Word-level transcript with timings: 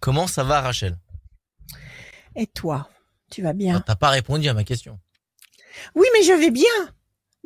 Comment 0.00 0.26
ça 0.26 0.44
va, 0.44 0.60
Rachel? 0.60 0.96
Et 2.36 2.46
toi, 2.46 2.88
tu 3.30 3.42
vas 3.42 3.52
bien? 3.52 3.80
T'as 3.80 3.96
pas 3.96 4.08
répondu 4.10 4.48
à 4.48 4.54
ma 4.54 4.64
question. 4.64 4.98
Oui, 5.94 6.06
mais 6.14 6.22
je 6.22 6.32
vais 6.32 6.50
bien. 6.50 6.64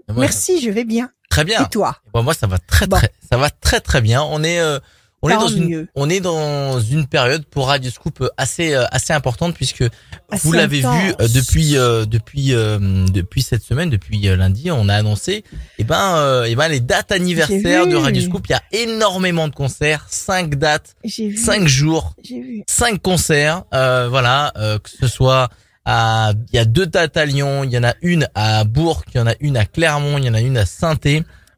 Moi, 0.08 0.20
Merci, 0.20 0.60
je 0.60 0.70
vais 0.70 0.84
bien. 0.84 1.10
Très 1.30 1.44
bien. 1.44 1.64
Et 1.64 1.68
toi? 1.68 1.98
Bon, 2.12 2.22
moi, 2.22 2.34
ça 2.34 2.46
va 2.46 2.58
très 2.58 2.86
Bon. 2.86 2.96
très, 2.96 3.12
ça 3.30 3.36
va 3.36 3.50
très 3.50 3.80
très 3.80 4.00
bien. 4.00 4.22
On 4.22 4.42
est, 4.42 4.60
euh, 4.60 4.78
on 5.24 5.28
est 5.30 5.34
dans 5.34 5.48
une, 5.48 5.68
mieux. 5.68 5.88
on 5.94 6.10
est 6.10 6.20
dans 6.20 6.80
une 6.80 7.06
période 7.06 7.44
pour 7.46 7.68
Radio 7.68 7.90
Scoop 7.90 8.20
euh, 8.20 8.28
assez 8.36 8.74
euh, 8.74 8.84
assez 8.90 9.12
importante 9.12 9.54
puisque 9.54 9.82
Assez 10.30 10.46
vous 10.46 10.52
l'avez 10.52 10.80
vu 10.80 10.86
euh, 10.86 11.28
depuis 11.28 11.76
euh, 11.76 12.04
depuis 12.04 12.52
euh, 12.52 12.78
depuis 13.08 13.42
cette 13.42 13.62
semaine, 13.62 13.90
depuis 13.90 14.28
euh, 14.28 14.36
lundi, 14.36 14.70
on 14.70 14.88
a 14.88 14.94
annoncé 14.94 15.44
eh 15.78 15.84
ben 15.84 16.16
euh, 16.16 16.46
eh 16.48 16.54
ben 16.54 16.68
les 16.68 16.80
dates 16.80 17.12
anniversaires 17.12 17.86
de 17.86 17.96
Radio 17.96 18.22
Scoop. 18.22 18.46
Il 18.48 18.52
y 18.52 18.54
a 18.54 18.62
énormément 18.72 19.48
de 19.48 19.54
concerts, 19.54 20.06
cinq 20.08 20.56
dates, 20.56 20.96
cinq 21.36 21.66
jours, 21.66 22.14
vu. 22.28 22.62
cinq 22.68 23.00
concerts. 23.00 23.64
Euh, 23.72 24.08
voilà, 24.08 24.52
euh, 24.56 24.78
que 24.78 24.90
ce 24.90 25.06
soit 25.06 25.48
à, 25.84 26.32
il 26.52 26.56
y 26.56 26.58
a 26.58 26.64
deux 26.64 26.86
dates 26.86 27.16
à 27.16 27.24
Lyon, 27.24 27.64
il 27.64 27.72
y 27.72 27.78
en 27.78 27.84
a 27.84 27.94
une 28.02 28.28
à 28.34 28.64
Bourg, 28.64 29.04
il 29.12 29.18
y 29.18 29.20
en 29.20 29.26
a 29.26 29.34
une 29.40 29.56
à 29.56 29.64
Clermont, 29.64 30.18
il 30.18 30.24
y 30.24 30.30
en 30.30 30.34
a 30.34 30.40
une 30.40 30.56
à 30.56 30.66
saint 30.66 30.96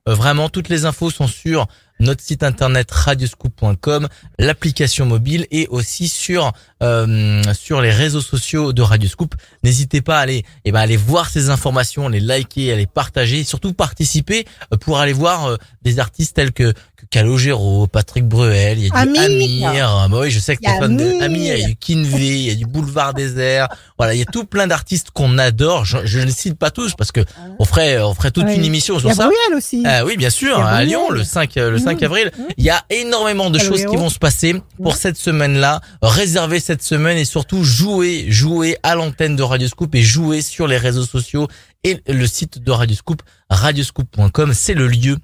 vraiment, 0.07 0.49
toutes 0.49 0.69
les 0.69 0.85
infos 0.85 1.11
sont 1.11 1.27
sur 1.27 1.67
notre 2.01 2.23
site 2.23 2.43
internet 2.43 2.91
radioscoop.com, 2.91 4.09
l'application 4.39 5.07
mobile 5.07 5.47
et 5.51 5.67
aussi 5.69 6.09
sur 6.09 6.53
euh, 6.83 7.43
sur 7.55 7.81
les 7.81 7.91
réseaux 7.91 8.21
sociaux 8.21 8.73
de 8.73 8.83
Radioscoop. 8.83 9.35
N'hésitez 9.63 10.03
pas 10.03 10.19
à 10.19 10.21
aller 10.21 10.45
eh 10.65 10.73
ben 10.73 10.81
aller 10.81 10.97
voir 10.97 11.31
ces 11.31 11.51
informations, 11.51 12.09
les 12.09 12.21
liker, 12.21 12.73
à 12.73 12.77
les 12.77 12.87
partager, 12.87 13.41
et 13.41 13.45
surtout 13.45 13.73
participer 13.73 14.47
euh, 14.73 14.77
pour 14.77 14.99
aller 14.99 15.13
voir 15.13 15.47
euh, 15.47 15.57
des 15.83 15.99
artistes 15.99 16.37
tels 16.37 16.53
que, 16.53 16.73
que 16.96 16.96
Calogero, 17.11 17.87
Patrick 17.87 18.25
Bruel, 18.27 18.79
il 18.79 18.85
y 18.85 18.91
a 18.93 19.07
du 19.07 19.19
Amir. 19.19 19.69
Amir, 19.69 19.89
ah 19.91 20.09
bah 20.09 20.19
oui, 20.23 20.31
je 20.31 20.39
sais 20.39 20.57
que 20.57 20.63
t'es 20.63 20.79
fan 20.79 20.97
de 20.97 21.05
Amir. 21.05 21.23
Amir, 21.23 21.55
il 21.57 21.61
y 21.61 21.65
a 21.65 21.69
du 21.69 21.77
Kinvey, 21.77 22.27
il 22.29 22.43
y 22.47 22.51
a 22.51 22.55
du 22.55 22.67
Boulevard 22.67 23.15
Désert. 23.15 23.69
Voilà, 23.99 24.15
il 24.15 24.19
y 24.19 24.23
a 24.23 24.27
tout 24.27 24.45
plein 24.45 24.67
d'artistes 24.67 25.11
qu'on 25.13 25.39
adore. 25.39 25.85
Je, 25.85 25.99
je 26.05 26.19
ne 26.21 26.25
les 26.27 26.33
cite 26.33 26.59
pas 26.59 26.71
tous 26.71 26.95
parce 26.95 27.13
que 27.13 27.21
on 27.59 27.65
ferait 27.65 28.01
on 28.03 28.15
ferait 28.15 28.31
toute 28.31 28.45
Oui. 28.47 28.55
une 28.57 28.65
émission 28.65 28.95
Il 28.95 28.99
y 28.99 29.01
sur 29.01 29.11
a 29.11 29.15
ça. 29.15 29.25
Bruel 29.25 29.57
aussi. 29.57 29.83
Ah 29.87 30.05
oui, 30.05 30.17
bien 30.17 30.31
sûr, 30.31 30.59
à 30.59 30.71
Bruel. 30.73 30.89
Lyon, 30.89 31.11
le 31.11 31.25
5, 31.25 31.57
euh, 31.57 31.71
le 31.71 31.79
5 31.79 32.01
Mmh. 32.01 32.05
avril. 32.05 32.31
Mmh. 32.37 32.43
Il 32.59 32.65
y 32.65 32.71
a 32.71 32.83
énormément 32.91 33.51
de 33.51 33.59
choses 33.59 33.85
qui 33.87 33.97
vont 33.97 34.11
se 34.11 34.19
passer 34.19 34.55
pour 34.83 34.93
Mmh. 34.95 34.97
cette 34.97 35.17
semaine-là. 35.17 35.81
Réservez 36.03 36.61
cette 36.61 36.83
semaine 36.83 37.17
et 37.19 37.25
surtout 37.25 37.65
jouer, 37.65 38.27
jouer 38.29 38.77
à 38.83 38.95
l'antenne 38.95 39.37
de 39.37 39.43
Radioscoop 39.43 39.95
et 39.95 40.03
jouer 40.03 40.43
sur 40.43 40.67
les 40.67 40.77
réseaux 40.77 41.05
sociaux 41.07 41.49
et 41.85 42.01
le 42.09 42.27
site 42.27 42.59
de 42.63 42.71
Radioscoop, 42.73 43.23
radioscoop.com. 43.49 44.53
C'est 44.55 44.75
le 44.75 44.89
lieu 44.89 45.17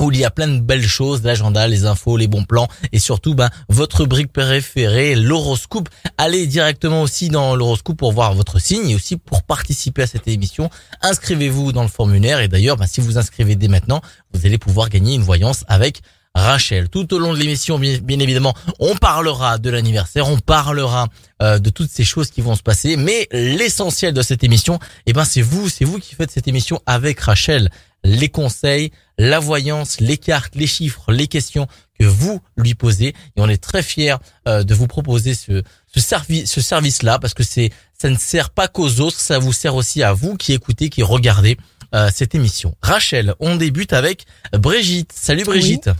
où 0.00 0.10
il 0.10 0.18
y 0.18 0.24
a 0.24 0.30
plein 0.30 0.48
de 0.48 0.60
belles 0.60 0.86
choses, 0.86 1.22
l'agenda, 1.22 1.66
les 1.66 1.84
infos, 1.84 2.16
les 2.16 2.26
bons 2.26 2.44
plans 2.44 2.68
et 2.92 2.98
surtout 2.98 3.34
ben, 3.34 3.50
votre 3.68 4.04
brique 4.06 4.32
préférée, 4.32 5.14
l'horoscope. 5.14 5.88
Allez 6.16 6.46
directement 6.46 7.02
aussi 7.02 7.28
dans 7.28 7.56
l'horoscope 7.56 7.96
pour 7.96 8.12
voir 8.12 8.34
votre 8.34 8.58
signe 8.58 8.90
et 8.90 8.94
aussi 8.94 9.16
pour 9.16 9.42
participer 9.42 10.02
à 10.02 10.06
cette 10.06 10.28
émission. 10.28 10.70
Inscrivez-vous 11.02 11.72
dans 11.72 11.82
le 11.82 11.88
formulaire 11.88 12.40
et 12.40 12.48
d'ailleurs 12.48 12.76
ben, 12.76 12.86
si 12.86 13.00
vous 13.00 13.18
inscrivez 13.18 13.56
dès 13.56 13.68
maintenant, 13.68 14.00
vous 14.32 14.46
allez 14.46 14.58
pouvoir 14.58 14.88
gagner 14.88 15.14
une 15.14 15.22
voyance 15.22 15.64
avec 15.68 16.00
Rachel. 16.34 16.88
Tout 16.88 17.12
au 17.14 17.18
long 17.18 17.32
de 17.32 17.38
l'émission, 17.38 17.78
bien, 17.78 18.20
évidemment, 18.20 18.54
on 18.78 18.96
parlera 18.96 19.58
de 19.58 19.70
l'anniversaire, 19.70 20.28
on 20.28 20.38
parlera 20.38 21.08
euh, 21.42 21.58
de 21.58 21.70
toutes 21.70 21.90
ces 21.90 22.04
choses 22.04 22.30
qui 22.30 22.40
vont 22.40 22.54
se 22.54 22.62
passer, 22.62 22.96
mais 22.96 23.28
l'essentiel 23.32 24.14
de 24.14 24.22
cette 24.22 24.44
émission, 24.44 24.78
eh 25.06 25.12
ben 25.12 25.24
c'est 25.24 25.42
vous, 25.42 25.68
c'est 25.68 25.84
vous 25.84 25.98
qui 25.98 26.14
faites 26.14 26.30
cette 26.30 26.48
émission 26.48 26.80
avec 26.86 27.20
Rachel. 27.20 27.70
Les 28.04 28.28
conseils, 28.28 28.90
la 29.18 29.38
voyance, 29.40 30.00
les 30.00 30.16
cartes, 30.16 30.54
les 30.54 30.66
chiffres, 30.66 31.10
les 31.12 31.26
questions 31.26 31.66
que 31.98 32.04
vous 32.06 32.40
lui 32.56 32.74
posez, 32.74 33.08
et 33.08 33.14
on 33.38 33.48
est 33.48 33.62
très 33.62 33.82
fiers 33.82 34.14
euh, 34.46 34.62
de 34.62 34.72
vous 34.74 34.86
proposer 34.86 35.34
ce 35.34 35.62
ce 35.86 36.00
service, 36.00 36.50
ce 36.50 36.60
service-là, 36.60 37.18
parce 37.18 37.34
que 37.34 37.42
c'est 37.42 37.70
ça 37.94 38.08
ne 38.08 38.16
sert 38.16 38.50
pas 38.50 38.68
qu'aux 38.68 39.00
autres, 39.00 39.18
ça 39.18 39.38
vous 39.40 39.52
sert 39.52 39.74
aussi 39.74 40.02
à 40.02 40.12
vous 40.12 40.36
qui 40.36 40.52
écoutez, 40.52 40.90
qui 40.90 41.02
regardez 41.02 41.56
euh, 41.94 42.08
cette 42.14 42.34
émission. 42.34 42.74
Rachel, 42.82 43.34
on 43.40 43.56
débute 43.56 43.92
avec 43.92 44.24
Brigitte. 44.52 45.12
Salut 45.12 45.42
Brigitte. 45.44 45.90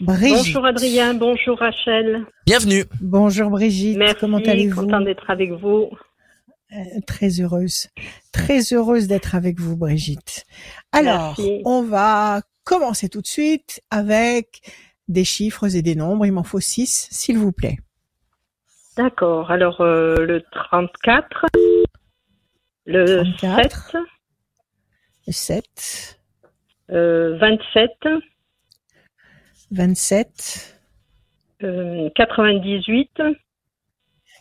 Brigitte. 0.00 0.52
Bonjour 0.52 0.66
Adrien, 0.66 1.14
bonjour 1.14 1.58
Rachel. 1.58 2.26
Bienvenue. 2.46 2.84
Bonjour 3.00 3.50
Brigitte. 3.50 3.96
Merci, 3.96 4.16
Comment 4.20 4.38
allez-vous? 4.38 4.82
content 4.82 5.00
d'être 5.00 5.30
avec 5.30 5.50
vous. 5.52 5.88
Euh, 6.72 7.00
Très 7.06 7.40
heureuse. 7.40 7.88
Très 8.32 8.72
heureuse 8.72 9.06
d'être 9.06 9.34
avec 9.34 9.60
vous, 9.60 9.76
Brigitte. 9.76 10.44
Alors, 10.92 11.34
Merci. 11.38 11.62
on 11.64 11.82
va 11.82 12.42
commencer 12.64 13.08
tout 13.08 13.20
de 13.20 13.26
suite 13.26 13.80
avec 13.90 14.60
des 15.08 15.24
chiffres 15.24 15.74
et 15.74 15.82
des 15.82 15.94
nombres. 15.94 16.26
Il 16.26 16.32
m'en 16.32 16.42
faut 16.42 16.60
six, 16.60 17.08
s'il 17.10 17.38
vous 17.38 17.52
plaît. 17.52 17.78
D'accord, 18.96 19.50
alors 19.50 19.80
euh, 19.82 20.16
le 20.16 20.42
34, 20.50 21.46
le 22.86 23.22
34. 23.36 23.96
7, 23.96 24.00
Le 25.26 25.32
7, 25.32 26.20
euh, 26.90 27.36
27, 27.38 27.90
27, 29.70 30.80
euh, 31.62 32.08
98, 32.14 33.22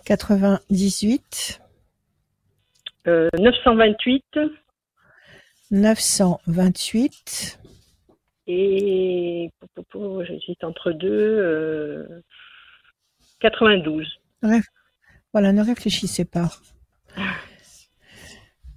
98, 0.06 1.62
euh, 3.08 3.30
928 3.40 4.24
928, 5.72 7.60
et 8.48 9.50
j'hésite 10.24 10.64
entre 10.64 10.92
deux, 10.92 11.10
euh, 11.10 12.22
92. 13.40 14.08
Voilà, 15.34 15.52
ne 15.52 15.64
réfléchissez 15.64 16.26
pas. 16.26 16.50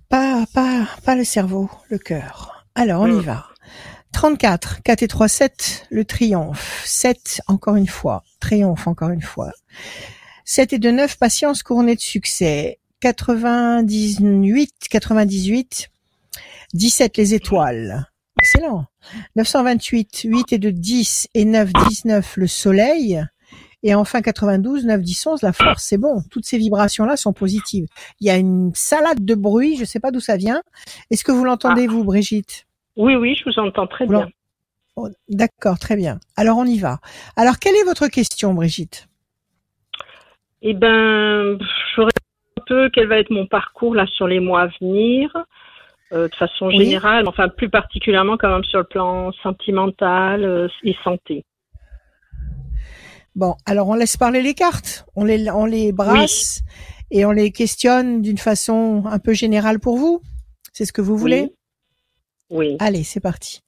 Pas, 0.08 0.44
pas, 0.54 0.86
pas 1.04 1.14
le 1.14 1.24
cerveau, 1.24 1.70
le 1.90 1.98
cœur. 1.98 2.64
Alors, 2.74 3.02
on 3.02 3.06
y 3.08 3.20
Mm. 3.20 3.20
va. 3.20 3.46
34, 4.12 4.82
4 4.82 5.02
et 5.02 5.08
3, 5.08 5.28
7, 5.28 5.86
le 5.90 6.04
triomphe. 6.06 6.82
7, 6.86 7.42
encore 7.46 7.76
une 7.76 7.86
fois. 7.86 8.24
Triomphe, 8.40 8.86
encore 8.86 9.10
une 9.10 9.20
fois. 9.22 9.52
7 10.44 10.72
et 10.72 10.78
2, 10.78 10.90
9, 10.92 11.18
patience 11.18 11.62
couronnée 11.62 11.94
de 11.94 12.00
succès. 12.00 12.78
98, 13.00 14.72
98, 14.90 15.90
17, 16.74 17.16
les 17.16 17.34
étoiles. 17.34 18.06
Excellent. 18.40 18.86
928, 19.36 20.22
8 20.24 20.52
et 20.52 20.58
2, 20.58 20.72
10 20.72 21.28
et 21.34 21.44
9, 21.44 21.72
19, 21.88 22.36
le 22.36 22.46
soleil. 22.46 23.22
Et 23.84 23.94
enfin 23.94 24.22
92, 24.22 24.84
9, 24.84 25.00
10, 25.00 25.26
11, 25.26 25.42
la 25.42 25.52
force, 25.52 25.84
c'est 25.84 25.98
bon. 25.98 26.22
Toutes 26.30 26.44
ces 26.44 26.58
vibrations-là 26.58 27.16
sont 27.16 27.32
positives. 27.32 27.86
Il 28.20 28.26
y 28.26 28.30
a 28.30 28.36
une 28.36 28.72
salade 28.74 29.24
de 29.24 29.34
bruit, 29.34 29.76
je 29.76 29.82
ne 29.82 29.86
sais 29.86 30.00
pas 30.00 30.10
d'où 30.10 30.20
ça 30.20 30.36
vient. 30.36 30.62
Est-ce 31.10 31.22
que 31.22 31.32
vous 31.32 31.44
l'entendez, 31.44 31.86
vous, 31.86 32.02
Brigitte? 32.04 32.66
Oui, 32.96 33.14
oui, 33.14 33.36
je 33.36 33.44
vous 33.48 33.58
entends 33.60 33.86
très 33.86 34.06
bien. 34.06 34.28
Oh, 34.96 35.08
D'accord, 35.28 35.78
très 35.78 35.94
bien. 35.94 36.18
Alors 36.36 36.58
on 36.58 36.64
y 36.64 36.78
va. 36.78 36.98
Alors 37.36 37.60
quelle 37.60 37.76
est 37.76 37.84
votre 37.84 38.08
question, 38.08 38.52
Brigitte? 38.52 39.08
Eh 40.62 40.74
ben, 40.74 41.56
j'aurais 41.94 42.10
peu 42.68 42.90
quel 42.92 43.08
va 43.08 43.18
être 43.18 43.30
mon 43.30 43.46
parcours 43.46 43.94
là 43.94 44.06
sur 44.06 44.26
les 44.26 44.40
mois 44.40 44.62
à 44.62 44.66
venir, 44.80 45.30
euh, 46.12 46.28
de 46.28 46.34
façon 46.34 46.66
Oui. 46.66 46.84
générale, 46.84 47.26
enfin 47.26 47.48
plus 47.48 47.70
particulièrement 47.70 48.36
quand 48.36 48.50
même 48.50 48.64
sur 48.64 48.78
le 48.78 48.84
plan 48.84 49.32
sentimental 49.42 50.44
euh, 50.44 50.68
et 50.84 50.94
santé. 51.02 51.44
Bon, 53.34 53.54
alors 53.66 53.88
on 53.88 53.94
laisse 53.94 54.16
parler 54.16 54.42
les 54.42 54.54
cartes. 54.54 55.06
On 55.14 55.24
les, 55.24 55.50
on 55.50 55.64
les 55.64 55.92
brasse 55.92 56.62
et 57.10 57.24
on 57.24 57.30
les 57.30 57.52
questionne 57.52 58.20
d'une 58.20 58.38
façon 58.38 59.04
un 59.06 59.18
peu 59.18 59.32
générale 59.32 59.78
pour 59.78 59.96
vous. 59.96 60.22
C'est 60.72 60.84
ce 60.84 60.92
que 60.92 61.00
vous 61.00 61.16
voulez? 61.16 61.54
Oui. 62.50 62.76
Allez, 62.80 63.04
c'est 63.04 63.20
parti. 63.20 63.62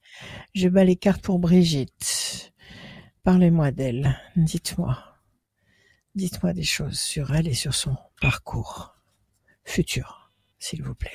Je 0.53 0.67
bats 0.67 0.83
les 0.83 0.95
cartes 0.97 1.21
pour 1.23 1.39
Brigitte. 1.39 2.51
Parlez-moi 3.23 3.71
d'elle. 3.71 4.19
Dites-moi. 4.35 4.97
Dites-moi 6.15 6.51
des 6.53 6.63
choses 6.63 6.99
sur 6.99 7.33
elle 7.33 7.47
et 7.47 7.53
sur 7.53 7.73
son 7.73 7.95
parcours 8.19 8.90
futur, 9.71 10.31
s'il 10.59 10.83
vous 10.83 10.93
plaît. 10.95 11.09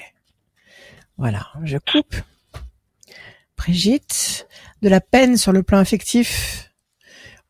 Voilà, 1.19 1.47
je 1.64 1.79
coupe. 1.79 2.17
Brigitte, 3.56 4.47
de 4.82 4.88
la 4.88 5.00
peine 5.00 5.37
sur 5.37 5.53
le 5.53 5.62
plan 5.62 5.79
affectif. 5.79 6.73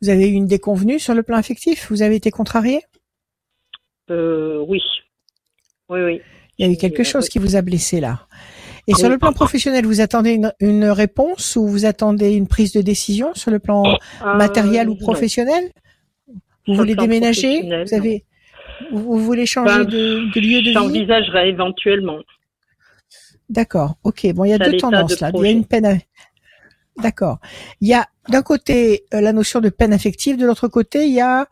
Vous 0.02 0.08
avez 0.08 0.28
eu 0.28 0.32
une 0.32 0.46
déconvenue 0.46 0.98
sur 1.00 1.14
le 1.14 1.22
plan 1.22 1.36
affectif? 1.36 1.86
Vous 1.90 2.02
avez 2.02 2.16
été 2.16 2.30
contrarié 2.30 2.80
Euh, 4.10 4.64
oui. 4.68 4.80
Oui, 5.88 6.00
oui. 6.02 6.20
Il 6.58 6.66
y 6.66 6.68
a 6.68 6.72
eu 6.72 6.76
quelque 6.76 7.02
chose 7.02 7.28
qui 7.28 7.38
vous 7.38 7.56
a 7.56 7.62
blessé 7.62 8.00
là. 8.00 8.26
Et 8.86 8.94
sur 8.94 9.06
Oui. 9.06 9.10
le 9.14 9.18
plan 9.18 9.32
professionnel, 9.32 9.84
vous 9.84 10.00
attendez 10.00 10.30
une, 10.30 10.52
une 10.60 10.84
réponse 10.86 11.56
ou 11.56 11.66
vous 11.66 11.84
attendez 11.86 12.32
une 12.34 12.46
prise 12.46 12.72
de 12.72 12.80
décision 12.82 13.34
sur 13.34 13.50
le 13.50 13.58
plan 13.58 13.98
matériel 14.24 14.86
Euh, 14.86 14.90
ou 14.92 14.94
non. 14.94 15.00
professionnel? 15.00 15.72
Vous 16.28 16.34
Sur 16.66 16.72
le 16.74 16.76
voulez 16.78 16.94
déménager? 16.94 17.62
Vous 17.62 17.94
avez 17.94 18.24
vous, 18.92 19.02
vous 19.02 19.18
voulez 19.18 19.46
changer 19.46 19.78
Ben, 19.78 19.84
de, 19.84 20.32
de 20.34 20.40
lieu 20.40 20.60
de 20.60 20.66
vie? 20.68 20.72
J'envisagerais 20.72 21.48
éventuellement. 21.50 22.18
D'accord. 23.48 23.96
Ok. 24.04 24.26
Bon, 24.34 24.44
il 24.44 24.50
y 24.50 24.52
a 24.54 24.58
deux 24.58 24.76
tendances 24.76 25.16
de 25.16 25.20
là. 25.20 25.30
Il 25.34 25.40
y 25.42 25.46
a 25.46 25.50
une 25.50 25.64
peine. 25.66 25.86
à- 25.86 25.94
D'accord. 27.02 27.38
Il 27.82 27.88
y 27.88 27.94
a 27.94 28.06
d'un 28.30 28.42
côté 28.42 29.04
euh, 29.12 29.20
la 29.20 29.32
notion 29.32 29.60
de 29.60 29.68
peine 29.68 29.92
affective, 29.92 30.38
de 30.38 30.46
l'autre 30.46 30.66
côté 30.66 31.06
il 31.06 31.12
y 31.12 31.20
a 31.20 31.46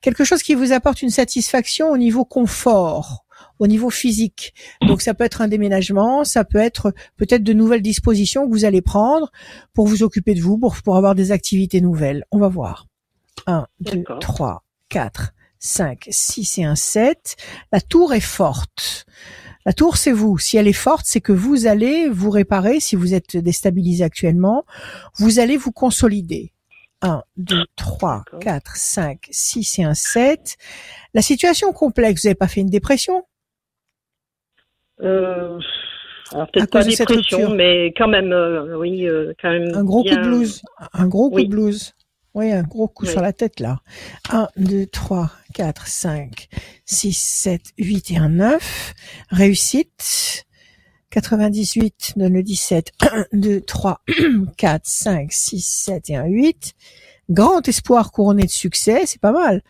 quelque 0.00 0.24
chose 0.24 0.42
qui 0.42 0.54
vous 0.54 0.72
apporte 0.72 1.02
une 1.02 1.10
satisfaction 1.10 1.90
au 1.90 1.96
niveau 1.96 2.24
confort, 2.24 3.24
au 3.60 3.68
niveau 3.68 3.90
physique. 3.90 4.54
Donc 4.88 5.00
ça 5.00 5.14
peut 5.14 5.22
être 5.22 5.40
un 5.40 5.46
déménagement, 5.46 6.24
ça 6.24 6.44
peut 6.44 6.58
être 6.58 6.92
peut-être 7.16 7.44
de 7.44 7.52
nouvelles 7.52 7.80
dispositions 7.80 8.44
que 8.46 8.50
vous 8.52 8.64
allez 8.64 8.82
prendre 8.82 9.30
pour 9.72 9.86
vous 9.86 10.02
occuper 10.02 10.34
de 10.34 10.40
vous, 10.40 10.58
pour, 10.58 10.74
pour 10.82 10.96
avoir 10.96 11.14
des 11.14 11.30
activités 11.30 11.80
nouvelles. 11.80 12.24
On 12.32 12.38
va 12.38 12.48
voir. 12.48 12.86
1, 13.46 13.66
2, 13.80 14.02
3, 14.20 14.64
4, 14.88 15.30
5, 15.58 16.06
6 16.08 16.58
et 16.58 16.64
un 16.64 16.74
7. 16.74 17.36
La 17.72 17.80
tour 17.80 18.14
est 18.14 18.20
forte. 18.20 19.06
La 19.66 19.72
tour, 19.72 19.96
c'est 19.96 20.12
vous. 20.12 20.38
Si 20.38 20.56
elle 20.56 20.68
est 20.68 20.72
forte, 20.72 21.04
c'est 21.06 21.20
que 21.20 21.32
vous 21.32 21.66
allez 21.66 22.08
vous 22.08 22.30
réparer. 22.30 22.80
Si 22.80 22.96
vous 22.96 23.14
êtes 23.14 23.36
déstabilisé 23.36 24.04
actuellement, 24.04 24.64
vous 25.18 25.40
allez 25.40 25.56
vous 25.56 25.72
consolider. 25.72 26.52
1, 27.02 27.22
2, 27.36 27.64
3, 27.76 28.24
4, 28.40 28.76
5, 28.76 29.28
6 29.30 29.78
et 29.78 29.84
un 29.84 29.94
7. 29.94 30.56
La 31.14 31.22
situation 31.22 31.72
complexe, 31.72 32.22
vous 32.22 32.28
n'avez 32.28 32.34
pas 32.34 32.48
fait 32.48 32.60
une 32.60 32.70
dépression? 32.70 33.24
Euh, 35.00 35.58
alors 36.32 36.50
peut-être 36.50 36.70
pas 36.70 36.84
dépression, 36.84 37.50
mais 37.54 37.92
quand 37.96 38.08
même, 38.08 38.32
euh, 38.32 38.76
oui, 38.76 39.06
euh, 39.06 39.32
quand 39.40 39.50
même. 39.50 39.74
Un 39.74 39.84
gros 39.84 40.02
coup 40.02 40.10
de 40.10 40.22
blues. 40.22 40.62
Un 40.92 41.06
gros 41.06 41.30
coup 41.30 41.42
de 41.42 41.48
blues. 41.48 41.94
Oui, 42.34 42.52
un 42.52 42.62
gros 42.62 42.88
coup 42.88 43.06
sur 43.06 43.20
la 43.20 43.32
tête 43.32 43.60
là. 43.60 43.80
1, 44.30 44.48
2, 44.56 44.86
3, 44.86 45.30
4, 45.54 45.86
5, 45.86 46.48
6, 46.84 47.12
7, 47.12 47.60
8 47.78 48.10
et 48.12 48.16
un 48.18 48.28
9. 48.30 48.94
Réussite. 49.30 50.44
98 51.10 52.14
donne 52.16 52.34
le 52.34 52.42
17. 52.42 52.92
1, 53.00 53.26
2, 53.32 53.60
3, 53.62 54.02
4, 54.56 54.80
5, 54.84 55.32
6, 55.32 55.60
7 55.60 56.10
et 56.10 56.16
un 56.16 56.26
8. 56.26 56.74
Grand 57.30 57.66
espoir 57.68 58.12
couronné 58.12 58.44
de 58.44 58.50
succès, 58.50 59.02
c'est 59.06 59.20
pas 59.20 59.32
mal. 59.32 59.62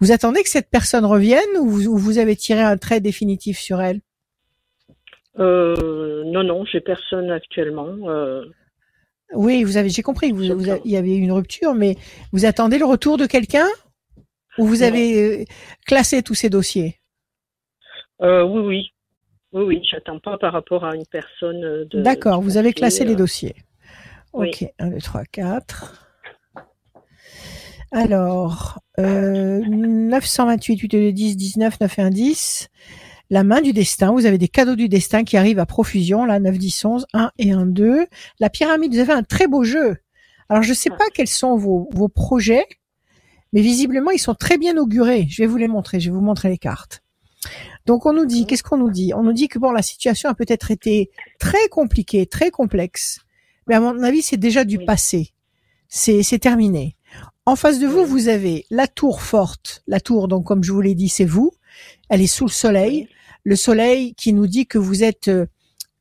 Vous 0.00 0.12
attendez 0.12 0.42
que 0.42 0.48
cette 0.48 0.70
personne 0.70 1.04
revienne 1.04 1.40
ou 1.60 1.68
vous, 1.68 2.18
avez 2.18 2.36
tiré 2.36 2.60
un 2.60 2.76
trait 2.76 3.00
définitif 3.00 3.58
sur 3.58 3.80
elle? 3.80 4.00
Euh, 5.38 6.24
Non, 6.26 6.42
non, 6.42 6.64
j'ai 6.64 6.80
personne 6.80 7.30
actuellement. 7.30 7.88
Euh... 8.08 8.44
Oui, 9.32 9.64
vous 9.64 9.76
avez, 9.76 9.88
j'ai 9.88 10.02
compris 10.02 10.30
que 10.30 10.34
vous, 10.34 10.42
il 10.84 10.90
y 10.90 10.96
avait 10.96 11.16
une 11.16 11.32
rupture, 11.32 11.74
mais 11.74 11.96
vous 12.32 12.44
attendez 12.44 12.78
le 12.78 12.84
retour 12.84 13.16
de 13.16 13.26
quelqu'un? 13.26 13.66
Ou 14.58 14.66
vous 14.66 14.82
avez 14.82 15.42
euh, 15.42 15.44
classé 15.86 16.22
tous 16.22 16.34
ces 16.34 16.50
dossiers 16.50 17.00
euh, 18.22 18.44
Oui, 18.44 18.60
oui, 18.60 18.90
oui, 19.52 19.62
oui. 19.64 19.82
J'attends 19.90 20.18
pas 20.18 20.38
par 20.38 20.52
rapport 20.52 20.84
à 20.84 20.94
une 20.94 21.06
personne. 21.10 21.64
Euh, 21.64 21.84
De, 21.86 22.02
D'accord, 22.02 22.40
vous 22.40 22.56
avez 22.56 22.72
classé 22.72 23.04
les 23.04 23.16
dossiers. 23.16 23.54
Ok, 24.32 24.64
1, 24.78 24.88
2, 24.88 24.98
3, 24.98 25.24
4. 25.24 26.00
Alors, 27.92 28.80
euh, 28.98 29.60
928, 29.68 30.80
8, 30.80 30.88
2, 30.88 31.12
10, 31.12 31.36
19, 31.36 31.80
9 31.80 31.98
et 31.98 32.02
1, 32.02 32.10
10 32.10 32.70
la 33.30 33.44
main 33.44 33.60
du 33.60 33.72
destin. 33.72 34.12
Vous 34.12 34.26
avez 34.26 34.38
des 34.38 34.48
cadeaux 34.48 34.76
du 34.76 34.88
destin 34.88 35.24
qui 35.24 35.36
arrivent 35.36 35.58
à 35.58 35.66
profusion, 35.66 36.24
là, 36.24 36.38
9, 36.38 36.58
10, 36.58 36.84
11, 36.84 37.06
1 37.14 37.30
et 37.38 37.52
1, 37.52 37.66
2. 37.66 38.06
La 38.40 38.50
pyramide, 38.50 38.92
vous 38.92 39.00
avez 39.00 39.12
un 39.12 39.22
très 39.22 39.46
beau 39.46 39.64
jeu. 39.64 39.96
Alors, 40.48 40.62
je 40.62 40.70
ne 40.70 40.74
sais 40.74 40.90
pas 40.90 41.06
quels 41.12 41.28
sont 41.28 41.56
vos, 41.56 41.88
vos 41.92 42.08
projets, 42.08 42.66
mais 43.54 43.62
visiblement, 43.62 44.10
ils 44.10 44.18
sont 44.18 44.34
très 44.34 44.58
bien 44.58 44.76
augurés. 44.76 45.26
Je 45.30 45.42
vais 45.42 45.46
vous 45.46 45.56
les 45.56 45.68
montrer, 45.68 46.00
je 46.00 46.10
vais 46.10 46.14
vous 46.14 46.20
montrer 46.20 46.50
les 46.50 46.58
cartes. 46.58 47.02
Donc, 47.86 48.04
on 48.04 48.12
nous 48.12 48.26
dit, 48.26 48.44
qu'est-ce 48.44 48.62
qu'on 48.62 48.76
nous 48.76 48.90
dit? 48.90 49.14
On 49.14 49.22
nous 49.22 49.32
dit 49.32 49.48
que, 49.48 49.58
bon, 49.58 49.72
la 49.72 49.80
situation 49.80 50.28
a 50.28 50.34
peut-être 50.34 50.70
été 50.70 51.10
très 51.38 51.68
compliquée, 51.70 52.26
très 52.26 52.50
complexe, 52.50 53.20
mais 53.66 53.74
à 53.74 53.80
mon 53.80 54.02
avis, 54.02 54.20
c'est 54.20 54.36
déjà 54.36 54.64
du 54.64 54.78
passé. 54.84 55.32
C'est 55.88 56.38
terminé. 56.38 56.96
En 57.46 57.56
face 57.56 57.78
de 57.78 57.86
vous, 57.86 58.04
vous 58.04 58.28
avez 58.28 58.66
la 58.68 58.86
tour 58.86 59.22
forte. 59.22 59.82
La 59.86 60.00
tour, 60.00 60.28
donc, 60.28 60.44
comme 60.44 60.62
je 60.62 60.72
vous 60.72 60.80
l'ai 60.82 60.94
dit, 60.94 61.08
c'est 61.08 61.24
vous. 61.24 61.52
Elle 62.10 62.20
est 62.20 62.26
sous 62.26 62.44
le 62.44 62.50
soleil 62.50 63.08
le 63.44 63.56
soleil 63.56 64.14
qui 64.14 64.32
nous 64.32 64.46
dit 64.46 64.66
que 64.66 64.78
vous 64.78 65.04
êtes 65.04 65.28
euh, 65.28 65.46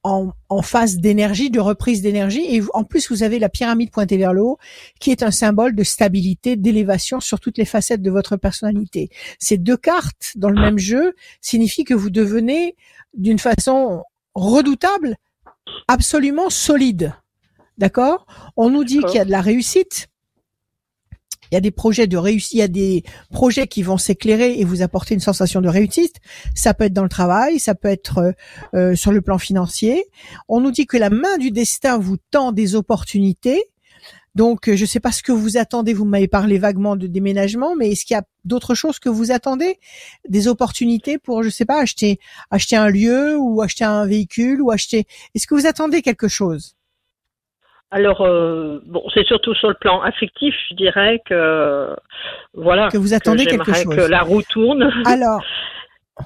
en, 0.04 0.32
en 0.50 0.62
phase 0.62 0.98
d'énergie, 0.98 1.50
de 1.50 1.60
reprise 1.60 2.02
d'énergie, 2.02 2.46
et 2.50 2.62
en 2.74 2.84
plus 2.84 3.10
vous 3.10 3.24
avez 3.24 3.40
la 3.40 3.50
pyramide 3.50 3.92
pointée 3.92 4.18
vers 4.18 4.34
le 4.34 4.42
haut, 4.42 4.58
qui 5.00 5.12
est 5.12 5.24
un 5.24 5.32
symbole 5.32 5.76
de 5.76 5.84
stabilité, 5.84 6.56
d'élévation 6.56 7.20
sur 7.20 7.40
toutes 7.40 7.58
les 7.58 7.66
facettes 7.66 8.02
de 8.02 8.12
votre 8.12 8.36
personnalité. 8.36 9.10
Ces 9.40 9.58
deux 9.58 9.78
cartes 9.78 10.34
dans 10.36 10.50
le 10.50 10.60
même 10.60 10.78
jeu 10.78 11.14
signifient 11.42 11.86
que 11.86 11.94
vous 11.94 12.10
devenez 12.10 12.76
d'une 13.14 13.40
façon 13.40 14.04
redoutable, 14.36 15.16
absolument 15.88 16.50
solide. 16.50 17.14
D'accord? 17.78 18.28
On 18.56 18.70
nous 18.70 18.84
dit 18.84 19.00
qu'il 19.00 19.16
y 19.16 19.20
a 19.20 19.26
de 19.26 19.32
la 19.32 19.42
réussite, 19.42 20.08
il 21.54 21.56
y 21.56 21.58
a 21.58 21.62
des 21.62 21.70
projets 21.70 22.08
de 22.08 22.18
réussite, 22.18 22.54
il 22.54 22.58
y 22.58 22.64
a 22.64 22.68
des 22.68 23.04
projets 23.30 23.68
qui 23.68 23.84
vont 23.84 24.00
s'éclairer 24.00 24.60
et 24.60 24.64
vous 24.64 24.82
apporter 24.82 25.14
une 25.14 25.20
sensation 25.20 25.62
de 25.62 25.70
réussite. 25.70 26.16
Ça 26.56 26.74
peut 26.74 26.86
être 26.86 26.94
dans 26.94 27.04
le 27.04 27.10
travail, 27.10 27.60
ça 27.60 27.76
peut 27.76 27.90
être 27.90 28.18
euh, 28.18 28.32
euh, 28.74 28.96
sur 28.96 29.12
le 29.12 29.22
plan 29.22 29.38
financier. 29.38 30.04
On 30.50 30.62
nous 30.62 30.72
dit 30.72 30.88
que 30.88 30.98
la 30.98 31.12
main 31.12 31.38
du 31.38 31.52
destin 31.52 32.00
vous 32.00 32.18
tend 32.32 32.54
des 32.54 32.74
opportunités. 32.74 33.66
Donc, 34.34 34.68
euh, 34.68 34.76
je 34.76 34.82
ne 34.82 34.88
sais 34.88 35.00
pas 35.00 35.12
ce 35.12 35.22
que 35.22 35.32
vous 35.32 35.58
attendez. 35.58 35.94
Vous 35.94 36.06
m'avez 36.06 36.28
parlé 36.28 36.58
vaguement 36.58 36.96
de 36.96 37.06
déménagement, 37.06 37.76
mais 37.76 37.92
est-ce 37.92 38.04
qu'il 38.04 38.16
y 38.16 38.20
a 38.20 38.24
d'autres 38.46 38.74
choses 38.74 38.98
que 38.98 39.10
vous 39.10 39.32
attendez? 39.32 39.78
Des 40.28 40.48
opportunités 40.48 41.20
pour, 41.20 41.44
je 41.44 41.50
sais 41.50 41.66
pas, 41.66 41.80
acheter 41.80 42.20
acheter 42.50 42.78
un 42.78 42.90
lieu 42.90 43.38
ou 43.38 43.62
acheter 43.62 43.84
un 43.84 44.08
véhicule 44.08 44.60
ou 44.60 44.72
acheter. 44.72 45.06
Est-ce 45.36 45.46
que 45.46 45.54
vous 45.54 45.68
attendez 45.68 46.02
quelque 46.02 46.28
chose? 46.28 46.76
Alors, 47.94 48.22
euh, 48.22 48.82
bon, 48.88 49.04
c'est 49.14 49.24
surtout 49.24 49.54
sur 49.54 49.68
le 49.70 49.76
plan 49.76 50.02
affectif, 50.02 50.56
je 50.68 50.76
dirais 50.76 51.22
que 51.30 51.96
voilà. 52.56 52.90
Que 52.90 52.98
vous 52.98 53.14
attendez 53.14 53.46
quelque 53.46 53.72
chose. 53.72 53.96
Que 53.96 54.02
la 54.02 54.24
roue 54.24 54.42
tourne. 54.42 54.92
Alors, 55.06 55.44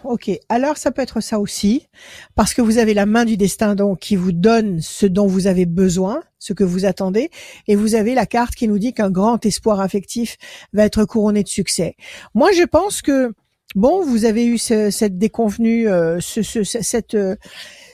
ok. 0.06 0.32
Alors, 0.48 0.78
ça 0.78 0.92
peut 0.94 1.02
être 1.02 1.20
ça 1.20 1.40
aussi, 1.40 1.88
parce 2.36 2.54
que 2.54 2.62
vous 2.62 2.78
avez 2.78 2.94
la 2.94 3.06
main 3.06 3.26
du 3.26 3.36
destin 3.36 3.76
donc 3.76 4.00
qui 4.00 4.16
vous 4.16 4.32
donne 4.32 4.80
ce 4.80 5.06
dont 5.06 5.28
vous 5.28 5.46
avez 5.46 5.66
besoin, 5.66 6.22
ce 6.40 6.54
que 6.54 6.64
vous 6.64 6.86
attendez, 6.86 7.32
et 7.68 7.76
vous 7.76 7.96
avez 7.96 8.16
la 8.16 8.26
carte 8.26 8.56
qui 8.56 8.70
nous 8.70 8.80
dit 8.80 8.94
qu'un 8.94 9.12
grand 9.12 9.46
espoir 9.46 9.82
affectif 9.82 10.38
va 10.72 10.86
être 10.86 11.04
couronné 11.04 11.44
de 11.44 11.50
succès. 11.50 11.96
Moi, 12.34 12.54
je 12.54 12.64
pense 12.64 13.02
que 13.02 13.34
bon, 13.76 14.06
vous 14.06 14.24
avez 14.24 14.46
eu 14.46 14.58
cette 14.58 15.18
déconvenue, 15.18 15.90
euh, 15.90 16.22
ce, 16.22 16.44
cette 16.64 17.16
euh, 17.16 17.36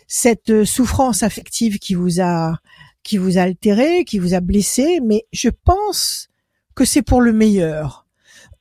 cette 0.05 0.63
souffrance 0.63 1.23
affective 1.23 1.79
qui 1.79 1.95
vous 1.95 2.21
a 2.21 2.59
qui 3.03 3.17
vous 3.17 3.37
a 3.37 3.41
altéré, 3.41 4.05
qui 4.05 4.19
vous 4.19 4.33
a 4.33 4.39
blessé, 4.39 4.99
mais 5.03 5.25
je 5.31 5.49
pense 5.49 6.29
que 6.75 6.85
c'est 6.85 7.01
pour 7.01 7.21
le 7.21 7.33
meilleur. 7.33 8.07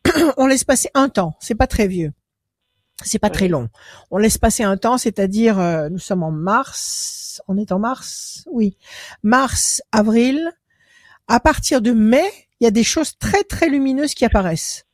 on 0.36 0.46
laisse 0.46 0.64
passer 0.64 0.90
un 0.94 1.08
temps, 1.08 1.36
c'est 1.40 1.54
pas 1.54 1.66
très 1.66 1.86
vieux. 1.86 2.12
C'est 3.04 3.18
pas 3.18 3.30
très 3.30 3.48
long. 3.48 3.68
On 4.10 4.18
laisse 4.18 4.38
passer 4.38 4.62
un 4.62 4.76
temps, 4.76 4.98
c'est-à-dire 4.98 5.58
euh, 5.58 5.88
nous 5.88 5.98
sommes 5.98 6.22
en 6.22 6.30
mars, 6.30 7.42
on 7.48 7.56
est 7.56 7.72
en 7.72 7.78
mars, 7.78 8.44
oui. 8.50 8.76
Mars, 9.22 9.82
avril. 9.90 10.52
À 11.26 11.40
partir 11.40 11.80
de 11.80 11.92
mai, 11.92 12.30
il 12.60 12.64
y 12.64 12.66
a 12.66 12.70
des 12.70 12.84
choses 12.84 13.18
très 13.18 13.42
très 13.42 13.68
lumineuses 13.68 14.14
qui 14.14 14.24
apparaissent 14.24 14.84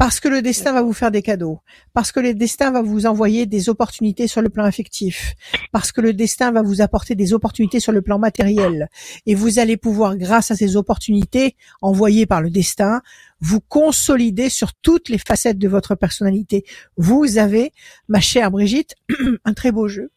parce 0.00 0.18
que 0.18 0.28
le 0.28 0.40
destin 0.40 0.72
va 0.72 0.80
vous 0.80 0.94
faire 0.94 1.10
des 1.10 1.20
cadeaux, 1.20 1.60
parce 1.92 2.10
que 2.10 2.20
le 2.20 2.32
destin 2.32 2.70
va 2.70 2.80
vous 2.80 3.04
envoyer 3.04 3.44
des 3.44 3.68
opportunités 3.68 4.28
sur 4.28 4.40
le 4.40 4.48
plan 4.48 4.64
affectif, 4.64 5.34
parce 5.72 5.92
que 5.92 6.00
le 6.00 6.14
destin 6.14 6.52
va 6.52 6.62
vous 6.62 6.80
apporter 6.80 7.14
des 7.14 7.34
opportunités 7.34 7.80
sur 7.80 7.92
le 7.92 8.00
plan 8.00 8.18
matériel, 8.18 8.88
et 9.26 9.34
vous 9.34 9.58
allez 9.58 9.76
pouvoir, 9.76 10.16
grâce 10.16 10.50
à 10.50 10.56
ces 10.56 10.74
opportunités 10.78 11.54
envoyées 11.82 12.24
par 12.24 12.40
le 12.40 12.48
destin, 12.48 13.02
vous 13.42 13.60
consolider 13.60 14.48
sur 14.48 14.72
toutes 14.72 15.10
les 15.10 15.18
facettes 15.18 15.58
de 15.58 15.68
votre 15.68 15.94
personnalité. 15.96 16.64
Vous 16.96 17.36
avez, 17.36 17.70
ma 18.08 18.20
chère 18.20 18.50
Brigitte, 18.50 18.94
un 19.44 19.52
très 19.52 19.70
beau 19.70 19.86
jeu. 19.86 20.10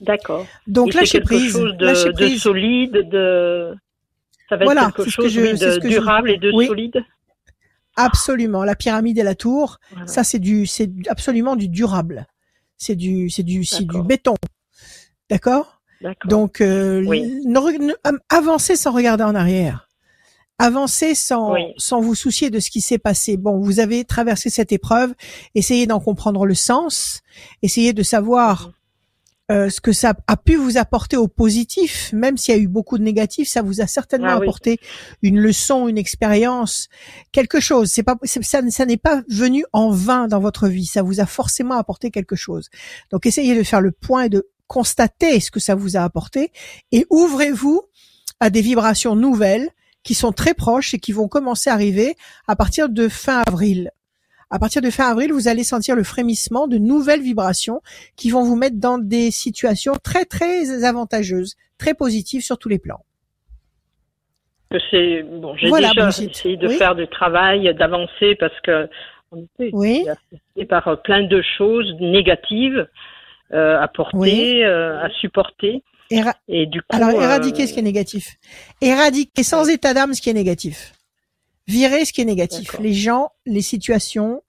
D'accord. 0.00 0.48
Donc 0.66 0.94
lâchez 0.94 1.20
prise, 1.20 1.52
chose 1.52 1.76
de, 1.76 2.10
de 2.10 2.36
solide, 2.38 3.08
de 3.08 3.72
ça 4.48 4.56
va 4.56 4.64
être 4.64 4.96
quelque 4.96 5.10
chose 5.10 5.32
de 5.32 5.78
durable 5.88 6.30
et 6.32 6.38
de 6.38 6.50
solide? 6.50 7.04
Absolument, 7.96 8.64
la 8.64 8.74
pyramide 8.74 9.18
et 9.18 9.22
la 9.22 9.34
tour, 9.34 9.78
ça 10.06 10.24
c'est 10.24 10.38
du, 10.38 10.66
c'est 10.66 10.90
absolument 11.08 11.56
du 11.56 11.68
durable. 11.68 12.26
C'est 12.76 12.96
du, 12.96 13.30
c'est 13.30 13.44
du, 13.44 13.64
c'est 13.64 13.84
du 13.84 14.02
béton. 14.02 14.34
D'accord? 15.30 15.80
Donc, 16.26 16.60
euh, 16.60 17.04
avancez 18.28 18.76
sans 18.76 18.92
regarder 18.92 19.24
en 19.24 19.34
arrière. 19.34 19.88
Avancez 20.58 21.14
sans, 21.14 21.54
sans 21.78 22.00
vous 22.00 22.14
soucier 22.14 22.50
de 22.50 22.60
ce 22.60 22.70
qui 22.70 22.80
s'est 22.80 22.98
passé. 22.98 23.36
Bon, 23.36 23.58
vous 23.58 23.80
avez 23.80 24.04
traversé 24.04 24.50
cette 24.50 24.70
épreuve. 24.70 25.14
Essayez 25.54 25.86
d'en 25.86 25.98
comprendre 25.98 26.46
le 26.46 26.54
sens. 26.54 27.22
Essayez 27.62 27.92
de 27.92 28.02
savoir 28.02 28.68
mhm. 28.68 28.72
Euh, 29.50 29.68
ce 29.68 29.82
que 29.82 29.92
ça 29.92 30.14
a 30.26 30.36
pu 30.38 30.56
vous 30.56 30.78
apporter 30.78 31.18
au 31.18 31.28
positif, 31.28 32.10
même 32.14 32.38
s'il 32.38 32.54
y 32.54 32.58
a 32.58 32.60
eu 32.60 32.66
beaucoup 32.66 32.96
de 32.96 33.02
négatifs, 33.02 33.46
ça 33.46 33.60
vous 33.60 33.82
a 33.82 33.86
certainement 33.86 34.28
ah 34.30 34.36
apporté 34.36 34.78
une 35.20 35.38
leçon, 35.38 35.86
une 35.86 35.98
expérience, 35.98 36.88
quelque 37.30 37.60
chose. 37.60 37.90
C'est 37.90 38.02
pas 38.02 38.16
ça, 38.24 38.60
ça 38.70 38.86
n'est 38.86 38.96
pas 38.96 39.22
venu 39.28 39.66
en 39.74 39.90
vain 39.90 40.28
dans 40.28 40.40
votre 40.40 40.66
vie. 40.66 40.86
Ça 40.86 41.02
vous 41.02 41.20
a 41.20 41.26
forcément 41.26 41.74
apporté 41.74 42.10
quelque 42.10 42.36
chose. 42.36 42.70
Donc 43.10 43.26
essayez 43.26 43.54
de 43.54 43.62
faire 43.62 43.82
le 43.82 43.92
point 43.92 44.24
et 44.24 44.28
de 44.30 44.48
constater 44.66 45.40
ce 45.40 45.50
que 45.50 45.60
ça 45.60 45.74
vous 45.74 45.98
a 45.98 46.00
apporté 46.00 46.50
et 46.90 47.06
ouvrez-vous 47.10 47.82
à 48.40 48.48
des 48.48 48.62
vibrations 48.62 49.14
nouvelles 49.14 49.68
qui 50.04 50.14
sont 50.14 50.32
très 50.32 50.54
proches 50.54 50.94
et 50.94 50.98
qui 50.98 51.12
vont 51.12 51.28
commencer 51.28 51.68
à 51.68 51.74
arriver 51.74 52.16
à 52.46 52.56
partir 52.56 52.88
de 52.88 53.08
fin 53.08 53.42
avril. 53.46 53.90
À 54.54 54.60
partir 54.60 54.82
de 54.82 54.88
fin 54.88 55.10
avril, 55.10 55.32
vous 55.32 55.48
allez 55.48 55.64
sentir 55.64 55.96
le 55.96 56.04
frémissement 56.04 56.68
de 56.68 56.78
nouvelles 56.78 57.22
vibrations 57.22 57.80
qui 58.14 58.30
vont 58.30 58.44
vous 58.44 58.54
mettre 58.54 58.76
dans 58.78 58.98
des 58.98 59.32
situations 59.32 59.94
très 60.00 60.24
très 60.26 60.84
avantageuses, 60.84 61.56
très 61.76 61.92
positives 61.92 62.42
sur 62.42 62.56
tous 62.56 62.68
les 62.68 62.78
plans. 62.78 63.04
C'est 64.92 65.24
bon, 65.24 65.56
j'ai 65.56 65.68
déjà 65.72 66.08
essayé 66.08 66.56
de 66.56 66.68
faire 66.68 66.94
du 66.94 67.08
travail, 67.08 67.74
d'avancer 67.74 68.36
parce 68.36 68.54
que 68.60 68.88
on 69.32 69.42
était 69.42 69.70
oui. 69.72 70.06
par 70.68 70.86
euh, 70.86 70.94
plein 70.94 71.24
de 71.24 71.42
choses 71.58 71.92
négatives 71.98 72.86
euh, 73.52 73.80
à 73.80 73.88
porter, 73.88 74.64
euh, 74.64 75.02
à 75.02 75.10
supporter. 75.20 75.82
Et 76.46 76.66
du 76.66 76.80
coup, 76.80 76.96
alors 76.96 77.10
éradiquer 77.10 77.66
ce 77.66 77.72
qui 77.72 77.80
est 77.80 77.82
négatif, 77.82 78.36
éradiquer 78.80 79.42
sans 79.42 79.68
état 79.68 79.94
d'âme 79.94 80.14
ce 80.14 80.22
qui 80.22 80.30
est 80.30 80.34
négatif, 80.34 80.92
virer 81.66 82.04
ce 82.04 82.12
qui 82.12 82.20
est 82.20 82.24
négatif, 82.24 82.78
les 82.78 82.92
gens, 82.92 83.30
les 83.46 83.62
situations, 83.62 84.43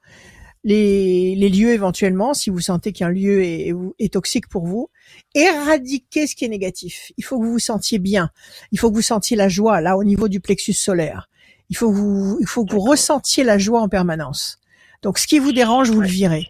les, 0.65 1.35
les 1.35 1.49
lieux 1.49 1.69
éventuellement, 1.69 2.33
si 2.33 2.49
vous 2.49 2.59
sentez 2.59 2.91
qu'un 2.91 3.09
lieu 3.09 3.43
est, 3.43 3.71
est, 3.99 4.13
toxique 4.13 4.49
pour 4.49 4.65
vous, 4.65 4.89
éradiquer 5.35 6.25
ce 6.25 6.35
qui 6.35 6.43
est 6.43 6.49
négatif. 6.49 7.11
Il 7.17 7.23
faut 7.23 7.39
que 7.39 7.45
vous 7.45 7.53
vous 7.53 7.59
sentiez 7.59 7.99
bien. 7.99 8.31
Il 8.71 8.79
faut 8.79 8.89
que 8.89 8.95
vous 8.95 9.03
sentiez 9.03 9.37
la 9.37 9.47
joie 9.47 9.79
là 9.79 9.95
au 9.95 10.03
niveau 10.03 10.27
du 10.27 10.41
plexus 10.41 10.73
solaire. 10.73 11.29
Il 11.69 11.77
faut 11.77 11.91
que 11.91 11.95
vous, 11.95 12.37
il 12.41 12.47
faut 12.47 12.65
que 12.65 12.73
vous 12.73 12.79
ressentiez 12.79 13.43
la 13.43 13.59
joie 13.59 13.79
en 13.79 13.87
permanence. 13.87 14.57
Donc 15.03 15.19
ce 15.19 15.27
qui 15.27 15.37
vous 15.37 15.51
dérange, 15.51 15.91
vous 15.91 16.01
le 16.01 16.07
virez. 16.07 16.47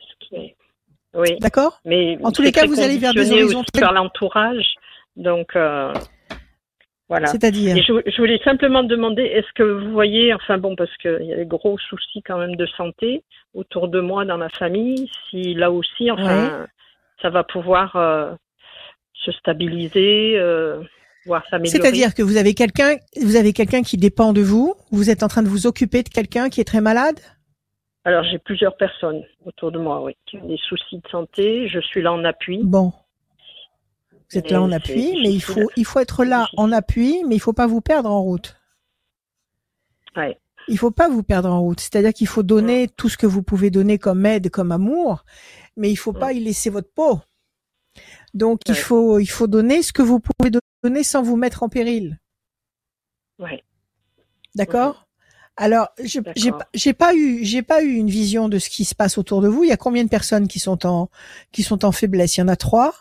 Oui. 1.14 1.38
D'accord? 1.40 1.82
Mais 1.84 2.18
en 2.24 2.32
tous 2.32 2.42
les 2.42 2.54
cas, 2.54 2.66
vous 2.66 2.80
allez 2.80 2.98
vers 2.98 3.14
des 3.14 3.32
horizons 3.32 3.64
vers 3.76 3.92
l'entourage. 3.92 4.76
Donc 5.18 5.56
euh, 5.58 5.94
voilà. 7.08 7.28
C'est-à-dire. 7.28 7.76
Je, 7.78 8.10
je, 8.10 8.18
voulais 8.18 8.40
simplement 8.44 8.84
demander, 8.84 9.24
est-ce 9.24 9.52
que 9.54 9.64
vous 9.64 9.92
voyez, 9.92 10.34
enfin 10.34 10.58
bon, 10.58 10.76
parce 10.76 10.96
qu'il 10.98 11.26
y 11.26 11.34
a 11.34 11.38
des 11.38 11.46
gros 11.46 11.78
soucis 11.78 12.24
quand 12.24 12.40
même 12.40 12.56
de 12.56 12.66
santé 12.66 13.24
autour 13.54 13.88
de 13.90 14.00
moi 14.00 14.26
dans 14.26 14.38
ma 14.38 14.50
famille, 14.50 15.10
si 15.30 15.54
là 15.54 15.72
aussi, 15.72 16.10
enfin, 16.10 16.66
ça 17.22 17.30
va 17.30 17.44
pouvoir 17.44 17.96
euh, 17.96 18.34
se 19.14 19.32
stabiliser, 19.34 20.38
euh, 20.38 20.82
voire 21.28 21.44
s'améliorer. 21.50 21.80
C'est-à-dire 21.80 22.16
que 22.16 22.24
vous 22.24 22.38
avez 22.38 22.56
quelqu'un, 22.56 22.96
vous 23.22 23.36
avez 23.36 23.54
quelqu'un 23.54 23.84
qui 23.84 23.98
dépend 23.98 24.34
de 24.34 24.42
vous. 24.42 24.74
Vous 24.92 25.12
êtes 25.12 25.22
en 25.22 25.28
train 25.28 25.44
de 25.44 25.48
vous 25.48 25.68
occuper 25.68 26.02
de 26.02 26.10
quelqu'un 26.10 26.50
qui 26.50 26.60
est 26.60 26.66
très 26.66 26.82
malade? 26.82 27.20
Alors 28.04 28.24
j'ai 28.24 28.38
plusieurs 28.40 28.78
personnes 28.78 29.24
autour 29.46 29.72
de 29.72 29.80
moi, 29.80 30.04
oui, 30.04 30.16
qui 30.26 30.38
ont 30.38 30.48
des 30.48 30.58
soucis 30.58 30.98
de 30.98 31.08
santé. 31.10 31.68
Je 31.68 31.80
suis 31.80 32.02
là 32.02 32.14
en 32.14 32.24
appui. 32.24 32.62
Bon. 32.64 32.94
Vous 34.32 34.40
êtes 34.40 34.50
là 34.52 34.62
en 34.62 34.72
appui, 34.72 35.14
mais 35.22 35.32
il 35.32 35.42
faut, 35.42 35.70
il 35.76 35.86
faut 35.86 36.00
être 36.00 36.26
là 36.26 36.48
en 36.58 36.72
appui, 36.72 37.24
mais 37.28 37.36
il 37.36 37.40
faut 37.40 37.54
pas 37.54 37.68
vous 37.68 37.82
perdre 37.82 38.10
en 38.10 38.22
route. 38.22 38.58
Ouais. 40.16 40.40
Il 40.68 40.80
faut 40.80 40.92
pas 40.92 41.10
vous 41.10 41.22
perdre 41.22 41.52
en 41.52 41.62
route. 41.62 41.80
C'est-à-dire 41.80 42.14
qu'il 42.14 42.28
faut 42.28 42.42
donner 42.44 42.88
tout 42.88 43.08
ce 43.08 43.18
que 43.18 43.28
vous 43.28 43.44
pouvez 43.44 43.70
donner 43.70 44.00
comme 44.00 44.26
aide, 44.26 44.50
comme 44.50 44.72
amour, 44.72 45.26
mais 45.78 45.92
il 45.92 45.96
faut 45.96 46.14
pas 46.14 46.34
y 46.34 46.40
laisser 46.40 46.70
votre 46.70 46.90
peau. 46.90 47.20
Donc 48.34 48.62
il 48.68 48.76
faut, 48.76 49.20
il 49.20 49.28
faut 49.28 49.48
donner 49.48 49.84
ce 49.84 49.94
que 49.94 50.02
vous 50.02 50.20
pouvez 50.20 50.52
donner 50.84 51.04
sans 51.04 51.22
vous 51.22 51.38
mettre 51.38 51.64
en 51.64 51.70
péril. 51.70 52.20
Ouais. 53.40 53.64
D'accord? 54.56 55.08
Alors, 55.58 55.90
j'ai 56.04 56.22
j'ai 56.74 56.94
pas 56.94 57.16
eu, 57.16 57.46
j'ai 57.46 57.62
pas 57.62 57.82
eu 57.82 57.94
une 57.94 58.10
vision 58.10 58.50
de 58.50 58.60
ce 58.60 58.70
qui 58.70 58.84
se 58.84 58.94
passe 58.94 59.18
autour 59.18 59.42
de 59.42 59.48
vous. 59.48 59.64
Il 59.64 59.70
y 59.70 59.74
a 59.74 59.78
combien 59.78 60.04
de 60.04 60.10
personnes 60.10 60.50
qui 60.50 60.60
sont 60.60 60.86
en, 60.86 61.10
qui 61.54 61.64
sont 61.64 61.86
en 61.86 61.94
faiblesse? 61.94 62.36
Il 62.36 62.42
y 62.42 62.44
en 62.44 62.50
a 62.50 62.58
trois. 62.58 62.94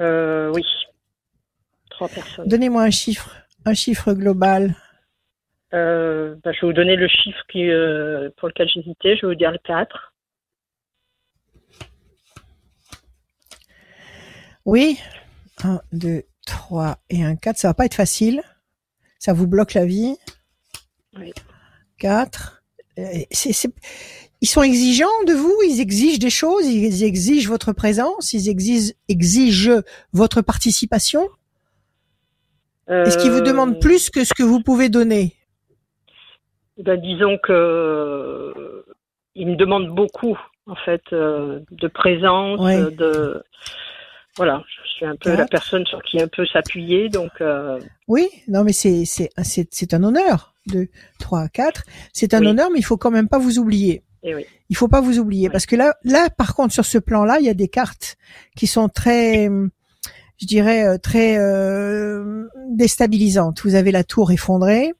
Euh, 0.00 0.50
oui. 0.54 0.64
Trois 1.90 2.08
personnes. 2.08 2.48
Donnez-moi 2.48 2.82
un 2.82 2.90
chiffre, 2.90 3.34
un 3.64 3.74
chiffre 3.74 4.12
global. 4.12 4.74
Euh, 5.74 6.36
bah, 6.42 6.52
je 6.52 6.60
vais 6.60 6.66
vous 6.68 6.72
donner 6.72 6.96
le 6.96 7.08
chiffre 7.08 7.40
qui, 7.50 7.68
euh, 7.68 8.30
pour 8.36 8.48
lequel 8.48 8.68
j'hésitais. 8.68 9.16
Je 9.16 9.26
vais 9.26 9.32
vous 9.32 9.38
dire 9.38 9.52
le 9.52 9.58
4. 9.58 10.14
Oui. 14.64 14.98
1, 15.64 15.80
2, 15.92 16.22
3 16.46 16.98
et 17.10 17.24
un 17.24 17.36
4. 17.36 17.56
Ça 17.56 17.68
va 17.68 17.74
pas 17.74 17.84
être 17.84 17.94
facile. 17.94 18.42
Ça 19.18 19.32
vous 19.32 19.46
bloque 19.46 19.74
la 19.74 19.84
vie. 19.84 20.16
Oui. 21.16 21.32
4. 21.98 22.62
Euh, 22.98 23.24
ils 24.40 24.48
sont 24.48 24.62
exigeants 24.62 25.24
de 25.26 25.32
vous, 25.32 25.54
ils 25.68 25.80
exigent 25.80 26.18
des 26.18 26.30
choses, 26.30 26.66
ils 26.66 27.04
exigent 27.04 27.48
votre 27.48 27.72
présence, 27.72 28.32
ils 28.32 28.48
exigent, 28.48 28.92
exigent 29.08 29.82
votre 30.12 30.42
participation. 30.42 31.28
Est-ce 32.88 33.18
qu'ils 33.18 33.30
vous 33.30 33.42
demandent 33.42 33.76
euh, 33.76 33.80
plus 33.80 34.08
que 34.08 34.24
ce 34.24 34.32
que 34.32 34.42
vous 34.42 34.62
pouvez 34.62 34.88
donner? 34.88 35.34
Ben, 36.82 36.98
Disons 36.98 37.36
que 37.42 38.84
ils 39.34 39.46
me 39.46 39.56
demandent 39.56 39.94
beaucoup, 39.94 40.38
en 40.66 40.74
fait, 40.74 41.02
euh, 41.12 41.60
de 41.70 41.88
présence, 41.88 42.60
de 42.60 43.42
voilà, 44.36 44.62
je 44.68 44.88
suis 44.88 45.04
un 45.04 45.16
peu 45.16 45.34
la 45.36 45.46
personne 45.46 45.84
sur 45.86 46.00
qui 46.02 46.22
un 46.22 46.28
peu 46.28 46.46
s'appuyer, 46.46 47.08
donc. 47.08 47.32
Euh, 47.40 47.78
oui, 48.06 48.28
non, 48.46 48.64
mais 48.64 48.72
c'est 48.72 49.04
c'est 49.04 49.30
c'est 49.34 49.94
un 49.94 50.04
honneur. 50.04 50.54
Deux, 50.66 50.88
trois, 51.18 51.48
quatre, 51.48 51.82
c'est 52.12 52.34
un 52.34 52.44
honneur, 52.44 52.68
mais 52.70 52.78
il 52.78 52.84
faut 52.84 52.96
quand 52.96 53.10
même 53.10 53.28
pas 53.28 53.38
vous 53.38 53.58
oublier. 53.58 54.02
Et 54.22 54.30
eh 54.30 54.34
oui. 54.34 54.46
Il 54.68 54.76
faut 54.76 54.88
pas 54.88 55.00
vous 55.00 55.18
oublier 55.18 55.48
parce 55.48 55.66
que 55.66 55.76
là, 55.76 55.94
là, 56.02 56.28
par 56.30 56.54
contre, 56.54 56.74
sur 56.74 56.84
ce 56.84 56.98
plan-là, 56.98 57.38
il 57.40 57.46
y 57.46 57.50
a 57.50 57.54
des 57.54 57.68
cartes 57.68 58.16
qui 58.56 58.66
sont 58.66 58.88
très, 58.88 59.48
je 60.38 60.46
dirais, 60.46 60.84
euh, 60.84 60.98
très 60.98 61.38
euh, 61.38 62.48
déstabilisantes. 62.70 63.62
Vous 63.62 63.74
avez 63.74 63.92
la 63.92 64.04
tour 64.04 64.32
effondrée. 64.32 64.92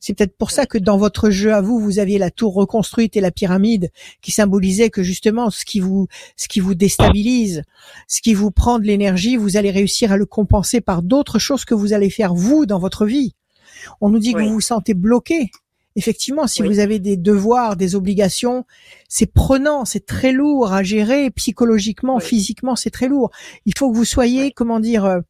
C'est 0.00 0.14
peut-être 0.14 0.36
pour 0.36 0.50
ça 0.50 0.66
que 0.66 0.78
dans 0.78 0.96
votre 0.96 1.30
jeu 1.30 1.54
à 1.54 1.60
vous, 1.60 1.78
vous 1.78 1.98
aviez 1.98 2.18
la 2.18 2.30
tour 2.30 2.54
reconstruite 2.54 3.16
et 3.16 3.20
la 3.20 3.30
pyramide 3.30 3.90
qui 4.20 4.32
symbolisait 4.32 4.90
que 4.90 5.02
justement 5.02 5.50
ce 5.50 5.64
qui 5.64 5.80
vous, 5.80 6.08
ce 6.36 6.48
qui 6.48 6.60
vous 6.60 6.74
déstabilise, 6.74 7.62
ce 8.08 8.20
qui 8.20 8.34
vous 8.34 8.50
prend 8.50 8.78
de 8.78 8.84
l'énergie, 8.84 9.36
vous 9.36 9.56
allez 9.56 9.70
réussir 9.70 10.12
à 10.12 10.16
le 10.16 10.26
compenser 10.26 10.80
par 10.80 11.02
d'autres 11.02 11.38
choses 11.38 11.64
que 11.64 11.74
vous 11.74 11.92
allez 11.92 12.10
faire 12.10 12.34
vous 12.34 12.66
dans 12.66 12.78
votre 12.78 13.06
vie. 13.06 13.34
On 14.00 14.08
nous 14.08 14.18
dit 14.18 14.32
que 14.32 14.40
vous 14.40 14.54
vous 14.54 14.60
sentez 14.60 14.94
bloqué. 14.94 15.50
Effectivement, 15.96 16.46
si 16.46 16.62
vous 16.62 16.78
avez 16.78 16.98
des 16.98 17.16
devoirs, 17.16 17.74
des 17.74 17.94
obligations, 17.94 18.66
c'est 19.08 19.32
prenant, 19.32 19.86
c'est 19.86 20.04
très 20.04 20.30
lourd 20.30 20.72
à 20.72 20.82
gérer 20.82 21.30
psychologiquement, 21.30 22.20
physiquement, 22.20 22.76
c'est 22.76 22.90
très 22.90 23.08
lourd. 23.08 23.30
Il 23.64 23.76
faut 23.76 23.90
que 23.90 23.96
vous 23.96 24.04
soyez, 24.04 24.52
comment 24.52 24.78
dire, 24.78 25.06
euh, 25.06 25.20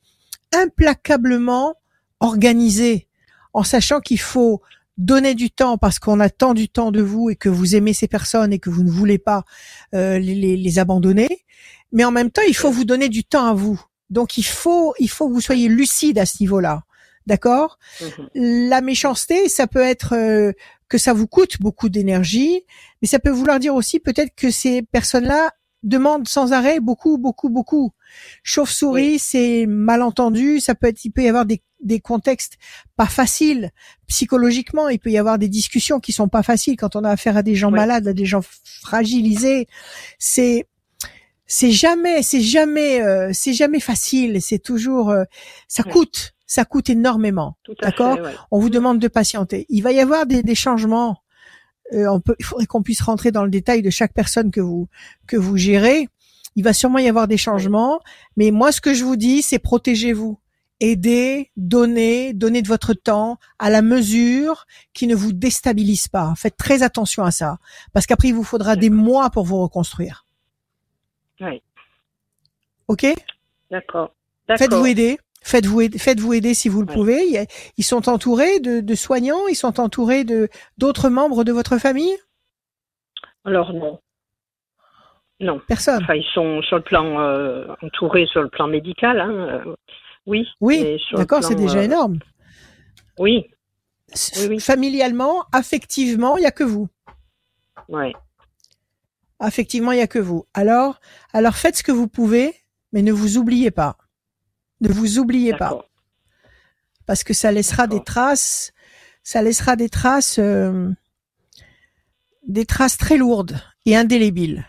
implacablement 0.53 1.77
organisé 2.19 3.07
en 3.53 3.63
sachant 3.63 4.01
qu'il 4.01 4.19
faut 4.19 4.61
donner 4.99 5.37
du 5.37 5.51
temps 5.51 5.79
parce 5.79 6.01
qu'on 6.01 6.19
attend 6.19 6.53
du 6.53 6.69
temps 6.69 6.91
de 6.91 7.01
vous 7.01 7.31
et 7.31 7.37
que 7.37 7.49
vous 7.49 7.77
aimez 7.77 7.93
ces 7.93 8.09
personnes 8.09 8.53
et 8.53 8.59
que 8.59 8.71
vous 8.71 8.83
ne 8.83 8.91
voulez 8.91 9.19
pas 9.19 9.45
euh, 9.95 10.19
les, 10.19 10.57
les, 10.57 10.79
abandonner. 10.81 11.45
Mais 11.93 12.05
en 12.05 12.11
même 12.11 12.31
temps, 12.31 12.43
il 12.49 12.57
faut 12.57 12.71
vous 12.71 12.85
donner 12.85 13.09
du 13.09 13.23
temps 13.23 13.47
à 13.47 13.55
vous. 13.55 13.81
Donc 14.11 14.37
il 14.39 14.45
faut 14.45 14.95
il 14.99 15.11
faut 15.11 15.29
que 15.29 15.35
vous 15.35 15.41
soyez 15.41 15.69
lucide 15.69 16.19
à 16.19 16.27
ce 16.27 16.37
niveau-là. 16.41 16.83
D'accord? 17.27 17.79
Mhm. 18.01 18.29
La 18.35 18.81
méchanceté, 18.81 19.49
ça 19.49 19.67
peut 19.67 19.81
être 19.81 20.15
euh, 20.15 20.53
que 20.89 20.99
ça 20.99 21.13
vous 21.13 21.27
coûte 21.27 21.61
beaucoup 21.61 21.89
d'énergie, 21.89 22.63
mais 23.03 23.09
ça 23.09 23.19
peut 23.19 23.31
vouloir 23.31 23.59
dire 23.59 23.75
aussi 23.75 23.99
peut-être 23.99 24.35
que 24.37 24.51
ces 24.51 24.83
personnes-là 24.83 25.51
demandent 25.83 26.29
sans 26.29 26.53
arrêt 26.53 26.81
beaucoup, 26.81 27.19
beaucoup, 27.19 27.49
beaucoup. 27.49 27.93
Chauve-souris, 28.43 29.19
c'est 29.19 29.67
malentendu, 29.67 30.61
ça 30.61 30.75
peut 30.75 30.87
être, 30.89 31.05
il 31.05 31.11
peut 31.11 31.23
y 31.23 31.29
avoir 31.29 31.47
des 31.47 31.63
des 31.81 32.01
contextes 32.01 32.59
pas 32.97 33.07
faciles 33.07 33.71
psychologiquement. 34.07 34.89
Il 34.89 34.99
peut 34.99 35.11
y 35.11 35.19
avoir 35.19 35.39
des 35.39 35.49
discussions 35.49 36.01
qui 36.01 36.13
sont 36.13 36.29
pas 36.29 36.43
faciles 36.43 36.77
quand 36.77 36.97
on 36.97 37.05
a 37.05 37.11
affaire 37.11 37.37
à 37.37 37.43
des 37.43 37.55
gens 37.55 37.71
malades, 37.71 38.09
à 38.09 38.13
des 38.13 38.27
gens 38.27 38.43
fragilisés. 38.83 39.67
C'est 40.19 40.67
c'est 41.47 41.71
jamais, 41.71 42.23
c'est 42.23 42.41
jamais, 42.41 43.01
euh, 43.03 43.31
c'est 43.33 43.53
jamais 43.53 43.81
facile. 43.81 44.43
C'est 44.43 44.59
toujours, 44.59 45.11
euh, 45.11 45.25
ça 45.69 45.83
coûte, 45.83 46.35
ça 46.47 46.65
coûte 46.65 46.91
énormément. 46.91 47.57
D'accord. 47.81 48.19
On 48.51 48.59
vous 48.59 48.71
demande 48.71 48.99
de 48.99 49.09
patienter. 49.09 49.67
Il 49.69 49.83
va 49.83 49.93
y 49.93 50.01
avoir 50.01 50.27
des, 50.27 50.43
des 50.43 50.55
changements. 50.55 51.23
Euh, 51.93 52.07
on 52.09 52.21
peut, 52.21 52.35
il 52.39 52.45
faudrait 52.45 52.67
qu'on 52.67 52.83
puisse 52.83 53.01
rentrer 53.01 53.31
dans 53.31 53.45
le 53.45 53.51
détail 53.51 53.83
de 53.83 53.91
chaque 53.91 54.13
personne 54.13 54.51
que 54.51 54.61
vous 54.61 54.89
que 55.29 55.37
vous 55.37 55.57
gérez. 55.57 56.09
Il 56.57 56.65
va 56.65 56.73
sûrement 56.73 56.99
y 56.99 57.09
avoir 57.09 57.29
des 57.29 57.37
changements, 57.37 58.01
mais 58.37 58.51
moi 58.51 58.73
ce 58.73 58.81
que 58.81 58.95
je 58.95 59.05
vous 59.05 59.17
dis, 59.17 59.43
c'est 59.43 59.59
protégez-vous 59.59 60.41
aider, 60.81 61.51
donner, 61.57 62.35
donner 62.35 62.61
de 62.61 62.69
votre 62.69 62.93
temps 62.93 63.39
à 63.59 63.71
la 63.71 63.83
mesure 63.83 64.67
qui 64.95 65.07
ne 65.07 65.15
vous 65.15 65.33
déstabilise 65.33 66.09
pas. 66.09 66.35
Faites 66.37 66.57
très 66.57 66.83
attention 66.83 67.25
à 67.25 67.31
ça, 67.31 67.59
parce 67.93 68.07
qu'après 68.07 68.29
il 68.29 68.35
vous 68.35 68.43
faudra 68.43 68.75
des 68.77 68.91
mois 68.91 69.31
pour 69.31 69.45
vous 69.45 69.59
reconstruire. 69.59 70.26
Oui. 71.41 71.63
Ok. 72.89 73.07
D'accord. 73.71 74.13
Faites-vous 74.49 74.87
aider. 74.87 75.19
Faites-vous 75.43 75.81
aider, 75.81 75.99
faites-vous 75.99 76.33
aider 76.33 76.55
si 76.55 76.69
vous 76.69 76.81
le 76.81 76.87
pouvez. 76.87 77.47
Ils 77.77 77.85
sont 77.85 78.09
entourés 78.09 78.59
de, 78.59 78.81
de, 78.81 78.95
soignants. 78.97 79.47
Ils 79.49 79.55
sont 79.55 79.79
entourés 79.79 80.25
de 80.25 80.49
d'autres 80.77 81.09
membres 81.09 81.45
de 81.45 81.53
votre 81.53 81.79
famille? 81.79 82.17
Alors 83.45 83.73
non. 83.73 84.01
Non. 85.39 85.61
Personne? 85.69 86.03
Enfin, 86.03 86.15
ils 86.15 86.27
sont 86.35 86.63
sur 86.63 86.77
le 86.77 86.83
plan 86.83 87.21
euh, 87.21 87.67
entourés 87.81 88.27
sur 88.27 88.43
le 88.43 88.49
plan 88.49 88.67
médical. 88.67 89.21
Hein. 89.21 89.63
Oui. 90.27 90.49
Oui, 90.61 91.01
d'accord, 91.13 91.45
c'est 91.45 91.55
déjà 91.55 91.79
euh, 91.79 91.83
énorme. 91.83 92.19
Oui, 93.19 93.47
Familialement, 94.61 95.45
affectivement, 95.53 96.37
il 96.37 96.43
y 96.43 96.47
a 96.47 96.53
que 96.53 96.65
vous. 96.65 96.89
ouais. 97.89 98.13
Affectivement, 99.39 99.93
il 99.93 99.99
y 99.99 100.03
a 100.03 100.07
que 100.07 100.19
vous. 100.19 100.47
Alors, 100.55 101.01
alors 101.33 101.57
faites 101.57 101.77
ce 101.77 101.83
que 101.83 101.93
vous 101.93 102.09
pouvez, 102.09 102.55
mais 102.93 103.03
ne 103.03 103.13
vous 103.13 103.37
oubliez 103.37 103.71
pas. 103.71 103.99
Ne 104.81 104.89
vous 104.89 105.19
oubliez 105.19 105.55
pas, 105.55 105.87
parce 107.07 107.25
que 107.25 107.33
ça 107.33 107.51
laissera 107.51 107.87
des 107.87 108.03
traces. 108.03 108.73
Ça 109.23 109.43
laissera 109.43 109.75
des 109.75 109.89
traces, 109.89 110.39
euh, 110.39 110.91
des 112.47 112.65
traces 112.65 112.97
très 112.97 113.17
lourdes 113.17 113.61
et 113.85 113.97
indélébiles. 113.97 114.67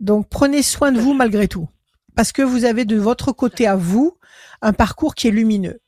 Donc, 0.00 0.28
prenez 0.28 0.62
soin 0.62 0.90
de 0.92 1.00
vous 1.00 1.12
malgré 1.12 1.48
tout, 1.48 1.68
parce 2.14 2.32
que 2.32 2.42
vous 2.42 2.64
avez 2.64 2.84
de 2.84 2.96
votre 2.96 3.32
côté 3.32 3.66
à 3.66 3.76
vous 3.76 4.16
un 4.62 4.72
parcours 4.72 5.14
qui 5.14 5.28
est 5.28 5.32
lumineux 5.32 5.80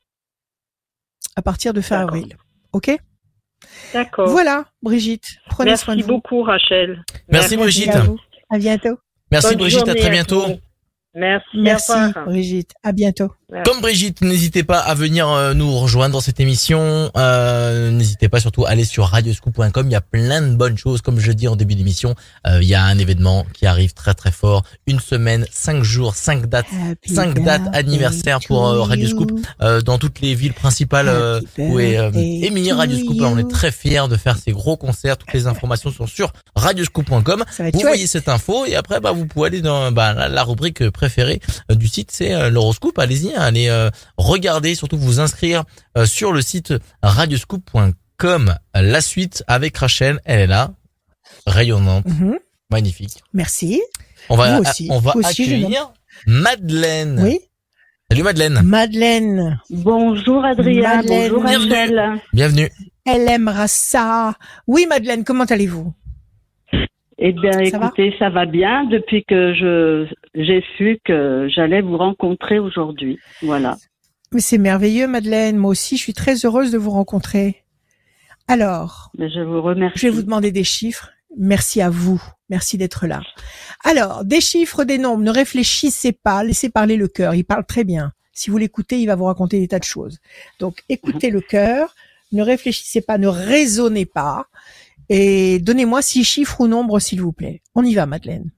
à 1.36 1.42
partir 1.42 1.72
de 1.72 1.80
fin 1.80 2.00
avril. 2.00 2.36
Ok? 2.72 2.90
D'accord. 3.92 4.28
Voilà, 4.28 4.64
Brigitte. 4.82 5.26
Prenez 5.48 5.76
soin 5.76 5.94
de 5.94 5.98
Merci 6.00 6.10
vous. 6.10 6.16
beaucoup, 6.16 6.42
Rachel. 6.42 7.02
Merci, 7.28 7.56
Brigitte. 7.56 7.94
À, 7.94 8.00
vous. 8.00 8.18
à 8.50 8.58
bientôt. 8.58 8.98
Merci 9.30 9.48
Bonne 9.48 9.58
Brigitte, 9.58 9.88
à 9.88 9.94
très 9.94 10.10
bientôt. 10.10 10.44
Merci. 11.14 11.58
Merci. 11.58 11.92
Brigitte. 12.26 12.72
À 12.82 12.92
bientôt. 12.92 13.28
Comme 13.64 13.80
Brigitte, 13.80 14.20
n'hésitez 14.20 14.62
pas 14.62 14.78
à 14.78 14.94
venir 14.94 15.26
euh, 15.30 15.54
nous 15.54 15.74
rejoindre 15.78 16.12
dans 16.12 16.20
cette 16.20 16.38
émission. 16.38 17.10
Euh, 17.16 17.90
n'hésitez 17.90 18.28
pas 18.28 18.40
surtout 18.40 18.66
à 18.66 18.70
aller 18.70 18.84
sur 18.84 19.06
radioscoop.com. 19.06 19.86
Il 19.86 19.92
y 19.92 19.94
a 19.94 20.02
plein 20.02 20.42
de 20.42 20.54
bonnes 20.54 20.76
choses. 20.76 21.00
Comme 21.00 21.18
je 21.18 21.32
dis 21.32 21.48
en 21.48 21.56
début 21.56 21.74
d'émission, 21.74 22.14
euh, 22.46 22.58
il 22.60 22.68
y 22.68 22.74
a 22.74 22.84
un 22.84 22.98
événement 22.98 23.46
qui 23.54 23.64
arrive 23.64 23.94
très 23.94 24.12
très 24.12 24.32
fort. 24.32 24.64
Une 24.86 25.00
semaine, 25.00 25.46
cinq 25.50 25.82
jours, 25.82 26.14
cinq 26.14 26.44
dates, 26.44 26.66
Happy 26.90 27.14
cinq 27.14 27.42
dates 27.42 27.62
anniversaires 27.72 28.40
pour 28.46 28.68
euh, 28.68 28.76
to 28.76 28.84
Radio 28.84 29.08
Scoop 29.08 29.30
you. 29.30 29.42
euh, 29.62 29.80
dans 29.80 29.96
toutes 29.96 30.20
les 30.20 30.34
villes 30.34 30.52
principales 30.52 31.08
euh, 31.08 31.40
où 31.56 31.80
est 31.80 31.96
euh, 31.96 32.10
émis 32.12 32.68
to 32.68 32.76
Radio 32.76 32.98
Scoop. 32.98 33.16
On 33.22 33.38
est 33.38 33.50
très 33.50 33.72
fiers 33.72 34.08
de 34.10 34.18
faire 34.18 34.36
ces 34.36 34.52
gros 34.52 34.76
concerts. 34.76 35.16
Toutes 35.16 35.32
les 35.32 35.46
informations 35.46 35.90
sont 35.90 36.06
sur 36.06 36.34
radioscoop.com. 36.54 37.44
Vous 37.72 37.80
voyez 37.80 38.06
cette 38.06 38.28
info 38.28 38.66
et 38.66 38.76
après 38.76 39.00
bah 39.00 39.12
vous 39.12 39.24
pouvez 39.24 39.46
aller 39.46 39.62
dans 39.62 39.90
bah, 39.90 40.12
la, 40.12 40.28
la 40.28 40.44
rubrique 40.44 40.90
préférée 40.90 41.40
du 41.70 41.88
site, 41.88 42.10
c'est 42.12 42.50
l'horoscope. 42.50 42.98
Allez-y, 42.98 43.37
allez 43.42 43.68
euh, 43.68 43.90
regarder, 44.16 44.74
surtout 44.74 44.98
vous 44.98 45.20
inscrire 45.20 45.64
euh, 45.96 46.06
sur 46.06 46.32
le 46.32 46.40
site 46.42 46.74
radioscoop.com. 47.02 48.54
La 48.74 49.00
suite 49.00 49.44
avec 49.46 49.76
Rachel, 49.76 50.20
elle 50.24 50.40
est 50.40 50.46
là, 50.46 50.72
rayonnante, 51.46 52.06
Mhm. 52.06 52.38
magnifique. 52.70 53.22
Merci. 53.32 53.80
On 54.28 54.36
va 54.36 54.56
Vous 54.56 54.62
aussi. 54.68 54.88
on 54.90 54.98
va 54.98 55.12
Vous 55.12 55.20
aussi, 55.20 55.44
jeune 55.44 55.58
accueillir 55.64 55.92
Madeleine. 56.26 57.20
Oui. 57.22 57.38
Salut 58.10 58.22
Madeleine, 58.22 58.62
Madeleine, 58.62 59.60
Bonjour 59.70 60.42
Adrien, 60.44 60.96
Madeleine. 60.96 61.28
bonjour 61.30 61.44
Bienvenue. 61.44 61.72
Rachel. 61.74 62.20
bienvenue. 62.32 62.70
elle 63.04 63.28
aimera 63.28 63.68
ça. 63.68 64.34
Oui, 64.66 64.86
Madeleine, 64.88 65.24
comment 65.24 65.44
allez-vous? 65.44 65.92
Eh 67.20 67.32
bien, 67.32 67.52
Ça 67.70 67.78
va 67.78 67.86
écoutez, 67.86 68.14
ça 68.18 68.30
va 68.30 68.46
bien 68.46 68.84
depuis 68.84 69.24
que 69.24 69.52
je 69.54 70.06
j'ai 70.34 70.64
su 70.76 71.00
que 71.04 71.48
j'allais 71.48 71.80
vous 71.80 71.96
rencontrer 71.96 72.58
aujourd'hui. 72.60 73.18
Voilà. 73.42 73.76
Mais 74.32 74.40
c'est 74.40 74.58
merveilleux, 74.58 75.08
Madeleine. 75.08 75.56
Moi 75.56 75.70
aussi, 75.70 75.96
je 75.96 76.02
suis 76.02 76.12
très 76.12 76.34
heureuse 76.44 76.70
de 76.70 76.78
vous 76.78 76.90
rencontrer. 76.90 77.64
Alors, 78.46 79.10
Mais 79.18 79.28
je 79.30 79.40
vous 79.40 79.60
remercie. 79.62 79.98
je 79.98 80.06
vais 80.06 80.12
vous 80.12 80.22
demander 80.22 80.52
des 80.52 80.64
chiffres. 80.64 81.10
Merci 81.36 81.82
à 81.82 81.90
vous. 81.90 82.22
Merci 82.50 82.78
d'être 82.78 83.06
là. 83.06 83.20
Alors, 83.84 84.24
des 84.24 84.40
chiffres, 84.40 84.84
des 84.84 84.98
nombres. 84.98 85.22
Ne 85.22 85.30
réfléchissez 85.30 86.12
pas. 86.12 86.42
Laissez 86.44 86.70
parler 86.70 86.96
le 86.96 87.08
cœur. 87.08 87.34
Il 87.34 87.44
parle 87.44 87.66
très 87.66 87.84
bien. 87.84 88.12
Si 88.32 88.50
vous 88.50 88.58
l'écoutez, 88.58 89.00
il 89.00 89.06
va 89.06 89.16
vous 89.16 89.24
raconter 89.24 89.58
des 89.58 89.68
tas 89.68 89.78
de 89.78 89.84
choses. 89.84 90.18
Donc, 90.60 90.82
écoutez 90.88 91.30
le 91.30 91.40
cœur. 91.40 91.94
Ne 92.32 92.42
réfléchissez 92.42 93.00
pas. 93.00 93.18
Ne 93.18 93.28
raisonnez 93.28 94.06
pas. 94.06 94.46
Et 95.08 95.58
donnez-moi 95.60 96.02
six 96.02 96.24
chiffres 96.24 96.60
ou 96.60 96.68
nombres, 96.68 96.98
s'il 96.98 97.22
vous 97.22 97.32
plaît. 97.32 97.62
On 97.74 97.82
y 97.82 97.94
va, 97.94 98.06
Madeleine. 98.06 98.50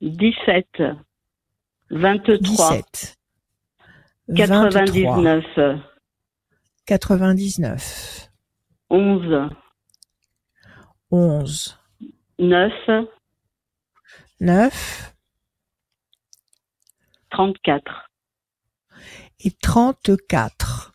17, 0.00 0.82
23, 1.90 2.38
17. 2.38 3.18
23, 4.28 4.70
99, 4.70 5.44
99. 6.86 8.30
11, 8.90 9.50
11. 11.10 11.78
9, 12.38 12.72
9 14.40 15.14
34. 17.30 18.10
et 19.40 19.50
34. 19.50 20.91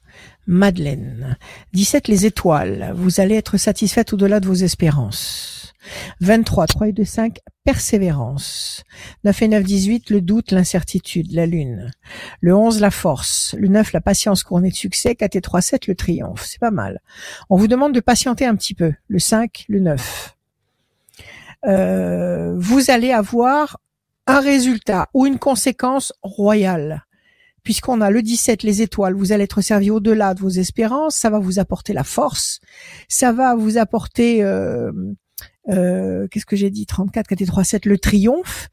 Madeleine. 0.47 1.37
17 1.73 2.07
les 2.07 2.25
étoiles. 2.25 2.93
Vous 2.95 3.19
allez 3.19 3.35
être 3.35 3.57
satisfaite 3.57 4.13
au-delà 4.13 4.39
de 4.39 4.47
vos 4.47 4.53
espérances. 4.53 5.73
23, 6.21 6.67
3 6.67 6.87
et 6.87 6.91
2, 6.93 7.03
5, 7.03 7.39
persévérance. 7.63 8.83
9 9.23 9.41
et 9.41 9.47
9, 9.49 9.63
18, 9.63 10.09
le 10.09 10.21
doute, 10.21 10.51
l'incertitude, 10.51 11.31
la 11.33 11.45
lune. 11.45 11.91
Le 12.41 12.55
11, 12.55 12.79
la 12.79 12.91
force. 12.91 13.55
Le 13.57 13.67
9, 13.67 13.93
la 13.93 14.01
patience 14.01 14.43
couronnée 14.43 14.69
de 14.69 14.75
succès. 14.75 15.15
4 15.15 15.35
et 15.35 15.41
3, 15.41 15.61
7, 15.61 15.87
le 15.87 15.95
triomphe. 15.95 16.45
C'est 16.45 16.59
pas 16.59 16.71
mal. 16.71 17.01
On 17.49 17.57
vous 17.57 17.67
demande 17.67 17.93
de 17.93 17.99
patienter 17.99 18.45
un 18.45 18.55
petit 18.55 18.73
peu. 18.73 18.93
Le 19.07 19.19
5, 19.19 19.65
le 19.67 19.79
9. 19.79 20.35
Euh, 21.65 22.55
vous 22.57 22.89
allez 22.89 23.11
avoir 23.11 23.79
un 24.27 24.39
résultat 24.39 25.07
ou 25.13 25.25
une 25.25 25.39
conséquence 25.39 26.13
royale 26.21 27.06
puisqu'on 27.67 27.99
a 27.99 28.11
le 28.11 28.21
17, 28.21 28.63
les 28.63 28.81
étoiles, 28.81 29.13
vous 29.13 29.33
allez 29.33 29.43
être 29.43 29.59
servi 29.59 29.91
au-delà 29.91 30.33
de 30.33 30.39
vos 30.39 30.47
espérances, 30.47 31.17
ça 31.17 31.29
va 31.29 31.37
vous 31.37 31.59
apporter 31.59 31.91
la 31.91 32.05
force, 32.05 32.61
ça 33.09 33.33
va 33.33 33.55
vous 33.55 33.77
apporter, 33.77 34.41
euh, 34.41 34.89
euh, 35.67 36.29
qu'est-ce 36.31 36.45
que 36.45 36.55
j'ai 36.55 36.69
dit, 36.69 36.85
34, 36.85 37.27
4 37.27 37.41
et 37.41 37.45
3, 37.45 37.63
7, 37.65 37.85
le 37.85 37.97
triomphe, 37.97 38.69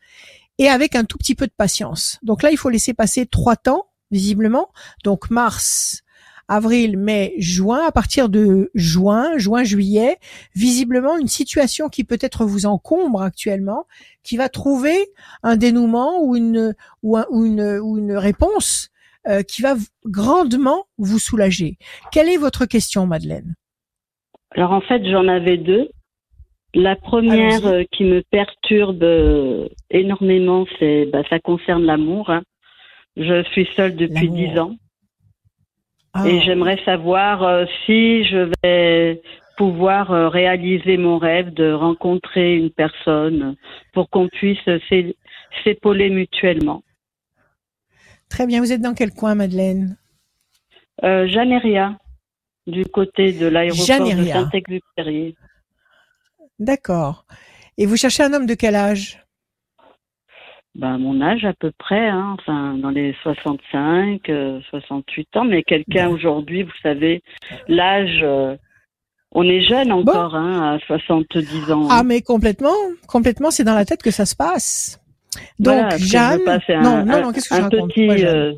et 0.58 0.68
avec 0.68 0.94
un 0.94 1.02
tout 1.02 1.18
petit 1.18 1.34
peu 1.34 1.48
de 1.48 1.52
patience. 1.56 2.20
Donc 2.22 2.44
là, 2.44 2.52
il 2.52 2.56
faut 2.56 2.68
laisser 2.68 2.94
passer 2.94 3.26
trois 3.26 3.56
temps, 3.56 3.86
visiblement, 4.12 4.68
donc 5.02 5.28
mars, 5.28 6.04
avril, 6.46 6.96
mai, 6.96 7.34
juin, 7.38 7.84
à 7.84 7.90
partir 7.90 8.28
de 8.28 8.70
juin, 8.74 9.36
juin, 9.38 9.64
juillet, 9.64 10.18
visiblement 10.54 11.18
une 11.18 11.26
situation 11.26 11.88
qui 11.88 12.04
peut-être 12.04 12.44
vous 12.44 12.64
encombre 12.64 13.22
actuellement, 13.22 13.86
qui 14.24 14.36
va 14.36 14.48
trouver 14.48 14.96
un 15.42 15.56
dénouement 15.56 16.20
ou 16.22 16.34
une 16.34 16.74
ou, 17.02 17.16
un- 17.16 17.26
ou 17.30 17.44
une 17.46 17.78
ou 17.82 17.98
une 17.98 18.16
réponse 18.16 18.90
euh, 19.28 19.42
qui 19.42 19.62
va 19.62 19.74
grandement 20.06 20.86
vous 20.98 21.18
soulager. 21.18 21.76
Quelle 22.10 22.28
est 22.28 22.36
votre 22.36 22.66
question, 22.66 23.06
Madeleine? 23.06 23.54
Alors 24.50 24.72
en 24.72 24.80
fait, 24.80 25.04
j'en 25.08 25.28
avais 25.28 25.56
deux. 25.58 25.88
La 26.74 26.96
première 26.96 27.66
euh, 27.66 27.82
qui 27.92 28.02
me 28.04 28.22
perturbe 28.30 29.02
euh, 29.04 29.68
énormément, 29.90 30.66
c'est 30.78 31.06
bah, 31.06 31.22
ça 31.30 31.38
concerne 31.38 31.84
l'amour. 31.84 32.30
hein. 32.30 32.42
Je 33.16 33.44
suis 33.52 33.68
seule 33.76 33.94
depuis 33.94 34.28
dix 34.28 34.58
ans. 34.58 34.74
Ah, 36.14 36.28
Et 36.28 36.40
j'aimerais 36.42 36.78
savoir 36.84 37.42
euh, 37.44 37.64
si 37.86 38.24
je 38.24 38.50
vais 38.62 39.22
pouvoir 39.56 40.10
euh, 40.12 40.28
réaliser 40.28 40.96
mon 40.96 41.18
rêve 41.18 41.52
de 41.54 41.72
rencontrer 41.72 42.56
une 42.56 42.70
personne 42.70 43.56
pour 43.92 44.10
qu'on 44.10 44.28
puisse 44.28 44.58
s'é- 44.88 45.16
s'épauler 45.62 46.10
mutuellement. 46.10 46.82
Très 48.28 48.46
bien. 48.46 48.60
Vous 48.60 48.72
êtes 48.72 48.80
dans 48.80 48.94
quel 48.94 49.12
coin, 49.12 49.34
Madeleine? 49.34 49.96
Euh, 51.02 51.26
Janeria, 51.28 51.96
du 52.66 52.84
côté 52.86 53.32
de 53.32 53.46
l'aéroport 53.46 53.84
de. 53.84 54.24
Saint-Exupéry. 54.24 55.36
D'accord. 56.58 57.24
Et 57.76 57.86
vous 57.86 57.96
cherchez 57.96 58.22
un 58.22 58.32
homme 58.32 58.46
de 58.46 58.54
quel 58.54 58.74
âge? 58.76 59.20
Ben, 60.76 60.98
mon 60.98 61.20
âge 61.20 61.44
à 61.44 61.52
peu 61.52 61.70
près, 61.78 62.08
hein, 62.08 62.34
enfin 62.38 62.74
dans 62.74 62.90
les 62.90 63.14
65, 63.22 64.28
euh, 64.28 64.60
68 64.70 65.36
ans, 65.36 65.44
mais 65.44 65.62
quelqu'un 65.62 66.08
aujourd'hui, 66.08 66.64
vous 66.64 66.72
savez, 66.82 67.22
l'âge, 67.68 68.20
euh, 68.22 68.56
on 69.34 69.42
est 69.44 69.62
jeune 69.62 69.90
encore, 69.92 70.34
hein, 70.34 70.74
à 70.76 70.78
70 70.86 71.72
ans. 71.72 71.88
Ah, 71.90 72.02
mais 72.04 72.22
complètement, 72.22 72.74
complètement. 73.08 73.50
C'est 73.50 73.64
dans 73.64 73.74
la 73.74 73.84
tête 73.84 74.02
que 74.02 74.10
ça 74.10 74.26
se 74.26 74.34
passe. 74.36 75.00
Donc, 75.58 75.74
Voilà, 75.74 75.96
Jeanne. 75.98 76.40
un, 76.46 76.82
non, 76.82 77.04
non, 77.04 77.14
un- 77.14 77.20
non. 77.22 77.32
Qu'est-ce 77.32 77.48
que 77.48 77.54
un 77.54 77.58
je 77.58 77.62
raconte? 77.64 77.90
petit, 77.90 78.06
Moi, 78.06 78.14
euh, 78.20 78.52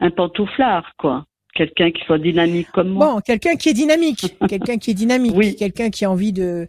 un 0.00 0.10
pantouflard, 0.10 0.92
quoi. 0.98 1.24
Quelqu'un 1.54 1.90
qui 1.90 2.02
soit 2.04 2.18
dynamique 2.18 2.68
comme 2.72 2.88
moi. 2.90 3.14
Bon, 3.14 3.20
quelqu'un 3.20 3.56
qui 3.56 3.68
est 3.70 3.74
dynamique, 3.74 4.34
quelqu'un 4.48 4.78
qui 4.78 4.92
est 4.92 4.94
dynamique, 4.94 5.34
Oui. 5.36 5.56
quelqu'un 5.56 5.90
qui 5.90 6.04
a 6.04 6.10
envie 6.10 6.32
de 6.32 6.68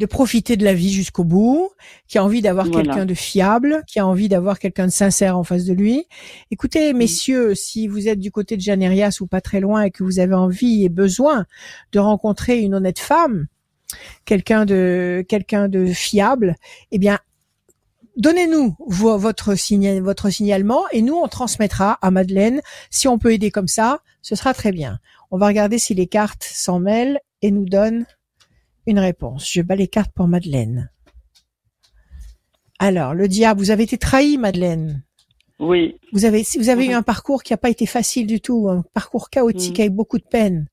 de 0.00 0.06
profiter 0.06 0.56
de 0.56 0.64
la 0.64 0.74
vie 0.74 0.90
jusqu'au 0.90 1.22
bout, 1.22 1.70
qui 2.08 2.18
a 2.18 2.24
envie 2.24 2.40
d'avoir 2.42 2.66
Voilà. 2.66 2.82
quelqu'un 2.88 3.06
de 3.06 3.14
fiable, 3.14 3.82
qui 3.86 4.00
a 4.00 4.06
envie 4.06 4.28
d'avoir 4.28 4.58
quelqu'un 4.58 4.86
de 4.86 4.90
sincère 4.92 5.36
en 5.38 5.44
face 5.44 5.64
de 5.66 5.74
lui. 5.74 6.06
Écoutez, 6.50 6.92
messieurs, 6.94 7.54
si 7.54 7.86
vous 7.86 8.08
êtes 8.08 8.18
du 8.18 8.32
côté 8.32 8.56
de 8.56 8.62
Janerias 8.62 9.18
ou 9.20 9.26
pas 9.26 9.40
très 9.40 9.60
loin 9.60 9.82
et 9.82 9.90
que 9.92 10.02
vous 10.02 10.18
avez 10.18 10.34
envie 10.34 10.84
et 10.84 10.88
besoin 10.88 11.44
de 11.92 11.98
rencontrer 12.00 12.58
une 12.60 12.74
honnête 12.74 12.98
femme, 12.98 13.46
quelqu'un 14.24 14.64
de 14.64 15.24
quelqu'un 15.28 15.68
de 15.68 15.86
fiable, 15.86 16.56
eh 16.90 16.98
bien 16.98 17.18
Donnez-nous 18.16 18.76
vo- 18.86 19.16
votre, 19.18 19.54
signa- 19.54 20.00
votre 20.00 20.30
signalement 20.30 20.82
et 20.92 21.00
nous, 21.00 21.14
on 21.14 21.28
transmettra 21.28 21.98
à 22.02 22.10
Madeleine, 22.10 22.60
si 22.90 23.06
on 23.08 23.18
peut 23.18 23.32
aider 23.32 23.50
comme 23.50 23.68
ça, 23.68 24.00
Ce 24.22 24.34
sera 24.34 24.52
très 24.52 24.72
bien. 24.72 24.98
On 25.30 25.38
va 25.38 25.46
regarder 25.46 25.78
si 25.78 25.94
les 25.94 26.06
cartes 26.06 26.42
s'en 26.44 26.80
mêlent 26.80 27.20
et 27.40 27.50
nous 27.50 27.64
donnent 27.64 28.04
une 28.86 28.98
réponse. 28.98 29.50
Je 29.50 29.62
bats 29.62 29.76
les 29.76 29.88
cartes 29.88 30.12
pour 30.14 30.26
Madeleine. 30.28 30.90
Alors, 32.78 33.14
le 33.14 33.28
diable, 33.28 33.60
vous 33.60 33.70
avez 33.70 33.82
été 33.84 33.98
trahi, 33.98 34.38
Madeleine. 34.38 35.02
Oui. 35.58 35.96
Vous 36.12 36.24
avez, 36.24 36.42
vous 36.56 36.70
avez 36.70 36.86
eu 36.86 36.92
un 36.92 37.02
parcours 37.02 37.42
qui 37.42 37.52
n'a 37.52 37.58
pas 37.58 37.68
été 37.68 37.84
facile 37.84 38.26
du 38.26 38.40
tout, 38.40 38.68
un 38.70 38.82
parcours 38.94 39.28
chaotique 39.28 39.78
Mm. 39.78 39.80
avec 39.82 39.92
beaucoup 39.94 40.18
de 40.18 40.24
peine. 40.24 40.66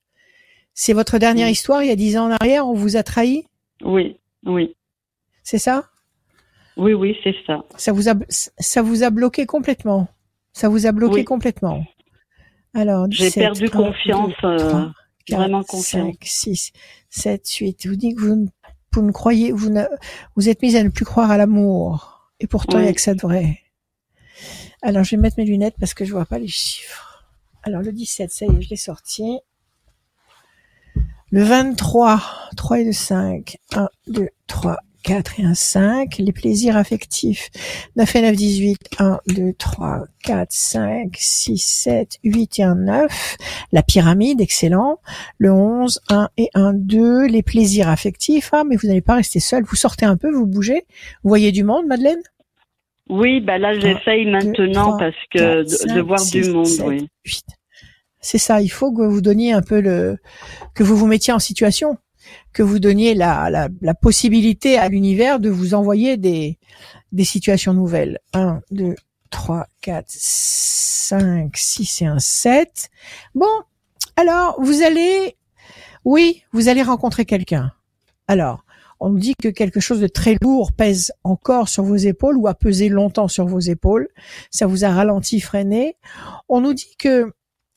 C'est 0.74 0.93
votre 0.93 1.17
dernière 1.17 1.48
Mm. 1.48 1.52
histoire, 1.52 1.84
il 1.84 1.89
y 1.89 1.91
a 1.91 1.96
dix 1.98 2.17
ans 2.17 2.28
en 2.28 2.32
arrière, 2.32 2.65
on 2.67 2.74
vous 2.74 2.96
a 2.96 3.04
trahi, 3.04 3.43
Oui, 3.84 4.17
oui, 4.46 4.76
c'est 5.43 5.58
ça? 5.60 5.89
Oui, 6.78 6.93
oui, 6.93 7.15
c'est 7.24 7.36
ça. 7.46 7.63
Ça 7.76 7.91
vous 7.91 8.08
a, 8.10 8.13
ça 8.30 8.82
vous 8.82 9.04
a 9.04 9.10
bloqué 9.10 9.46
complètement. 9.46 10.08
Ça 10.54 10.70
vous 10.70 10.86
a 10.88 10.91
bloqué 10.91 11.15
Oui. 11.15 11.26
complètement. 11.26 11.84
Alors, 12.74 13.08
J'ai 13.12 13.26
17, 13.26 13.43
perdu 13.43 13.65
1, 13.65 13.70
confiance, 13.70 14.34
2, 14.41 14.48
euh, 14.48 14.86
3, 15.28 15.38
4, 15.38 15.40
vraiment 15.40 15.63
confiance. 15.63 16.13
5, 16.13 16.18
6, 16.22 16.72
7, 17.10 17.50
8. 17.50 17.88
Vous 17.88 17.96
dites 17.96 18.16
que 18.18 18.22
vous 18.22 18.36
ne, 18.36 18.48
vous 18.94 19.02
ne 19.02 19.12
croyez, 19.12 19.52
vous 19.52 19.70
ne, 19.70 19.84
vous 20.36 20.50
êtes 20.50 20.62
mise 20.62 20.76
à 20.76 20.84
ne 20.84 20.90
plus 20.90 21.06
croire 21.06 21.32
à 21.32 21.38
l'amour. 21.38 22.32
Et 22.40 22.48
pourtant, 22.48 22.78
il 22.78 22.82
n'y 22.82 22.88
a 22.88 22.90
Oui. 22.90 22.96
que 22.96 23.02
ça 23.02 23.13
de 23.16 23.22
vrai. 23.22 23.60
Alors, 24.82 25.04
je 25.04 25.16
vais 25.16 25.22
mettre 25.22 25.40
mes 25.40 25.46
lunettes 25.46 25.76
parce 25.80 25.94
que 25.94 26.06
je 26.06 26.12
vois 26.12 26.26
pas 26.26 26.38
les 26.40 26.48
chiffres. 26.48 27.26
Alors, 27.63 27.82
le 27.82 27.92
17, 27.92 28.32
ça 28.32 28.46
y 28.46 28.50
est, 28.50 28.62
je 28.62 28.70
l'ai 28.70 28.76
sorti. 28.76 29.40
Le 31.32 31.44
23, 31.44 32.22
3 32.56 32.80
et 32.80 32.84
le 32.86 32.94
5. 32.94 33.58
1, 33.76 33.90
2, 34.08 34.30
3, 34.48 34.78
4 35.08 35.39
et 35.39 35.43
un 35.46 35.54
5. 35.54 36.17
Les 36.17 36.34
plaisirs 36.34 36.76
affectifs. 36.76 37.50
9 37.96 38.15
et 38.17 38.22
9, 38.24 38.36
18. 38.36 38.78
1, 39.00 39.20
2, 39.28 39.54
3, 39.58 40.04
4, 40.22 40.52
5, 40.52 41.15
6, 41.17 41.58
7, 41.58 42.17
8 42.26 42.60
et 42.60 42.63
un 42.63 42.76
9. 42.76 43.38
La 43.72 43.84
pyramide, 43.84 44.41
excellent. 44.41 45.00
Le 45.38 45.54
11, 45.54 46.02
1 46.10 46.28
et 46.36 46.50
1, 46.54 46.74
2. 46.74 47.26
Les 47.26 47.41
plaisirs 47.41 47.88
affectifs. 47.88 48.50
Ah, 48.52 48.63
mais 48.65 48.76
vous 48.76 48.88
n'allez 48.88 49.00
pas 49.00 49.15
rester 49.15 49.39
seul. 49.39 49.63
Vous 49.63 49.78
sortez 49.78 50.06
un 50.06 50.17
peu, 50.17 50.30
vous 50.30 50.46
bougez. 50.46 50.86
Vous 51.24 51.30
voyez 51.30 51.54
du 51.54 51.63
monde, 51.63 51.88
Madeleine? 51.88 52.22
Oui, 53.10 53.39
bah 53.39 53.58
là, 53.58 53.80
j'essaye 53.80 54.26
maintenant 54.26 54.98
parce 54.98 55.15
que 55.32 55.63
de, 55.93 56.02
voir 56.02 56.20
du 56.26 56.52
monde, 56.52 56.67
oui. 56.86 57.08
C'est 58.20 58.39
ça, 58.39 58.60
il 58.62 58.67
faut 58.67 58.91
que 58.91 59.04
vous 59.04 59.22
donniez 59.22 59.54
un 59.54 59.62
peu 59.62 59.80
le, 59.80 60.17
que 60.76 60.84
vous 60.84 60.98
vous 60.98 61.08
mettiez 61.08 61.32
en 61.32 61.39
situation, 61.39 61.96
que 62.54 62.63
vous 62.63 62.80
donniez 62.80 63.13
la, 63.13 63.50
la, 63.50 63.70
la 63.82 63.94
possibilité 63.94 64.78
à 64.78 64.90
l'univers 64.90 65.40
de 65.40 65.50
vous 65.50 65.74
envoyer 65.74 66.18
des, 66.18 66.58
des 67.12 67.26
situations 67.26 67.74
nouvelles. 67.74 68.20
1, 68.34 68.62
2, 68.72 68.96
3, 69.30 69.68
4, 69.82 70.06
5, 70.08 71.56
6 71.56 72.02
et 72.02 72.06
un 72.06 72.20
7. 72.20 72.90
Bon, 73.36 73.46
alors, 74.16 74.62
vous 74.62 74.82
allez, 74.82 75.38
oui, 76.06 76.44
vous 76.54 76.70
allez 76.70 76.84
rencontrer 76.84 77.26
quelqu'un. 77.26 77.72
Alors, 78.28 78.63
on 79.00 79.10
nous 79.10 79.20
dit 79.20 79.36
que 79.40 79.50
quelque 79.50 79.80
chose 79.80 80.00
de 80.00 80.08
très 80.08 80.38
lourd 80.42 80.72
pèse 80.72 81.12
encore 81.24 81.70
sur 81.70 81.84
vos 81.84 81.96
épaules 81.96 82.38
ou 82.38 82.48
a 82.48 82.56
pesé 82.56 82.90
longtemps 82.90 83.28
sur 83.28 83.46
vos 83.46 83.60
épaules. 83.60 84.08
Ça 84.50 84.66
vous 84.66 84.86
a 84.86 84.90
ralenti, 84.90 85.40
freiné. 85.40 85.96
On 86.50 86.62
nous 86.62 86.74
dit 86.74 86.96
que, 86.98 87.32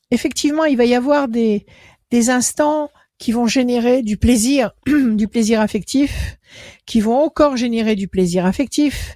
effectivement, 0.09 0.65
il 0.65 0.77
va 0.77 0.85
y 0.85 0.95
avoir 0.95 1.27
des, 1.27 1.65
des 2.09 2.29
instants 2.29 2.89
qui 3.21 3.31
vont 3.31 3.45
générer 3.45 4.01
du 4.01 4.17
plaisir, 4.17 4.71
du 4.87 5.27
plaisir 5.27 5.61
affectif, 5.61 6.37
qui 6.87 7.01
vont 7.01 7.19
encore 7.19 7.55
générer 7.55 7.95
du 7.95 8.07
plaisir 8.07 8.47
affectif, 8.47 9.15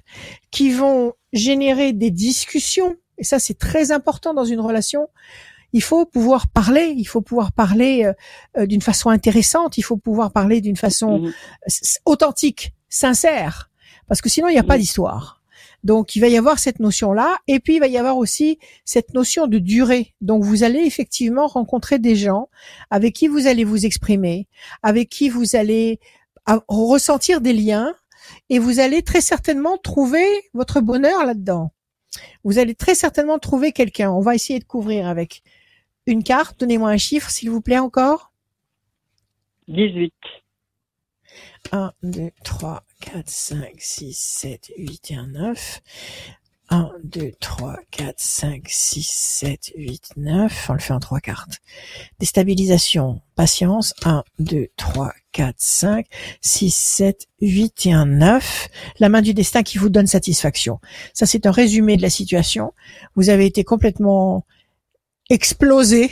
qui 0.52 0.70
vont 0.70 1.14
générer 1.32 1.92
des 1.92 2.12
discussions. 2.12 2.94
Et 3.18 3.24
ça, 3.24 3.40
c'est 3.40 3.58
très 3.58 3.90
important 3.90 4.32
dans 4.32 4.44
une 4.44 4.60
relation. 4.60 5.08
Il 5.72 5.82
faut 5.82 6.06
pouvoir 6.06 6.46
parler, 6.46 6.94
il 6.96 7.04
faut 7.06 7.20
pouvoir 7.20 7.50
parler 7.50 8.04
euh, 8.04 8.12
euh, 8.62 8.66
d'une 8.66 8.80
façon 8.80 9.10
intéressante, 9.10 9.76
il 9.76 9.82
faut 9.82 9.96
pouvoir 9.96 10.30
parler 10.32 10.60
d'une 10.60 10.76
façon 10.76 11.32
s- 11.66 11.98
authentique, 12.04 12.72
sincère, 12.88 13.70
parce 14.06 14.20
que 14.20 14.28
sinon 14.28 14.48
il 14.48 14.52
n'y 14.52 14.58
a 14.60 14.62
pas 14.62 14.74
Oui. 14.74 14.80
d'histoire. 14.82 15.42
Donc 15.86 16.16
il 16.16 16.20
va 16.20 16.26
y 16.26 16.36
avoir 16.36 16.58
cette 16.58 16.80
notion-là, 16.80 17.38
et 17.46 17.60
puis 17.60 17.76
il 17.76 17.78
va 17.80 17.86
y 17.86 17.96
avoir 17.96 18.16
aussi 18.18 18.58
cette 18.84 19.14
notion 19.14 19.46
de 19.46 19.58
durée. 19.58 20.14
Donc 20.20 20.42
vous 20.42 20.64
allez 20.64 20.80
effectivement 20.80 21.46
rencontrer 21.46 22.00
des 22.00 22.16
gens 22.16 22.48
avec 22.90 23.14
qui 23.14 23.28
vous 23.28 23.46
allez 23.46 23.62
vous 23.62 23.86
exprimer, 23.86 24.48
avec 24.82 25.08
qui 25.08 25.28
vous 25.28 25.54
allez 25.54 26.00
a- 26.44 26.58
ressentir 26.66 27.40
des 27.40 27.52
liens, 27.52 27.94
et 28.50 28.58
vous 28.58 28.80
allez 28.80 29.02
très 29.02 29.20
certainement 29.20 29.78
trouver 29.78 30.26
votre 30.54 30.80
bonheur 30.80 31.24
là-dedans. 31.24 31.70
Vous 32.42 32.58
allez 32.58 32.74
très 32.74 32.96
certainement 32.96 33.38
trouver 33.38 33.70
quelqu'un. 33.70 34.10
On 34.10 34.20
va 34.20 34.34
essayer 34.34 34.58
de 34.58 34.64
couvrir 34.64 35.06
avec 35.06 35.44
une 36.06 36.24
carte. 36.24 36.58
Donnez-moi 36.58 36.90
un 36.90 36.96
chiffre, 36.96 37.30
s'il 37.30 37.50
vous 37.50 37.60
plaît, 37.60 37.78
encore. 37.78 38.32
18. 39.68 40.12
1, 41.70 41.92
2, 42.02 42.30
3, 42.42 42.82
4, 43.00 43.28
5, 43.28 43.74
6, 43.78 44.16
7, 44.16 44.72
8 44.78 45.10
et 45.10 45.14
un 45.16 45.26
9. 45.28 45.82
1, 46.68 46.90
2, 47.04 47.32
3, 47.38 47.76
4, 47.90 48.14
5, 48.18 48.62
6, 48.66 49.06
7, 49.08 49.72
8, 49.76 50.10
9. 50.16 50.66
On 50.68 50.72
le 50.72 50.78
fait 50.78 50.92
en 50.92 50.98
trois 50.98 51.20
cartes. 51.20 51.60
Déstabilisation, 52.18 53.20
patience. 53.36 53.94
1, 54.04 54.24
2, 54.40 54.68
3, 54.76 55.12
4, 55.32 55.54
5, 55.58 56.06
6, 56.40 56.74
7, 56.74 57.26
8 57.40 57.86
et 57.86 57.92
un 57.92 58.06
9. 58.06 58.68
La 58.98 59.08
main 59.08 59.22
du 59.22 59.34
destin 59.34 59.62
qui 59.62 59.78
vous 59.78 59.90
donne 59.90 60.06
satisfaction. 60.06 60.80
Ça, 61.12 61.26
c'est 61.26 61.46
un 61.46 61.52
résumé 61.52 61.96
de 61.96 62.02
la 62.02 62.10
situation. 62.10 62.72
Vous 63.14 63.28
avez 63.30 63.46
été 63.46 63.62
complètement 63.62 64.44
explosé 65.30 66.10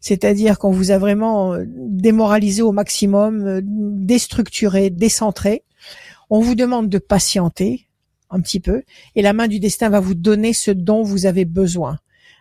c'est-à-dire 0.00 0.58
qu'on 0.58 0.70
vous 0.70 0.90
a 0.90 0.98
vraiment 0.98 1.54
euh, 1.54 1.64
démoralisé 1.66 2.62
au 2.62 2.72
maximum, 2.72 3.46
euh, 3.46 3.60
déstructuré, 3.64 4.90
décentré. 4.90 5.64
On 6.30 6.40
vous 6.40 6.54
demande 6.54 6.88
de 6.88 6.98
patienter 6.98 7.88
un 8.30 8.40
petit 8.40 8.60
peu 8.60 8.82
et 9.14 9.22
la 9.22 9.32
main 9.32 9.48
du 9.48 9.60
destin 9.60 9.88
va 9.88 10.00
vous 10.00 10.14
donner 10.14 10.52
ce 10.52 10.70
dont 10.70 11.02
vous 11.02 11.26
avez 11.26 11.44
besoin. 11.44 11.98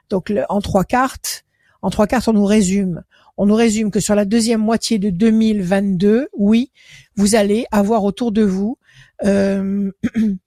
Donc 0.10 0.34
en 0.50 0.62
trois 0.62 0.84
cartes, 0.84 1.46
en 1.82 1.90
trois 1.90 2.08
cartes, 2.08 2.28
on 2.28 2.34
nous 2.34 2.46
résume. 2.46 3.04
On 3.36 3.46
nous 3.46 3.56
résume 3.56 3.92
que 3.92 4.00
sur 4.00 4.16
la 4.16 4.26
deuxième 4.26 4.62
moitié 4.62 5.00
de 5.00 5.10
2022, 5.10 6.30
oui, 6.38 6.72
vous 7.16 7.36
allez 7.36 7.66
avoir 7.72 8.04
autour 8.04 8.32
de 8.32 8.44
vous 8.44 8.78
euh, 9.26 9.92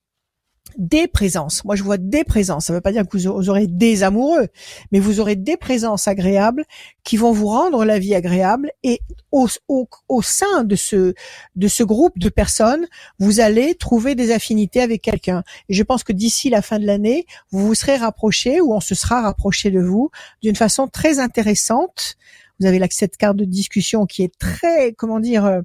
des 0.77 1.07
présences. 1.09 1.65
Moi, 1.65 1.77
je 1.77 1.83
vois 1.83 1.99
des 1.99 2.25
présences. 2.25 2.67
Ça 2.67 2.73
ne 2.73 2.79
veut 2.79 2.83
pas 2.83 2.93
dire 2.93 3.07
que 3.07 3.17
vous 3.17 3.51
aurez 3.51 3.67
des 3.67 4.03
amoureux, 4.03 4.49
mais 4.93 4.99
vous 4.99 5.21
aurez 5.21 5.37
des 5.37 5.57
présences 5.57 6.09
agréables 6.09 6.65
qui 7.05 7.17
vont 7.17 7.33
vous 7.33 7.49
rendre 7.49 7.85
la 7.85 7.99
vie 7.99 8.15
agréable. 8.15 8.71
Et 8.83 9.01
au, 9.33 9.49
au, 9.69 9.89
au 10.09 10.23
sein 10.23 10.65
de 10.65 10.77
ce 10.77 11.15
de 11.55 11.69
ce 11.69 11.83
groupe 11.83 12.19
de 12.19 12.29
personnes, 12.29 12.87
vous 13.19 13.41
allez 13.41 13.75
trouver 13.75 14.15
des 14.15 14.31
affinités 14.31 14.81
avec 14.81 15.03
quelqu'un. 15.03 15.43
Et 15.69 15.75
je 15.75 15.83
pense 15.83 16.05
que 16.05 16.13
d'ici 16.13 16.51
la 16.51 16.63
fin 16.63 16.79
de 16.79 16.87
l'année, 16.87 17.27
vous 17.51 17.67
vous 17.67 17.75
serez 17.75 17.97
rapproché 17.97 18.61
ou 18.61 18.75
on 18.75 18.81
se 18.81 18.95
sera 18.95 19.23
rapproché 19.23 19.71
de 19.71 19.81
vous 19.81 20.11
d'une 20.43 20.57
façon 20.57 20.89
très 20.89 21.19
intéressante. 21.19 22.17
Vous 22.61 22.67
avez 22.67 22.79
là 22.79 22.87
cette 22.91 23.17
carte 23.17 23.37
de 23.37 23.45
discussion 23.45 24.07
qui 24.07 24.23
est 24.23 24.33
très, 24.39 24.93
comment 24.93 25.21
dire, 25.21 25.45
euh, 25.45 25.61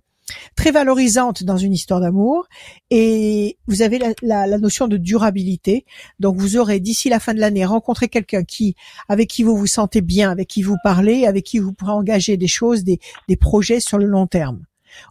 très 0.55 0.71
valorisante 0.71 1.43
dans 1.43 1.57
une 1.57 1.73
histoire 1.73 1.99
d'amour 2.01 2.47
et 2.89 3.57
vous 3.67 3.81
avez 3.81 3.99
la, 3.99 4.09
la, 4.21 4.47
la 4.47 4.57
notion 4.57 4.87
de 4.87 4.97
durabilité. 4.97 5.85
Donc 6.19 6.37
vous 6.37 6.57
aurez 6.57 6.79
d'ici 6.79 7.09
la 7.09 7.19
fin 7.19 7.33
de 7.33 7.39
l'année 7.39 7.65
rencontré 7.65 8.07
quelqu'un 8.09 8.43
qui, 8.43 8.75
avec 9.09 9.29
qui 9.29 9.43
vous 9.43 9.55
vous 9.55 9.67
sentez 9.67 10.01
bien, 10.01 10.31
avec 10.31 10.47
qui 10.47 10.61
vous 10.63 10.77
parlez, 10.83 11.25
avec 11.25 11.43
qui 11.45 11.59
vous 11.59 11.73
pourrez 11.73 11.91
engager 11.93 12.37
des 12.37 12.47
choses, 12.47 12.83
des, 12.83 12.99
des 13.27 13.35
projets 13.37 13.79
sur 13.79 13.97
le 13.97 14.05
long 14.05 14.27
terme. 14.27 14.63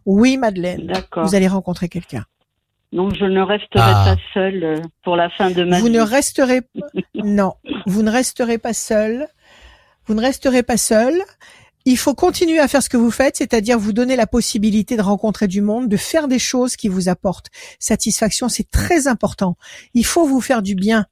Oui, 0.06 0.36
Madeleine, 0.36 0.86
D'accord. 0.86 1.24
vous 1.26 1.34
allez 1.34 1.48
rencontrer 1.48 1.88
quelqu'un. 1.88 2.24
Donc 2.92 3.14
je 3.14 3.24
ne 3.24 3.40
resterai 3.40 3.68
Ah. 3.78 4.14
pas 4.16 4.22
seule 4.34 4.64
euh, 4.64 4.76
pour 5.04 5.14
la 5.16 5.30
fin 5.30 5.50
de 5.50 5.62
ma 5.64 5.78
Vous 5.78 5.86
vie. 5.86 5.92
ne 5.92 6.00
resterez 6.00 6.62
non, 7.14 7.54
vous 7.86 8.02
ne 8.02 8.10
resterez 8.10 8.58
pas 8.58 8.72
seul. 8.72 9.26
Vous 10.06 10.14
ne 10.14 10.20
resterez 10.20 10.64
pas 10.64 10.76
seul. 10.76 11.14
Il 11.86 11.96
faut 11.96 12.14
continuer 12.14 12.58
à 12.58 12.68
faire 12.68 12.82
ce 12.82 12.88
que 12.90 12.96
vous 12.98 13.10
faites, 13.10 13.36
c'est-à-dire 13.36 13.78
vous 13.78 13.92
donner 13.92 14.16
la 14.16 14.26
possibilité 14.26 14.96
de 14.96 15.02
rencontrer 15.02 15.48
du 15.48 15.62
monde, 15.62 15.88
de 15.88 15.96
faire 15.96 16.28
des 16.28 16.38
choses 16.38 16.76
qui 16.76 16.88
vous 16.88 17.08
apportent 17.08 17.48
satisfaction. 17.78 18.48
C'est 18.48 18.70
très 18.70 19.08
important. 19.08 19.56
Il 19.94 20.04
faut 20.04 20.26
vous 20.26 20.40
faire 20.40 20.60
du 20.62 20.74
bien. 20.74 21.06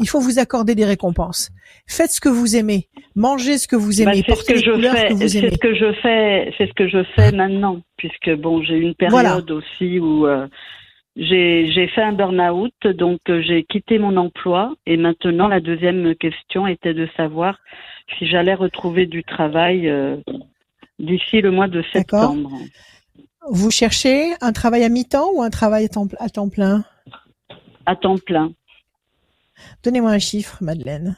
Il 0.00 0.08
faut 0.08 0.18
vous 0.20 0.38
accorder 0.40 0.74
des 0.74 0.84
récompenses. 0.84 1.50
Faites 1.86 2.10
ce 2.10 2.20
que 2.20 2.28
vous 2.28 2.56
aimez. 2.56 2.88
Mangez 3.14 3.58
ce 3.58 3.68
que 3.68 3.76
vous 3.76 4.02
Bah, 4.02 4.12
aimez. 4.12 4.24
c'est 4.26 4.32
ce 4.32 4.36
Portez 4.36 4.52
que 4.54 4.58
les 4.58 4.64
je 4.64 4.72
fais. 4.90 5.08
que 5.08 5.12
vous 5.14 5.28
C'est 5.28 5.38
aimez. 5.38 5.50
ce 5.52 5.58
que 5.58 5.74
je 5.74 5.92
fais. 6.02 6.54
C'est 6.58 6.66
ce 6.66 6.72
que 6.72 6.88
je 6.88 7.04
fais 7.14 7.30
maintenant, 7.30 7.80
puisque 7.96 8.30
bon, 8.40 8.60
j'ai 8.64 8.74
eu 8.74 8.82
une 8.82 8.94
période 8.96 9.12
Voilà. 9.12 9.36
aussi 9.52 10.00
où 10.00 10.26
euh, 10.26 10.48
j'ai 11.16 11.70
j'ai 11.72 11.86
fait 11.88 12.02
un 12.02 12.12
burn-out, 12.12 12.74
donc 12.86 13.20
euh, 13.28 13.40
j'ai 13.42 13.64
quitté 13.64 13.98
mon 13.98 14.16
emploi. 14.16 14.74
Et 14.86 14.96
maintenant, 14.96 15.48
la 15.48 15.60
deuxième 15.60 16.14
question 16.16 16.66
était 16.66 16.94
de 16.94 17.08
savoir 17.16 17.58
si 18.18 18.26
j'allais 18.26 18.54
retrouver 18.54 19.06
du 19.06 19.22
travail 19.22 19.88
euh, 19.88 20.16
d'ici 20.98 21.40
le 21.40 21.50
mois 21.50 21.68
de 21.68 21.84
septembre. 21.92 22.50
Vous 23.48 23.70
cherchez 23.70 24.32
un 24.40 24.52
travail 24.52 24.84
à 24.84 24.88
mi-temps 24.88 25.30
ou 25.34 25.42
un 25.42 25.50
travail 25.50 25.84
à 25.84 25.88
temps, 25.88 26.08
à 26.18 26.28
temps 26.28 26.48
plein? 26.48 26.84
À 27.86 27.94
temps 27.94 28.18
plein. 28.18 28.52
Donnez-moi 29.82 30.10
un 30.10 30.18
chiffre, 30.18 30.58
Madeleine. 30.62 31.16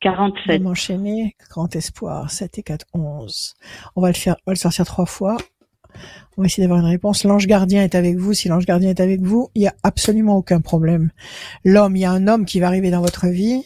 47. 0.00 0.62
m'enchaîner. 0.62 1.34
Grand 1.50 1.74
espoir. 1.74 2.30
7 2.30 2.58
et 2.58 2.62
4, 2.62 2.86
11. 2.94 3.54
On 3.96 4.00
va 4.00 4.08
le 4.08 4.14
faire, 4.14 4.36
on 4.46 4.50
va 4.50 4.52
le 4.52 4.58
sortir 4.58 4.84
trois 4.84 5.06
fois. 5.06 5.36
On 6.36 6.42
va 6.42 6.46
essayer 6.46 6.62
d'avoir 6.62 6.80
une 6.80 6.90
réponse. 6.90 7.24
L'ange 7.24 7.46
gardien 7.46 7.82
est 7.82 7.94
avec 7.94 8.16
vous. 8.16 8.34
Si 8.34 8.48
l'ange 8.48 8.66
gardien 8.66 8.90
est 8.90 9.00
avec 9.00 9.22
vous, 9.22 9.48
il 9.54 9.62
y 9.62 9.66
a 9.66 9.74
absolument 9.82 10.36
aucun 10.36 10.60
problème. 10.60 11.10
L'homme, 11.64 11.96
il 11.96 12.00
y 12.00 12.04
a 12.04 12.10
un 12.10 12.28
homme 12.28 12.44
qui 12.44 12.60
va 12.60 12.66
arriver 12.66 12.90
dans 12.90 13.00
votre 13.00 13.26
vie. 13.26 13.64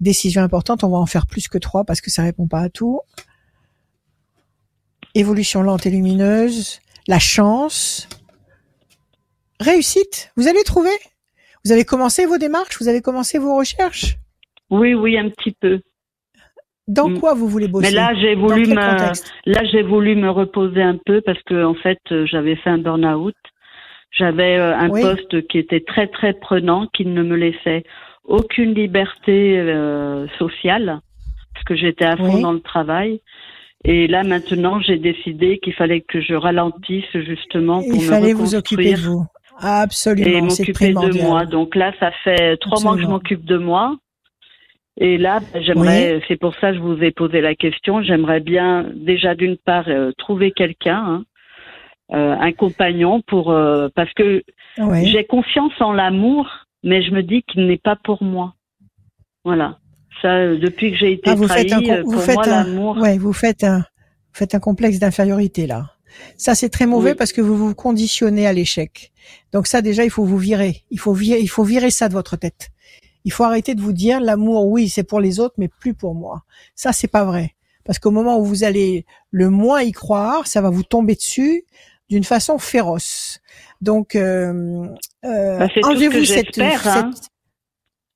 Décision 0.00 0.42
importante. 0.42 0.84
On 0.84 0.88
va 0.88 0.98
en 0.98 1.06
faire 1.06 1.26
plus 1.26 1.48
que 1.48 1.58
trois 1.58 1.84
parce 1.84 2.00
que 2.00 2.10
ça 2.10 2.22
répond 2.22 2.48
pas 2.48 2.60
à 2.60 2.68
tout. 2.68 3.00
Évolution 5.14 5.62
lente 5.62 5.86
et 5.86 5.90
lumineuse. 5.90 6.80
La 7.06 7.18
chance. 7.18 8.08
Réussite. 9.60 10.32
Vous 10.36 10.48
allez 10.48 10.62
trouver. 10.64 10.90
Vous 11.64 11.72
avez 11.72 11.84
commencé 11.84 12.26
vos 12.26 12.38
démarches? 12.38 12.78
Vous 12.80 12.88
avez 12.88 13.00
commencé 13.00 13.38
vos 13.38 13.56
recherches? 13.56 14.18
Oui, 14.70 14.94
oui, 14.94 15.16
un 15.16 15.30
petit 15.30 15.56
peu. 15.60 15.80
Dans 16.88 17.08
Mm. 17.08 17.18
quoi 17.18 17.34
vous 17.34 17.48
voulez 17.48 17.68
bosser? 17.68 17.88
Mais 17.88 17.94
là, 17.94 18.12
j'ai 18.14 18.34
voulu 18.36 18.66
me, 18.66 18.74
là, 18.74 19.64
j'ai 19.72 19.82
voulu 19.82 20.14
me 20.14 20.30
reposer 20.30 20.82
un 20.82 20.98
peu 21.04 21.20
parce 21.20 21.42
que, 21.42 21.64
en 21.64 21.74
fait, 21.74 21.98
euh, 22.12 22.26
j'avais 22.26 22.56
fait 22.56 22.70
un 22.70 22.78
burn-out. 22.78 23.34
J'avais 24.12 24.56
euh, 24.56 24.74
un 24.76 24.88
Oui. 24.90 25.02
poste 25.02 25.46
qui 25.48 25.58
était 25.58 25.80
très, 25.80 26.06
très 26.06 26.32
prenant, 26.32 26.86
qui 26.94 27.04
ne 27.04 27.22
me 27.22 27.36
laissait 27.36 27.82
aucune 28.24 28.72
liberté 28.74 29.58
euh, 29.58 30.26
sociale 30.38 31.00
parce 31.54 31.64
que 31.64 31.74
j'étais 31.74 32.04
à 32.04 32.16
fond 32.16 32.34
Oui. 32.36 32.42
dans 32.42 32.52
le 32.52 32.60
travail. 32.60 33.20
Et 33.84 34.06
là, 34.08 34.22
maintenant, 34.24 34.80
j'ai 34.80 34.98
décidé 34.98 35.58
qu'il 35.58 35.72
fallait 35.74 36.00
que 36.00 36.20
je 36.20 36.34
ralentisse 36.34 37.04
justement 37.14 37.82
pour 37.82 37.94
Il 37.94 38.02
me 38.02 38.08
fallait 38.08 38.32
vous 38.32 38.54
occuper 38.54 38.94
de 38.94 39.00
vous. 39.00 39.24
et 39.62 39.64
Absolument, 39.66 40.50
c'est 40.50 40.62
m'occuper 40.62 40.92
de 40.92 41.22
moi. 41.22 41.46
Donc 41.46 41.74
là, 41.74 41.92
ça 42.00 42.10
fait 42.24 42.56
trois 42.58 42.80
mois 42.82 42.96
que 42.96 43.02
je 43.02 43.06
m'occupe 43.06 43.44
de 43.44 43.58
moi. 43.58 43.96
Et 44.98 45.18
là, 45.18 45.40
ben, 45.52 45.62
j'aimerais, 45.62 46.22
c'est 46.26 46.36
pour 46.38 46.54
ça 46.54 46.70
que 46.70 46.76
je 46.76 46.80
vous 46.82 47.02
ai 47.02 47.10
posé 47.10 47.40
la 47.40 47.54
question, 47.54 48.02
j'aimerais 48.02 48.40
bien 48.40 48.90
déjà 48.94 49.34
d'une 49.34 49.56
part 49.58 49.84
euh, 49.88 50.12
trouver 50.16 50.52
quelqu'un, 50.52 50.96
hein, 50.96 51.24
euh, 52.14 52.34
un 52.38 52.52
compagnon 52.52 53.20
pour 53.26 53.50
euh, 53.50 53.88
parce 53.94 54.12
que 54.14 54.42
j'ai 55.02 55.24
confiance 55.24 55.72
en 55.80 55.92
l'amour, 55.92 56.48
mais 56.82 57.02
je 57.02 57.10
me 57.10 57.22
dis 57.22 57.42
qu'il 57.42 57.66
n'est 57.66 57.76
pas 57.78 57.96
pour 57.96 58.22
moi. 58.22 58.54
Voilà. 59.44 59.78
Ça, 60.22 60.28
euh, 60.34 60.58
depuis 60.58 60.92
que 60.92 60.96
j'ai 60.96 61.12
été 61.12 61.30
Ah, 61.30 61.34
vous 61.34 61.46
trahi, 61.46 61.68
faites 61.68 61.72
un, 61.74 61.82
euh, 61.96 62.02
vous 62.02 62.12
pour 62.12 62.22
faites 62.22 62.34
moi 62.36 62.44
un, 62.46 62.64
l'amour. 62.64 62.96
ouais, 62.98 63.18
vous 63.18 63.32
faites 63.34 63.64
un, 63.64 63.78
vous 63.80 64.34
faites 64.34 64.54
un 64.54 64.60
complexe 64.60 64.98
d'infériorité 64.98 65.66
là. 65.66 65.90
Ça 66.38 66.54
c'est 66.54 66.70
très 66.70 66.86
mauvais 66.86 67.10
Oui. 67.10 67.16
parce 67.18 67.32
que 67.34 67.42
vous 67.42 67.56
vous 67.56 67.74
conditionnez 67.74 68.46
à 68.46 68.54
l'échec. 68.54 69.12
Donc 69.52 69.66
ça 69.66 69.82
déjà 69.82 70.04
il 70.04 70.10
faut 70.10 70.24
vous 70.24 70.38
virer. 70.38 70.84
Il 70.90 70.98
faut 70.98 71.12
virer, 71.12 71.40
il 71.40 71.48
faut 71.48 71.64
virer 71.64 71.90
ça 71.90 72.08
de 72.08 72.14
votre 72.14 72.36
tête. 72.36 72.70
Il 73.26 73.32
faut 73.32 73.44
arrêter 73.44 73.74
de 73.74 73.82
vous 73.82 73.92
dire 73.92 74.20
l'amour 74.20 74.66
oui 74.68 74.88
c'est 74.88 75.02
pour 75.02 75.20
les 75.20 75.38
autres 75.40 75.56
mais 75.58 75.68
plus 75.68 75.92
pour 75.92 76.14
moi. 76.14 76.44
Ça 76.74 76.92
c'est 76.94 77.08
pas 77.08 77.24
vrai 77.24 77.54
parce 77.84 77.98
qu'au 77.98 78.10
moment 78.10 78.38
où 78.38 78.44
vous 78.44 78.64
allez 78.64 79.04
le 79.30 79.50
moins 79.50 79.82
y 79.82 79.92
croire, 79.92 80.46
ça 80.46 80.60
va 80.62 80.70
vous 80.70 80.82
tomber 80.82 81.14
dessus 81.14 81.64
d'une 82.08 82.24
façon 82.24 82.58
féroce. 82.58 83.40
Donc 83.80 84.16
euh, 84.16 84.86
euh, 85.24 85.58
Bah, 85.58 85.68
ce 85.74 85.84
enlevez-vous 85.86 86.24
cette, 86.24 86.46
j'espère, 86.46 86.86
hein. 86.88 87.10
cette- 87.14 87.30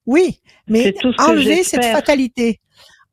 oui, 0.06 0.40
mais 0.66 0.92
tout 0.92 1.12
ce 1.12 1.22
enlevez 1.22 1.62
cette 1.64 1.84
fatalité. 1.84 2.60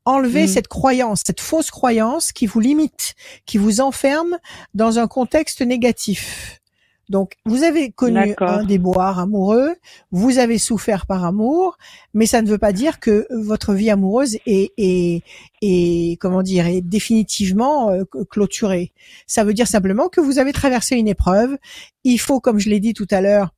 Enlevez 0.04 0.44
Mm. 0.44 0.48
cette 0.48 0.68
croyance, 0.68 1.22
cette 1.26 1.40
fausse 1.40 1.70
croyance 1.70 2.32
qui 2.32 2.46
vous 2.46 2.60
limite, 2.60 3.14
qui 3.44 3.58
vous 3.58 3.80
enferme 3.82 4.38
dans 4.72 4.98
un 4.98 5.06
contexte 5.06 5.60
négatif. 5.60 6.60
Donc, 7.08 7.36
vous 7.46 7.62
avez 7.62 7.90
connu 7.90 8.34
un 8.38 8.64
déboire 8.64 9.18
amoureux, 9.18 9.74
vous 10.10 10.38
avez 10.38 10.58
souffert 10.58 11.06
par 11.06 11.24
amour, 11.24 11.78
mais 12.12 12.26
ça 12.26 12.42
ne 12.42 12.48
veut 12.48 12.58
pas 12.58 12.72
dire 12.72 13.00
que 13.00 13.26
votre 13.30 13.72
vie 13.72 13.90
amoureuse 13.90 14.36
est, 14.46 14.72
est, 14.76 15.22
est 15.62 16.20
comment 16.20 16.42
dire, 16.42 16.66
est 16.66 16.82
définitivement 16.82 17.90
euh, 17.90 18.04
clôturée. 18.28 18.92
Ça 19.26 19.44
veut 19.44 19.54
dire 19.54 19.66
simplement 19.66 20.08
que 20.08 20.20
vous 20.20 20.38
avez 20.38 20.52
traversé 20.52 20.96
une 20.96 21.08
épreuve. 21.08 21.56
Il 22.04 22.18
faut, 22.18 22.40
comme 22.40 22.58
je 22.58 22.68
l'ai 22.68 22.80
dit 22.80 22.92
tout 22.92 23.08
à 23.10 23.22
l'heure 23.22 23.54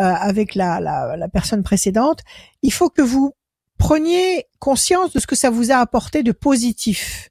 euh, 0.00 0.04
avec 0.04 0.54
la, 0.56 0.80
la, 0.80 1.16
la 1.16 1.28
personne 1.28 1.62
précédente, 1.62 2.20
il 2.62 2.72
faut 2.72 2.90
que 2.90 3.02
vous 3.02 3.32
preniez 3.78 4.46
conscience 4.58 5.12
de 5.12 5.20
ce 5.20 5.26
que 5.26 5.36
ça 5.36 5.50
vous 5.50 5.70
a 5.70 5.76
apporté 5.76 6.24
de 6.24 6.32
positif. 6.32 7.30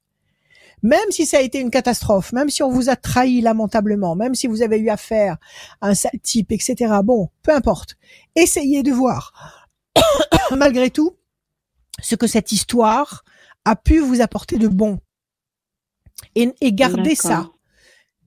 Même 0.83 1.09
si 1.09 1.25
ça 1.25 1.37
a 1.37 1.41
été 1.41 1.59
une 1.59 1.71
catastrophe, 1.71 2.33
même 2.33 2.49
si 2.49 2.61
on 2.61 2.69
vous 2.69 2.89
a 2.89 2.95
trahi 2.95 3.41
lamentablement, 3.41 4.15
même 4.15 4.35
si 4.35 4.47
vous 4.47 4.61
avez 4.61 4.77
eu 4.77 4.89
affaire 4.89 5.37
à 5.81 5.89
un 5.89 5.95
sale 5.95 6.19
type, 6.21 6.51
etc. 6.51 6.93
Bon, 7.03 7.29
peu 7.41 7.51
importe. 7.51 7.95
Essayez 8.35 8.83
de 8.83 8.91
voir, 8.91 9.57
malgré 10.55 10.91
tout, 10.91 11.17
ce 11.99 12.15
que 12.15 12.27
cette 12.27 12.51
histoire 12.51 13.23
a 13.65 13.75
pu 13.75 13.99
vous 13.99 14.21
apporter 14.21 14.57
de 14.57 14.67
bon. 14.67 14.99
Et, 16.35 16.53
et 16.61 16.73
gardez 16.73 17.15
ça. 17.15 17.49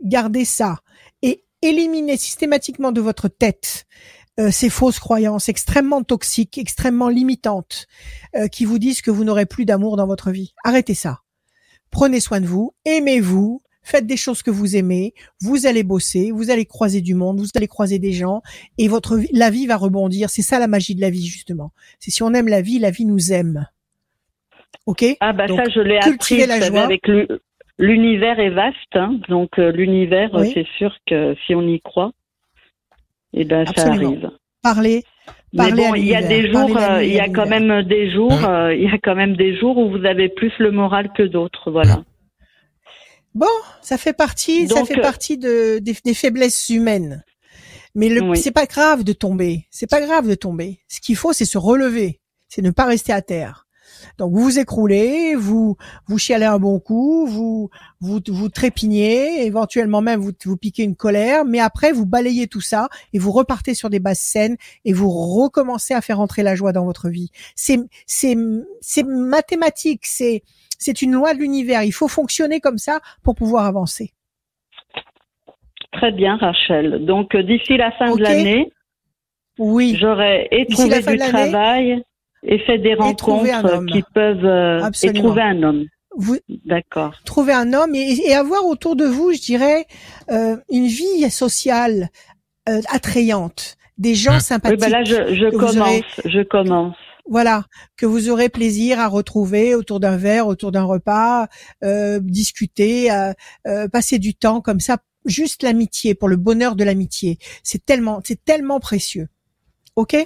Gardez 0.03 0.45
ça. 0.45 0.79
Et 1.23 1.45
éliminez 1.63 2.17
systématiquement 2.17 2.91
de 2.91 3.01
votre 3.01 3.29
tête 3.29 3.87
euh, 4.41 4.51
ces 4.51 4.71
fausses 4.71 5.01
croyances 5.01 5.49
extrêmement 5.49 6.03
toxiques, 6.03 6.57
extrêmement 6.57 7.09
limitantes, 7.09 7.87
euh, 8.37 8.49
qui 8.49 8.65
vous 8.65 8.79
disent 8.79 9.03
que 9.03 9.11
vous 9.11 9.25
n'aurez 9.25 9.45
plus 9.45 9.67
d'amour 9.67 9.97
dans 9.97 10.07
votre 10.07 10.31
vie. 10.31 10.55
Arrêtez 10.65 10.95
ça. 10.95 11.21
Prenez 11.91 12.21
soin 12.21 12.41
de 12.41 12.47
vous, 12.47 12.73
aimez-vous, 12.85 13.63
faites 13.83 14.07
des 14.07 14.17
choses 14.17 14.43
que 14.43 14.51
vous 14.51 14.77
aimez, 14.77 15.15
vous 15.41 15.67
allez 15.67 15.83
bosser, 15.83 16.31
vous 16.31 16.51
allez 16.51 16.65
croiser 16.67 17.01
du 17.01 17.15
monde, 17.15 17.41
vous 17.41 17.49
allez 17.57 17.67
croiser 17.67 17.99
des 17.99 18.13
gens, 18.13 18.43
et 18.79 18.87
votre 18.89 19.17
vie, 19.17 19.29
la 19.33 19.51
vie 19.51 19.67
va 19.67 19.77
rebondir. 19.77 20.31
C'est 20.31 20.43
ça 20.43 20.59
la 20.59 20.69
magie 20.69 20.95
de 20.95 21.01
la 21.01 21.11
vie 21.11 21.27
justement. 21.27 21.73
C'est 21.99 22.11
si 22.11 22.23
on 22.23 22.33
aime 22.35 22.49
la 22.49 22.63
vie, 22.63 22.79
la 22.79 22.91
vie 22.91 23.05
nous 23.07 23.33
aime. 23.33 23.67
Ok? 24.87 25.05
Ah 25.21 25.33
bah 25.33 25.47
Donc, 25.47 25.59
ça, 25.59 25.65
je 25.75 25.81
l'ai 25.81 25.99
appris. 25.99 26.47
la 26.47 26.61
joie. 26.61 26.83
avec 26.83 27.07
l'u- 27.09 27.27
l'univers 27.79 28.39
est 28.39 28.51
vaste, 28.51 28.77
hein, 28.95 29.19
donc 29.29 29.59
euh, 29.59 29.73
l'univers, 29.73 30.31
Oui. 30.35 30.51
c'est 30.55 30.67
sûr 30.79 30.95
que 31.07 31.35
si 31.47 31.55
on 31.55 31.67
y 31.67 31.81
croit, 31.81 32.13
eh 33.33 33.45
ben 33.45 33.65
ça 33.75 33.89
arrive. 33.93 34.31
Mais 35.53 35.73
bon, 35.73 35.93
à 35.93 35.99
il 35.99 36.05
y 36.07 36.15
a 36.15 36.23
des 36.23 36.51
jours, 36.51 36.77
euh, 36.77 37.03
il 37.03 37.13
y 37.15 37.33
quand 37.33 37.47
même 37.47 37.83
des 37.83 38.13
jours, 38.13 38.33
Mmh. 38.33 38.45
euh, 38.45 38.75
il 38.75 38.83
y 38.83 38.87
a 38.93 38.99
quand 39.03 39.15
même 39.17 39.37
des 39.37 39.57
jours 39.59 39.77
où 39.79 39.91
vous 39.91 40.05
avez 40.05 40.29
plus 40.29 40.53
le 40.59 40.71
moral 40.71 41.11
que 41.17 41.23
d'autres, 41.25 41.71
voilà. 41.71 42.05
Bon, 43.35 43.47
ça 43.81 43.97
fait 43.99 44.13
partie, 44.13 44.69
ça 44.69 44.85
fait 44.85 44.99
euh, 44.99 45.03
partie 45.03 45.39
de, 45.39 45.79
des, 45.81 45.97
des 46.05 46.15
faiblesses 46.15 46.69
humaines. 46.69 47.25
Mais 47.95 48.09
le, 48.09 48.23
Oui. 48.23 48.37
c'est 48.39 48.53
pas 48.53 48.67
grave 48.67 49.03
de 49.03 49.13
tomber. 49.13 49.67
C'est 49.71 49.91
pas 49.91 50.01
grave 50.01 50.29
de 50.29 50.35
tomber. 50.35 50.81
Ce 50.89 51.01
qu'il 51.01 51.17
faut, 51.17 51.33
c'est 51.33 51.45
se 51.45 51.59
relever. 51.59 52.21
C'est 52.49 52.63
ne 52.63 52.71
pas 52.71 52.85
rester 52.85 53.13
à 53.13 53.23
terre. 53.23 53.67
Donc 54.19 54.33
vous 54.33 54.41
vous 54.43 54.59
écroulez, 54.59 55.35
vous 55.35 55.77
vous 56.07 56.19
chialez 56.19 56.47
un 56.47 56.59
bon 56.59 56.79
coup, 56.81 57.27
vous 57.27 57.71
vous 58.01 58.21
vous 58.29 58.49
trépignez, 58.49 59.45
éventuellement 59.45 60.01
même 60.01 60.21
vous 60.21 60.33
vous 60.45 60.57
piquez 60.57 60.83
une 60.83 60.97
colère, 60.97 61.45
mais 61.45 61.61
après 61.61 61.93
vous 61.93 62.07
balayez 62.07 62.47
tout 62.47 62.61
ça 62.61 62.89
et 63.13 63.19
vous 63.19 63.33
repartez 63.33 63.75
sur 63.75 63.91
des 63.91 64.01
bases 64.01 64.21
saines 64.21 64.57
et 64.85 64.93
vous 64.93 65.11
recommencez 65.11 65.95
à 65.95 66.01
faire 66.01 66.21
entrer 66.21 66.43
la 66.43 66.55
joie 66.55 66.73
dans 66.73 66.85
votre 66.85 67.09
vie. 67.09 67.31
C'est 67.55 67.79
c'est 68.07 68.37
c'est 68.81 69.05
mathématique, 69.05 70.03
c'est 70.05 70.43
c'est 70.79 71.03
une 71.03 71.13
loi 71.13 71.35
de 71.35 71.41
l'univers. 71.41 71.83
Il 71.83 71.93
faut 71.93 72.09
fonctionner 72.09 72.61
comme 72.61 72.79
ça 72.79 73.01
pour 73.23 73.35
pouvoir 73.35 73.67
avancer. 73.67 74.13
Très 75.93 76.13
bien, 76.13 76.37
Rachel. 76.37 77.05
Donc 77.05 77.35
euh, 77.35 77.43
d'ici 77.43 77.77
la 77.77 77.93
fin 77.93 78.15
de 78.15 78.23
l'année, 78.23 78.73
Oui, 79.59 79.97
j'aurai 80.01 80.49
et 80.51 80.67
trouvé 80.67 81.01
du 81.01 81.17
travail 81.19 82.03
et 82.43 82.59
fait 82.61 82.79
des 82.79 82.97
trouver 83.17 83.55
rencontres 83.55 83.87
qui 83.87 84.03
peuvent 84.15 84.45
euh, 84.45 84.91
et 85.03 85.13
trouver 85.13 85.43
un 85.43 85.63
homme. 85.63 85.85
vous 86.17 86.39
D'accord. 86.65 87.15
trouvez 87.25 87.53
un 87.53 87.73
homme 87.73 87.95
et, 87.95 88.17
et 88.27 88.35
avoir 88.35 88.67
autour 88.67 88.97
de 88.97 89.05
vous, 89.05 89.33
je 89.33 89.41
dirais, 89.41 89.87
euh, 90.31 90.57
une 90.71 90.87
vie 90.87 91.31
sociale 91.31 92.09
euh, 92.69 92.81
attrayante, 92.89 93.77
des 93.99 94.15
gens 94.15 94.33
Hum. 94.33 94.37
Oui, 94.37 94.43
sympathiques. 94.43 94.81
ben 94.81 94.91
là 94.91 95.05
je, 95.05 95.35
je 95.35 95.51
commence, 95.51 95.77
aurez- 95.77 96.05
je 96.25 96.43
commence. 96.43 96.97
Voilà, 97.29 97.65
que 97.97 98.07
vous 98.07 98.29
aurez 98.29 98.49
plaisir 98.49 98.99
à 98.99 99.07
retrouver 99.07 99.75
autour 99.77 100.01
d'un 100.01 100.17
verre, 100.17 100.47
autour 100.49 100.73
d'un 100.73 100.83
repas, 100.85 101.47
euh, 101.85 102.19
discuter, 102.21 103.13
euh, 103.13 103.33
euh, 103.69 103.87
passer 103.89 104.19
du 104.19 104.35
temps 104.35 104.61
comme 104.61 104.81
ça, 104.81 104.97
juste 105.27 105.63
l'amitié, 105.63 106.15
pour 106.17 106.29
le 106.29 106.37
bonheur 106.37 106.75
de 106.75 106.83
l'amitié. 106.83 107.39
C'est 107.63 107.85
tellement, 107.85 108.21
c'est 108.25 108.43
tellement 108.45 108.81
précieux. 108.81 109.29
Ok? 109.95 110.17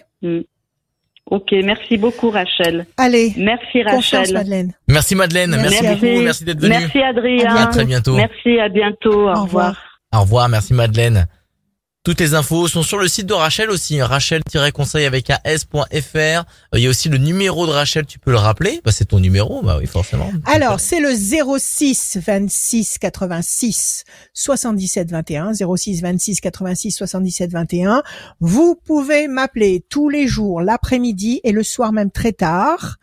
Ok, 1.30 1.52
merci 1.64 1.96
beaucoup 1.96 2.30
Rachel. 2.30 2.86
Allez, 2.98 3.32
Merci 3.36 3.82
confiance 3.82 4.12
Rachel. 4.12 4.34
Madeleine. 4.34 4.72
Merci 4.88 5.14
Madeleine, 5.14 5.50
Merci 5.56 5.86
beaucoup, 5.86 6.22
merci 6.22 6.44
d'être 6.44 6.60
venue. 6.60 6.70
Merci 6.70 6.98
Adrien. 7.02 7.56
À 7.56 7.62
À 7.62 7.66
très 7.68 7.84
bientôt. 7.86 8.14
Merci, 8.14 8.58
à 8.58 8.68
bientôt. 8.68 9.28
Au, 9.28 9.30
Au 9.30 9.42
revoir. 9.42 9.44
revoir. 9.44 9.76
Au 10.14 10.20
revoir, 10.20 10.48
merci 10.48 10.74
Madeleine. 10.74 11.26
Toutes 12.04 12.20
les 12.20 12.34
infos 12.34 12.68
sont 12.68 12.82
sur 12.82 12.98
le 12.98 13.08
site 13.08 13.24
de 13.24 13.32
Rachel 13.32 13.70
aussi, 13.70 13.98
hein, 13.98 14.04
rachel-conseil 14.04 15.06
avec 15.06 15.30
as.fr. 15.30 16.14
Euh, 16.14 16.42
Il 16.74 16.80
y 16.80 16.86
a 16.86 16.90
aussi 16.90 17.08
le 17.08 17.16
numéro 17.16 17.66
de 17.66 17.70
Rachel, 17.70 18.04
tu 18.04 18.18
peux 18.18 18.30
le 18.30 18.36
rappeler? 18.36 18.82
Bah 18.84 18.92
c'est 18.92 19.06
ton 19.06 19.20
numéro, 19.20 19.62
bah 19.62 19.78
oui 19.80 19.86
forcément. 19.86 20.30
Alors, 20.44 20.80
c'est 20.80 21.00
le 21.00 21.14
06 21.14 22.18
26 22.18 22.98
86 22.98 24.04
77 24.34 25.10
21, 25.12 25.52
06 25.54 26.02
26 26.02 26.42
86 26.42 26.90
77 26.90 27.50
21. 27.50 28.02
Vous 28.38 28.74
pouvez 28.74 29.26
m'appeler 29.26 29.82
tous 29.88 30.10
les 30.10 30.28
jours, 30.28 30.60
l'après-midi 30.60 31.40
et 31.42 31.52
le 31.52 31.62
soir 31.62 31.94
même 31.94 32.10
très 32.10 32.32
tard. 32.32 32.98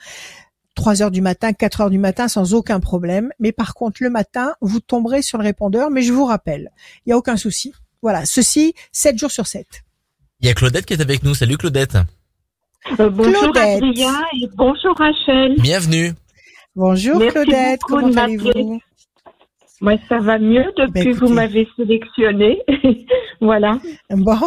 3 0.75 1.01
heures 1.01 1.11
du 1.11 1.21
matin, 1.21 1.53
4 1.53 1.81
heures 1.81 1.89
du 1.89 1.97
matin 1.97 2.27
sans 2.27 2.53
aucun 2.53 2.79
problème. 2.79 3.31
Mais 3.39 3.51
par 3.51 3.73
contre, 3.73 4.03
le 4.03 4.11
matin, 4.11 4.53
vous 4.61 4.79
tomberez 4.79 5.23
sur 5.23 5.39
le 5.39 5.43
répondeur, 5.43 5.89
mais 5.89 6.03
je 6.03 6.13
vous 6.13 6.25
rappelle, 6.25 6.71
il 7.07 7.09
n'y 7.09 7.13
a 7.13 7.17
aucun 7.17 7.35
souci. 7.35 7.73
Voilà, 8.01 8.25
ceci 8.25 8.73
7 8.91 9.17
jours 9.17 9.31
sur 9.31 9.47
7. 9.47 9.65
Il 10.39 10.47
y 10.47 10.49
a 10.49 10.53
Claudette 10.53 10.85
qui 10.85 10.93
est 10.93 11.01
avec 11.01 11.23
nous. 11.23 11.35
Salut 11.35 11.57
Claudette. 11.57 11.97
Euh, 12.99 13.09
bonjour 13.09 13.41
Claudette. 13.51 13.83
Adrien 13.83 14.21
et 14.41 14.47
bonjour 14.55 14.95
Rachel. 14.97 15.55
Bienvenue. 15.59 16.13
Bonjour 16.75 17.17
Merci 17.19 17.33
Claudette, 17.33 17.81
comment 17.83 18.07
allez-vous? 18.17 18.79
Moi, 19.81 19.93
ça 20.09 20.19
va 20.19 20.39
mieux 20.39 20.65
depuis 20.77 20.91
Ben, 20.91 21.13
que 21.13 21.19
vous 21.19 21.29
m'avez 21.33 21.67
sélectionné. 21.75 22.59
voilà. 23.41 23.79
Bon, 24.09 24.39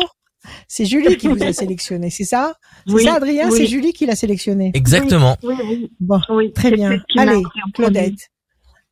c'est 0.68 0.84
Julie 0.84 1.16
qui 1.16 1.28
vous 1.28 1.42
a 1.42 1.52
sélectionné, 1.52 2.10
c'est 2.10 2.24
ça? 2.24 2.54
C'est 2.86 2.92
Oui, 2.92 3.04
ça 3.04 3.14
Adrien, 3.14 3.48
oui. 3.50 3.56
c'est 3.56 3.66
Julie 3.66 3.92
qui 3.92 4.06
l'a 4.06 4.16
sélectionné. 4.16 4.70
Exactement. 4.74 5.36
Oui, 5.42 5.54
oui, 5.64 5.90
Bon, 6.00 6.20
oui. 6.30 6.52
très 6.52 6.70
bien. 6.70 6.98
Allez. 7.16 7.42
Claudette. 7.74 8.30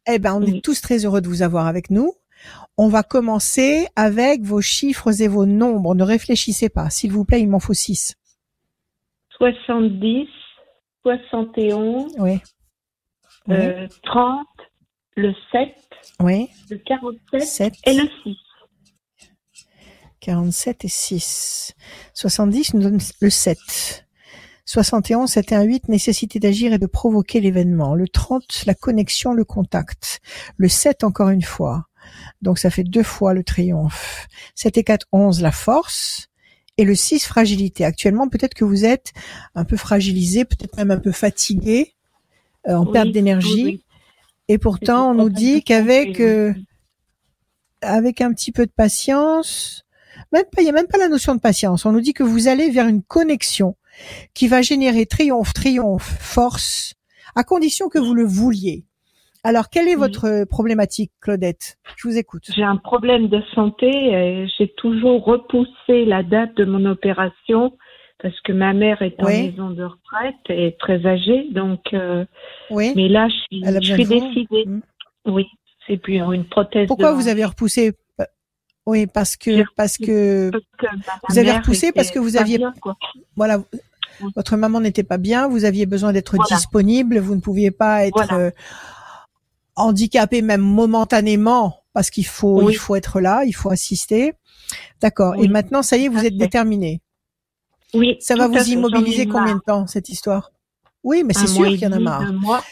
Eh 0.08 0.18
ben, 0.18 0.34
on 0.34 0.42
Oui. 0.42 0.58
est 0.58 0.60
tous 0.60 0.80
très 0.80 1.04
heureux 1.04 1.20
de 1.20 1.28
vous 1.28 1.42
avoir 1.42 1.66
avec 1.68 1.90
nous. 1.90 2.12
On 2.78 2.88
va 2.88 3.02
commencer 3.02 3.86
avec 3.96 4.42
vos 4.42 4.60
chiffres 4.62 5.20
et 5.20 5.28
vos 5.28 5.46
nombres. 5.46 5.94
Ne 5.94 6.02
réfléchissez 6.04 6.68
pas. 6.68 6.90
S'il 6.90 7.12
vous 7.12 7.24
plaît, 7.24 7.40
il 7.40 7.48
m'en 7.48 7.60
faut 7.60 7.74
6. 7.74 8.14
70, 9.38 10.28
71, 11.02 12.12
Oui. 12.18 12.40
Oui. 13.48 13.56
euh, 13.56 13.88
30, 14.04 14.46
le 15.16 15.32
7, 15.50 15.74
oui. 16.20 16.48
le 16.70 16.78
47 16.78 17.42
7, 17.42 17.74
et 17.86 17.94
le 17.94 18.08
6. 18.22 18.36
47 20.20 20.84
et 20.84 20.88
6. 20.88 21.74
70 22.14 22.74
nous 22.74 22.82
donne 22.82 22.98
le 23.20 23.30
7. 23.30 24.06
71, 24.64 25.28
7 25.28 25.52
et 25.52 25.54
un 25.56 25.62
8, 25.64 25.88
nécessité 25.88 26.38
d'agir 26.38 26.72
et 26.72 26.78
de 26.78 26.86
provoquer 26.86 27.40
l'événement. 27.40 27.96
Le 27.96 28.06
30, 28.08 28.64
la 28.66 28.74
connexion, 28.74 29.32
le 29.32 29.44
contact. 29.44 30.20
Le 30.56 30.68
7, 30.68 31.02
encore 31.02 31.30
une 31.30 31.42
fois. 31.42 31.86
Donc 32.40 32.58
ça 32.58 32.70
fait 32.70 32.84
deux 32.84 33.02
fois 33.02 33.34
le 33.34 33.44
triomphe. 33.44 34.26
7 34.54 34.78
et 34.78 34.84
4, 34.84 35.06
11, 35.12 35.42
la 35.42 35.52
force. 35.52 36.28
Et 36.78 36.84
le 36.84 36.94
6, 36.94 37.26
fragilité. 37.26 37.84
Actuellement, 37.84 38.28
peut-être 38.28 38.54
que 38.54 38.64
vous 38.64 38.84
êtes 38.84 39.12
un 39.54 39.64
peu 39.64 39.76
fragilisé, 39.76 40.44
peut-être 40.44 40.76
même 40.76 40.90
un 40.90 40.98
peu 40.98 41.12
fatigué, 41.12 41.94
euh, 42.68 42.74
en 42.74 42.86
Oui, 42.86 42.92
perte 42.92 43.12
d'énergie. 43.12 43.64
oui. 43.64 43.84
Et 44.48 44.58
pourtant, 44.58 45.10
on 45.10 45.14
nous 45.14 45.30
dit 45.30 45.62
qu'avec 45.62 46.20
euh, 46.20 46.52
avec 47.80 48.20
un 48.20 48.32
petit 48.32 48.52
peu 48.52 48.66
de 48.66 48.72
patience, 48.72 49.84
même 50.32 50.44
pas, 50.52 50.62
il 50.62 50.66
y 50.66 50.68
a 50.68 50.72
même 50.72 50.86
pas 50.86 50.98
la 50.98 51.08
notion 51.08 51.34
de 51.34 51.40
patience. 51.40 51.86
On 51.86 51.92
nous 51.92 52.00
dit 52.00 52.12
que 52.14 52.22
vous 52.22 52.48
allez 52.48 52.70
vers 52.70 52.86
une 52.86 53.02
connexion 53.02 53.76
qui 54.34 54.48
va 54.48 54.62
générer 54.62 55.06
triomphe, 55.06 55.52
triomphe, 55.52 56.16
force, 56.20 56.94
à 57.34 57.44
condition 57.44 57.88
que 57.88 57.98
vous 57.98 58.14
le 58.14 58.24
vouliez. 58.24 58.84
Alors, 59.44 59.70
quelle 59.70 59.88
est 59.88 59.96
votre 59.96 60.26
euh, 60.26 60.44
problématique, 60.46 61.10
Claudette? 61.20 61.76
Je 61.96 62.08
vous 62.08 62.16
écoute. 62.16 62.44
J'ai 62.54 62.62
un 62.62 62.76
problème 62.76 63.28
de 63.28 63.42
santé 63.54 63.88
et 63.90 64.46
j'ai 64.56 64.72
toujours 64.76 65.24
repoussé 65.24 66.04
la 66.04 66.22
date 66.22 66.56
de 66.56 66.64
mon 66.64 66.84
opération 66.86 67.76
parce 68.22 68.38
que 68.42 68.52
ma 68.52 68.72
mère 68.72 69.02
est 69.02 69.20
en 69.20 69.26
Oui. 69.26 69.50
maison 69.50 69.70
de 69.70 69.82
retraite 69.82 70.36
et 70.48 70.68
est 70.68 70.78
très 70.78 71.04
âgée. 71.06 71.48
Donc, 71.50 71.80
euh, 71.92 72.24
Oui. 72.70 72.92
mais 72.94 73.08
là, 73.08 73.28
je 73.28 73.34
suis, 73.34 73.64
je 73.64 73.96
décidée. 73.96 74.64
Mm. 74.66 74.80
Oui, 75.26 75.46
c'est 75.88 75.96
puis 75.96 76.18
une 76.20 76.48
prothèse. 76.48 76.86
Pourquoi 76.86 77.10
de 77.10 77.16
vous 77.16 77.26
avez 77.26 77.44
repoussé? 77.44 77.92
Euh, 78.20 78.24
Oui, 78.86 79.08
parce 79.12 79.36
que 79.36 79.64
parce 79.76 79.98
que 79.98 80.50
Parce 80.50 80.64
que 80.78 80.86
ma 80.86 81.12
Vous 81.28 81.38
avez 81.38 81.50
repoussé 81.50 81.90
parce 81.90 82.12
que 82.12 82.20
vous 82.20 82.36
aviez- 82.36 82.58
bien, 82.58 82.72
voilà, 83.34 83.58
Oui. 84.20 84.30
votre 84.36 84.56
maman 84.56 84.80
n'était 84.80 85.02
pas 85.02 85.18
bien, 85.18 85.48
vous 85.48 85.64
aviez 85.64 85.86
besoin 85.86 86.12
d'être 86.12 86.36
Voilà. 86.36 86.56
disponible, 86.56 87.18
vous 87.18 87.34
ne 87.34 87.40
pouviez 87.40 87.72
pas 87.72 88.06
être 88.06 88.14
Voilà. 88.28 88.34
euh, 88.38 88.50
handicapé 89.76 90.42
même 90.42 90.60
momentanément 90.60 91.84
parce 91.92 92.10
qu'il 92.10 92.26
faut 92.26 92.62
Oui. 92.64 92.72
il 92.72 92.76
faut 92.76 92.96
être 92.96 93.20
là, 93.20 93.44
il 93.44 93.52
faut 93.52 93.70
assister. 93.70 94.32
D'accord. 95.00 95.34
Oui. 95.36 95.46
Et 95.46 95.48
maintenant, 95.48 95.82
ça 95.82 95.96
y 95.96 96.04
est, 96.04 96.08
vous 96.08 96.24
êtes 96.24 96.36
déterminé. 96.36 97.00
Oui, 97.94 98.16
Ça 98.20 98.34
va 98.36 98.48
vous 98.48 98.68
immobiliser 98.70 99.26
combien 99.26 99.56
de 99.56 99.60
temps 99.66 99.86
cette 99.86 100.08
histoire? 100.08 100.50
Oui, 101.04 101.22
mais 101.24 101.34
c'est 101.34 101.42
Un 101.42 101.46
sûr 101.46 101.66
qu'il 101.68 101.82
y 101.82 101.86
en 101.86 101.92
a 101.92 101.98
marre. 101.98 102.24
deux 102.24 102.32
mois. 102.38 102.62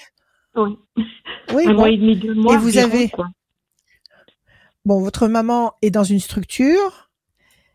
Oui, 0.57 0.77
Oui, 1.55 1.65
un 1.67 1.71
bon. 1.73 1.75
mois 1.75 1.91
et 1.91 1.97
demi, 1.99 2.17
deux 2.17 2.35
mois. 2.35 2.55
Et 2.55 2.59
vous 2.59 2.79
avez- 2.79 3.09
quoi. 3.11 3.27
Bon, 4.87 5.01
votre 5.03 5.29
maman 5.29 5.73
est 5.83 5.91
dans 5.91 6.05
une 6.05 6.21
structure, 6.21 7.11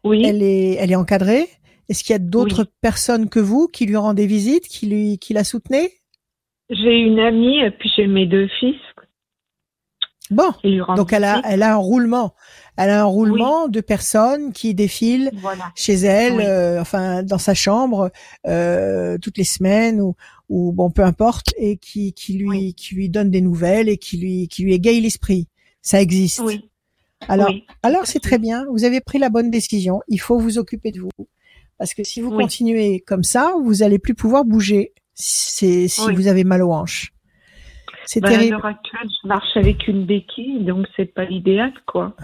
Oui, 0.04 0.24
elle 0.26 0.42
est 0.42 0.74
elle 0.76 0.92
est 0.92 0.96
encadrée. 0.96 1.48
Est-ce 1.88 2.04
qu'il 2.04 2.14
y 2.14 2.16
a 2.16 2.20
d'autres 2.20 2.66
personnes 2.82 3.30
que 3.30 3.40
vous 3.40 3.68
qui 3.68 3.86
lui 3.86 3.96
rendez 3.96 4.26
visite, 4.26 4.68
qui 4.68 4.88
lui 4.88 5.20
qui 5.20 5.34
la 5.34 5.44
soutenez 5.44 5.92
j'ai 6.72 6.98
une 6.98 7.20
amie 7.20 7.60
et 7.60 7.70
puis 7.70 7.92
j'ai 7.96 8.08
mes 8.08 8.26
deux 8.26 8.48
fils 8.60 8.80
Bon, 10.32 10.52
donc 10.96 11.14
elle 11.14 11.24
a 11.24 11.42
elle 11.46 11.62
a 11.62 11.74
un 11.74 11.78
roulement. 11.78 12.34
Elle 12.78 12.90
a 12.90 13.02
un 13.02 13.06
roulement 13.06 13.68
de 13.68 13.80
personnes 13.80 14.54
qui 14.54 14.74
défilent 14.74 15.30
Voilà. 15.40 15.72
chez 15.76 15.94
elle, 15.94 16.38
Oui. 16.38 16.44
euh, 16.46 16.82
enfin 16.82 17.22
dans 17.22 17.38
sa 17.38 17.54
chambre 17.54 18.12
euh, 18.48 19.18
toutes 19.20 19.38
les 19.38 19.44
semaines 19.44 20.02
ou, 20.02 20.16
ou 20.50 20.72
bon 20.72 20.90
peu 20.90 21.04
importe, 21.04 21.54
et 21.58 21.78
qui, 21.78 22.14
qui 22.14 22.34
lui 22.34 22.48
Oui. 22.50 22.74
qui 22.74 22.96
lui 22.96 23.10
donne 23.10 23.30
des 23.30 23.42
nouvelles 23.42 23.88
et 23.88 23.98
qui 23.98 24.18
lui 24.18 24.48
qui 24.48 24.64
lui 24.64 24.74
égaye 24.74 25.00
l'esprit. 25.00 25.48
Ça 25.84 26.02
existe. 26.02 26.40
Oui. 26.44 26.70
Alors 27.28 27.52
alors 27.84 28.08
c'est 28.08 28.20
très 28.20 28.40
bien. 28.40 28.66
Vous 28.72 28.84
avez 28.84 29.02
pris 29.02 29.20
la 29.20 29.30
bonne 29.30 29.52
décision. 29.52 30.02
Il 30.08 30.20
faut 30.20 30.40
vous 30.40 30.58
occuper 30.58 30.92
de 30.92 31.02
vous 31.02 31.12
parce 31.78 31.94
que 31.94 32.04
si 32.04 32.22
vous 32.22 32.32
continuez 32.32 33.00
comme 33.06 33.24
ça, 33.24 33.54
vous 33.64 33.84
allez 33.84 34.00
plus 34.00 34.16
pouvoir 34.16 34.44
bouger. 34.44 34.94
C'est 35.14 35.88
si 35.88 36.12
vous 36.14 36.28
avez 36.28 36.44
mal 36.44 36.64
aux 36.64 36.72
hanches. 36.74 37.14
C'est 38.06 38.20
Ben, 38.22 38.28
à 38.28 38.32
terrible. 38.32 38.52
l'heure 38.56 38.66
actuelle, 38.66 39.10
je 39.24 39.28
marche 39.28 39.56
avec 39.58 39.88
une 39.88 40.06
béquille, 40.06 40.64
donc 40.64 40.86
c'est 40.96 41.06
pas 41.14 41.26
l'idéal, 41.26 41.74
quoi. 41.88 42.16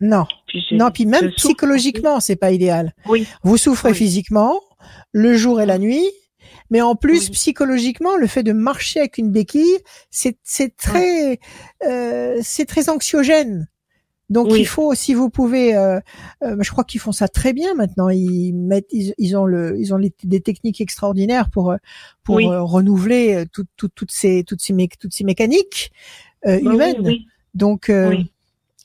Non, 0.00 0.24
Puis 0.46 0.62
non, 0.72 0.90
puis 0.90 1.06
même 1.06 1.30
psychologiquement, 1.32 2.20
c'est 2.20 2.36
pas 2.36 2.50
idéal. 2.50 2.92
Oui, 3.08 3.26
Vous 3.42 3.56
souffrez 3.56 3.90
Oui. 3.92 3.96
physiquement, 3.96 4.60
le 5.12 5.34
jour 5.34 5.60
et 5.60 5.66
la 5.66 5.78
nuit, 5.78 6.04
mais 6.70 6.82
en 6.82 6.94
plus 6.96 7.26
Oui. 7.26 7.30
psychologiquement, 7.32 8.16
le 8.16 8.26
fait 8.26 8.42
de 8.42 8.52
marcher 8.52 9.00
avec 9.00 9.16
une 9.16 9.32
béquille, 9.32 9.78
c'est 10.10 10.38
c'est 10.42 10.76
très 10.76 11.38
euh, 11.86 12.36
c'est 12.42 12.66
très 12.66 12.90
anxiogène. 12.90 13.68
Donc 14.28 14.48
Oui. 14.50 14.60
il 14.60 14.66
faut, 14.66 14.92
si 14.94 15.14
vous 15.14 15.30
pouvez, 15.30 15.76
euh, 15.76 16.00
euh, 16.42 16.56
je 16.60 16.70
crois 16.72 16.82
qu'ils 16.82 17.00
font 17.00 17.12
ça 17.12 17.28
très 17.28 17.52
bien 17.52 17.74
maintenant. 17.74 18.08
Ils 18.08 18.52
mettent, 18.54 18.88
ils, 18.90 19.14
ils 19.18 19.36
ont 19.36 19.44
le, 19.44 19.78
ils 19.78 19.94
ont 19.94 19.98
les- 19.98 20.12
des 20.24 20.40
techniques 20.40 20.80
extraordinaires 20.80 21.48
pour 21.50 21.74
pour 22.24 22.34
Oui. 22.36 22.46
euh, 22.48 22.60
renouveler 22.62 23.44
tout- 23.52 23.66
tout- 23.76 23.88
toutes 23.88 24.10
ces 24.10 24.42
toutes 24.42 24.60
ces 24.60 24.72
mé- 24.72 24.90
toutes 24.98 25.14
ces 25.14 25.22
mécaniques 25.24 25.92
euh, 26.46 26.58
Bah 26.62 26.72
humaines. 26.74 27.02
oui. 27.04 27.26
Donc, 27.54 27.88
euh, 27.88 28.16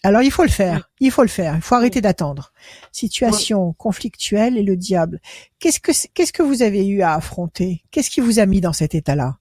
alors 0.03 0.21
il 0.21 0.29
faut 0.31 0.43
le 0.43 0.49
faire. 0.49 0.89
Il 0.99 1.09
faut 1.09 1.23
le 1.23 1.27
faire. 1.27 1.55
Il 1.55 1.61
faut 1.61 1.73
arrêter 1.75 2.01
d'attendre. 2.01 2.53
Situation 2.91 3.73
conflictuelle 3.73 4.57
et 4.59 4.63
le 4.63 4.75
diable. 4.77 5.19
Qu'est-ce 5.57 5.79
que 5.79 5.91
qu'est-ce 6.13 6.33
que 6.33 6.43
vous 6.43 6.61
avez 6.61 6.85
eu 6.87 7.01
à 7.01 7.15
affronter? 7.15 7.81
Qu'est-ce 7.89 8.11
qui 8.11 8.21
vous 8.21 8.37
a 8.39 8.45
mis 8.45 8.61
dans 8.61 8.73
cet 8.73 8.93
état-là? 8.93 9.37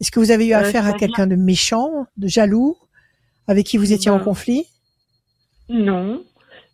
Est-ce 0.00 0.10
que 0.10 0.18
vous 0.18 0.30
avez 0.30 0.46
eu 0.46 0.54
affaire 0.54 0.86
à 0.86 0.94
quelqu'un 0.94 1.26
de 1.26 1.36
méchant, 1.36 2.06
de 2.16 2.26
jaloux, 2.26 2.76
avec 3.46 3.66
qui 3.66 3.76
vous 3.76 3.92
étiez 3.92 4.10
en 4.10 4.18
conflit? 4.18 4.66
Non, 5.68 6.22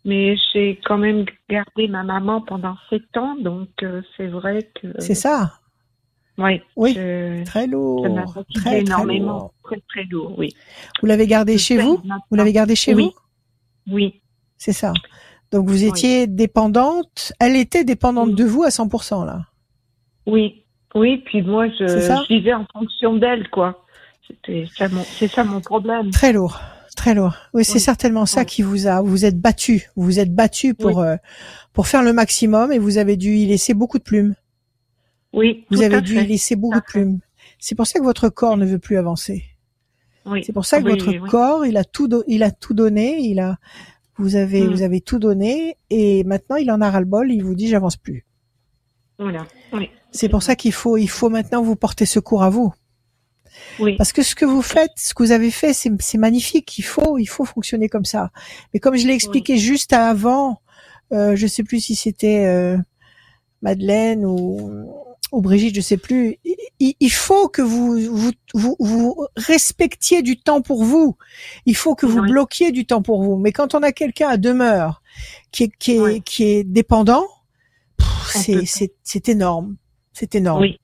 mais 0.05 0.35
j'ai 0.51 0.79
quand 0.85 0.97
même 0.97 1.25
gardé 1.49 1.87
ma 1.87 2.03
maman 2.03 2.41
pendant 2.41 2.75
sept 2.89 3.15
ans, 3.17 3.35
donc 3.39 3.69
euh, 3.83 4.01
c'est 4.17 4.27
vrai 4.27 4.69
que. 4.81 4.87
C'est 4.99 5.15
ça. 5.15 5.53
Ouais, 6.37 6.63
Oui. 6.75 6.93
je- 6.95 7.43
Très 7.45 7.67
lourd. 7.67 8.01
Très 8.53 8.81
lourd. 8.81 9.53
Très 9.63 9.79
très 9.89 10.03
lourd, 10.05 10.33
oui. 10.37 10.53
Vous 11.01 11.07
l'avez 11.07 11.27
gardé 11.27 11.57
chez 11.57 11.77
vous. 11.77 12.01
Vous 12.29 12.35
l'avez 12.37 12.53
gardé 12.53 12.75
chez 12.75 12.93
Oui. 12.95 13.11
vous 13.87 13.93
Oui, 13.93 14.21
C'est 14.57 14.73
ça. 14.73 14.93
Donc 15.51 15.67
vous 15.67 15.83
étiez 15.83 16.27
dépendante. 16.27 17.33
Elle 17.39 17.55
était 17.57 17.83
dépendante 17.83 18.29
Oui. 18.29 18.35
de 18.35 18.45
vous 18.45 18.63
à 18.63 18.69
100% 18.69 19.25
là. 19.25 19.41
oui, 20.25 20.63
oui. 20.95 21.17
Puis 21.25 21.41
moi, 21.41 21.67
je, 21.69 21.85
je 21.87 22.27
vivais 22.29 22.53
en 22.53 22.65
fonction 22.73 23.15
d'elle, 23.15 23.49
quoi. 23.49 23.83
C'était 24.27 24.65
ça 24.73 24.87
mon, 24.87 25.03
c'est 25.03 25.27
ça 25.27 25.43
mon 25.43 25.59
problème. 25.61 26.09
Très 26.11 26.31
lourd, 26.31 26.59
très 26.95 27.13
lourd. 27.13 27.35
Oui, 27.53 27.63
c'est 27.65 27.75
Oui. 27.75 27.79
certainement 27.79 28.25
ça 28.25 28.41
Oui. 28.41 28.45
qui 28.45 28.61
vous 28.61 28.87
a. 28.87 29.01
Vous 29.01 29.25
êtes 29.25 29.39
battu, 29.39 29.89
vous 29.95 30.19
êtes 30.19 30.33
battu 30.33 30.73
pour 30.73 30.99
euh, 30.99 31.15
pour 31.73 31.87
faire 31.87 32.03
le 32.03 32.13
maximum 32.13 32.71
et 32.71 32.79
vous 32.79 32.97
avez 32.97 33.17
dû 33.17 33.35
y 33.35 33.45
laisser 33.45 33.73
beaucoup 33.73 33.97
de 33.97 34.03
plumes. 34.03 34.35
Oui, 35.33 35.65
Vous 35.69 35.77
tout 35.77 35.83
avez 35.83 35.95
à 35.95 36.01
dû 36.01 36.15
fait. 36.15 36.23
y 36.23 36.27
laisser 36.27 36.55
beaucoup 36.55 36.79
de 36.79 36.83
plumes. 36.85 37.19
C'est 37.59 37.75
pour 37.75 37.87
ça 37.87 37.99
que 37.99 38.03
votre 38.03 38.29
corps 38.29 38.57
ne 38.57 38.65
veut 38.65 38.79
plus 38.79 38.97
avancer. 38.97 39.43
Oui. 40.25 40.43
C'est 40.45 40.53
pour 40.53 40.65
ça 40.65 40.81
que 40.81 40.87
votre 40.89 41.11
corps, 41.27 41.65
il 41.65 41.77
a 41.77 41.83
tout, 41.83 42.09
il 42.27 42.43
a 42.43 42.51
tout 42.51 42.73
donné, 42.73 43.19
il 43.21 43.39
a, 43.39 43.57
vous 44.17 44.35
avez, 44.35 44.61
Mm. 44.67 44.71
vous 44.71 44.81
avez 44.83 45.01
tout 45.01 45.17
donné 45.19 45.77
et 45.89 46.23
maintenant 46.25 46.57
il 46.57 46.69
en 46.69 46.81
a 46.81 46.91
ras 46.91 46.99
le 46.99 47.05
bol. 47.05 47.31
Il 47.31 47.43
vous 47.43 47.55
dit 47.55 47.67
j'avance 47.69 47.95
plus. 47.97 48.25
Voilà. 49.17 49.45
Oui. 49.73 49.89
C'est 50.11 50.27
pour 50.29 50.43
ça 50.43 50.55
qu'il 50.55 50.73
faut, 50.73 50.97
il 50.97 51.07
faut 51.09 51.29
maintenant 51.29 51.61
vous 51.63 51.75
porter 51.77 52.05
secours 52.05 52.43
à 52.43 52.49
vous. 52.49 52.73
Oui. 53.79 53.95
Parce 53.97 54.13
que 54.13 54.21
ce 54.23 54.35
que 54.35 54.45
vous 54.45 54.61
faites, 54.61 54.91
ce 54.97 55.13
que 55.13 55.23
vous 55.23 55.31
avez 55.31 55.51
fait, 55.51 55.73
c'est 55.73 56.17
magnifique. 56.17 56.77
Il 56.77 56.83
faut, 56.83 57.17
il 57.17 57.25
faut 57.27 57.45
fonctionner 57.45 57.89
comme 57.89 58.05
ça. 58.05 58.31
Mais 58.73 58.79
comme 58.79 58.95
je 58.97 59.07
l'ai 59.07 59.13
expliqué 59.13 59.57
juste 59.57 59.93
avant, 59.93 60.61
euh, 61.13 61.35
je 61.35 61.47
sais 61.47 61.63
plus 61.63 61.79
si 61.79 61.95
c'était 61.95 62.45
euh, 62.45 62.77
Madeleine 63.61 64.25
ou 64.25 64.91
ou 65.31 65.41
Brigitte, 65.41 65.75
je 65.75 65.81
sais 65.81 65.95
plus. 65.95 66.37
Il, 66.81 66.93
il 66.99 67.09
faut 67.09 67.47
que 67.47 67.61
vous, 67.61 67.97
vous, 68.13 68.31
vous, 68.53 68.75
vous 68.79 69.27
respectiez 69.37 70.21
du 70.21 70.37
temps 70.37 70.61
pour 70.61 70.83
vous. 70.83 71.15
Il 71.65 71.75
faut 71.77 71.95
que 71.95 72.05
vous 72.05 72.19
Oui. 72.19 72.29
bloquiez 72.31 72.73
du 72.73 72.85
temps 72.85 73.01
pour 73.01 73.23
vous. 73.23 73.37
Mais 73.37 73.53
quand 73.53 73.73
on 73.73 73.81
a 73.81 73.93
quelqu'un 73.93 74.27
à 74.27 74.35
demeure 74.35 75.01
qui 75.51 75.63
est, 75.63 75.71
qui 75.79 75.93
est, 75.95 75.99
Oui. 76.01 76.21
qui 76.21 76.43
est 76.43 76.63
dépendant, 76.65 77.25
c'est, 78.25 79.29
énorme. 79.29 79.77
C'est 80.11 80.35
énorme. 80.35 80.61
Oui, 80.61 80.79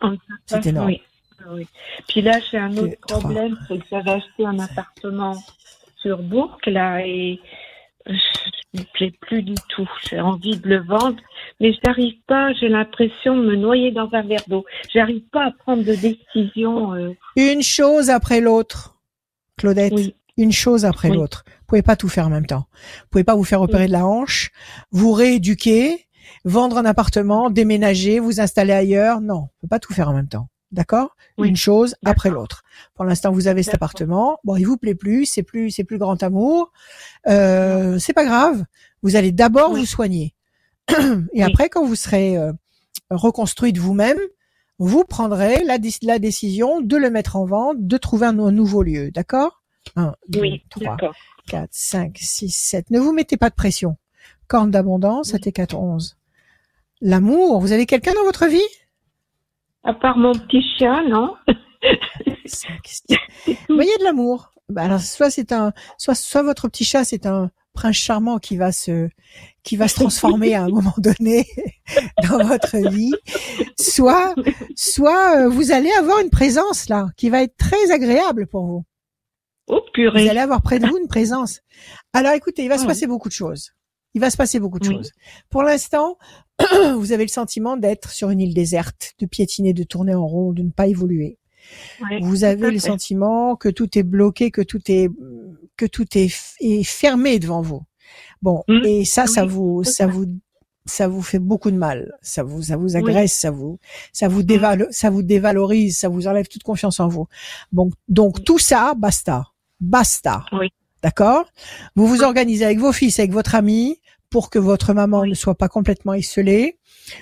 C'est 0.45 0.65
énorme. 0.65 0.88
Oui. 0.88 1.01
Oui. 1.51 1.67
Puis 2.07 2.21
là, 2.21 2.39
j'ai 2.51 2.57
un 2.57 2.75
autre 2.77 2.95
problème, 3.01 3.57
c'est 3.67 3.77
que 3.77 3.85
j'avais 3.91 4.11
acheté 4.11 4.45
un 4.45 4.59
appartement 4.59 5.35
sur 6.01 6.19
Bourg, 6.21 6.57
là, 6.67 7.05
et 7.05 7.39
je 8.05 8.11
ne 8.73 8.79
me 8.79 8.85
plaît 8.93 9.13
plus 9.21 9.43
du 9.43 9.55
tout. 9.69 9.89
J'ai 10.09 10.19
envie 10.21 10.57
de 10.57 10.67
le 10.69 10.83
vendre, 10.83 11.17
mais 11.59 11.73
je 11.73 11.79
n'arrive 11.85 12.15
pas, 12.27 12.53
j'ai 12.53 12.69
l'impression 12.69 13.35
de 13.35 13.41
me 13.43 13.55
noyer 13.55 13.91
dans 13.91 14.09
un 14.13 14.21
verre 14.23 14.43
d'eau. 14.47 14.65
J'arrive 14.93 15.23
pas 15.31 15.45
à 15.47 15.51
prendre 15.51 15.83
de 15.83 15.95
décision. 15.95 16.93
euh, 16.93 17.13
Une 17.35 17.61
chose 17.63 18.09
après 18.09 18.39
l'autre, 18.41 18.95
Claudette. 19.57 19.93
oui, 19.93 20.15
Une 20.37 20.51
chose 20.51 20.85
après 20.85 21.09
Oui. 21.09 21.17
l'autre. 21.17 21.43
Vous 21.47 21.65
pouvez 21.67 21.81
pas 21.81 21.95
tout 21.95 22.07
faire 22.09 22.27
en 22.27 22.29
même 22.29 22.45
temps. 22.45 22.67
Vous 23.01 23.07
pouvez 23.11 23.23
pas 23.23 23.35
vous 23.35 23.43
faire 23.43 23.61
opérer 23.61 23.87
de 23.87 23.91
la 23.91 24.05
hanche, 24.05 24.51
vous 24.91 25.11
rééduquer, 25.11 26.05
vendre 26.45 26.77
un 26.77 26.85
appartement, 26.85 27.49
déménager, 27.49 28.19
vous 28.19 28.39
installer 28.39 28.71
ailleurs. 28.73 29.19
Non, 29.19 29.49
on 29.49 29.61
peut 29.61 29.67
pas 29.67 29.79
tout 29.79 29.93
faire 29.93 30.09
en 30.09 30.13
même 30.13 30.27
temps. 30.29 30.47
D'accord? 30.72 31.15
Oui. 31.38 31.47
Une 31.47 31.55
chose 31.55 31.95
après 32.05 32.30
l'autre. 32.30 32.63
Pour 32.95 33.05
l'instant, 33.05 33.32
vous 33.32 33.47
avez 33.47 33.63
cet 33.63 33.76
appartement. 33.76 34.38
Bon, 34.43 34.55
il 34.57 34.65
vous 34.65 34.78
plaît 34.78 34.95
plus, 34.95 35.26
c'est 35.26 35.43
plus, 35.43 35.72
c'est 35.72 35.84
plus 35.86 35.97
grand 35.97 36.22
amour. 36.24 36.72
Euh, 37.28 37.97
c'est 37.99 38.13
pas 38.13 38.26
grave. 38.26 38.65
Vous 39.01 39.15
allez 39.15 39.32
d'abord 39.32 39.72
Oui. 39.72 39.80
vous 39.82 39.86
soigner. 39.86 40.36
Et 40.89 40.93
Oui. 41.34 41.41
après, 41.43 41.70
quand 41.70 41.86
vous 41.86 41.95
serez 41.95 42.38
euh, 42.38 42.51
reconstruite 43.09 43.78
vous-même, 43.78 44.20
vous 44.80 45.03
prendrez 45.05 45.63
la, 45.63 45.78
dé- 45.78 45.93
la 46.03 46.20
décision 46.20 46.82
de 46.82 46.97
le 46.97 47.09
mettre 47.09 47.36
en 47.38 47.45
vente, 47.45 47.78
de 47.80 47.97
trouver 47.97 48.26
un, 48.28 48.38
un 48.39 48.51
nouveau 48.51 48.84
lieu. 48.84 49.09
D'accord? 49.11 49.63
1, 49.95 50.13
2, 50.28 50.39
oui, 50.41 50.63
3, 50.70 50.91
d'accord. 50.97 51.15
4, 51.47 51.70
5, 51.72 52.18
6, 52.20 52.49
7. 52.53 52.91
Ne 52.91 52.99
vous 52.99 53.13
mettez 53.13 53.38
pas 53.38 53.49
de 53.49 53.55
pression. 53.55 53.95
Corne 54.47 54.70
d'abondance, 54.70 55.30
ça 55.30 55.36
Oui. 55.36 55.41
t'est 55.41 55.51
4, 55.53 55.76
11. 55.78 56.18
L'amour, 57.01 57.61
vous 57.61 57.72
avez 57.72 57.86
quelqu'un 57.86 58.13
dans 58.13 58.24
votre 58.24 58.47
vie? 58.47 58.59
À 59.88 59.93
part 59.93 60.17
mon 60.17 60.33
petit 60.33 60.61
chien, 60.77 61.07
non 61.07 61.33
5, 62.45 62.69
6. 62.85 63.03
Vous 63.69 63.75
voyez 63.75 63.97
de 63.99 64.03
l'amour. 64.03 64.51
Bah 64.69 64.83
alors, 64.83 64.99
soit 64.99 65.29
c'est 65.29 65.51
un, 65.53 65.71
soit, 65.97 66.15
soit 66.15 66.43
votre 66.43 66.67
petit 66.67 66.83
chat, 66.83 67.05
c'est 67.05 67.25
un 67.25 67.49
prince 67.73 67.95
charmant 67.95 68.38
qui 68.38 68.57
va 68.57 68.71
se, 68.73 69.07
qui 69.63 69.77
va 69.77 69.88
se 69.88 69.95
transformer 69.95 70.55
à 70.55 70.63
un 70.63 70.67
moment 70.69 70.93
donné 70.97 71.45
dans 72.29 72.43
votre 72.43 72.75
vie. 72.89 73.13
Soit, 73.79 74.35
soit 74.75 75.38
euh, 75.45 75.47
vous 75.49 75.71
allez 75.71 75.91
avoir 75.91 76.19
une 76.19 76.29
présence 76.31 76.89
là, 76.89 77.07
qui 77.15 77.29
va 77.29 77.43
être 77.43 77.55
très 77.57 77.91
agréable 77.91 78.47
pour 78.47 78.65
vous. 78.65 78.83
Oh 79.67 79.75
Vous 79.85 79.91
purée. 79.93 80.29
allez 80.29 80.39
avoir 80.39 80.61
près 80.61 80.79
de 80.79 80.88
vous 80.88 80.97
une 80.97 81.07
présence. 81.07 81.61
Alors 82.13 82.33
écoutez, 82.33 82.63
il 82.63 82.69
va 82.69 82.77
se 82.77 82.85
passer 82.85 83.07
beaucoup 83.07 83.29
de 83.29 83.33
choses. 83.33 83.71
Il 84.13 84.21
va 84.21 84.29
se 84.31 84.38
passer 84.38 84.59
beaucoup 84.59 84.79
de 84.79 84.88
Oui. 84.88 84.95
choses. 84.95 85.11
Pour 85.49 85.63
l'instant, 85.63 86.17
vous 86.97 87.12
avez 87.12 87.24
le 87.24 87.30
sentiment 87.30 87.78
d'être 87.78 88.10
sur 88.12 88.30
une 88.30 88.39
île 88.41 88.53
déserte, 88.53 89.14
de 89.20 89.26
piétiner, 89.26 89.74
de 89.74 89.84
tourner 89.84 90.16
en 90.16 90.26
rond, 90.26 90.51
de 90.53 90.64
ne 90.64 90.70
pas 90.72 90.88
évoluer. 90.88 91.38
Ouais, 92.01 92.20
Vous 92.22 92.43
avez 92.43 92.72
le 92.72 92.80
sentiment 92.80 93.55
que 93.55 93.68
tout 93.70 93.97
est 93.97 94.03
bloqué, 94.03 94.51
que 94.51 94.62
tout 94.62 94.82
est 94.89 95.10
que 95.76 95.86
tout 95.86 96.05
est, 96.18 96.30
fermé 96.84 97.38
devant 97.39 97.62
vous. 97.62 97.84
Bon, 98.41 98.64
Mm. 98.68 98.82
et 98.86 99.05
ça, 99.05 99.28
ça 99.28 99.43
Oui, 99.43 99.49
vous, 99.49 99.84
ça 99.84 100.08
vous, 100.08 100.26
ça 100.86 101.08
vous 101.08 101.22
fait 101.22 101.39
beaucoup 101.39 101.70
de 101.70 101.76
mal. 101.78 102.14
Ça 102.22 102.41
vous, 102.43 102.64
ça 102.64 102.78
vous 102.78 102.95
agresse, 102.97 103.34
ça 103.34 103.51
vous, 103.51 103.78
ça 104.14 104.28
vous 104.28 104.41
dévalo- 104.43 104.88
ça 104.91 105.10
vous 105.12 105.22
dévalorise, 105.24 105.97
ça 105.99 106.08
vous 106.10 106.28
enlève 106.28 106.47
toute 106.47 106.64
confiance 106.64 106.99
en 106.99 107.08
vous. 107.10 107.28
Bon, 107.72 107.91
donc 108.08 108.43
tout 108.43 108.58
ça, 108.60 108.93
basta, 108.97 109.43
basta. 109.82 110.45
Oui. 110.53 110.70
D'accord? 111.03 111.45
Vous 111.95 112.08
vous 112.08 112.24
organisez 112.24 112.66
avec 112.66 112.80
vos 112.80 112.91
fils, 112.93 113.20
avec 113.20 113.32
votre 113.32 113.53
ami, 113.53 113.99
pour 114.30 114.49
que 114.49 114.59
votre 114.59 114.93
maman 114.93 115.25
ne 115.25 115.34
soit 115.34 115.55
pas 115.55 115.69
complètement 115.69 116.13
isolée. 116.13 116.78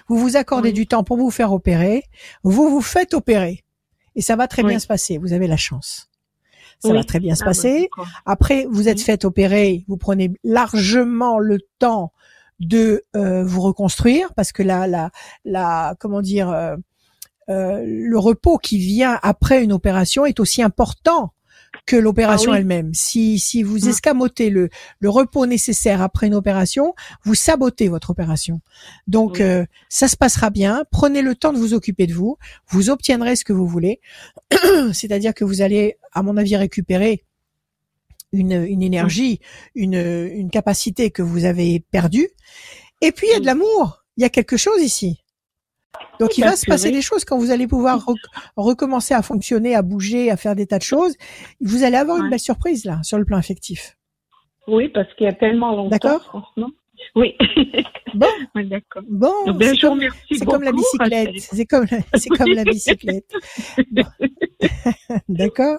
Vous 0.08 0.18
vous 0.18 0.36
accordez 0.38 0.70
Oui. 0.70 0.74
du 0.74 0.88
temps 0.88 1.04
pour 1.04 1.18
vous 1.18 1.30
faire 1.32 1.54
opérer. 1.54 2.04
Vous 2.44 2.70
vous 2.70 2.82
faites 2.82 3.14
opérer. 3.14 3.64
Et 4.16 4.22
ça 4.22 4.36
va 4.36 4.48
très 4.48 4.64
Oui. 4.64 4.70
bien 4.70 4.80
se 4.80 4.88
passer. 4.88 5.18
Vous 5.18 5.34
avez 5.34 5.48
la 5.48 5.58
chance. 5.58 6.10
Ça 6.80 6.90
Oui. 6.90 6.96
va 6.96 7.04
très 7.04 7.20
bien 7.20 7.36
se 7.36 7.44
Ah, 7.44 7.46
bah, 7.46 7.50
passer. 7.52 7.90
Après, 8.26 8.66
vous 8.70 8.90
êtes 8.90 9.02
fait 9.02 9.24
opérer, 9.26 9.86
vous 9.88 9.98
prenez 9.98 10.32
largement 10.44 11.38
le 11.40 11.60
temps 11.80 12.12
de 12.60 13.04
euh, 13.16 13.44
vous 13.44 13.62
reconstruire 13.62 14.34
parce 14.34 14.52
que 14.52 14.64
la, 14.64 14.88
la, 14.88 15.12
la 15.44 15.96
comment 16.00 16.22
dire, 16.22 16.50
euh, 16.50 16.76
euh, 17.50 17.84
le 17.86 18.18
repos 18.18 18.58
qui 18.58 18.78
vient 18.80 19.20
après 19.22 19.64
une 19.64 19.74
opération 19.74 20.26
est 20.26 20.40
aussi 20.40 20.64
important 20.64 21.34
que 21.86 21.96
l'opération 21.96 22.52
Ah 22.52 22.56
oui. 22.56 22.62
elle-même. 22.62 22.94
Si, 22.94 23.38
si 23.40 23.62
vous 23.64 23.86
Mm. 23.86 23.90
escamotez 23.90 24.50
le, 24.50 24.70
le 25.00 25.10
repos 25.10 25.46
nécessaire 25.46 26.02
après 26.02 26.28
une 26.28 26.34
opération, 26.36 26.96
vous 27.24 27.36
sabotez 27.36 27.88
votre 27.90 28.10
opération. 28.10 28.62
Donc, 29.08 29.36
Oui. 29.36 29.44
euh, 29.44 29.66
ça 29.90 30.08
se 30.08 30.16
passera 30.18 30.50
bien. 30.50 30.84
Prenez 30.92 31.22
le 31.22 31.36
temps 31.36 31.54
de 31.54 31.58
vous 31.60 31.74
occuper 31.76 32.08
de 32.08 32.14
vous. 32.14 32.38
Vous 32.70 32.90
obtiendrez 32.90 33.36
ce 33.36 33.46
que 33.46 33.54
vous 33.54 33.68
voulez. 33.68 34.00
C'est-à-dire 34.94 35.34
que 35.34 35.46
vous 35.46 35.62
allez, 35.62 35.98
à 36.12 36.24
mon 36.24 36.38
avis, 36.38 36.56
récupérer 36.56 37.24
une, 38.32 38.64
une 38.68 38.82
énergie, 38.82 39.40
une, 39.76 39.94
une 39.96 40.50
capacité 40.50 41.12
que 41.12 41.22
vous 41.22 41.46
avez 41.46 41.80
perdue. 41.92 42.30
Et 43.02 43.12
puis, 43.12 43.28
il 43.28 43.32
y 43.32 43.34
a 43.34 43.36
de 43.36 43.42
Oui. 43.42 43.46
l'amour. 43.46 44.04
Il 44.18 44.22
y 44.22 44.26
a 44.26 44.30
quelque 44.30 44.58
chose 44.58 44.82
ici. 44.82 45.22
Donc, 46.20 46.38
il 46.38 46.44
va 46.44 46.56
se 46.56 46.66
passer 46.66 46.92
des 46.92 47.02
choses 47.02 47.26
quand 47.26 47.38
vous 47.38 47.52
allez 47.52 47.68
pouvoir 47.68 48.04
rec- 48.06 48.18
recommencer 48.56 49.14
à 49.14 49.22
fonctionner, 49.22 49.76
à 49.76 49.82
bouger, 49.82 50.32
à 50.32 50.38
faire 50.38 50.56
des 50.56 50.66
tas 50.68 50.78
de 50.78 50.84
choses. 50.84 51.16
Vous 51.62 51.84
allez 51.84 51.98
avoir 51.98 52.18
une 52.24 52.30
belle 52.30 52.40
surprise, 52.40 52.86
là, 52.86 53.00
sur 53.04 53.18
le 53.18 53.26
plan 53.26 53.38
affectif. 53.38 53.98
Oui, 54.68 54.90
parce 54.90 55.14
qu'il 55.16 55.26
y 55.26 55.30
a 55.30 55.34
tellement 55.34 55.76
longtemps, 55.76 55.90
D'accord. 55.90 56.54
Oui. 57.16 57.36
Bon. 58.16 58.28
oui, 58.56 58.66
d'accord. 58.70 59.04
Bon, 59.10 59.30
c'est 59.60 59.78
comme, 59.82 59.94
remercie 59.96 60.20
c'est 60.40 60.46
comme 60.46 60.64
la 60.64 60.72
bicyclette. 60.72 61.30
C'est 61.38 61.66
comme, 61.66 61.86
la- 61.92 62.18
c'est 62.18 62.30
comme 62.30 62.48
la 62.54 62.64
bicyclette. 62.64 63.30
Bon. 63.92 64.04
D'accord? 65.30 65.78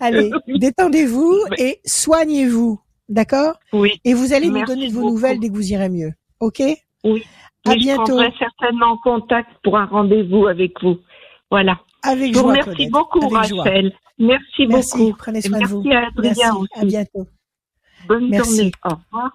Allez, 0.00 0.30
détendez-vous 0.46 1.36
et 1.58 1.80
soignez-vous. 1.84 2.80
D'accord? 3.10 3.54
Oui. 3.74 4.00
Et 4.04 4.14
vous 4.14 4.32
allez 4.32 4.48
nous 4.48 4.64
donner 4.64 4.88
de 4.88 4.92
vos 4.94 5.00
beaucoup. 5.00 5.12
nouvelles 5.14 5.40
dès 5.40 5.48
que 5.48 5.54
vous 5.54 5.72
irez 5.72 5.90
mieux. 5.90 6.12
OK? 6.40 6.62
Oui. 7.04 7.22
À 7.68 7.74
Mais 7.74 7.78
Je 7.80 7.84
bientôt. 7.84 8.04
prendrai 8.04 8.32
certainement 8.38 8.96
contact 9.02 9.48
pour 9.62 9.76
un 9.78 9.86
rendez-vous 9.86 10.46
avec 10.46 10.72
vous. 10.82 10.98
Voilà. 11.50 11.78
Avec 12.02 12.32
Je 12.32 12.38
vous 12.38 12.44
joie, 12.44 12.50
remercie 12.52 12.70
Claudette. 12.70 12.90
beaucoup, 12.92 13.34
Avec 13.36 13.48
joie. 13.50 13.62
Rachel. 13.64 13.92
Merci, 14.18 14.66
Merci. 14.68 14.98
beaucoup. 14.98 15.16
Prenez 15.18 15.38
Et 15.38 15.42
soin 15.48 15.58
de 15.60 15.66
vous. 15.66 15.82
merci 15.82 15.96
à 15.96 16.00
Merci. 16.22 16.40
Adrien 16.42 16.50
À 16.50 16.56
aussi. 16.56 16.86
bientôt. 16.86 17.26
Bonne 18.08 18.28
Merci. 18.30 18.56
journée. 18.56 18.72
Au 18.84 18.88
revoir. 18.90 19.30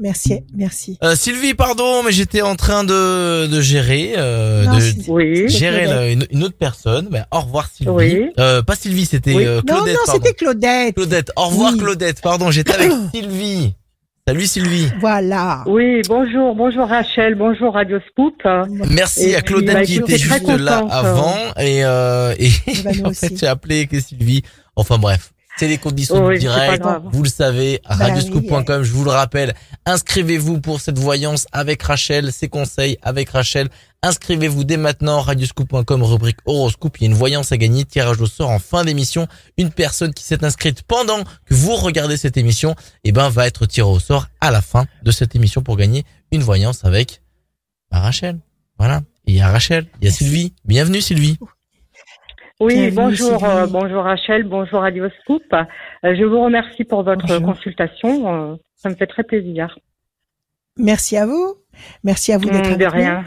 Merci. 0.00 0.40
Merci. 0.54 0.96
Euh, 1.02 1.16
Sylvie, 1.16 1.54
pardon, 1.54 2.04
mais 2.04 2.12
j'étais 2.12 2.40
en 2.40 2.54
train 2.54 2.84
de, 2.84 3.48
de 3.48 3.60
gérer, 3.60 4.12
euh, 4.16 4.64
Non, 4.64 4.76
de 4.78 5.10
Oui. 5.10 5.48
gérer 5.48 5.86
la- 5.86 6.08
une, 6.12 6.24
une 6.30 6.44
autre 6.44 6.56
personne. 6.56 7.08
Ben, 7.10 7.26
au 7.32 7.40
revoir 7.40 7.66
Sylvie. 7.66 7.90
Oui. 7.90 8.30
Euh, 8.38 8.62
pas 8.62 8.76
Sylvie, 8.76 9.06
c'était 9.06 9.34
Oui. 9.34 9.44
euh, 9.44 9.56
Non, 9.56 9.62
Claudette. 9.74 9.94
non, 9.94 10.00
pardon. 10.06 10.20
c'était 10.22 10.34
Claudette. 10.36 10.94
Claudette. 10.94 11.32
Au 11.34 11.46
revoir 11.46 11.72
Oui. 11.72 11.78
Claudette. 11.80 12.20
Pardon, 12.22 12.50
j'étais 12.52 12.74
avec 12.74 12.92
Sylvie. 13.14 13.74
Salut 14.28 14.44
Sylvie. 14.44 14.88
Voilà. 15.00 15.64
Oui, 15.64 16.02
bonjour, 16.06 16.54
bonjour 16.54 16.86
Rachel, 16.86 17.34
bonjour 17.34 17.72
Radio 17.72 17.98
Scoop. 18.10 18.34
Merci 18.90 19.30
Et 19.30 19.36
à 19.36 19.40
puis, 19.40 19.54
Claudette 19.54 19.74
bah, 19.74 19.84
qui 19.86 19.94
j'étais 19.94 20.16
était 20.16 20.18
juste 20.18 20.46
là 20.58 20.80
contente, 20.80 20.92
avant 20.92 21.34
et 21.58 21.82
euh, 21.82 22.34
et, 22.38 22.50
bah, 22.84 22.90
nous 22.94 23.04
en 23.06 23.12
fait 23.14 23.34
j'ai 23.34 23.46
appelé 23.46 23.86
que 23.86 23.98
Sylvie. 23.98 24.42
Enfin 24.76 24.98
bref, 24.98 25.32
c'est 25.58 25.68
les 25.68 25.78
conditions 25.78 26.26
Oui, 26.26 26.34
du 26.34 26.40
direct. 26.40 26.84
Vous 27.12 27.22
le 27.22 27.28
savez, 27.28 27.80
Bah 27.88 27.96
radioscoop.com. 27.96 28.82
Je 28.82 28.92
vous 28.92 29.04
le 29.04 29.10
rappelle. 29.10 29.54
Inscrivez-vous 29.86 30.60
pour 30.60 30.80
cette 30.80 30.98
voyance 30.98 31.46
avec 31.52 31.82
Rachel, 31.82 32.32
ses 32.32 32.48
conseils 32.48 32.96
avec 33.02 33.30
Rachel. 33.30 33.68
Inscrivez-vous 34.02 34.62
dès 34.62 34.76
maintenant, 34.76 35.20
radioscoop.com, 35.20 36.02
rubrique 36.04 36.38
horoscope. 36.46 36.98
Il 36.98 37.04
y 37.04 37.06
a 37.06 37.10
une 37.10 37.16
voyance 37.16 37.50
à 37.50 37.56
gagner, 37.56 37.84
tirage 37.84 38.20
au 38.20 38.26
sort 38.26 38.50
en 38.50 38.60
fin 38.60 38.84
d'émission. 38.84 39.26
Une 39.56 39.70
personne 39.70 40.14
qui 40.14 40.22
s'est 40.22 40.44
inscrite 40.44 40.82
pendant 40.82 41.24
que 41.46 41.54
vous 41.54 41.74
regardez 41.74 42.16
cette 42.16 42.36
émission, 42.36 42.76
eh 43.02 43.10
ben, 43.10 43.28
va 43.28 43.46
être 43.48 43.66
tirée 43.66 43.88
au 43.88 43.98
sort 43.98 44.28
à 44.40 44.52
la 44.52 44.60
fin 44.60 44.86
de 45.02 45.10
cette 45.10 45.34
émission 45.34 45.62
pour 45.62 45.76
gagner 45.76 46.04
une 46.30 46.42
voyance 46.42 46.84
avec 46.84 47.22
bah, 47.90 47.98
Rachel. 47.98 48.38
Voilà. 48.78 49.02
Et 49.26 49.32
il 49.32 49.34
y 49.34 49.40
a 49.40 49.48
Rachel, 49.48 49.86
il 50.00 50.04
y 50.04 50.06
a 50.06 50.10
Merci. 50.10 50.24
Sylvie. 50.24 50.54
Bienvenue 50.64 51.00
Sylvie. 51.00 51.36
Oui, 52.60 52.74
Bienvenue, 52.74 52.96
bonjour, 52.96 53.44
euh, 53.44 53.66
bonjour 53.68 54.02
Rachel, 54.02 54.42
bonjour 54.42 54.80
Radio 54.80 55.08
Scoop. 55.20 55.44
Euh, 55.52 55.62
je 56.16 56.24
vous 56.24 56.40
remercie 56.42 56.84
pour 56.84 57.04
votre 57.04 57.24
Bonjour. 57.26 57.42
consultation. 57.54 58.52
euh, 58.52 58.56
ça 58.74 58.88
me 58.88 58.96
fait 58.96 59.06
très 59.06 59.22
plaisir. 59.22 59.78
Merci 60.76 61.16
à 61.16 61.26
vous. 61.26 61.54
Merci 62.02 62.32
à 62.32 62.38
vous 62.38 62.46
d'être 62.50 62.64
de 62.70 62.84
avec 62.84 62.86
nous. 62.88 62.90
rien. 62.92 63.24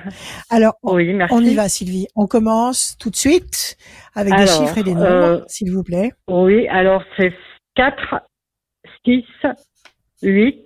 Alors, 0.49 0.73
on, 0.83 0.95
Oui, 0.95 1.13
merci. 1.13 1.33
on 1.33 1.39
y 1.41 1.53
va, 1.55 1.69
Sylvie. 1.69 2.07
On 2.15 2.27
commence 2.27 2.97
tout 2.99 3.09
de 3.09 3.15
suite 3.15 3.77
avec 4.15 4.33
des 4.35 4.41
Alors, 4.41 4.61
chiffres 4.61 4.77
et 4.79 4.83
des 4.83 4.93
nombres, 4.95 5.07
euh, 5.07 5.41
s'il 5.47 5.71
vous 5.71 5.83
plaît. 5.83 6.11
Oui, 6.27 6.67
alors 6.67 7.01
c'est 7.15 7.33
4, 7.75 8.15
6, 9.05 9.23
8, 10.23 10.65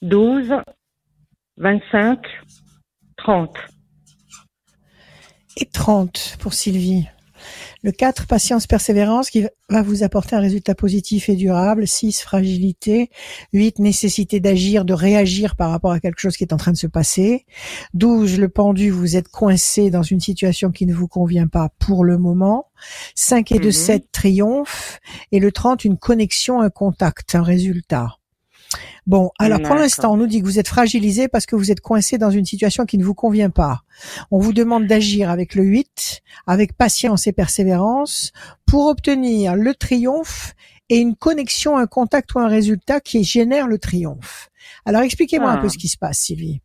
12, 0.00 0.54
25, 1.58 2.18
30. 3.18 3.50
Et 5.56 5.66
30 5.66 6.36
pour 6.40 6.54
Sylvie. 6.54 7.06
Le 7.82 7.92
4, 7.92 8.26
patience, 8.26 8.66
persévérance, 8.66 9.30
qui 9.30 9.46
va 9.70 9.82
vous 9.82 10.02
apporter 10.02 10.36
un 10.36 10.40
résultat 10.40 10.74
positif 10.74 11.28
et 11.28 11.36
durable. 11.36 11.86
6, 11.86 12.20
fragilité. 12.20 13.10
8, 13.52 13.78
nécessité 13.78 14.40
d'agir, 14.40 14.84
de 14.84 14.92
réagir 14.92 15.56
par 15.56 15.70
rapport 15.70 15.92
à 15.92 16.00
quelque 16.00 16.20
chose 16.20 16.36
qui 16.36 16.44
est 16.44 16.52
en 16.52 16.58
train 16.58 16.72
de 16.72 16.76
se 16.76 16.86
passer. 16.86 17.46
12, 17.94 18.38
le 18.38 18.48
pendu, 18.48 18.90
vous 18.90 19.16
êtes 19.16 19.28
coincé 19.28 19.90
dans 19.90 20.02
une 20.02 20.20
situation 20.20 20.70
qui 20.70 20.86
ne 20.86 20.94
vous 20.94 21.08
convient 21.08 21.48
pas 21.48 21.70
pour 21.78 22.04
le 22.04 22.18
moment. 22.18 22.66
5 23.14 23.52
et 23.52 23.58
2, 23.58 23.70
7, 23.70 24.12
triomphe. 24.12 25.00
Et 25.32 25.40
le 25.40 25.50
30, 25.50 25.84
une 25.84 25.96
connexion, 25.96 26.60
un 26.60 26.70
contact, 26.70 27.34
un 27.34 27.42
résultat. 27.42 28.19
Bon, 29.10 29.30
alors 29.40 29.60
pour 29.60 29.74
l'instant, 29.74 30.12
on 30.12 30.16
nous 30.16 30.28
dit 30.28 30.40
que 30.40 30.44
vous 30.44 30.60
êtes 30.60 30.68
fragilisé 30.68 31.26
parce 31.26 31.44
que 31.44 31.56
vous 31.56 31.72
êtes 31.72 31.80
coincé 31.80 32.16
dans 32.16 32.30
une 32.30 32.44
situation 32.44 32.86
qui 32.86 32.96
ne 32.96 33.02
vous 33.02 33.12
convient 33.12 33.50
pas. 33.50 33.78
On 34.30 34.38
vous 34.38 34.52
demande 34.52 34.86
d'agir 34.86 35.30
avec 35.30 35.56
le 35.56 35.64
8, 35.64 36.20
avec 36.46 36.76
patience 36.76 37.26
et 37.26 37.32
persévérance, 37.32 38.30
pour 38.68 38.86
obtenir 38.86 39.56
le 39.56 39.74
triomphe 39.74 40.52
et 40.90 40.98
une 40.98 41.16
connexion, 41.16 41.76
un 41.76 41.88
contact 41.88 42.32
ou 42.36 42.38
un 42.38 42.46
résultat 42.46 43.00
qui 43.00 43.24
génère 43.24 43.66
le 43.66 43.78
triomphe. 43.78 44.48
Alors 44.86 45.02
expliquez-moi 45.02 45.50
un 45.50 45.56
peu 45.56 45.66
Ah. 45.66 45.70
ce 45.70 45.78
qui 45.78 45.88
se 45.88 45.98
passe, 45.98 46.18
Sylvie. 46.18 46.60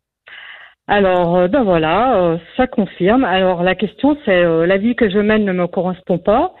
Alors, 0.86 1.34
euh, 1.34 1.48
ben 1.48 1.64
voilà, 1.64 2.16
euh, 2.22 2.38
ça 2.56 2.68
confirme. 2.68 3.24
Alors, 3.24 3.64
la 3.64 3.74
question, 3.74 4.16
c'est 4.24 4.44
euh, 4.44 4.66
la 4.66 4.76
vie 4.76 4.94
que 4.94 5.10
je 5.10 5.18
mène 5.18 5.44
ne 5.44 5.52
me 5.52 5.66
correspond 5.66 6.18
pas. 6.18 6.54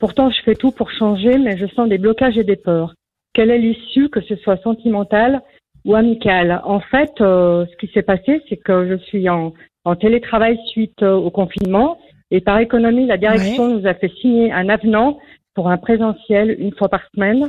Pourtant, 0.00 0.30
je 0.30 0.42
fais 0.44 0.56
tout 0.56 0.72
pour 0.72 0.90
changer, 0.90 1.38
mais 1.38 1.56
je 1.56 1.66
sens 1.76 1.88
des 1.88 1.98
blocages 1.98 2.36
et 2.36 2.42
des 2.42 2.56
peurs. 2.56 2.94
Quelle 3.38 3.52
est 3.52 3.58
l'issue, 3.58 4.08
que 4.08 4.20
ce 4.22 4.34
soit 4.34 4.56
sentimentale 4.64 5.42
ou 5.84 5.94
amicale 5.94 6.60
En 6.64 6.80
fait, 6.80 7.12
euh, 7.20 7.66
ce 7.70 7.76
qui 7.76 7.86
s'est 7.92 8.02
passé, 8.02 8.42
c'est 8.48 8.56
que 8.56 8.88
je 8.88 8.96
suis 8.96 9.28
en, 9.28 9.52
en 9.84 9.94
télétravail 9.94 10.58
suite 10.66 11.04
euh, 11.04 11.14
au 11.14 11.30
confinement. 11.30 11.98
Et 12.32 12.40
par 12.40 12.58
économie, 12.58 13.06
la 13.06 13.16
direction 13.16 13.68
nous 13.68 13.86
a 13.86 13.94
fait 13.94 14.10
signer 14.20 14.50
un 14.50 14.68
avenant 14.68 15.20
pour 15.54 15.70
un 15.70 15.76
présentiel 15.76 16.56
une 16.58 16.74
fois 16.74 16.88
par 16.88 17.02
semaine. 17.14 17.48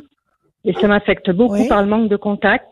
Et 0.63 0.73
ça 0.73 0.87
m'affecte 0.87 1.31
beaucoup 1.31 1.67
par 1.67 1.81
le 1.81 1.89
manque 1.89 2.07
de 2.07 2.17
contact. 2.17 2.71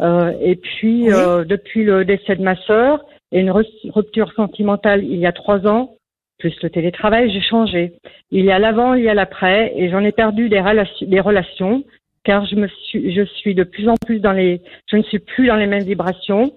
Euh, 0.00 0.32
et 0.40 0.54
puis, 0.54 1.08
depuis 1.46 1.82
le 1.82 2.04
décès 2.04 2.36
de 2.36 2.44
ma 2.44 2.54
sœur 2.54 3.04
et 3.32 3.40
une 3.40 3.50
re- 3.50 3.90
rupture 3.90 4.32
sentimentale 4.34 5.02
il 5.02 5.16
y 5.18 5.26
a 5.26 5.32
trois 5.32 5.66
ans, 5.66 5.96
plus 6.38 6.54
le 6.62 6.70
télétravail, 6.70 7.28
j'ai 7.32 7.40
changé. 7.40 7.94
Il 8.30 8.44
y 8.44 8.52
a 8.52 8.60
l'avant, 8.60 8.94
il 8.94 9.02
y 9.02 9.08
a 9.08 9.14
l'après, 9.14 9.72
et 9.76 9.90
j'en 9.90 10.04
ai 10.04 10.12
perdu 10.12 10.48
des 10.48 10.60
relations, 10.60 11.82
car 12.24 12.44
je 12.46 12.56
me 12.56 12.68
suis, 12.68 13.12
je 13.14 13.22
suis 13.24 13.54
de 13.54 13.64
plus 13.64 13.88
en 13.88 13.94
plus 13.96 14.20
dans 14.20 14.32
les, 14.32 14.62
je 14.90 14.96
ne 14.96 15.02
suis 15.02 15.18
plus 15.18 15.46
dans 15.46 15.56
les 15.56 15.66
mêmes 15.66 15.84
vibrations, 15.84 16.52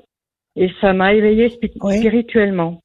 et 0.55 0.69
ça 0.81 0.93
m'a 0.93 1.13
éveillée 1.13 1.49
spi- 1.49 1.71
Oui. 1.81 1.97
spirituellement. 1.97 2.79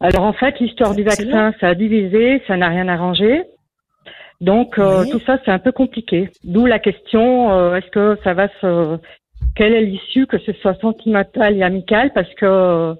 Alors 0.00 0.24
en 0.24 0.32
fait, 0.32 0.58
l'histoire 0.60 0.94
du 0.94 1.02
vaccin, 1.04 1.54
ça 1.60 1.68
a 1.68 1.74
divisé, 1.74 2.42
ça 2.46 2.56
n'a 2.56 2.68
rien 2.68 2.88
arrangé. 2.88 3.42
Donc 4.40 4.78
euh, 4.78 5.04
tout 5.10 5.20
ça, 5.26 5.38
c'est 5.44 5.50
un 5.50 5.58
peu 5.58 5.72
compliqué. 5.72 6.28
D'où 6.42 6.66
la 6.66 6.78
question 6.78 7.52
euh, 7.52 7.76
est-ce 7.76 7.90
que 7.90 8.18
ça 8.24 8.34
va 8.34 8.48
se 8.60 8.98
quelle 9.56 9.72
est 9.74 9.82
l'issue, 9.82 10.26
que 10.26 10.38
ce 10.38 10.52
soit 10.54 10.74
sentimentale 10.80 11.56
et 11.56 11.62
amicale, 11.62 12.12
parce 12.12 12.32
que 12.34 12.94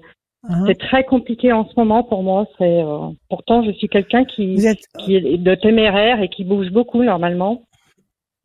Hein? 0.47 0.63
c'est 0.67 0.77
très 0.77 1.03
compliqué 1.03 1.51
en 1.51 1.67
ce 1.67 1.73
moment 1.75 2.03
pour 2.03 2.21
moi. 2.21 2.45
C'est 2.59 2.81
euh, 2.83 3.09
pourtant 3.29 3.63
je 3.63 3.71
suis 3.71 3.87
quelqu'un 3.89 4.25
qui 4.25 4.63
êtes, 4.65 4.77
qui 4.99 5.15
est 5.15 5.37
de 5.39 5.55
téméraire 5.55 6.21
et 6.21 6.29
qui 6.29 6.43
bouge 6.43 6.69
beaucoup 6.69 7.01
normalement. 7.01 7.63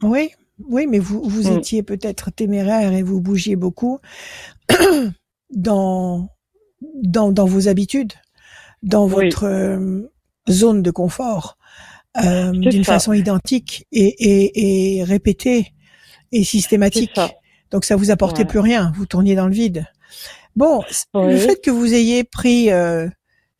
oui, 0.03 0.31
oui, 0.69 0.87
mais 0.87 0.99
vous, 0.99 1.23
vous 1.23 1.49
Mm. 1.51 1.59
étiez 1.59 1.83
peut-être 1.83 2.31
téméraire 2.31 2.93
et 2.93 3.03
vous 3.03 3.21
bougiez 3.21 3.57
beaucoup 3.57 3.99
dans, 5.55 6.29
dans, 7.03 7.33
dans 7.33 7.47
vos 7.47 7.69
habitudes, 7.69 8.13
dans 8.83 9.07
Oui. 9.07 9.25
votre 9.27 9.45
euh, 9.45 10.03
zone 10.49 10.83
de 10.83 10.91
confort, 10.91 11.57
euh, 12.25 12.53
d'une 12.53 12.85
façon 12.85 13.13
identique 13.13 13.87
et, 13.93 14.05
et, 14.05 14.99
et 14.99 15.05
répétée 15.05 15.73
et 16.33 16.45
systématique. 16.45 17.11
Ça. 17.15 17.31
Donc 17.71 17.85
ça 17.85 17.97
vous 17.97 18.11
apportait 18.11 18.43
Ouais. 18.43 18.49
plus 18.49 18.59
rien, 18.61 18.93
vous 18.97 19.07
tourniez 19.07 19.35
dans 19.35 19.47
le 19.47 19.53
vide. 19.55 19.87
Bon, 20.57 20.83
le 21.15 21.37
fait 21.37 21.61
que 21.63 21.71
vous 21.71 21.95
ayez 21.95 22.25
pris 22.25 22.71
euh, 22.73 23.09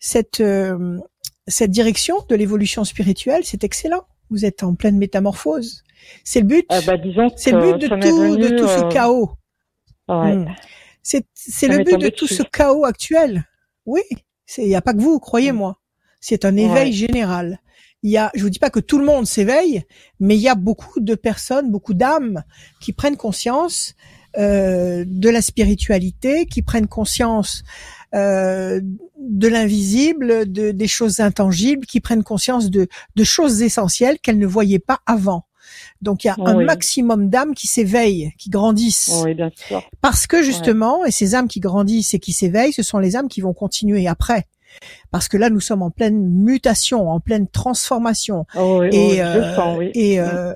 cette 0.01 0.41
euh, 0.41 0.99
cette 1.47 1.71
direction 1.71 2.17
de 2.29 2.35
l'évolution 2.35 2.85
spirituelle, 2.85 3.43
c'est 3.45 3.65
excellent. 3.65 4.03
Vous 4.31 4.45
êtes 4.45 4.63
en 4.63 4.75
pleine 4.75 4.99
métamorphose. 4.99 5.83
C'est 6.25 6.41
le 6.41 6.47
but. 6.47 6.67
Euh, 6.73 6.81
bah, 6.87 6.97
disons 6.97 7.31
c'est 7.37 7.53
le 7.53 7.73
but 7.73 7.79
de 7.83 7.89
tout 7.89 7.97
de 7.97 8.01
venu, 8.07 8.57
tout 8.57 8.67
ce 8.69 8.85
euh, 8.85 8.89
chaos. 8.89 9.31
ouais. 10.09 10.37
Mm. 10.37 10.55
C'est 11.03 11.69
le 11.69 11.83
but 11.85 11.99
de 11.99 12.09
tout 12.09 12.27
dessus. 12.27 12.37
ce 12.37 12.43
chaos 12.43 12.85
actuel. 12.85 13.45
Oui, 13.87 14.03
il 14.59 14.69
y 14.69 14.75
a 14.77 14.83
pas 14.83 14.93
que 14.93 15.01
vous, 15.01 15.19
croyez-moi. 15.19 15.79
C'est 16.21 16.45
un 16.45 16.57
éveil 16.57 16.91
Ouais. 16.91 16.93
général. 16.93 17.61
Il 18.03 18.11
y 18.11 18.19
a, 18.19 18.31
je 18.35 18.43
vous 18.43 18.51
dis 18.51 18.59
pas 18.59 18.71
que 18.71 18.81
tout 18.81 18.99
le 18.99 19.05
monde 19.05 19.27
s'éveille, 19.27 19.83
mais 20.21 20.37
il 20.37 20.41
y 20.41 20.49
a 20.49 20.55
beaucoup 20.55 21.01
de 21.01 21.15
personnes, 21.15 21.71
beaucoup 21.71 21.95
d'âmes 21.95 22.45
qui 22.81 22.93
prennent 22.93 23.17
conscience 23.17 23.95
euh, 24.39 25.05
de 25.07 25.29
la 25.29 25.43
spiritualité, 25.43 26.47
qui 26.47 26.63
prennent 26.63 26.87
conscience 26.87 27.63
euh, 28.15 28.81
de 29.19 29.49
l'invisible, 29.49 30.51
de, 30.51 30.71
des 30.71 30.89
choses 30.89 31.21
intangibles, 31.21 31.87
qui 31.87 32.01
prennent 32.01 32.23
conscience 32.23 32.71
de, 32.71 32.87
de 33.17 33.25
choses 33.25 33.63
essentielles 33.63 34.19
qu'elles 34.21 34.39
ne 34.39 34.47
voyaient 34.47 34.79
pas 34.79 35.01
avant. 35.07 35.47
Donc 36.03 36.25
il 36.25 36.29
y 36.29 36.31
a 36.31 36.37
un 36.39 36.57
Oui. 36.57 36.65
maximum 36.65 37.29
d'âmes 37.29 37.55
qui 37.55 37.67
s'éveillent, 37.67 38.33
qui 38.39 38.51
grandissent. 38.51 39.11
Oui, 39.25 39.35
bien 39.35 39.51
sûr. 39.55 39.83
Parce 40.01 40.27
que 40.27 40.43
justement, 40.43 41.05
et 41.05 41.11
ces 41.11 41.35
âmes 41.35 41.49
qui 41.49 41.61
grandissent 41.61 42.15
et 42.15 42.19
qui 42.19 42.33
s'éveillent, 42.33 42.73
ce 42.73 42.83
sont 42.83 42.99
les 42.99 43.17
âmes 43.17 43.29
qui 43.29 43.41
vont 43.41 43.53
continuer 43.55 44.07
après. 44.09 44.47
Parce 45.11 45.27
que 45.29 45.37
là, 45.37 45.51
nous 45.51 45.61
sommes 45.61 45.83
en 45.83 45.91
pleine 45.91 46.29
mutation, 46.29 47.11
en 47.11 47.19
pleine 47.21 47.49
transformation. 47.49 48.47
Oh, 48.57 48.79
oui, 48.81 48.89
et, 48.93 49.23
euh, 49.23 49.55
sens, 49.57 49.79
oui. 49.79 49.91
et, 49.95 50.21
euh, 50.21 50.53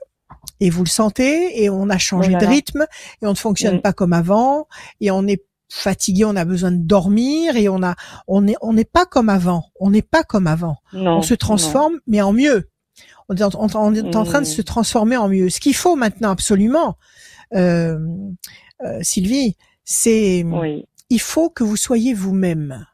et 0.61 0.71
vous 0.71 0.85
le 0.85 0.89
sentez, 0.89 1.62
et 1.62 1.69
on 1.69 1.91
a 1.91 1.99
changé 1.99 2.33
Oh 2.37 2.39
de 2.41 2.47
rythme, 2.47 2.87
et 3.23 3.27
on 3.27 3.31
ne 3.31 3.35
fonctionne 3.37 3.77
Mm. 3.79 3.81
pas 3.83 3.93
comme 3.93 4.12
avant, 4.12 4.69
et 5.01 5.11
on 5.11 5.27
est 5.27 5.43
fatigué, 5.69 6.25
on 6.25 6.37
a 6.37 6.45
besoin 6.45 6.71
de 6.71 6.77
dormir, 6.79 7.57
et 7.57 7.69
on 7.69 7.83
a, 7.83 7.97
on 8.29 8.47
est, 8.47 8.55
on 8.62 8.73
n'est 8.73 8.85
pas 8.85 9.05
comme 9.05 9.29
avant. 9.29 9.65
On 9.81 9.91
n'est 9.91 10.03
pas 10.03 10.23
comme 10.23 10.47
avant. 10.47 10.77
non, 10.93 11.17
on 11.19 11.23
se 11.23 11.35
transforme, 11.35 11.99
mais 12.07 12.23
en 12.23 12.33
mieux. 12.33 12.69
On 13.29 13.37
est 13.37 13.43
en, 13.43 13.51
on- 13.55 13.75
on 13.77 13.95
est 13.95 14.16
en 14.16 14.25
train 14.25 14.41
de 14.41 14.47
Mm. 14.47 14.51
se 14.51 14.62
transformer 14.62 15.16
en 15.16 15.29
mieux. 15.29 15.49
Ce 15.51 15.61
qu'il 15.61 15.75
faut 15.75 15.97
maintenant 15.97 16.31
absolument, 16.31 16.99
euh, 17.55 17.99
euh, 18.83 18.99
Sylvie, 19.03 19.57
c'est. 19.85 20.43
Oui, 20.45 20.87
il 21.11 21.20
faut 21.20 21.49
que 21.51 21.64
vous 21.64 21.77
soyez 21.77 22.12
vous-même. 22.14 22.87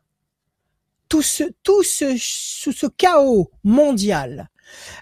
Tout 1.08 1.22
ce, 1.22 1.42
tout 1.64 1.82
ce, 1.82 2.16
ce, 2.18 2.70
ce 2.70 2.86
chaos 2.86 3.50
mondial, 3.64 4.48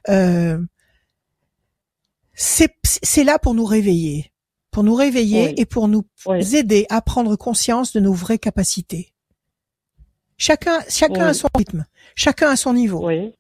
euh, 0.09 0.59
c'est 2.35 2.75
c'est 3.03 3.25
là 3.25 3.39
pour 3.39 3.55
nous 3.55 3.65
réveiller, 3.67 4.33
pour 4.71 4.85
nous 4.85 4.95
réveiller 4.95 5.49
Oui. 5.49 5.55
et 5.59 5.67
pour 5.67 5.89
nous 5.89 6.05
oui, 6.27 6.57
aider 6.57 6.87
à 6.89 7.03
prendre 7.03 7.37
conscience 7.37 7.93
de 7.93 8.01
nos 8.01 8.13
vraies 8.15 8.39
capacités. 8.39 9.13
Chacun, 10.39 10.81
chacun 10.89 11.25
Oui. 11.25 11.31
a 11.31 11.35
son 11.35 11.49
rythme, 11.55 11.85
chacun 12.15 12.51
a 12.51 12.57
son 12.57 12.73
niveau. 12.73 13.07
oui, 13.07 13.35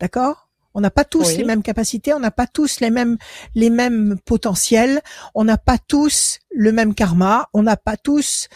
D'accord? 0.00 0.47
On 0.78 0.80
n'a 0.80 0.90
pas 0.92 1.04
tous 1.04 1.26
Oui. 1.30 1.36
les 1.38 1.44
mêmes 1.44 1.64
capacités, 1.64 2.12
on 2.14 2.20
n'a 2.20 2.30
pas 2.30 2.46
tous 2.46 2.78
les 2.78 2.90
mêmes 2.90 3.18
les 3.56 3.68
mêmes 3.68 4.16
potentiels, 4.24 5.00
on 5.34 5.42
n'a 5.42 5.58
pas 5.58 5.76
tous 5.76 6.38
le 6.50 6.70
même 6.70 6.94
karma, 6.94 7.48
on 7.52 7.64
n'a 7.64 7.76
pas 7.76 7.96
tous 7.96 8.46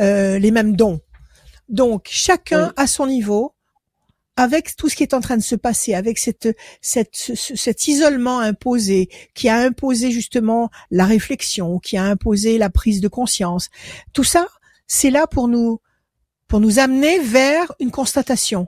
euh, 0.00 0.40
les 0.40 0.50
mêmes 0.50 0.74
dons. 0.74 0.98
Donc 1.68 2.08
chacun 2.10 2.66
Oui. 2.66 2.72
à 2.76 2.86
son 2.88 3.06
niveau, 3.06 3.54
avec 4.36 4.74
tout 4.74 4.88
ce 4.88 4.96
qui 4.96 5.04
est 5.04 5.14
en 5.14 5.20
train 5.20 5.36
de 5.36 5.42
se 5.42 5.54
passer, 5.54 5.94
avec 5.94 6.18
cette 6.18 6.48
cette 6.80 7.14
ce- 7.14 7.36
ce- 7.36 7.54
cet 7.54 7.86
isolement 7.86 8.40
imposé 8.40 9.08
qui 9.34 9.48
a 9.48 9.56
imposé 9.58 10.10
justement 10.10 10.70
la 10.90 11.04
réflexion, 11.06 11.78
qui 11.78 11.96
a 11.96 12.02
imposé 12.04 12.58
la 12.58 12.70
prise 12.70 13.00
de 13.00 13.06
conscience, 13.08 13.68
tout 14.12 14.24
ça, 14.24 14.48
c'est 14.88 15.10
là 15.10 15.28
pour 15.28 15.46
nous 15.46 15.78
pour 16.48 16.58
nous 16.58 16.80
amener 16.80 17.20
vers 17.20 17.70
une 17.78 17.92
constatation. 17.92 18.66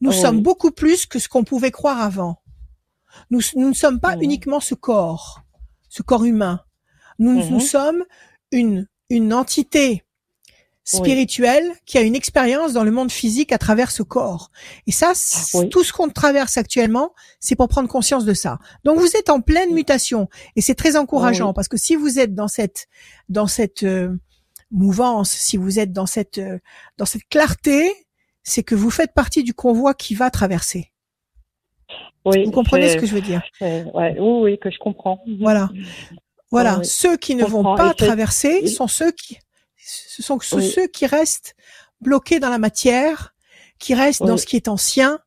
Nous 0.00 0.10
Oui. 0.10 0.20
sommes 0.20 0.40
beaucoup 0.42 0.70
plus 0.70 1.06
que 1.06 1.18
ce 1.18 1.28
qu'on 1.28 1.44
pouvait 1.44 1.70
croire 1.70 2.00
avant. 2.00 2.42
Nous, 3.30 3.40
nous 3.54 3.68
ne 3.68 3.74
sommes 3.74 3.98
pas 4.00 4.16
Oui. 4.16 4.24
uniquement 4.24 4.60
ce 4.60 4.74
corps, 4.74 5.40
ce 5.88 6.02
corps 6.02 6.24
humain. 6.24 6.60
Nous, 7.18 7.32
Mhm. 7.44 7.48
nous 7.50 7.60
sommes 7.60 8.04
une, 8.52 8.86
une 9.08 9.32
entité 9.32 10.04
spirituelle 10.84 11.72
qui 11.84 11.98
a 11.98 12.02
une 12.02 12.14
expérience 12.14 12.72
dans 12.72 12.84
le 12.84 12.92
monde 12.92 13.10
physique 13.10 13.50
à 13.50 13.58
travers 13.58 13.90
ce 13.90 14.04
corps. 14.04 14.50
Et 14.86 14.92
ça, 14.92 15.12
Oui. 15.54 15.68
tout 15.68 15.82
ce 15.82 15.92
qu'on 15.92 16.08
traverse 16.08 16.56
actuellement, 16.58 17.12
c'est 17.40 17.56
pour 17.56 17.66
prendre 17.68 17.88
conscience 17.88 18.24
de 18.24 18.34
ça. 18.34 18.58
Donc 18.84 19.00
vous 19.00 19.16
êtes 19.16 19.28
en 19.28 19.40
pleine 19.40 19.72
mutation 19.74 20.28
et 20.54 20.60
c'est 20.60 20.76
très 20.76 20.96
encourageant 20.96 21.48
Oui. 21.48 21.52
parce 21.56 21.66
que 21.68 21.76
si 21.76 21.96
vous 21.96 22.20
êtes 22.20 22.34
dans 22.34 22.46
cette 22.48 22.86
dans 23.28 23.48
cette 23.48 23.82
euh, 23.82 24.16
mouvance, 24.70 25.30
si 25.30 25.56
vous 25.56 25.80
êtes 25.80 25.92
dans 25.92 26.06
cette 26.06 26.38
euh, 26.38 26.58
dans 26.98 27.06
cette 27.06 27.26
clarté, 27.28 27.92
c'est 28.48 28.62
que 28.62 28.76
vous 28.76 28.90
faites 28.90 29.12
partie 29.12 29.42
du 29.42 29.54
convoi 29.54 29.92
qui 29.92 30.14
va 30.14 30.30
traverser. 30.30 30.92
oui. 32.24 32.44
Vous 32.44 32.52
comprenez 32.52 32.88
ce 32.88 32.96
que 32.96 33.06
je 33.06 33.14
veux 33.14 33.20
dire? 33.20 33.42
ouais, 33.60 33.84
oui, 33.92 34.16
oui, 34.18 34.58
que 34.58 34.70
je 34.70 34.78
comprends. 34.78 35.20
Voilà. 35.40 35.68
Voilà, 36.52 36.82
ceux 36.84 37.16
qui 37.16 37.34
ne 37.34 37.44
vont 37.44 37.76
pas 37.76 37.92
traverser 37.92 38.66
sont 38.68 38.86
ceux 38.86 39.10
qui 39.10 39.38
ce 39.76 40.22
sont 40.22 40.38
ceux 40.40 40.56
Oui. 40.56 40.70
ceux 40.70 40.86
qui 40.88 41.06
restent 41.06 41.54
bloqués 42.00 42.40
dans 42.40 42.48
la 42.50 42.58
matière, 42.58 43.34
qui 43.78 43.94
restent 43.94 44.24
dans 44.24 44.36
ce 44.36 44.46
qui 44.46 44.56
est 44.56 44.68
ancien 44.68 45.20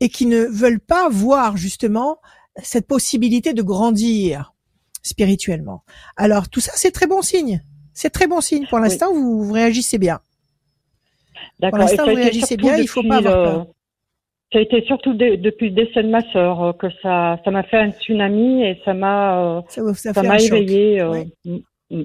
et 0.00 0.08
qui 0.08 0.26
ne 0.26 0.44
veulent 0.44 0.80
pas 0.80 1.08
voir 1.08 1.56
justement 1.56 2.18
cette 2.62 2.86
possibilité 2.86 3.52
de 3.54 3.62
grandir 3.62 4.54
spirituellement. 5.02 5.84
Alors 6.16 6.48
tout 6.48 6.60
ça, 6.60 6.72
c'est 6.74 6.90
très 6.90 7.06
bon 7.06 7.22
signe. 7.22 7.62
C'est 7.94 8.10
très 8.10 8.26
bon 8.26 8.40
signe. 8.42 8.66
Pour 8.68 8.78
l'instant, 8.78 9.12
vous, 9.14 9.44
vous 9.44 9.52
réagissez 9.52 9.98
bien. 9.98 10.20
D'accord. 11.58 11.78
l'instant, 11.80 11.96
ça 11.96 12.02
a 12.02 12.06
vous 12.10 12.14
réagissez 12.16 12.56
bien, 12.56 12.76
il 12.76 12.88
faut 12.88 13.02
pas 13.02 13.16
avoir 13.16 13.36
le- 13.36 13.44
peur. 13.44 13.66
Ça 14.52 14.58
a 14.60 14.62
été 14.62 14.82
surtout 14.86 15.12
de- 15.14 15.34
depuis 15.36 15.70
le 15.70 15.74
décès 15.84 16.02
de 16.02 16.08
ma 16.08 16.22
sœur 16.32 16.62
euh, 16.62 16.72
que 16.72 16.86
ça, 17.02 17.38
ça 17.44 17.50
m'a 17.50 17.62
fait 17.64 17.78
un 17.78 17.90
tsunami 17.90 18.62
et 18.64 18.80
ça 18.84 18.94
m'a, 18.94 19.58
euh, 19.58 19.60
Ça, 19.68 19.82
vous- 19.82 19.94
ça 19.94 20.22
m'a 20.22 20.38
éveillé. 20.38 21.00
euh, 21.00 21.10
Ouais. 21.10 21.26
mm, 21.44 21.56
mm. 21.90 22.04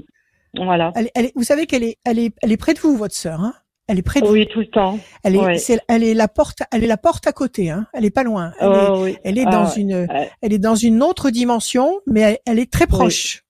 Voilà. 0.65 0.91
Elle, 0.95 1.09
elle 1.15 1.25
est- 1.25 1.33
vous 1.35 1.43
savez 1.43 1.65
qu'elle 1.67 1.83
est, 1.83 1.97
elle 2.03 2.17
est, 2.19 2.33
elle 2.41 2.51
est 2.51 2.57
près 2.57 2.73
de 2.73 2.79
vous, 2.79 2.97
votre 2.97 3.13
sœur. 3.15 3.39
Hein? 3.41 3.53
Elle 3.87 3.99
est 3.99 4.03
près 4.03 4.21
de 4.21 4.25
vous. 4.25 4.33
Oui, 4.33 4.47
tout 4.47 4.59
le 4.59 4.67
temps. 4.67 4.97
Elle 5.23 5.35
est, 5.35 5.39
ouais. 5.39 5.57
c'est- 5.57 5.79
elle 5.87 6.03
est 6.03 6.13
la 6.13 6.27
porte, 6.27 6.59
elle 6.71 6.83
est 6.83 6.87
la 6.87 6.97
porte 6.97 7.27
à 7.27 7.31
côté. 7.31 7.69
Hein 7.69 7.85
elle 7.93 8.05
est 8.05 8.09
pas 8.11 8.23
loin. 8.23 8.53
Elle 8.59 8.67
est, 8.71 8.87
Oh, 8.89 9.03
oui. 9.03 9.17
elle 9.23 9.37
est 9.37 9.43
Ah, 9.47 9.51
dans 9.51 9.65
ouais. 9.65 9.75
une, 9.79 9.93
Euh, 9.93 10.07
elle 10.41 10.53
est 10.53 10.59
dans 10.59 10.75
une 10.75 11.03
autre 11.03 11.29
dimension, 11.29 11.99
mais 12.07 12.21
elle, 12.21 12.37
elle 12.47 12.59
est 12.59 12.71
très 12.71 12.87
proche. 12.87 13.43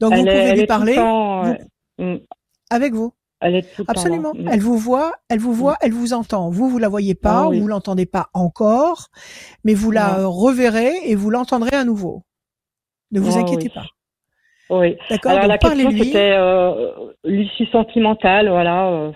Donc 0.00 0.12
elle 0.12 0.20
vous 0.20 0.26
est- 0.26 0.30
pouvez 0.40 0.52
lui 0.54 0.60
est 0.62 0.66
parler 0.66 0.94
temps, 0.96 1.42
vous- 1.42 1.50
ouais. 1.50 1.58
Mm. 1.98 2.18
avec 2.70 2.92
vous. 2.92 3.12
Elle 3.40 3.54
est 3.56 3.74
tout 3.74 3.84
temps. 3.84 3.92
Absolument. 3.92 4.32
Mm. 4.34 4.48
Elle 4.50 4.60
vous 4.60 4.76
voit, 4.78 5.12
elle 5.28 5.38
vous 5.38 5.52
voit, 5.52 5.76
elle 5.80 5.92
vous 5.92 6.12
entend. 6.12 6.50
Vous, 6.50 6.68
vous 6.68 6.78
la 6.78 6.88
voyez 6.88 7.14
pas, 7.14 7.42
Ah 7.44 7.48
oui. 7.48 7.60
vous 7.60 7.68
l'entendez 7.68 8.06
pas 8.06 8.28
encore, 8.34 9.08
mais 9.64 9.74
vous 9.74 9.90
la 9.90 10.26
reverrez 10.26 10.92
et 11.04 11.14
vous 11.14 11.30
l'entendrez 11.30 11.76
à 11.76 11.84
nouveau. 11.84 12.24
Ne 13.12 13.20
vous 13.20 13.36
Ah 13.36 13.40
inquiétez 13.40 13.68
oui. 13.68 13.74
pas. 13.74 13.86
Oui. 14.70 14.96
D'accord 15.08 15.32
Alors 15.32 15.46
la 15.46 15.56
question 15.58 15.90
c'était 15.90 16.32
euh, 16.36 16.92
l'issue 17.24 17.66
sentimentale, 17.66 18.48
voilà, 18.50 18.88
euh, 18.90 19.12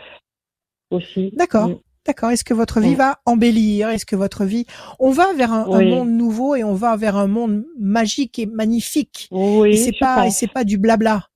aussi. 0.90 1.32
D'accord. 1.36 1.68
Mm. 1.68 1.78
D'accord. 2.06 2.30
Est-ce 2.30 2.42
que 2.44 2.54
votre 2.54 2.80
vie 2.80 2.92
Mm. 2.94 2.98
va 2.98 3.18
embellir? 3.26 3.88
Est-ce 3.90 4.06
que 4.06 4.16
votre 4.16 4.44
vie, 4.44 4.66
on 4.98 5.10
va 5.10 5.32
vers 5.34 5.52
un, 5.52 5.66
monde 5.84 6.10
nouveau 6.10 6.54
et 6.54 6.64
on 6.64 6.74
va 6.74 6.96
vers 6.96 7.16
un 7.16 7.26
monde 7.28 7.64
magique 7.78 8.38
et 8.38 8.46
magnifique. 8.46 9.28
Oui, 9.30 9.70
et 9.70 9.76
c'est 9.76 9.98
pas, 9.98 10.26
et 10.26 10.30
c'est 10.30 10.50
pas 10.50 10.64
du 10.64 10.78
blabla. 10.78 11.26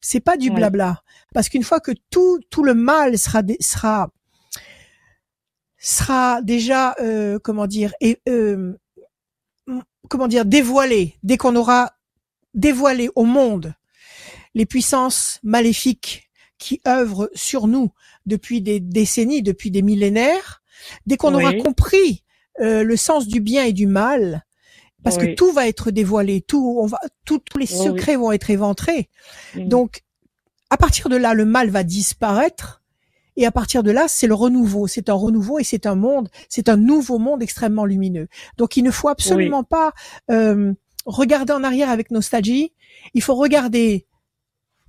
C'est 0.00 0.20
pas 0.20 0.36
du 0.36 0.50
blabla. 0.50 1.02
Parce 1.34 1.48
qu'une 1.48 1.64
fois 1.64 1.80
que 1.80 1.92
tout, 2.10 2.40
tout 2.50 2.62
le 2.64 2.74
mal 2.74 3.18
sera, 3.18 3.42
sera, 3.60 4.10
sera 5.78 6.40
déjà, 6.42 6.94
euh, 7.00 7.38
comment 7.42 7.66
dire, 7.66 7.92
et, 8.00 8.20
euh, 8.28 8.72
comment 10.08 10.28
dire, 10.28 10.44
dévoilé, 10.44 11.16
dès 11.22 11.36
qu'on 11.36 11.56
aura 11.56 11.92
dévoilé 12.54 13.10
au 13.16 13.24
monde 13.24 13.74
les 14.54 14.66
puissances 14.66 15.38
maléfiques 15.42 16.30
qui 16.58 16.80
œuvrent 16.88 17.28
sur 17.34 17.66
nous 17.66 17.92
depuis 18.24 18.62
des 18.62 18.80
décennies, 18.80 19.42
depuis 19.42 19.70
des 19.70 19.82
millénaires, 19.82 20.62
dès 21.04 21.18
qu'on 21.18 21.34
aura 21.34 21.52
compris 21.54 22.24
euh, 22.60 22.82
le 22.82 22.96
sens 22.96 23.26
du 23.26 23.40
bien 23.40 23.64
et 23.64 23.74
du 23.74 23.86
mal, 23.86 24.46
parce 25.02 25.18
que 25.18 25.34
tout 25.34 25.52
va 25.52 25.68
être 25.68 25.90
dévoilé, 25.90 26.40
tout, 26.40 26.78
on 26.80 26.86
va, 26.86 26.98
tout- 27.26 27.38
tous 27.38 27.58
les 27.58 27.70
oui. 27.70 27.84
secrets 27.84 28.16
vont 28.16 28.32
être 28.32 28.48
éventrés. 28.50 29.08
Mm. 29.54 29.68
Donc, 29.68 30.02
à 30.76 30.78
partir 30.78 31.08
de 31.08 31.16
là, 31.16 31.32
le 31.32 31.46
mal 31.46 31.70
va 31.70 31.84
disparaître. 31.84 32.82
Et 33.36 33.46
à 33.46 33.50
partir 33.50 33.82
de 33.82 33.90
là, 33.90 34.08
c'est 34.08 34.26
le 34.26 34.34
renouveau. 34.34 34.86
C'est 34.86 35.08
un 35.08 35.14
renouveau 35.14 35.58
et 35.58 35.64
c'est 35.64 35.86
un 35.86 35.94
monde, 35.94 36.28
c'est 36.50 36.68
un 36.68 36.76
nouveau 36.76 37.18
monde 37.18 37.42
extrêmement 37.42 37.86
lumineux. 37.86 38.28
Donc, 38.58 38.76
il 38.76 38.84
ne 38.84 38.90
faut 38.90 39.08
absolument 39.08 39.64
pas 39.64 39.92
euh, 40.30 40.74
regarder 41.06 41.54
en 41.54 41.64
arrière 41.64 41.88
avec 41.88 42.10
nostalgie. 42.10 42.74
Il 43.14 43.22
faut 43.22 43.34
regarder 43.34 44.06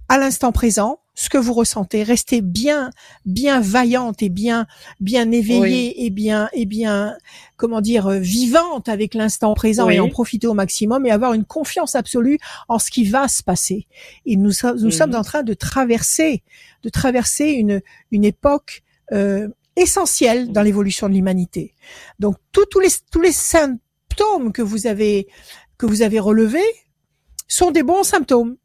à 0.09 0.17
l'instant 0.17 0.51
présent 0.51 0.99
ce 1.19 1.29
que 1.29 1.37
vous 1.39 1.53
ressentez. 1.53 2.03
Restez 2.03 2.41
bien, 2.41 2.91
bien 3.25 3.59
vaillante 3.59 4.21
et 4.21 4.29
bien, 4.29 4.67
bien 4.99 5.31
éveillée 5.31 6.05
et 6.05 6.11
bien, 6.11 6.47
et 6.53 6.67
bien, 6.67 7.17
comment 7.57 7.81
dire, 7.81 8.05
euh, 8.05 8.19
vivante 8.19 8.87
avec 8.87 9.15
l'instant 9.15 9.55
présent 9.55 9.87
Oui. 9.87 9.95
et 9.95 9.99
en 9.99 10.09
profiter 10.09 10.45
au 10.45 10.53
maximum 10.53 11.07
et 11.07 11.11
avoir 11.11 11.33
une 11.33 11.43
confiance 11.43 11.95
absolue 11.95 12.37
en 12.67 12.77
ce 12.77 12.91
qui 12.91 13.03
va 13.03 13.27
se 13.27 13.41
passer. 13.41 13.87
Et 14.27 14.35
nous, 14.35 14.51
nous 14.63 14.85
Mhm. 14.85 14.91
sommes 14.91 15.15
en 15.15 15.23
train 15.23 15.41
de 15.41 15.55
traverser, 15.55 16.43
de 16.83 16.89
traverser 16.89 17.45
une, 17.49 17.81
une 18.11 18.23
époque 18.23 18.83
euh, 19.11 19.47
essentielle 19.75 20.51
dans 20.51 20.61
l'évolution 20.61 21.09
de 21.09 21.13
l'humanité. 21.15 21.73
Donc 22.19 22.35
tous 22.51 22.65
tous 22.65 22.79
les 22.79 22.89
tous 23.11 23.21
les 23.21 23.31
symptômes 23.31 24.51
que 24.51 24.61
vous 24.61 24.85
avez 24.85 25.27
que 25.79 25.85
vous 25.87 26.01
avez 26.03 26.19
relevés 26.19 26.69
sont 27.47 27.71
des 27.71 27.83
bons 27.83 28.03
symptômes. 28.03 28.57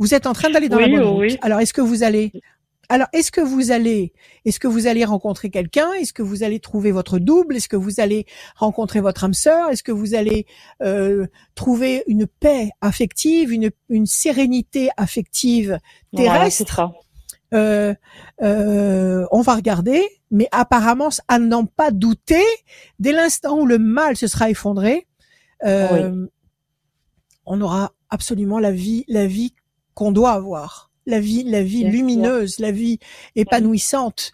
Vous 0.00 0.14
êtes 0.14 0.26
en 0.26 0.32
train 0.32 0.50
d'aller 0.50 0.68
dans 0.68 0.78
Oui, 0.78 0.90
la 0.90 0.98
bonne 0.98 1.06
route. 1.08 1.20
oui. 1.20 1.38
Alors 1.42 1.60
est-ce 1.60 1.72
que 1.72 1.80
vous 1.80 2.02
allez 2.02 2.32
alors 2.88 3.06
est-ce 3.12 3.30
que 3.30 3.40
vous 3.40 3.70
allez 3.70 4.12
est-ce 4.44 4.58
que 4.58 4.66
vous 4.66 4.88
allez 4.88 5.04
rencontrer 5.04 5.48
quelqu'un? 5.48 5.92
Est-ce 5.92 6.12
que 6.12 6.22
vous 6.22 6.42
allez 6.42 6.58
trouver 6.58 6.90
votre 6.90 7.20
double? 7.20 7.54
Est-ce 7.54 7.68
que 7.68 7.76
vous 7.76 8.00
allez 8.00 8.26
rencontrer 8.56 9.00
votre 9.00 9.22
âme 9.22 9.32
sœur? 9.34 9.68
Est-ce 9.70 9.84
que 9.84 9.92
vous 9.92 10.14
allez 10.16 10.44
euh, 10.82 11.26
trouver 11.54 12.02
une 12.08 12.26
paix 12.26 12.70
affective, 12.80 13.52
une, 13.52 13.70
une 13.90 14.06
sérénité 14.06 14.88
affective 14.96 15.78
terrestre? 16.16 16.90
euh, 17.54 17.94
euh, 18.42 19.26
on 19.30 19.40
va 19.40 19.54
regarder, 19.54 20.02
mais 20.32 20.48
apparemment, 20.50 21.10
à 21.28 21.38
n'en 21.38 21.66
pas 21.66 21.90
douter, 21.92 22.42
dès 22.98 23.12
l'instant 23.12 23.58
où 23.60 23.66
le 23.66 23.78
mal 23.78 24.16
se 24.16 24.26
sera 24.26 24.50
effondré, 24.50 25.06
euh, 25.64 26.26
on 27.46 27.60
aura 27.60 27.92
absolument 28.08 28.58
la 28.58 28.72
vie, 28.72 29.04
la 29.08 29.26
vie 29.26 29.54
qu'on 29.94 30.12
doit 30.12 30.32
avoir, 30.32 30.90
la 31.06 31.20
vie, 31.20 31.44
la 31.44 31.62
vie 31.62 31.80
Bien 31.82 31.90
sûr. 31.90 31.98
lumineuse, 31.98 32.58
la 32.58 32.72
vie 32.72 32.98
épanouissante 33.36 34.32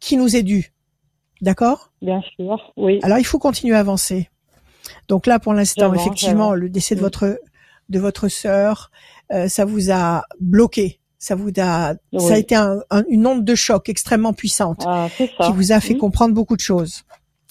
qui 0.00 0.16
nous 0.16 0.36
est 0.36 0.42
due. 0.42 0.72
D'accord? 1.40 1.90
Bien 2.02 2.22
sûr, 2.36 2.72
oui. 2.76 3.00
Alors 3.02 3.18
il 3.18 3.24
faut 3.24 3.38
continuer 3.38 3.74
à 3.76 3.80
avancer. 3.80 4.30
Donc 5.08 5.26
là, 5.26 5.38
pour 5.38 5.52
l'instant, 5.54 5.92
effectivement, 5.94 6.52
le 6.54 6.68
décès 6.68 6.94
de 6.94 7.00
votre 7.00 7.38
de 7.90 7.98
votre 7.98 8.28
sœur, 8.28 8.90
euh, 9.32 9.46
ça 9.48 9.64
vous 9.66 9.90
a 9.90 10.22
bloqué. 10.40 11.00
Ça 11.18 11.34
vous 11.34 11.50
a, 11.58 11.94
Oui. 12.12 12.20
ça 12.26 12.34
a 12.34 12.38
été 12.38 12.54
un- 12.54 12.80
un- 12.90 13.04
une 13.08 13.26
onde 13.26 13.44
de 13.44 13.54
choc 13.54 13.88
extrêmement 13.88 14.32
puissante 14.32 14.82
Ah, 14.86 15.08
qui 15.18 15.52
vous 15.52 15.72
a 15.72 15.80
fait 15.80 15.96
comprendre 15.96 16.34
beaucoup 16.34 16.56
de 16.56 16.60
choses. 16.60 17.02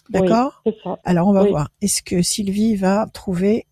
D'accord? 0.10 0.62
C'est 0.66 0.76
ça. 0.84 0.98
Alors 1.04 1.28
on 1.28 1.34
va 1.34 1.44
voir. 1.44 1.70
Est-ce 1.82 2.02
que 2.04 2.22
Sylvie 2.22 2.76
va 2.76 3.08
trouver 3.14 3.66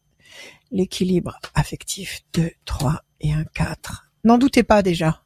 l'équilibre 0.72 1.40
affectif? 1.56 2.22
2, 2.34 2.52
3 2.66 3.02
et 3.22 3.32
un 3.34 3.44
4 3.54 4.08
N'en 4.24 4.38
doutez 4.38 4.64
pas 4.64 4.82
déjà. 4.84 5.24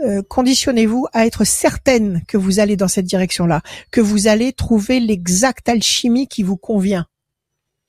Euh, 0.00 0.22
conditionnez-vous 0.22 1.06
à 1.12 1.26
être 1.26 1.44
certaine 1.44 2.22
que 2.26 2.36
vous 2.36 2.58
allez 2.58 2.76
dans 2.76 2.88
cette 2.88 3.04
direction-là, 3.06 3.60
que 3.90 4.00
vous 4.00 4.26
allez 4.28 4.52
trouver 4.52 4.98
l'exacte 5.00 5.68
alchimie 5.68 6.26
qui 6.28 6.42
vous 6.42 6.56
convient. 6.56 7.06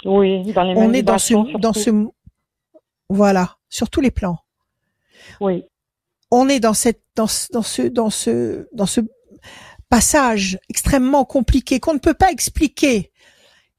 Oui, 0.05 0.51
dans 0.53 0.63
les 0.63 0.73
On 0.75 0.93
est 0.93 1.03
dans 1.03 1.17
ce, 1.17 1.33
dans 1.59 1.73
ce, 1.73 1.89
voilà, 3.09 3.57
sur 3.69 3.89
tous 3.89 4.01
les 4.01 4.11
plans. 4.11 4.39
Oui, 5.39 5.63
On 6.31 6.49
est 6.49 6.59
dans 6.59 6.73
cette, 6.73 7.01
dans, 7.15 7.27
ce- 7.27 7.51
dans 7.51 7.61
ce, 7.61 7.81
dans 7.83 8.09
ce, 8.09 8.67
dans 8.73 8.85
ce 8.85 9.01
passage 9.89 10.57
extrêmement 10.69 11.25
compliqué 11.25 11.79
qu'on 11.79 11.93
ne 11.93 11.99
peut 11.99 12.13
pas 12.13 12.31
expliquer. 12.31 13.11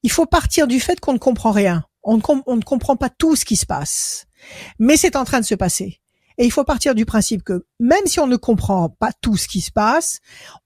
Il 0.02 0.10
faut 0.10 0.26
partir 0.26 0.66
du 0.66 0.80
fait 0.80 1.00
qu'on 1.00 1.12
ne 1.14 1.18
comprend 1.18 1.50
rien. 1.52 1.84
On 2.02 2.16
ne, 2.16 2.22
com- 2.22 2.42
on 2.46 2.56
ne 2.56 2.62
comprend 2.62 2.96
pas 2.96 3.08
tout 3.10 3.36
ce 3.36 3.44
qui 3.44 3.56
se 3.56 3.66
passe. 3.66 4.26
Mais 4.78 4.96
c'est 4.96 5.16
en 5.16 5.24
train 5.24 5.40
de 5.40 5.44
se 5.44 5.54
passer. 5.54 6.00
Et 6.38 6.44
il 6.44 6.50
faut 6.50 6.64
partir 6.64 6.94
du 6.94 7.04
principe 7.04 7.42
que 7.42 7.64
même 7.78 8.06
si 8.06 8.20
on 8.20 8.26
ne 8.26 8.36
comprend 8.36 8.88
pas 8.88 9.12
tout 9.20 9.36
ce 9.36 9.48
qui 9.48 9.60
se 9.60 9.70
passe, 9.70 10.20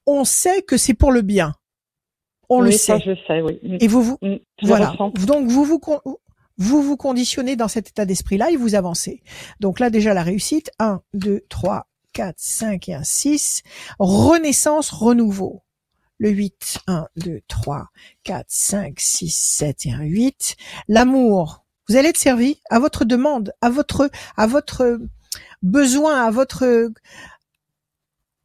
on 0.07 0.25
sait 0.25 0.63
que 0.63 0.77
c'est 0.77 0.95
pour 0.95 1.13
le 1.13 1.23
bien. 1.23 1.55
On 2.49 2.61
oui, 2.63 2.71
le 2.71 2.77
ça, 2.77 2.99
sait. 2.99 3.05
je 3.05 3.27
sais, 3.27 3.41
oui. 3.43 3.59
Mm. 3.63 3.79
Et 3.81 3.89
vous 3.89 4.03
vous, 4.03 4.19
Mm. 4.23 4.37
Je 4.63 4.67
voilà. 4.67 4.95
Donc 5.27 5.49
vous 5.49 5.65
vous 5.65 5.81
vous 6.59 6.83
vous 6.83 6.97
conditionnez 6.97 7.57
dans 7.57 7.69
cet 7.69 7.89
état 7.89 8.07
d'esprit-là 8.07 8.51
et 8.51 8.57
vous 8.57 8.75
avancez. 8.75 9.23
Donc 9.61 9.81
là 9.81 9.91
déjà 9.91 10.15
la 10.15 10.23
réussite 10.23 10.71
1 10.79 11.03
2 11.15 11.45
3 11.49 11.87
4 12.13 12.35
5 12.39 12.89
et 12.89 12.95
un 12.95 13.05
6 13.05 13.63
renaissance 13.99 14.91
renouveau. 14.91 15.63
Le 16.19 16.31
8 16.31 16.79
1 16.87 17.09
2 17.17 17.41
3 17.47 17.89
4 18.25 18.47
5 18.49 18.95
6 18.99 19.37
7 19.37 19.87
et 19.87 19.93
un 19.93 20.03
8 20.03 20.57
l'amour. 20.89 21.66
Vous 21.89 21.97
allez 21.97 22.09
être 22.09 22.17
servi 22.17 22.61
à 22.71 22.79
votre 22.79 23.05
demande, 23.05 23.53
à 23.61 23.71
votre 23.71 24.11
à 24.37 24.47
votre 24.47 24.99
besoin, 25.63 26.27
à 26.27 26.31
votre 26.31 26.91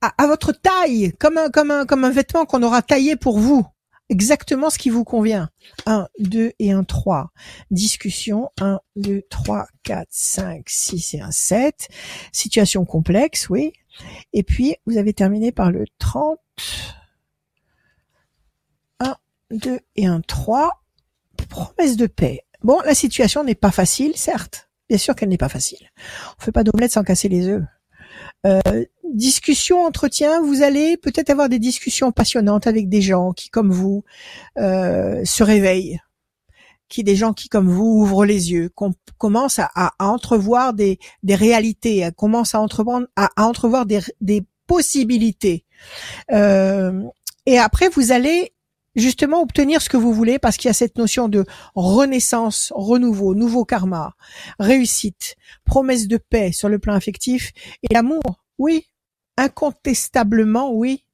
à, 0.01 0.13
à 0.17 0.27
votre 0.27 0.51
taille, 0.51 1.13
comme 1.19 1.37
un 1.37 1.49
comme 1.49 1.71
un 1.71 1.85
comme 1.85 2.03
un 2.03 2.11
vêtement 2.11 2.45
qu'on 2.45 2.63
aura 2.63 2.81
taillé 2.81 3.15
pour 3.15 3.39
vous 3.39 3.65
exactement 4.11 4.69
ce 4.69 4.77
qui 4.77 4.89
vous 4.89 5.05
convient. 5.05 5.49
1, 5.87 6.07
2 6.19 6.51
et 6.59 6.71
un 6.71 6.83
3. 6.83 7.31
Discussion 7.71 8.49
1, 8.59 8.79
2, 8.97 9.23
3, 9.29 9.67
4, 9.83 10.07
5, 10.11 10.69
6 10.69 11.13
et 11.15 11.21
un 11.21 11.31
7. 11.31 11.87
Situation 12.31 12.85
complexe, 12.85 13.49
oui. 13.49 13.73
Et 14.33 14.43
puis, 14.43 14.75
vous 14.85 14.97
avez 14.97 15.13
terminé 15.13 15.51
par 15.51 15.71
le 15.71 15.85
30. 15.97 16.37
1, 18.99 19.15
2 19.51 19.79
et 19.95 20.05
un 20.05 20.21
3. 20.21 20.83
Promesse 21.49 21.97
de 21.97 22.07
paix. 22.07 22.41
Bon, 22.63 22.79
la 22.85 22.95
situation 22.95 23.43
n'est 23.43 23.55
pas 23.55 23.71
facile, 23.71 24.13
certes. 24.15 24.69
Bien 24.89 24.97
sûr 24.97 25.15
qu'elle 25.15 25.29
n'est 25.29 25.37
pas 25.37 25.49
facile. 25.49 25.89
On 26.37 26.43
fait 26.43 26.51
pas 26.51 26.63
d'omelette 26.63 26.91
sans 26.91 27.03
casser 27.03 27.29
les 27.29 27.47
œufs. 27.47 27.63
Euh, 28.45 28.59
discussion, 29.13 29.85
entretien, 29.85 30.41
vous 30.41 30.61
allez 30.61 30.97
peut-être 30.97 31.29
avoir 31.29 31.49
des 31.49 31.59
discussions 31.59 32.11
passionnantes 32.11 32.67
avec 32.67 32.89
des 32.89 33.01
gens 33.01 33.33
qui, 33.33 33.49
comme 33.49 33.71
vous, 33.71 34.03
euh, 34.57 35.23
se 35.25 35.43
réveillent, 35.43 35.99
qui 36.87 37.03
des 37.03 37.15
gens 37.15 37.33
qui, 37.33 37.49
comme 37.49 37.69
vous, 37.69 38.01
ouvrent 38.01 38.25
les 38.25 38.51
yeux, 38.51 38.69
qu'on 38.75 38.93
commence 39.17 39.59
à, 39.59 39.93
entrevoir 39.99 40.73
des, 40.73 40.99
réalités, 41.27 42.03
à, 42.03 42.11
commence 42.11 42.55
à 42.55 42.59
entrevoir, 42.59 43.01
entrevoir 43.37 43.85
des, 43.85 44.01
des 44.19 44.43
possibilités. 44.67 45.65
Euh, 46.31 47.03
et 47.45 47.59
après, 47.59 47.89
vous 47.89 48.11
allez 48.11 48.53
justement 48.95 49.41
obtenir 49.41 49.81
ce 49.81 49.89
que 49.89 49.97
vous 49.97 50.13
voulez 50.13 50.39
parce 50.39 50.57
qu'il 50.57 50.69
y 50.69 50.71
a 50.71 50.73
cette 50.73 50.97
notion 50.97 51.29
de 51.29 51.45
renaissance, 51.75 52.71
renouveau, 52.75 53.35
nouveau 53.35 53.65
karma, 53.65 54.15
réussite, 54.59 55.35
promesse 55.65 56.07
de 56.07 56.17
paix 56.17 56.51
sur 56.51 56.69
le 56.69 56.79
plan 56.79 56.93
affectif 56.93 57.51
et 57.83 57.93
l'amour. 57.93 58.43
Oui, 58.57 58.85
incontestablement, 59.37 60.71
oui. 60.73 61.05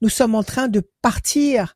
Nous 0.00 0.08
sommes 0.08 0.34
en 0.36 0.44
train 0.44 0.68
de 0.68 0.88
partir 1.02 1.74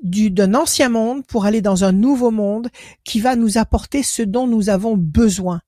du 0.00 0.30
d'un 0.30 0.54
ancien 0.54 0.88
monde 0.88 1.26
pour 1.26 1.44
aller 1.44 1.62
dans 1.62 1.82
un 1.82 1.92
nouveau 1.92 2.30
monde 2.30 2.68
qui 3.04 3.20
va 3.20 3.36
nous 3.36 3.58
apporter 3.58 4.02
ce 4.02 4.22
dont 4.22 4.46
nous 4.46 4.68
avons 4.68 4.96
besoin 4.96 5.60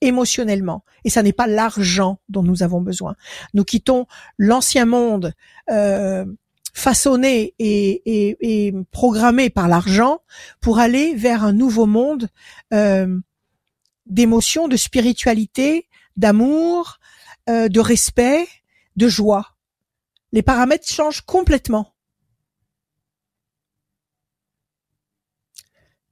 émotionnellement. 0.00 0.84
Et 1.04 1.10
ça 1.10 1.22
n'est 1.22 1.32
pas 1.32 1.46
l'argent 1.46 2.20
dont 2.28 2.42
nous 2.42 2.62
avons 2.62 2.80
besoin. 2.80 3.16
Nous 3.54 3.64
quittons 3.64 4.06
l'ancien 4.36 4.84
monde 4.84 5.34
euh, 5.70 6.24
façonné 6.72 7.54
et, 7.58 8.02
et, 8.04 8.36
et, 8.40 8.74
programmé 8.90 9.50
par 9.50 9.68
l'argent 9.68 10.20
pour 10.60 10.78
aller 10.78 11.14
vers 11.14 11.44
un 11.44 11.52
nouveau 11.52 11.86
monde 11.86 12.28
euh, 12.72 13.18
d'émotion, 14.06 14.68
de 14.68 14.76
spiritualité, 14.76 15.88
d'amour, 16.16 16.98
euh, 17.48 17.68
de 17.68 17.80
respect, 17.80 18.46
de 18.96 19.08
joie. 19.08 19.56
Les 20.32 20.42
paramètres 20.42 20.88
changent 20.88 21.22
complètement. 21.22 21.94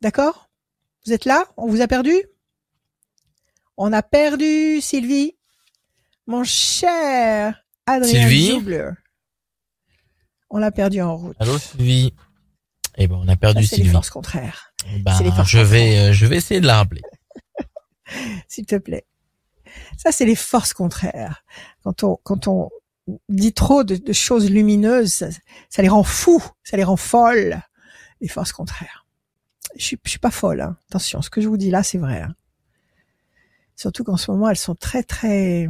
D'accord? 0.00 0.50
Vous 1.04 1.12
êtes 1.12 1.24
là? 1.24 1.44
On 1.56 1.66
vous 1.66 1.80
a 1.80 1.88
perdu? 1.88 2.14
On 3.76 3.92
a 3.92 4.02
perdu 4.02 4.80
Sylvie. 4.80 5.36
Mon 6.26 6.44
cher 6.44 7.64
Adrien 7.86 8.28
Sylvie? 8.28 8.60
On 10.50 10.58
l'a 10.58 10.70
perdu 10.70 11.00
en 11.02 11.16
route. 11.16 11.36
Allô 11.40 11.58
Sylvie 11.58 12.14
Eh 12.96 13.08
ben 13.08 13.16
on 13.16 13.28
a 13.28 13.36
perdu 13.36 13.62
Ça, 13.64 13.68
c'est 13.70 13.76
les 13.76 13.82
Sylvie. 13.82 13.92
forces 13.94 14.10
contraires. 14.10 14.72
Eh 14.94 14.98
ben, 15.00 15.14
c'est 15.16 15.24
les 15.24 15.32
forces 15.32 15.48
je 15.50 15.58
vais 15.58 15.98
euh, 15.98 16.12
je 16.12 16.26
vais 16.26 16.36
essayer 16.36 16.60
de 16.60 16.66
la 16.66 16.76
rappeler. 16.76 17.02
S'il 18.48 18.66
te 18.66 18.76
plaît. 18.76 19.04
Ça, 19.98 20.12
c'est 20.12 20.24
les 20.24 20.36
forces 20.36 20.72
contraires. 20.72 21.44
Quand 21.82 22.02
on, 22.04 22.16
quand 22.22 22.46
on 22.48 22.70
dit 23.28 23.52
trop 23.52 23.84
de, 23.84 23.96
de 23.96 24.12
choses 24.12 24.50
lumineuses, 24.50 25.12
ça, 25.12 25.26
ça 25.68 25.82
les 25.82 25.88
rend 25.88 26.02
fous, 26.04 26.42
ça 26.64 26.76
les 26.76 26.84
rend 26.84 26.96
folles. 26.96 27.60
Les 28.20 28.28
forces 28.28 28.52
contraires. 28.52 29.06
Je 29.76 29.84
suis, 29.84 29.98
je 30.04 30.10
suis 30.10 30.18
pas 30.18 30.30
folle. 30.30 30.60
Hein. 30.62 30.76
Attention, 30.88 31.20
ce 31.20 31.28
que 31.28 31.40
je 31.42 31.48
vous 31.48 31.56
dis 31.58 31.70
là, 31.70 31.82
c'est 31.82 31.98
vrai. 31.98 32.22
hein. 32.22 32.34
Surtout 33.74 34.04
qu'en 34.04 34.16
ce 34.16 34.30
moment, 34.30 34.48
elles 34.48 34.56
sont 34.56 34.74
très, 34.74 35.02
très, 35.02 35.68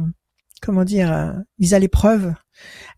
comment 0.61 0.83
dire, 0.83 1.11
euh, 1.11 1.31
mises 1.59 1.73
à 1.73 1.79
l'épreuve. 1.79 2.33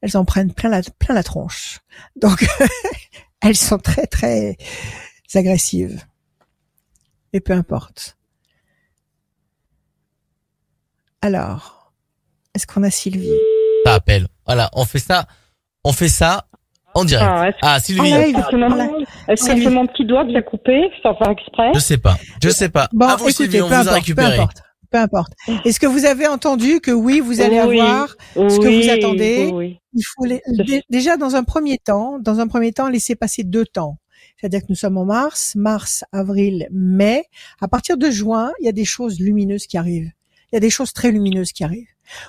Elles 0.01 0.15
en 0.17 0.25
prennent 0.25 0.53
plein 0.53 0.69
la, 0.69 0.81
plein 0.99 1.13
la 1.15 1.23
tronche. 1.23 1.79
Donc, 2.15 2.45
elles 3.41 3.55
sont 3.57 3.77
très, 3.77 4.07
très 4.07 4.57
agressives. 5.35 6.03
Et 7.33 7.39
peu 7.41 7.53
importe. 7.53 8.17
Alors, 11.21 11.91
est-ce 12.55 12.65
qu'on 12.65 12.83
a 12.83 12.89
Sylvie? 12.91 13.33
Ça 13.85 13.95
appelle. 13.95 14.27
Voilà, 14.45 14.69
on 14.73 14.85
fait 14.85 14.99
ça. 14.99 15.25
On 15.83 15.91
fait 15.93 16.07
ça 16.09 16.45
en 16.93 17.05
direct. 17.05 17.29
Ah, 17.31 17.47
est-ce 17.49 17.57
Ah 17.61 17.79
Sylvie, 17.79 18.13
Ah, 18.13 18.19
live. 18.25 18.37
est-ce 18.37 18.47
que 18.49 18.55
mon- 18.55 18.67
Voilà. 18.69 18.85
est-ce 19.27 19.43
que 19.43 19.49
Sylvie. 19.51 19.63
c'est 19.65 19.69
mon 19.69 19.87
petit 19.87 20.05
doigt 20.05 20.25
qui 20.25 20.35
a 20.35 20.41
coupé 20.41 20.89
sans 21.03 21.15
faire 21.15 21.29
exprès? 21.29 21.71
Je 21.73 21.79
sais 21.79 21.97
pas. 21.97 22.17
Je 22.41 22.49
sais 22.49 22.69
pas. 22.69 22.87
Bon, 22.93 23.07
à 23.07 23.15
vous 23.15 23.27
écoutez, 23.29 23.43
Sylvie, 23.45 23.61
on 23.61 23.69
peu 23.69 23.75
vous 23.75 23.75
a 23.75 23.79
importe, 23.81 23.89
peu 23.91 23.95
récupéré. 23.95 24.33
importe, 24.39 24.61
peu 24.89 24.97
importe. 24.97 25.33
Est-ce 25.65 25.79
que 25.79 25.87
vous 25.87 26.05
avez 26.05 26.27
entendu 26.27 26.79
que 26.81 26.91
oui, 26.91 27.19
vous 27.19 27.41
allez 27.41 27.61
Oui. 27.61 27.79
avoir 27.79 28.15
Ce 28.35 28.59
que 28.59 28.83
vous 28.83 28.89
attendez, 28.89 29.49
Oui, 29.53 29.79
il 29.93 30.03
faut 30.15 30.25
les- 30.25 30.41
dé- 30.47 30.81
déjà 30.89 31.17
dans 31.17 31.35
un 31.35 31.43
premier 31.43 31.77
temps, 31.77 32.19
dans 32.19 32.39
un 32.39 32.47
premier 32.47 32.71
temps, 32.71 32.87
laisser 32.89 33.15
passer 33.15 33.43
deux 33.43 33.65
temps. 33.65 33.97
C'est-à-dire 34.37 34.61
que 34.61 34.67
nous 34.69 34.75
sommes 34.75 34.97
en 34.97 35.05
mars, 35.05 35.55
mars, 35.55 36.03
avril, 36.11 36.67
mai. 36.71 37.25
À 37.61 37.67
partir 37.67 37.97
de 37.97 38.09
juin, 38.09 38.51
il 38.61 38.65
y 38.65 38.69
a 38.69 38.71
des 38.73 38.85
choses 38.85 39.19
lumineuses 39.19 39.67
qui 39.67 39.77
arrivent. 39.77 40.11
Il 40.51 40.55
y 40.55 40.57
a 40.57 40.59
des 40.61 40.69
choses 40.69 40.93
très 40.93 41.11
lumineuses 41.11 41.51
qui 41.51 41.63
arrivent. 41.63 41.87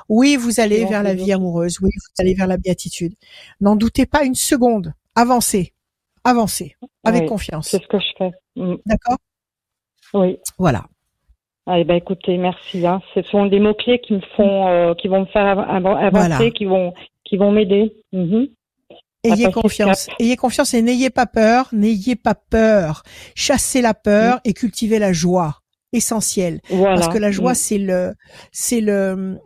Oui, 0.08 0.36
vous 0.36 0.60
allez 0.60 0.84
vers 0.84 1.02
la 1.02 1.14
vie 1.14 1.32
amoureuse. 1.32 1.78
Oui, 1.80 1.90
vous 1.94 2.22
allez 2.22 2.34
vers 2.34 2.46
la 2.46 2.58
béatitude. 2.58 3.14
N'en 3.60 3.76
doutez 3.76 4.04
pas 4.06 4.24
une 4.24 4.34
seconde. 4.34 4.92
Avancez. 5.14 5.72
Avancez. 6.22 6.76
Avec 7.04 7.26
confiance. 7.26 7.68
c'est 7.70 7.82
ce 7.82 7.86
que 7.88 7.98
je 7.98 8.04
fais. 8.18 8.30
Mm, 8.56 8.74
D'accord? 8.84 9.16
Oui. 10.12 10.36
Voilà. 10.58 10.86
Ah, 11.66 11.78
eh 11.78 11.84
ben, 11.84 11.94
écoutez, 11.96 12.36
merci. 12.38 12.86
Hein. 12.86 13.00
Ce 13.14 13.22
sont 13.22 13.46
des 13.46 13.60
mots 13.60 13.74
clés 13.74 14.00
qui 14.00 14.14
me 14.14 14.20
font, 14.36 14.66
euh, 14.68 14.94
qui 14.94 15.08
vont 15.08 15.20
me 15.20 15.26
faire 15.26 15.46
av- 15.46 15.58
av- 15.60 15.86
avancer, 15.86 16.10
Voilà. 16.36 16.50
qui 16.50 16.64
vont, 16.64 16.92
qui 17.24 17.36
vont 17.36 17.52
m'aider. 17.52 17.92
Mhm. 18.12 18.48
Ayez 19.22 19.52
confiance. 19.52 20.08
Ayez 20.18 20.36
confiance 20.36 20.72
et 20.72 20.80
n'ayez 20.82 21.10
pas 21.10 21.26
peur. 21.26 21.68
N'ayez 21.72 22.16
pas 22.16 22.34
peur. 22.34 23.02
Chassez 23.34 23.82
la 23.82 23.92
peur 23.92 24.36
Mm. 24.36 24.40
et 24.46 24.52
cultivez 24.54 24.98
la 24.98 25.12
joie. 25.12 25.58
Essentiel. 25.92 26.60
Voilà. 26.70 26.94
Parce 26.94 27.08
que 27.08 27.18
la 27.18 27.30
joie, 27.30 27.52
Mm. 27.52 27.56
c'est 27.56 27.78
le, 27.78 28.14
c'est 28.50 28.80
le, 28.80 29.38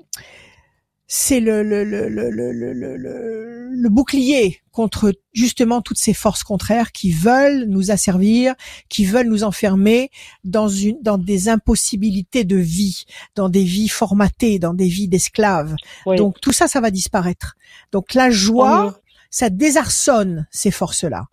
c'est 1.17 1.39
le, 1.39 1.63
le, 1.63 1.85
le, 1.85 2.09
le, 2.09 2.29
le, 2.29 2.51
le, 2.51 2.73
le- 2.73 2.97
le- 2.97 3.71
le 3.73 3.89
bouclier 3.89 4.61
contre 4.73 5.13
justement 5.33 5.81
toutes 5.81 5.99
ces 5.99 6.13
forces 6.13 6.43
contraires 6.43 6.91
qui 6.91 7.13
veulent 7.13 7.67
nous 7.69 7.93
asservir, 7.93 8.55
qui 8.89 9.05
veulent 9.05 9.29
nous 9.29 9.45
enfermer 9.45 10.11
dans 10.43 10.69
une, 10.69 11.01
dans 11.03 11.17
des 11.19 11.49
impossibilités 11.49 12.43
de 12.43 12.57
vie, 12.57 13.05
dans 13.37 13.49
des 13.49 13.63
vies 13.63 13.89
formatées, 13.89 14.59
dans 14.59 14.75
des 14.75 14.89
vies 14.89 15.07
d'esclaves. 15.07 15.77
Oui. 16.07 16.17
Donc 16.17 16.41
tout 16.41 16.53
ça, 16.53 16.67
ça 16.67 16.81
va 16.81 16.91
disparaître. 16.91 17.55
Donc 17.93 18.15
la 18.15 18.31
joie, 18.31 18.87
Oui. 18.87 18.93
ça 19.31 19.51
désarçonne 19.51 20.49
ces 20.51 20.73
forces-là. 20.73 21.27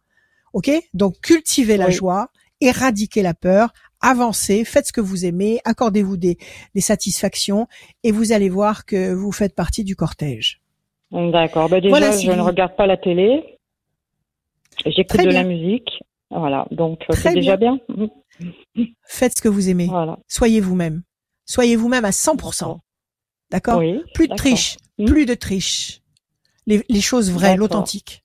OK? 0.54 0.70
Donc 0.94 1.20
cultivez 1.22 1.78
la 1.78 1.90
joie, 1.90 2.30
éradiquez 2.60 3.24
la 3.24 3.34
peur, 3.34 3.74
avancez, 4.02 4.66
faites 4.66 4.88
ce 4.88 4.94
que 4.94 5.02
vous 5.02 5.26
aimez, 5.26 5.60
accordez-vous 5.66 6.18
des, 6.18 6.38
des 6.76 6.82
satisfactions 6.82 7.68
et 8.04 8.12
vous 8.12 8.32
allez 8.32 8.50
voir 8.50 8.86
que 8.86 9.14
vous 9.14 9.32
faites 9.32 9.56
partie 9.56 9.84
du 9.84 9.96
cortège. 9.96 10.62
D'accord. 11.12 11.70
Déjà, 11.70 11.90
Voilà, 11.90 12.12
je 12.18 12.32
ne 12.32 12.42
regarde 12.42 12.76
pas 12.76 12.88
la 12.88 12.98
télé. 12.98 13.58
J'écoute 14.86 15.20
de 15.22 15.28
bien. 15.30 15.44
la 15.44 15.48
musique. 15.48 15.90
Voilà. 16.30 16.66
Donc, 16.72 17.02
euh, 17.10 17.14
c'est 17.14 17.34
déjà 17.34 17.58
bien. 17.58 17.80
Faites 19.06 19.38
ce 19.38 19.42
que 19.42 19.50
vous 19.50 19.70
aimez. 19.70 19.88
Voilà. 19.88 20.18
Soyez 20.30 20.62
vous-même. 20.62 21.04
Soyez 21.46 21.76
vous-même 21.76 22.06
à 22.06 22.12
100%. 22.12 22.80
D'accord 23.52 23.80
Oui. 23.80 24.02
Plus 24.14 24.28
de 24.30 24.36
triche, 24.36 24.78
Hmm. 24.98 25.06
plus 25.06 25.26
de 25.26 25.34
triche. 25.34 26.00
Les, 26.68 26.82
les 26.88 27.02
choses 27.02 27.32
vraies, 27.32 27.58
l'authentique. 27.58 28.24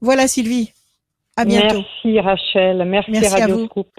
Voilà 0.00 0.26
Sylvie. 0.28 0.72
À 1.36 1.44
bientôt. 1.44 1.76
Merci 2.04 2.20
Rachel. 2.20 2.84
Merci, 2.86 3.10
Merci 3.10 3.26
à 3.26 3.38
Radio 3.40 3.58
vous. 3.58 3.66
Scoop. 3.66 3.92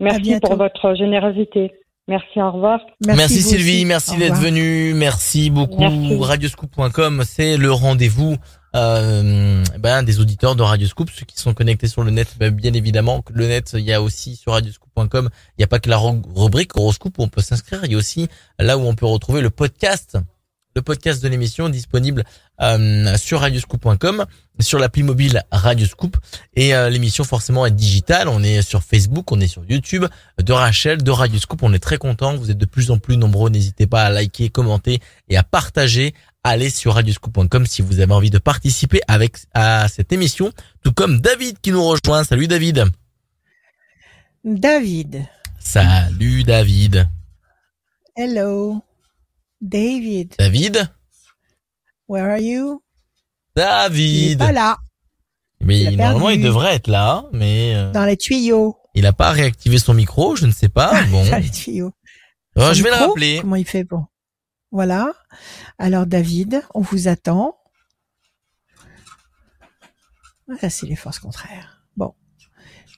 Merci 0.00 0.40
pour 0.40 0.56
votre 0.56 0.94
générosité. 0.96 1.72
Merci. 2.08 2.40
Au 2.40 2.50
revoir. 2.50 2.80
Merci, 3.06 3.38
vous 3.40 3.48
Sylvie, 3.50 3.76
aussi. 3.76 3.84
merci 3.84 4.16
d'être 4.16 4.34
venue, 4.36 4.94
merci 4.94 5.48
beaucoup. 5.50 5.78
Merci. 5.78 6.18
Radioscoop.com, 6.20 7.22
c'est 7.24 7.56
le 7.56 7.70
rendez-vous 7.70 8.36
euh, 8.76 9.62
ben, 9.78 10.02
des 10.02 10.18
auditeurs 10.20 10.56
de 10.56 10.62
Radioscoop, 10.62 11.10
ceux 11.10 11.24
qui 11.24 11.38
sont 11.38 11.54
connectés 11.54 11.86
sur 11.88 12.02
le 12.02 12.10
net, 12.10 12.36
ben, 12.38 12.50
bien 12.50 12.72
évidemment. 12.72 13.22
Le 13.30 13.46
net, 13.46 13.72
il 13.74 13.84
y 13.84 13.92
a 13.92 14.02
aussi 14.02 14.34
sur 14.36 14.52
Radioscoop.com, 14.52 15.28
il 15.32 15.60
n'y 15.60 15.64
a 15.64 15.68
pas 15.68 15.78
que 15.78 15.88
la 15.90 15.98
ru- 15.98 16.22
rubrique 16.34 16.76
Horoscope 16.76 17.18
où 17.18 17.22
on 17.22 17.28
peut 17.28 17.42
s'inscrire, 17.42 17.80
il 17.84 17.92
y 17.92 17.94
a 17.94 17.98
aussi 17.98 18.28
là 18.58 18.76
où 18.78 18.82
on 18.82 18.94
peut 18.94 19.06
retrouver 19.06 19.40
le 19.40 19.50
podcast, 19.50 20.18
le 20.74 20.82
podcast 20.82 21.22
de 21.22 21.28
l'émission 21.28 21.68
disponible 21.68 22.24
euh, 22.60 23.16
sur 23.16 23.40
Radioscoop.com, 23.40 24.26
sur 24.60 24.78
l'appli 24.78 25.02
mobile 25.02 25.42
Radioscoop 25.50 26.16
et 26.54 26.74
euh, 26.74 26.88
l'émission 26.90 27.24
forcément 27.24 27.66
est 27.66 27.70
digitale. 27.70 28.28
On 28.28 28.42
est 28.42 28.62
sur 28.62 28.82
Facebook, 28.82 29.32
on 29.32 29.40
est 29.40 29.48
sur 29.48 29.64
YouTube 29.68 30.06
de 30.38 30.52
Rachel, 30.52 31.02
de 31.02 31.10
Radio 31.10 31.38
Scoop. 31.38 31.62
On 31.62 31.72
est 31.72 31.78
très 31.80 31.98
content. 31.98 32.36
Vous 32.36 32.50
êtes 32.50 32.58
de 32.58 32.66
plus 32.66 32.90
en 32.90 32.98
plus 32.98 33.16
nombreux. 33.16 33.50
N'hésitez 33.50 33.86
pas 33.86 34.04
à 34.04 34.10
liker, 34.10 34.50
commenter 34.50 35.00
et 35.28 35.36
à 35.36 35.42
partager. 35.42 36.14
Allez 36.42 36.70
sur 36.70 36.94
radioscoop.com 36.94 37.66
si 37.66 37.82
vous 37.82 38.00
avez 38.00 38.12
envie 38.12 38.30
de 38.30 38.38
participer 38.38 39.00
avec 39.08 39.36
à 39.52 39.88
cette 39.88 40.12
émission. 40.12 40.52
Tout 40.82 40.92
comme 40.92 41.20
David 41.20 41.58
qui 41.60 41.70
nous 41.70 41.84
rejoint. 41.84 42.24
Salut 42.24 42.48
David. 42.48 42.84
David. 44.44 45.26
Salut 45.58 46.44
David. 46.44 47.08
Hello. 48.16 48.82
David. 49.60 50.34
David? 50.38 50.90
Where 52.08 52.30
are 52.30 52.38
you? 52.38 52.82
Il 53.56 53.60
est 53.60 53.64
David. 53.64 54.38
pas 54.38 54.52
là. 54.52 54.78
Mais 55.60 55.82
Il 55.82 55.96
normalement 55.98 56.26
perdu. 56.28 56.40
il 56.40 56.44
devrait 56.44 56.74
être 56.76 56.86
là, 56.88 57.26
mais 57.32 57.74
euh, 57.74 57.92
Dans 57.92 58.04
les 58.06 58.16
tuyaux. 58.16 58.76
il 58.94 59.04
a 59.06 59.12
pas 59.12 59.30
réactivé 59.30 59.78
son 59.78 59.92
micro. 59.94 60.34
Je 60.36 60.46
ne 60.46 60.52
sais 60.52 60.68
pas. 60.70 61.02
Bon, 61.10 61.28
Dans 61.28 61.36
les 61.38 61.50
tuyaux. 61.50 61.92
Son 62.56 62.72
je 62.72 62.82
vais 62.82 62.90
le 62.90 62.96
rappeler. 62.96 63.38
Comment 63.42 63.56
il 63.56 63.66
fait 63.66 63.84
pour 63.84 64.06
Voilà. 64.70 65.12
Alors 65.78 66.06
David, 66.06 66.62
on 66.74 66.80
vous 66.80 67.08
attend. 67.08 67.56
Ah, 70.62 70.68
c'est 70.70 70.86
les 70.86 70.96
forces 70.96 71.18
contraires. 71.20 71.84
Bon. 71.96 72.14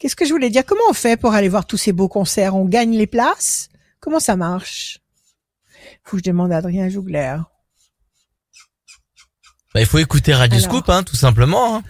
Qu'est-ce 0.01 0.17
que 0.17 0.25
je 0.25 0.31
voulais 0.33 0.49
dire? 0.51 0.65
Comment 0.65 0.85
on 0.89 0.95
fait 0.95 1.17
pour 1.19 1.33
aller 1.35 1.49
voir 1.49 1.67
tous 1.67 1.77
ces 1.77 1.93
beaux 1.93 2.09
concerts? 2.09 2.55
On 2.57 2.65
gagne 2.65 2.97
les 2.97 3.07
places? 3.07 3.69
Comment 4.01 4.21
ça 4.21 4.37
marche? 4.37 4.99
Faut 6.13 6.19
que 6.19 6.25
je 6.27 6.31
demande 6.31 6.53
à 6.53 6.59
Adrien 6.59 6.91
Jougler. 6.91 7.39
Bah, 9.73 9.81
il 9.81 9.87
faut 9.87 9.97
écouter 9.97 10.35
Radio 10.35 10.59
Alors. 10.59 10.71
Scoop, 10.71 10.91
hein, 10.91 11.03
tout 11.03 11.17
simplement. 11.17 11.77
hein. 11.77 11.83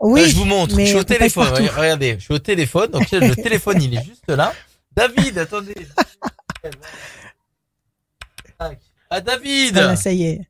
Oui, 0.00 0.20
Là, 0.20 0.28
je 0.28 0.36
vous 0.36 0.44
montre. 0.44 0.78
Je 0.78 0.84
suis 0.84 0.96
au 0.96 1.02
téléphone. 1.02 1.48
Regardez, 1.74 2.16
je 2.18 2.24
suis 2.24 2.34
au 2.34 2.38
téléphone. 2.38 2.90
Donc 2.90 3.10
le 3.10 3.34
téléphone, 3.42 3.80
il 3.80 3.94
est 3.94 4.04
juste 4.04 4.28
là. 4.28 4.52
David, 4.94 5.38
attendez. 5.38 5.74
Ah 9.08 9.22
David. 9.22 9.72
Voilà, 9.72 9.96
ça 9.96 10.12
y 10.12 10.24
est. 10.24 10.40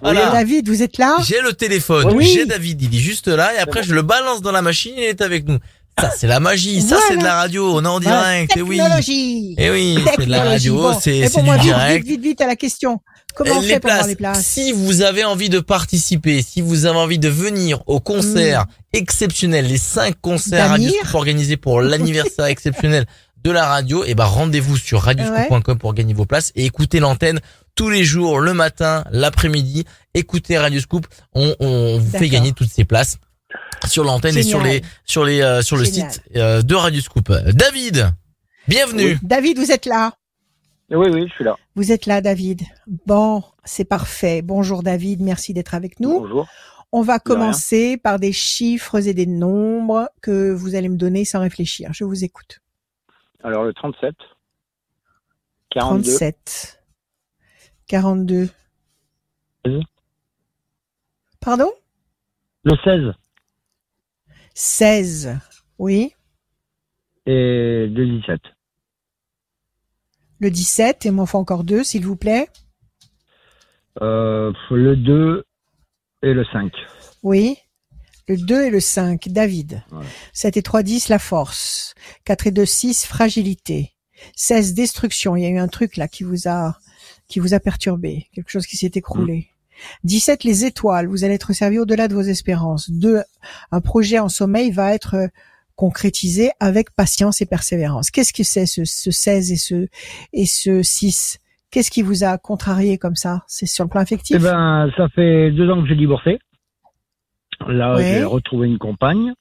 Voilà. 0.00 0.30
David, 0.30 0.66
vous 0.66 0.82
êtes 0.82 0.96
là? 0.96 1.18
J'ai 1.22 1.42
le 1.42 1.52
téléphone. 1.52 2.10
Oui. 2.14 2.24
J'ai 2.24 2.46
David. 2.46 2.80
Il 2.80 2.94
est 2.94 2.98
juste 2.98 3.28
là. 3.28 3.54
Et 3.54 3.58
après, 3.58 3.82
je 3.82 3.94
le 3.94 4.00
balance 4.00 4.40
dans 4.40 4.52
la 4.52 4.62
machine. 4.62 4.94
Il 4.96 5.02
est 5.02 5.20
avec 5.20 5.46
nous. 5.46 5.58
Ça, 6.00 6.10
c'est 6.16 6.26
la 6.26 6.40
magie. 6.40 6.80
Ça, 6.82 6.96
c'est 7.08 7.16
de 7.16 7.24
la 7.24 7.34
radio. 7.34 7.76
On 7.76 7.84
est 7.84 7.88
en 7.88 8.00
direct. 8.00 8.56
Et 8.56 8.62
oui. 8.62 8.78
Technologie. 8.78 9.54
Et 9.58 9.70
oui, 9.70 9.98
c'est 10.16 10.26
de 10.26 10.30
la 10.30 10.44
radio. 10.44 10.76
Bon. 10.76 10.98
C'est 11.00 11.28
du 11.28 11.42
moi, 11.42 11.54
vite, 11.56 11.64
direct. 11.64 12.06
Vite, 12.06 12.16
vite, 12.16 12.22
vite 12.22 12.40
à 12.40 12.46
la 12.46 12.56
question. 12.56 13.00
Comment 13.34 13.56
on 13.56 13.60
les 13.60 13.68
fait 13.68 13.80
pour 13.80 13.90
avoir 13.90 14.06
les 14.06 14.16
places 14.16 14.44
Si 14.44 14.72
vous 14.72 15.02
avez 15.02 15.24
envie 15.24 15.48
de 15.48 15.60
participer, 15.60 16.42
si 16.42 16.60
vous 16.60 16.86
avez 16.86 16.98
envie 16.98 17.18
de 17.18 17.28
venir 17.28 17.82
au 17.86 18.00
concert 18.00 18.66
exceptionnel, 18.92 19.66
les 19.66 19.78
cinq 19.78 20.14
concerts 20.20 20.70
Mm. 20.70 20.72
D'Amir. 20.72 20.90
Radio 20.90 21.00
Scoop 21.00 21.14
organisés 21.14 21.56
pour 21.56 21.80
l'anniversaire 21.80 22.44
exceptionnel 22.46 23.06
de 23.42 23.50
la 23.50 23.66
radio, 23.66 24.04
et 24.04 24.14
ben 24.14 24.24
rendez-vous 24.26 24.76
sur 24.76 25.00
radioscoop.com 25.00 25.78
pour 25.78 25.94
gagner 25.94 26.12
vos 26.12 26.26
places 26.26 26.52
et 26.56 26.66
écoutez 26.66 27.00
l'antenne 27.00 27.40
tous 27.74 27.88
les 27.88 28.04
jours, 28.04 28.38
le 28.40 28.52
matin, 28.52 29.04
l'après-midi. 29.12 29.84
Écoutez 30.12 30.58
Radio 30.58 30.78
Scoop, 30.80 31.06
on, 31.34 31.54
on 31.60 31.98
vous 31.98 32.18
fait 32.18 32.28
gagner 32.28 32.52
toutes 32.52 32.70
ces 32.70 32.84
places 32.84 33.16
sur 33.86 34.04
l'antenne 34.04 34.36
et 34.36 34.42
sur 34.42 34.62
les 34.62 34.82
sur 35.04 35.24
les 35.24 35.40
euh, 35.40 35.62
sur 35.62 35.76
le 35.76 35.84
Génial. 35.84 36.10
site 36.10 36.22
euh, 36.36 36.62
de 36.62 36.74
Radio 36.74 37.00
Scoop. 37.00 37.30
David, 37.52 38.10
bienvenue. 38.68 39.18
David, 39.22 39.58
vous 39.58 39.70
êtes 39.70 39.86
là 39.86 40.14
Oui, 40.90 41.08
oui, 41.10 41.26
je 41.28 41.34
suis 41.34 41.44
là. 41.44 41.56
Vous 41.74 41.92
êtes 41.92 42.06
là, 42.06 42.20
David. 42.20 42.62
Bon, 43.06 43.42
c'est 43.64 43.84
parfait. 43.84 44.42
Bonjour, 44.42 44.82
David. 44.82 45.20
Merci 45.22 45.54
d'être 45.54 45.74
avec 45.74 46.00
nous. 46.00 46.20
Bonjour. 46.20 46.48
On 46.92 47.02
va 47.02 47.14
rien. 47.14 47.20
commencer 47.20 47.96
par 47.96 48.18
des 48.18 48.32
chiffres 48.32 49.06
et 49.06 49.14
des 49.14 49.26
nombres 49.26 50.10
que 50.22 50.50
vous 50.50 50.74
allez 50.74 50.88
me 50.88 50.96
donner 50.96 51.24
sans 51.24 51.40
réfléchir. 51.40 51.90
Je 51.92 52.04
vous 52.04 52.24
écoute. 52.24 52.60
Alors, 53.44 53.62
le 53.64 53.72
37, 53.72 54.14
42, 55.70 56.02
37. 56.02 56.82
42. 57.86 58.48
Vas-y. 59.64 59.82
Pardon? 61.40 61.70
Le 62.64 62.76
16 62.84 63.14
16. 64.54 65.38
Oui. 65.78 66.14
et 67.26 67.86
le 67.88 68.18
17. 68.18 68.40
Le 70.40 70.50
17. 70.50 71.06
Et 71.06 71.10
m'en 71.10 71.26
faut 71.26 71.38
encore 71.38 71.64
deux, 71.64 71.84
s'il 71.84 72.04
vous 72.04 72.16
plaît. 72.16 72.48
Euh, 74.02 74.52
le 74.70 74.96
2 74.96 75.44
et 76.22 76.32
le 76.32 76.44
5. 76.44 76.72
Oui. 77.22 77.56
Le 78.28 78.36
2 78.36 78.64
et 78.66 78.70
le 78.70 78.80
5, 78.80 79.28
David. 79.28 79.82
Voilà. 79.90 80.08
7 80.32 80.56
et 80.56 80.62
3, 80.62 80.82
10, 80.82 81.08
la 81.08 81.18
force. 81.18 81.94
4 82.24 82.46
et 82.46 82.50
2, 82.52 82.64
6, 82.64 83.06
fragilité. 83.06 83.92
16, 84.36 84.74
destruction. 84.74 85.36
Il 85.36 85.42
y 85.42 85.46
a 85.46 85.50
eu 85.50 85.58
un 85.58 85.68
truc 85.68 85.96
là 85.96 86.06
qui 86.08 86.24
vous 86.24 86.46
a, 86.46 86.76
qui 87.26 87.40
vous 87.40 87.54
a 87.54 87.60
perturbé. 87.60 88.28
Quelque 88.34 88.50
chose 88.50 88.66
qui 88.66 88.76
s'est 88.76 88.92
écroulé. 88.94 89.50
17, 90.04 90.44
les 90.44 90.64
étoiles. 90.64 91.06
Vous 91.06 91.24
allez 91.24 91.34
être 91.34 91.52
servi 91.52 91.78
au-delà 91.78 92.08
de 92.08 92.14
vos 92.14 92.22
espérances. 92.22 92.90
2, 92.90 93.20
un 93.72 93.80
projet 93.80 94.18
en 94.18 94.28
sommeil 94.28 94.70
va 94.70 94.94
être 94.94 95.14
euh, 95.14 95.26
concrétisé 95.76 96.50
avec 96.60 96.90
patience 96.94 97.40
et 97.40 97.46
persévérance. 97.46 98.10
Qu'est-ce 98.10 98.32
que 98.32 98.44
c'est 98.44 98.66
ce, 98.66 98.84
ce 98.84 99.10
16 99.10 99.52
et 99.52 99.56
ce, 99.56 99.86
et 100.32 100.46
ce 100.46 100.82
6? 100.82 101.38
Qu'est-ce 101.70 101.90
qui 101.90 102.02
vous 102.02 102.24
a 102.24 102.36
contrarié 102.36 102.98
comme 102.98 103.16
ça? 103.16 103.44
C'est 103.46 103.66
sur 103.66 103.84
le 103.84 103.90
plan 103.90 104.00
affectif? 104.00 104.36
Eh 104.38 104.42
ben, 104.42 104.90
ça 104.96 105.08
fait 105.14 105.50
deux 105.52 105.70
ans 105.70 105.80
que 105.82 105.88
j'ai 105.88 105.94
divorcé. 105.96 106.38
Là, 107.68 107.94
Ouais. 107.96 108.04
j'ai 108.18 108.24
retrouvé 108.24 108.66
une 108.68 108.78
compagne. 108.78 109.32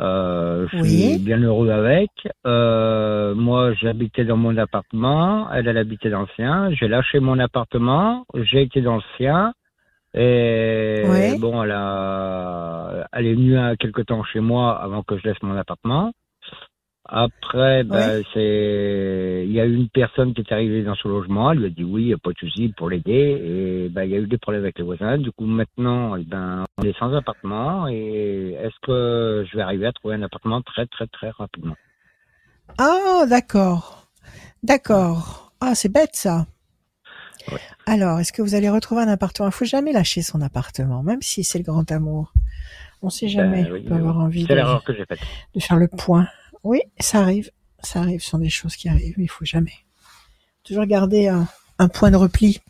Euh, 0.00 0.66
je 0.72 0.76
Oui. 0.78 1.10
suis 1.12 1.18
bien 1.18 1.38
heureux 1.38 1.70
avec. 1.70 2.10
Euh, 2.46 3.34
moi, 3.34 3.72
j'habitais 3.74 4.24
dans 4.24 4.36
mon 4.36 4.56
appartement. 4.56 5.50
Elle, 5.52 5.68
elle 5.68 5.78
habitait 5.78 6.10
dans 6.10 6.22
le 6.22 6.28
sien. 6.36 6.70
J'ai 6.72 6.88
lâché 6.88 7.20
mon 7.20 7.38
appartement. 7.38 8.24
J'ai 8.34 8.62
été 8.62 8.80
dans 8.80 8.96
le 8.96 9.02
sien. 9.16 9.52
Et 10.16 11.34
bon, 11.38 11.62
elle 11.64 11.72
a, 11.72 13.08
elle 13.12 13.26
est 13.26 13.34
venue 13.34 13.58
quelque 13.78 14.02
temps 14.02 14.22
chez 14.22 14.38
moi 14.38 14.80
avant 14.80 15.02
que 15.02 15.18
je 15.18 15.28
laisse 15.28 15.42
mon 15.42 15.56
appartement. 15.56 16.12
Après, 17.06 17.84
ben, 17.84 18.22
c'est, 18.32 19.44
il 19.46 19.52
y 19.52 19.60
a 19.60 19.66
eu 19.66 19.74
une 19.74 19.90
personne 19.90 20.32
qui 20.32 20.40
est 20.40 20.52
arrivée 20.52 20.82
dans 20.82 20.94
son 20.94 21.10
logement. 21.10 21.52
Elle 21.52 21.58
lui 21.58 21.66
a 21.66 21.70
dit 21.70 21.84
oui, 21.84 22.04
y 22.06 22.14
a 22.14 22.18
pas 22.18 22.30
de 22.30 22.38
souci 22.38 22.72
pour 22.76 22.88
l'aider. 22.88 23.10
Et 23.12 23.88
ben, 23.90 24.04
il 24.04 24.10
y 24.10 24.14
a 24.14 24.18
eu 24.18 24.26
des 24.26 24.38
problèmes 24.38 24.62
avec 24.62 24.78
les 24.78 24.84
voisins. 24.84 25.18
Du 25.18 25.30
coup, 25.30 25.44
maintenant, 25.44 26.16
eh 26.16 26.24
ben, 26.24 26.64
on 26.78 26.82
est 26.82 26.96
sans 26.98 27.14
appartement. 27.14 27.88
Et 27.88 28.56
est-ce 28.58 28.74
que 28.82 29.44
je 29.50 29.56
vais 29.56 29.62
arriver 29.62 29.86
à 29.86 29.92
trouver 29.92 30.14
un 30.14 30.22
appartement 30.22 30.62
très, 30.62 30.86
très, 30.86 31.06
très 31.08 31.30
rapidement? 31.30 31.76
Ah, 32.78 33.24
d'accord. 33.28 34.08
D'accord. 34.62 35.52
Ah, 35.60 35.74
c'est 35.74 35.92
bête 35.92 36.14
ça. 36.16 36.46
Ouais. 37.52 37.60
Alors, 37.86 38.20
est-ce 38.20 38.32
que 38.32 38.40
vous 38.40 38.54
allez 38.54 38.70
retrouver 38.70 39.02
un 39.02 39.08
appartement? 39.08 39.48
Il 39.48 39.52
faut 39.52 39.66
jamais 39.66 39.92
lâcher 39.92 40.22
son 40.22 40.40
appartement, 40.40 41.02
même 41.02 41.20
si 41.20 41.44
c'est 41.44 41.58
le 41.58 41.64
grand 41.64 41.90
amour. 41.92 42.32
On 43.02 43.10
sait 43.10 43.28
jamais. 43.28 43.64
Ben 43.64 43.72
oui, 43.72 43.82
on 43.84 43.88
peut 43.88 43.94
avoir 43.94 44.18
envie 44.18 44.46
que 44.46 44.54
de 44.54 45.60
faire 45.60 45.76
le 45.76 45.88
point. 45.88 46.26
Oui, 46.64 46.80
ça 46.98 47.20
arrive. 47.20 47.50
Ça 47.82 48.00
arrive. 48.00 48.20
Ce 48.22 48.30
sont 48.30 48.38
des 48.38 48.48
choses 48.50 48.76
qui 48.76 48.88
arrivent, 48.88 49.14
mais 49.18 49.24
il 49.24 49.28
faut 49.30 49.44
jamais. 49.44 49.74
Toujours 50.64 50.86
garder 50.86 51.28
un, 51.28 51.46
un 51.78 51.88
point 51.88 52.10
de 52.10 52.16
repli. 52.16 52.60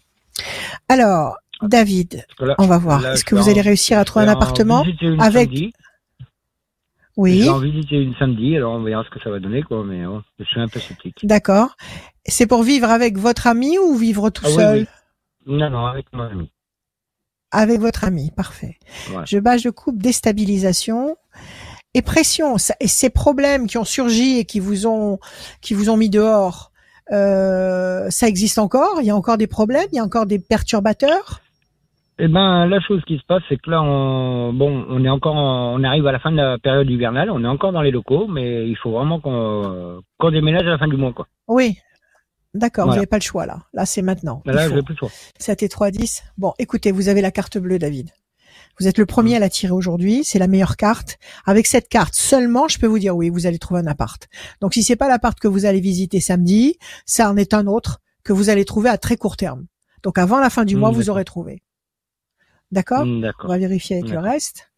Alors, 0.89 1.37
David, 1.63 2.27
là- 2.41 2.57
on 2.59 2.67
va 2.67 2.79
voir. 2.79 3.07
Est-ce 3.07 3.21
je 3.21 3.25
que 3.25 3.35
vais 3.37 3.41
vous 3.41 3.49
allez 3.49 3.61
réussir 3.61 3.97
à 3.99 4.03
je 4.03 4.07
trouver 4.07 4.25
un 4.25 4.27
vais 4.29 4.33
en 4.35 4.37
appartement 4.37 4.85
une 5.01 5.21
avec- 5.21 5.49
samedi. 5.51 5.73
Oui, 7.17 7.43
J'ai 7.43 7.49
en 7.49 7.61
visiter 7.61 7.95
une 7.95 8.15
samedi, 8.17 8.57
alors 8.57 8.73
on 8.73 8.83
verra 8.83 9.05
ce 9.05 9.11
que 9.11 9.21
ça 9.23 9.31
va 9.31 9.39
donner, 9.39 9.63
quoi. 9.63 9.85
Mais 9.85 10.05
oh, 10.05 10.21
je 10.41 10.45
suis 10.45 10.61
un 10.61 10.67
peu 10.67 10.81
sceptique. 10.81 11.21
d'accord. 11.23 11.77
C'est 12.27 12.49
pour 12.49 12.65
vivre 12.65 12.91
avec 12.91 13.17
votre 13.19 13.47
ami 13.47 13.79
ou 13.79 13.95
vivre 13.97 14.31
tout 14.31 14.43
Ah 14.47 14.51
seul? 14.51 14.79
oui. 15.47 15.57
Non, 15.59 15.71
non, 15.71 15.87
avec 15.87 16.07
mon 16.13 16.23
ami. 16.25 16.51
Avec 17.53 17.79
votre 17.79 18.03
ami, 18.03 18.33
parfait. 18.33 18.79
Je 19.27 19.39
bâche 19.39 19.63
de 19.63 19.71
coupe, 19.71 19.99
déstabilisation 20.03 21.17
et 21.95 22.03
pression. 22.03 22.59
Ça- 22.59 22.75
Et 22.81 22.89
ces 22.89 23.11
problèmes 23.11 23.67
qui 23.67 23.79
ont 23.79 23.85
surgi 23.85 24.39
et 24.39 24.45
qui 24.45 24.61
vous 24.61 24.87
ont, 24.87 25.19
qui 25.61 25.75
vous 25.75 25.91
ont 25.91 25.97
mis 25.97 26.11
dehors, 26.11 26.73
euh, 27.13 28.09
ça 28.11 28.27
existe 28.29 28.59
encore? 28.59 28.97
Il 29.01 29.07
y 29.07 29.11
a 29.11 29.17
encore 29.17 29.39
des 29.39 29.47
problèmes? 29.47 29.87
Il 29.93 29.97
y 29.97 30.01
a 30.01 30.05
encore 30.05 30.27
des 30.27 30.39
perturbateurs? 30.39 31.41
Eh 32.21 32.29
ben, 32.29 32.67
la 32.67 32.81
chose 32.81 33.03
qui 33.09 33.19
se 33.19 33.25
passe, 33.27 33.43
c'est 33.49 33.57
que 33.61 33.69
là, 33.71 33.83
on, 33.83 34.53
bon, 34.53 34.87
on 34.89 35.05
est 35.05 35.09
encore, 35.09 35.35
en- 35.35 35.75
on 35.75 35.83
arrive 35.83 36.07
à 36.07 36.13
la 36.13 36.21
fin 36.21 36.31
de 36.31 36.37
la 36.37 36.59
période 36.59 36.89
hivernale, 36.89 37.29
on 37.31 37.43
est 37.43 37.49
encore 37.49 37.73
dans 37.73 37.83
les 37.83 37.91
locaux, 37.91 38.29
mais 38.29 38.69
il 38.69 38.77
faut 38.77 38.93
vraiment 38.93 39.19
qu'on, 39.21 40.01
déménage 40.31 40.63
à 40.63 40.71
la 40.71 40.79
fin 40.79 40.87
du 40.87 40.97
mois, 40.97 41.13
quoi. 41.13 41.27
Oui. 41.49 41.77
D'accord, 42.55 42.87
vous 42.87 42.95
n'avez 42.95 43.07
pas 43.07 43.17
le 43.17 43.23
choix 43.23 43.47
là. 43.47 43.59
Là, 43.73 43.85
c'est 43.85 44.01
maintenant. 44.01 44.43
Là, 44.47 44.53
là, 44.53 44.69
j'ai 44.69 44.83
plus 44.83 44.95
de 44.95 44.99
choix. 45.01 45.11
7 45.41 45.65
et 45.65 45.69
3, 45.69 45.91
10. 45.91 46.23
Bon, 46.39 46.53
écoutez, 46.61 46.93
vous 46.93 47.09
avez 47.09 47.21
la 47.21 47.33
carte 47.33 47.59
bleue, 47.59 47.81
David. 47.81 48.11
Vous 48.81 48.89
êtes 48.89 48.99
le 48.99 49.07
premier 49.07 49.37
à 49.37 49.39
la 49.39 49.49
tirer 49.49 49.73
aujourd'hui. 49.73 50.25
C'est 50.25 50.39
la 50.39 50.49
meilleure 50.49 50.77
carte. 50.77 51.19
Avec 51.47 51.67
cette 51.67 51.89
carte 51.89 52.15
seulement, 52.15 52.69
je 52.69 52.79
peux 52.79 52.87
vous 52.87 52.99
dire 52.99 53.17
oui, 53.17 53.31
vous 53.31 53.47
allez 53.47 53.59
trouver 53.59 53.81
un 53.81 53.87
appart. 53.87 54.27
Donc, 54.61 54.75
si 54.75 54.83
c'est 54.83 54.97
pas 54.97 55.09
l'appart 55.09 55.39
que 55.39 55.49
vous 55.49 55.65
allez 55.65 55.81
visiter 55.81 56.21
samedi, 56.21 56.79
ça 57.07 57.31
en 57.31 57.37
est 57.37 57.55
un 57.55 57.67
autre 57.67 58.01
que 58.25 58.33
vous 58.33 58.51
allez 58.51 58.65
trouver 58.65 58.89
à 58.91 58.99
très 58.99 59.17
court 59.17 59.37
terme. 59.37 59.67
Donc, 60.03 60.19
avant 60.19 60.41
la 60.41 60.51
fin 60.51 60.65
du 60.65 60.77
Mm, 60.77 60.81
mois, 60.81 60.91
vous 60.91 61.11
aurez 61.11 61.25
trouvé. 61.25 61.63
D'accord? 62.73 63.05
Mm, 63.07 63.17
On 63.17 63.21
D'accord. 63.21 63.51
va 63.51 63.59
vérifier 63.59 63.99
avec 63.99 64.11
le 64.11 64.19
reste. 64.19 64.71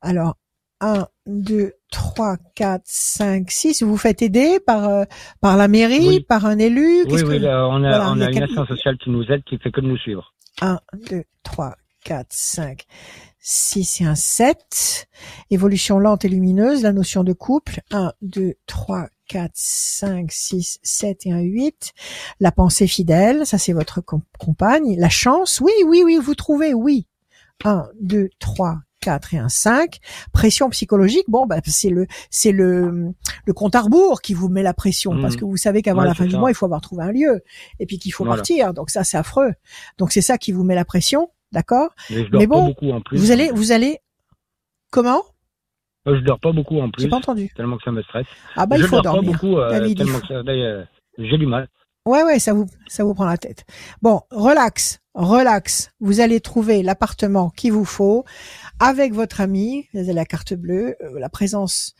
Alors, 0.00 0.36
1, 0.80 1.06
2, 1.26 1.72
3, 1.90 2.36
4, 2.54 2.82
5, 2.84 3.50
6. 3.50 3.82
Vous 3.82 3.90
vous 3.90 3.96
faites 3.96 4.20
aider 4.22 4.58
par, 4.66 4.88
euh, 4.88 5.04
par 5.40 5.56
la 5.56 5.68
mairie, 5.68 6.08
Oui. 6.08 6.20
par 6.20 6.44
un 6.46 6.58
élu? 6.58 7.04
Oui, 7.06 7.22
oui, 7.22 7.38
que- 7.38 7.44
là, 7.44 7.66
on 7.68 7.76
a, 7.76 7.88
Voilà, 7.88 8.10
on 8.10 8.20
a 8.20 8.26
une 8.28 8.34
quatre- 8.34 8.42
assistance 8.44 8.68
sociale 8.68 8.98
qui 8.98 9.10
nous 9.10 9.22
aide, 9.30 9.42
qui 9.44 9.56
fait 9.58 9.70
que 9.70 9.80
de 9.80 9.86
nous 9.86 9.96
suivre. 9.98 10.34
1, 10.60 10.80
2, 11.10 11.24
3, 11.42 11.76
4, 12.04 12.26
5, 12.30 12.84
6 13.50 14.00
et 14.00 14.04
un 14.04 14.16
7. 14.16 15.06
Évolution 15.50 16.00
lente 16.00 16.24
et 16.24 16.28
lumineuse, 16.28 16.82
la 16.82 16.92
notion 16.92 17.22
de 17.22 17.32
couple. 17.32 17.80
1, 17.92 18.12
2, 18.22 18.54
3, 18.66 19.06
4, 19.28 19.52
5, 19.54 20.32
6, 20.32 20.80
7 20.82 21.26
et 21.26 21.32
un 21.32 21.40
8. 21.40 21.92
La 22.40 22.50
pensée 22.50 22.88
fidèle, 22.88 23.46
ça 23.46 23.56
c'est 23.56 23.72
votre 23.72 24.00
com- 24.00 24.22
compagne. 24.40 24.96
La 24.98 25.08
chance, 25.08 25.60
oui, 25.60 25.70
oui, 25.86 26.02
oui, 26.04 26.18
vous 26.20 26.34
trouvez, 26.34 26.74
oui. 26.74 27.06
1, 27.64 27.86
2, 28.00 28.30
3, 28.40 28.78
4 29.00 29.34
et 29.34 29.38
un 29.38 29.48
5. 29.48 29.98
Pression 30.32 30.68
psychologique, 30.70 31.26
bon, 31.28 31.46
bah, 31.46 31.60
c'est 31.64 31.88
le, 31.90 32.08
c'est 32.30 32.50
le, 32.50 33.12
le 33.44 33.52
compte 33.52 33.76
à 33.76 33.80
rebours 33.82 34.22
qui 34.22 34.34
vous 34.34 34.48
met 34.48 34.64
la 34.64 34.74
pression 34.74 35.12
Mhm. 35.14 35.22
parce 35.22 35.36
que 35.36 35.44
vous 35.44 35.56
savez 35.56 35.82
qu'avant 35.82 36.00
Ouais, 36.00 36.08
la 36.08 36.14
fin 36.14 36.24
c'est 36.24 36.28
du 36.30 36.34
ça. 36.34 36.40
mois, 36.40 36.50
il 36.50 36.54
faut 36.54 36.66
avoir 36.66 36.80
trouvé 36.80 37.04
un 37.04 37.12
lieu 37.12 37.44
et 37.78 37.86
puis 37.86 38.00
qu'il 38.00 38.12
faut 38.12 38.24
Voilà. 38.24 38.38
partir. 38.38 38.74
Donc 38.74 38.90
ça, 38.90 39.04
c'est 39.04 39.16
affreux. 39.16 39.52
Donc 39.98 40.10
c'est 40.12 40.20
ça 40.20 40.36
qui 40.36 40.50
vous 40.50 40.64
met 40.64 40.74
la 40.74 40.84
pression, 40.84 41.30
d'accord? 41.52 41.90
Mais 42.10 42.46
bon, 42.46 42.66
beaucoup 42.66 42.90
en 42.90 43.00
plus. 43.00 43.18
Vous 43.18 43.30
allez, 43.30 43.50
vous 43.52 43.72
allez, 43.72 43.98
comment? 44.90 45.22
Euh, 46.06 46.16
Je 46.18 46.24
dors 46.24 46.38
pas 46.40 46.52
beaucoup 46.52 46.78
en 46.78 46.86
J'ai 46.86 46.92
plus, 46.92 47.08
pas 47.08 47.16
entendu. 47.16 47.50
tellement 47.56 47.76
que 47.78 47.82
ça 47.84 47.90
me 47.92 48.02
stresse. 48.02 48.26
Ah 48.56 48.66
bah 48.66 48.76
je 48.76 48.82
il 48.82 48.88
faut 48.88 49.00
dors 49.00 49.14
dormir. 49.14 49.32
pas 49.32 49.38
beaucoup, 49.38 49.58
euh, 49.58 49.94
tellement 49.94 50.20
que 50.20 50.26
ça, 50.28 50.42
d'ailleurs, 50.42 50.86
j'ai 51.18 51.38
du 51.38 51.46
mal. 51.46 51.68
Ouais, 52.06 52.22
ouais, 52.22 52.38
ça 52.38 52.52
vous, 52.52 52.66
ça 52.86 53.02
vous 53.02 53.14
prend 53.14 53.24
la 53.24 53.36
tête. 53.36 53.64
Bon, 54.00 54.20
relax, 54.30 55.00
relax. 55.14 55.90
Vous 55.98 56.20
allez 56.20 56.40
trouver 56.40 56.84
l'appartement 56.84 57.50
qu'il 57.50 57.72
vous 57.72 57.84
faut 57.84 58.24
avec 58.78 59.12
votre 59.12 59.40
ami. 59.40 59.88
Vous 59.92 59.98
avez 59.98 60.12
la 60.12 60.24
carte 60.24 60.54
bleue, 60.54 60.94
euh, 61.02 61.18
la 61.18 61.28
présence 61.28 61.94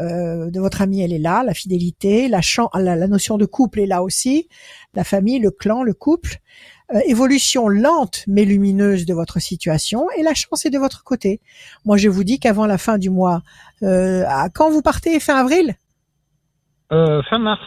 euh, 0.00 0.50
de 0.50 0.58
votre 0.58 0.82
ami, 0.82 1.02
elle 1.02 1.12
est 1.12 1.18
là, 1.18 1.44
la 1.44 1.54
fidélité, 1.54 2.26
la, 2.26 2.40
la 2.74 3.06
notion 3.06 3.36
de 3.38 3.44
couple 3.44 3.78
est 3.80 3.86
là 3.86 4.02
aussi, 4.02 4.48
la 4.94 5.04
famille, 5.04 5.38
le 5.38 5.50
clan, 5.52 5.82
le 5.84 5.92
couple. 5.94 6.38
Euh, 6.94 7.00
évolution 7.06 7.68
lente 7.68 8.24
mais 8.26 8.44
lumineuse 8.44 9.06
de 9.06 9.14
votre 9.14 9.38
situation 9.40 10.08
et 10.16 10.22
la 10.22 10.34
chance 10.34 10.66
est 10.66 10.70
de 10.70 10.78
votre 10.78 11.04
côté. 11.04 11.40
Moi, 11.86 11.96
je 11.96 12.08
vous 12.08 12.22
dis 12.24 12.38
qu'avant 12.38 12.66
la 12.66 12.76
fin 12.76 12.98
du 12.98 13.08
mois, 13.08 13.42
euh, 13.82 14.24
à 14.28 14.50
quand 14.50 14.70
vous 14.70 14.82
partez? 14.82 15.18
Fin 15.20 15.36
avril, 15.36 15.74
Euh, 16.92 17.22
fin 17.30 17.38
mars. 17.38 17.62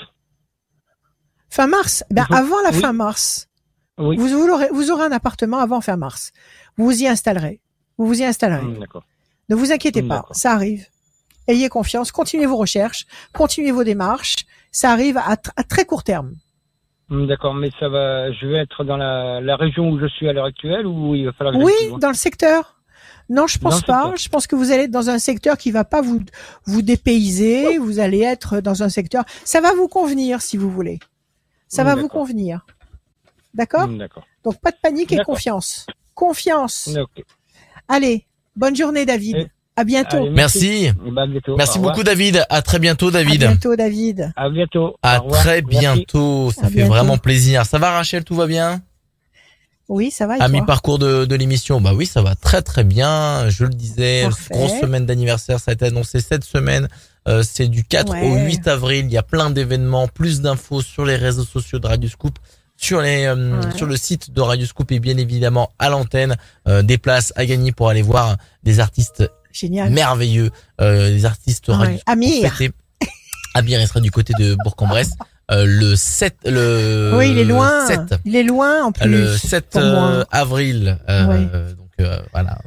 fin 1.50 1.66
mars, 1.68 2.04
ben 2.12 2.26
faut- 2.26 2.34
avant 2.36 2.62
la 2.62 2.70
oui. 2.72 2.80
fin 2.80 2.94
mars, 2.94 3.48
Oui. 3.98 4.18
Vous, 4.18 4.28
vous, 4.28 4.48
aurez, 4.50 4.68
vous 4.74 4.92
aurez 4.92 5.06
un 5.06 5.12
appartement 5.12 5.60
avant 5.60 5.80
fin 5.82 5.96
mars. 5.96 6.32
Vous 6.78 6.86
vous 6.86 7.02
y 7.02 7.08
installerez. 7.08 7.62
Vous 7.98 8.06
vous 8.08 8.20
y 8.22 8.26
installerez. 8.26 8.78
D'accord. 8.80 9.06
Ne 9.50 9.56
vous 9.56 9.72
inquiétez 9.72 10.02
Hum, 10.02 10.10
pas, 10.10 10.26
ça 10.32 10.52
arrive. 10.52 10.86
Ayez 11.48 11.70
confiance, 11.70 12.12
continuez 12.12 12.46
vos 12.46 12.58
recherches, 12.58 13.06
continuez 13.34 13.72
vos 13.72 13.84
démarches. 13.86 14.36
Ça 14.72 14.92
arrive 14.92 15.18
à 15.18 15.38
très 15.64 15.86
court 15.86 16.04
terme. 16.04 16.36
Hum, 17.12 17.28
D'accord, 17.28 17.54
mais 17.54 17.70
ça 17.80 17.88
va. 17.90 18.32
Je 18.32 18.48
vais 18.48 18.58
être 18.58 18.84
dans 18.84 18.98
la, 18.98 19.40
la 19.42 19.56
région 19.56 19.90
où 19.90 20.00
je 20.00 20.08
suis 20.08 20.28
à 20.28 20.34
l'heure 20.34 20.46
actuelle 20.46 20.88
ou 20.88 21.14
il 21.16 21.26
va 21.26 21.34
falloir 21.34 21.54
que 21.56 21.60
Oui, 21.64 21.72
dans 22.00 22.08
le 22.10 22.16
secteur. 22.16 22.80
Non, 23.30 23.48
je 23.48 23.58
pense 23.60 23.82
pas. 23.84 24.02
secteur. 24.04 24.18
Je 24.18 24.30
pense 24.30 24.48
que 24.48 24.56
vous 24.56 24.72
allez 24.72 24.84
être 24.84 24.92
dans 24.92 25.10
un 25.10 25.18
secteur 25.20 25.58
qui 25.58 25.72
va 25.72 25.84
pas 25.84 26.02
vous 26.02 26.20
vous 26.66 26.82
dépayser. 26.82 27.78
Vous 27.78 28.00
allez 28.00 28.22
être 28.22 28.60
dans 28.62 28.84
un 28.84 28.90
secteur. 28.90 29.24
Ça 29.44 29.62
va 29.62 29.74
vous 29.74 29.88
convenir 29.88 30.42
si 30.42 30.58
vous 30.58 30.70
voulez. 30.70 31.00
Ça 31.68 31.82
Hum, 31.82 31.88
va 31.90 31.96
vous 31.96 32.08
convenir. 32.08 32.66
D'accord 33.54 33.84
Hum, 33.86 33.98
D'accord. 33.98 34.26
Donc 34.44 34.60
pas 34.62 34.72
de 34.72 34.78
panique 34.82 35.12
et 35.12 35.24
confiance. 35.24 35.88
Confiance. 36.14 36.90
Allez, 37.88 38.26
bonne 38.56 38.76
journée 38.76 39.06
David. 39.06 39.36
Et- 39.38 39.48
À 39.78 39.84
bientôt. 39.84 40.18
Allez, 40.18 40.30
Merci. 40.30 40.88
À 40.88 41.26
bientôt. 41.28 41.56
Merci 41.58 41.80
beaucoup 41.80 42.04
David. 42.04 42.46
À 42.50 42.62
très 42.62 42.80
bientôt 42.80 43.10
À 43.10 43.12
David. 43.12 43.40
bientôt 43.42 43.76
David. 43.76 44.32
À 44.36 44.50
bientôt. 44.50 44.96
À 45.04 45.20
très 45.20 45.62
Merci. 45.62 45.80
bientôt. 45.80 46.52
Ça 46.52 46.68
À 46.68 46.70
fait 46.70 46.76
bientôt. 46.76 46.94
vraiment 46.94 47.18
plaisir. 47.18 47.66
Ça 47.66 47.78
va 47.78 47.92
Rachel, 47.92 48.24
tout 48.24 48.36
va 48.36 48.48
bien? 48.48 48.82
Oui, 49.88 50.10
ça 50.12 50.26
va 50.26 50.38
et 50.38 50.42
À 50.42 50.48
mi-parcours 50.48 50.98
de, 50.98 51.26
de 51.26 51.36
l'émission, 51.36 51.80
bah 51.80 51.92
oui, 51.94 52.06
ça 52.08 52.22
va 52.24 52.34
très 52.36 52.62
très 52.64 52.84
bien. 52.84 53.50
Je 53.50 53.66
le 53.66 53.70
disais, 53.70 54.24
Parfait. 54.24 54.54
grosse 54.54 54.80
semaine 54.80 55.06
d'anniversaire, 55.06 55.60
ça 55.60 55.72
a 55.72 55.74
été 55.76 55.86
annoncé 55.86 56.22
cette 56.22 56.44
semaine. 56.44 56.88
Euh, 57.28 57.44
c'est 57.44 57.68
du 57.68 57.84
4 57.84 58.12
Ouais. 58.14 58.22
au 58.32 58.36
8 58.48 58.68
avril. 58.68 59.06
Il 59.06 59.12
y 59.12 59.18
a 59.18 59.24
plein 59.24 59.50
d'événements, 59.52 60.08
plus 60.08 60.42
d'infos 60.42 60.82
sur 60.82 61.06
les 61.06 61.16
réseaux 61.18 61.44
sociaux 61.44 61.78
de 61.80 61.86
Radio 61.88 62.10
Scoop, 62.10 62.40
sur 62.78 63.02
les 63.02 63.26
euh, 63.26 63.60
Ouais. 63.62 63.78
sur 63.78 63.86
le 63.86 63.96
site 63.98 64.32
de 64.32 64.42
Radio 64.42 64.66
Scoop 64.66 64.92
et 64.92 65.00
bien 65.00 65.18
évidemment 65.18 65.70
à 65.78 65.90
l'antenne. 65.90 66.36
Euh, 66.68 66.82
des 66.82 66.98
places 66.98 67.32
à 67.36 67.46
gagner 67.46 67.72
pour 67.72 67.90
aller 67.90 68.02
voir 68.02 68.38
des 68.64 68.80
artistes 68.80 69.30
Génial. 69.56 69.90
merveilleux, 69.90 70.52
euh, 70.82 71.10
des 71.10 71.26
artistes 71.26 71.68
Ouais. 71.70 71.76
Radio 71.76 71.98
Scoop 71.98 72.10
Amir. 72.10 72.52
Amir, 73.56 73.80
il 73.82 73.88
sera 73.88 74.02
du 74.02 74.12
côté 74.12 74.34
de 74.38 74.56
Bourg-en-Bresse. 74.64 75.12
Euh, 75.52 75.64
le 75.66 75.96
7, 75.96 76.36
le 76.46 77.14
oui, 77.16 77.30
il 77.32 77.38
est 77.38 77.46
loin. 77.46 77.86
7 77.88 78.16
Il 78.26 78.36
est 78.36 78.44
loin 78.44 78.84
en 78.84 78.92
plus. 78.92 79.08
le 79.10 79.38
7 79.38 79.70
pour 79.70 79.82
moi. 79.82 80.08
euh, 80.10 80.26
avril. 80.32 80.98
Donc 81.08 82.08
voilà. 82.34 82.60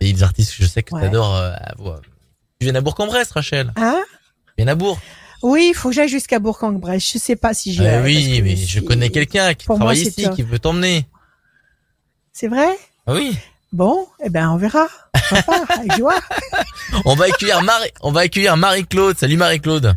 Et 0.00 0.12
des 0.12 0.22
artistes 0.22 0.56
que 0.56 0.62
je 0.62 0.68
sais 0.68 0.82
que 0.82 0.94
Ouais. 0.94 1.00
tu 1.00 1.06
adores. 1.08 1.42
tu 2.60 2.66
viens 2.66 2.74
à 2.74 2.80
Bourg-en-Bresse, 2.80 3.30
Rachel. 3.32 3.72
Hein? 3.76 3.98
Tu 4.48 4.62
viens 4.62 4.68
à 4.68 4.74
Bourg. 4.74 5.00
Oui, 5.42 5.68
il 5.70 5.74
faut 5.74 5.88
que 5.90 5.94
j'aille 5.94 6.08
jusqu'à 6.08 6.38
Bourg-en-Bresse. 6.38 7.10
Je 7.12 7.18
sais 7.18 7.36
pas 7.36 7.52
si 7.54 7.72
j'y 7.72 7.86
Ah 7.86 8.00
vais. 8.00 8.04
oui, 8.04 8.40
mais 8.42 8.54
je 8.56 8.80
connais 8.80 9.10
quelqu'un 9.10 9.52
qui 9.54 9.66
moi, 9.68 9.76
travaille 9.78 10.00
ici, 10.02 10.22
top. 10.24 10.34
qui 10.34 10.42
veut 10.42 10.58
t'emmener. 10.58 11.06
C'est 12.32 12.48
vrai? 12.48 12.68
Ah 13.06 13.14
oui. 13.14 13.36
Bon, 13.76 14.06
eh 14.24 14.30
ben 14.30 14.50
on 14.52 14.56
verra. 14.56 14.86
Avec 15.68 15.92
joie. 15.98 16.18
On 17.04 17.14
va 17.14 17.26
accueillir 17.26 17.62
Marie, 17.62 17.90
on 18.00 18.10
va 18.10 18.20
accueillir 18.20 18.56
Marie-Claude. 18.56 19.18
Salut 19.18 19.36
Marie-Claude. 19.36 19.94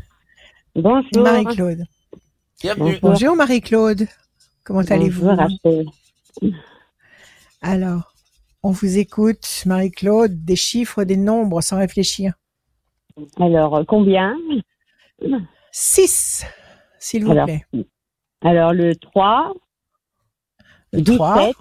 Bonjour. 0.76 1.24
Marie-Claude. 1.24 1.86
Bienvenue. 2.62 3.00
Bonjour. 3.02 3.38
Marie-Claude. 3.38 4.06
Comment 4.66 4.82
allez-vous. 4.82 5.30
Alors, 7.62 8.14
on 8.64 8.72
vous 8.72 8.98
écoute, 8.98 9.64
Marie-Claude, 9.66 10.44
des 10.44 10.58
chiffres, 10.58 11.06
des 11.06 11.16
nombres 11.16 11.62
sans 11.62 11.78
réfléchir. 11.78 12.34
Alors, 13.40 13.78
euh, 13.78 13.84
combien? 13.88 14.36
6, 15.72 16.44
s'il 17.00 17.24
vous 17.24 17.32
Alors, 17.32 17.46
plaît. 17.46 17.66
Alors, 18.44 18.74
le 18.74 18.94
3, 18.98 19.54
Le 20.92 21.02
3, 21.02 21.54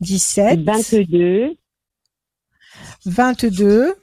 17, 0.00 0.64
17, 0.64 1.08
22, 1.10 1.56
22. 3.06 3.94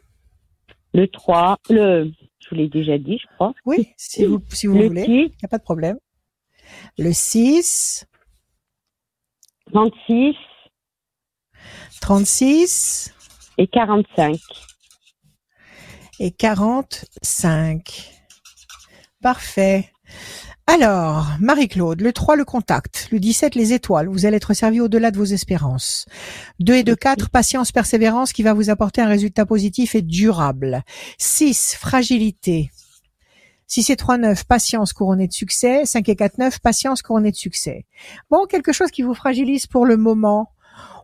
le 0.94 1.08
3, 1.08 1.58
le, 1.70 2.12
je 2.40 2.50
vous 2.50 2.56
l'ai 2.56 2.70
déjà 2.70 2.98
dit, 2.98 3.18
je 3.18 3.28
crois. 3.36 3.54
Oui, 3.66 3.94
si 3.98 4.26
vous, 4.26 4.42
si 4.50 4.68
vous 4.68 4.78
le 4.78 4.88
voulez, 4.88 5.06
6, 5.06 5.12
il 5.12 5.16
n'y 5.16 5.36
a 5.44 5.48
pas 5.48 5.58
de 5.58 5.64
problème. 5.64 5.98
Le 6.98 7.14
6, 7.14 8.06
36 9.72 10.36
36 12.02 13.14
et 13.58 13.68
45. 13.68 14.40
et 16.20 16.32
45. 16.32 18.12
Parfait. 19.22 19.92
Alors, 20.68 21.28
Marie-Claude, 21.40 22.02
le 22.02 22.12
3, 22.12 22.36
le 22.36 22.44
contact. 22.44 23.08
Le 23.12 23.20
17, 23.20 23.54
les 23.54 23.72
étoiles. 23.74 24.08
Vous 24.08 24.26
allez 24.26 24.38
être 24.38 24.56
servi 24.56 24.82
au-delà 24.82 25.12
de 25.12 25.18
vos 25.18 25.26
espérances. 25.26 26.08
2 26.60 26.74
et 26.74 26.84
2, 26.84 26.96
4, 26.96 27.30
patience, 27.30 27.72
persévérance 27.72 28.34
qui 28.34 28.42
va 28.42 28.54
vous 28.54 28.72
apporter 28.72 29.02
un 29.02 29.08
résultat 29.08 29.46
positif 29.46 29.94
et 29.94 30.02
durable. 30.02 30.82
6, 31.20 31.76
fragilité. 31.80 32.72
6 33.68 33.92
et 33.92 33.96
3, 33.96 34.18
9, 34.18 34.44
patience 34.46 34.92
couronnée 34.92 35.28
de 35.28 35.34
succès. 35.34 35.86
5 35.86 36.10
et 36.10 36.16
4, 36.16 36.40
9, 36.40 36.60
patience 36.60 37.04
couronnée 37.04 37.32
de 37.32 37.36
succès. 37.36 37.86
Bon, 38.32 38.48
quelque 38.48 38.74
chose 38.74 38.90
qui 38.90 39.04
vous 39.04 39.14
fragilise 39.14 39.68
pour 39.68 39.86
le 39.86 39.98
moment. 39.98 40.50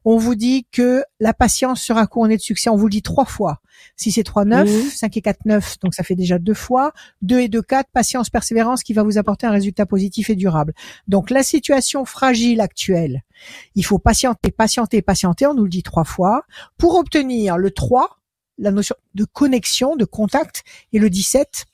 On 0.06 0.18
vous 0.18 0.36
dit 0.36 0.66
que 0.72 1.04
la 1.20 1.34
patience 1.34 1.82
sera 1.82 2.08
couronnée 2.08 2.38
de 2.38 2.42
succès. 2.42 2.70
On 2.70 2.76
vous 2.76 2.88
le 2.88 2.92
dit 2.92 3.02
trois 3.02 3.26
fois. 3.26 3.62
6 3.96 4.18
et 4.18 4.24
3, 4.24 4.46
9, 4.46 4.70
Mhm. 4.70 4.90
5 4.90 5.18
et 5.18 5.22
4, 5.22 5.46
9, 5.46 5.80
donc 5.80 5.94
ça 5.94 6.04
fait 6.04 6.16
déjà 6.16 6.38
deux 6.40 6.54
fois. 6.54 6.92
2 7.22 7.40
et 7.40 7.48
2, 7.48 7.62
4, 7.62 7.90
patience, 7.92 8.30
persévérance 8.30 8.84
qui 8.84 8.94
va 8.94 9.04
vous 9.04 9.18
apporter 9.18 9.48
un 9.48 9.52
résultat 9.52 9.86
positif 9.86 10.30
et 10.30 10.36
durable. 10.36 10.74
Donc 11.08 11.30
la 11.30 11.44
situation 11.44 12.06
fragile 12.06 12.62
actuelle, 12.62 13.24
il 13.76 13.84
faut 13.86 13.98
patienter, 14.00 14.52
patienter, 14.52 15.02
patienter, 15.02 15.48
on 15.48 15.54
nous 15.54 15.64
le 15.64 15.70
dit 15.70 15.84
trois 15.84 16.04
fois, 16.04 16.44
pour 16.78 16.96
obtenir 16.96 17.58
le 17.58 17.72
3, 17.72 18.18
la 18.58 18.72
notion 18.72 18.96
de 19.16 19.26
connexion, 19.26 19.96
de 19.96 20.06
contact, 20.06 20.64
et 20.94 21.00
le 21.00 21.10
17, 21.10 21.66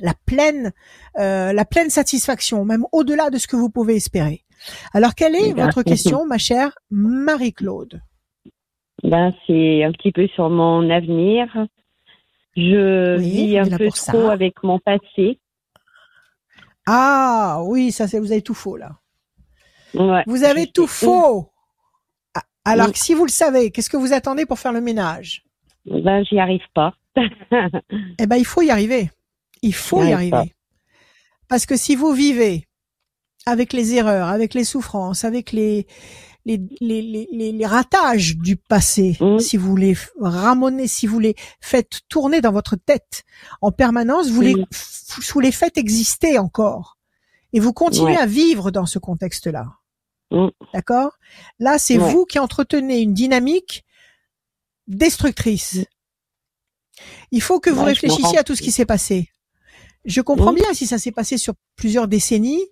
la 0.00 0.14
pleine, 0.26 0.72
euh, 1.18 1.52
la 1.52 1.64
pleine 1.64 1.90
satisfaction, 1.90 2.64
même 2.64 2.86
au-delà 2.92 3.28
de 3.30 3.38
ce 3.38 3.46
que 3.46 3.56
vous 3.56 3.68
pouvez 3.70 3.96
espérer. 3.96 4.44
Alors 4.92 5.14
quelle 5.14 5.34
est 5.34 5.52
votre 5.52 5.82
question, 5.82 6.26
ma 6.26 6.38
chère 6.38 6.72
Marie-Claude? 6.90 8.00
Ben, 9.02 9.32
c'est 9.46 9.82
un 9.84 9.92
petit 9.92 10.12
peu 10.12 10.26
sur 10.28 10.50
mon 10.50 10.88
avenir. 10.90 11.46
Je 12.56 13.16
Oui, 13.18 13.30
vis 13.46 13.58
un 13.58 13.76
peu 13.76 13.88
ça. 13.90 14.12
trop 14.12 14.28
avec 14.28 14.62
mon 14.62 14.78
passé. 14.78 15.38
Ah 16.86 17.60
oui, 17.64 17.92
ça 17.92 18.08
c'est 18.08 18.18
vous 18.18 18.32
avez 18.32 18.42
tout 18.42 18.54
faux 18.54 18.76
là. 18.76 18.92
Ouais. 19.94 20.22
Vous 20.26 20.44
avez 20.44 20.66
tout 20.66 20.86
faux. 20.86 21.50
Alors 22.64 22.86
Oui. 22.86 22.92
que 22.92 22.98
si 22.98 23.14
vous 23.14 23.24
le 23.24 23.30
savez, 23.30 23.70
qu'est-ce 23.70 23.88
que 23.90 23.96
vous 23.96 24.12
attendez 24.12 24.44
pour 24.46 24.58
faire 24.58 24.72
le 24.72 24.80
ménage? 24.80 25.44
Ben, 25.86 26.22
j'y 26.24 26.38
arrive 26.38 26.62
pas. 26.74 26.94
Eh 28.18 28.26
ben, 28.26 28.36
il 28.36 28.44
faut 28.44 28.62
y 28.62 28.70
arriver. 28.70 29.10
Il 29.62 29.74
faut 29.74 30.02
y 30.04 30.12
arrive 30.12 30.34
arriver. 30.34 30.54
Parce 31.48 31.66
que 31.66 31.76
si 31.76 31.96
vous 31.96 32.12
vivez 32.12 32.66
avec 33.50 33.72
les 33.72 33.94
erreurs, 33.94 34.28
avec 34.28 34.54
les 34.54 34.64
souffrances, 34.64 35.24
avec 35.24 35.52
les 35.52 35.86
les, 36.46 36.58
les, 36.80 37.02
les, 37.30 37.52
les- 37.52 37.66
ratages 37.66 38.38
du 38.38 38.56
passé, 38.56 39.18
Mhm. 39.20 39.38
si 39.40 39.58
vous 39.58 39.76
les 39.76 39.94
ramenez, 40.18 40.88
si 40.88 41.06
vous 41.06 41.18
les 41.20 41.34
faites 41.60 42.00
tourner 42.08 42.40
dans 42.40 42.50
votre 42.50 42.76
tête 42.76 43.24
en 43.60 43.70
permanence, 43.72 44.30
vous 44.30 44.40
les 44.40 44.54
f- 44.54 45.32
vous 45.32 45.40
les 45.40 45.52
faites 45.52 45.76
exister 45.76 46.38
encore. 46.38 46.96
Et 47.52 47.60
vous 47.60 47.74
continuez 47.74 48.12
Ouais. 48.16 48.22
à 48.22 48.24
vivre 48.24 48.70
dans 48.70 48.86
ce 48.86 48.98
contexte-là. 48.98 49.66
Mhm. 50.30 50.50
D'accord? 50.72 51.12
Là, 51.58 51.78
c'est 51.78 51.98
Ouais. 51.98 52.10
vous 52.10 52.24
qui 52.24 52.38
entretenez 52.38 53.00
une 53.00 53.12
dynamique 53.12 53.84
destructrice. 54.86 55.78
Il 57.32 57.42
faut 57.42 57.60
que 57.60 57.70
vous 57.70 57.80
Ouais, 57.80 57.88
réfléchissiez 57.92 58.38
à 58.38 58.44
tout 58.44 58.54
ce 58.56 58.62
qui 58.62 58.72
s'est 58.72 58.86
passé. 58.86 59.28
Je 60.04 60.20
comprends 60.20 60.52
bien 60.52 60.72
si 60.72 60.86
ça 60.86 60.98
s'est 60.98 61.12
passé 61.12 61.36
sur 61.36 61.54
plusieurs 61.76 62.08
décennies, 62.08 62.62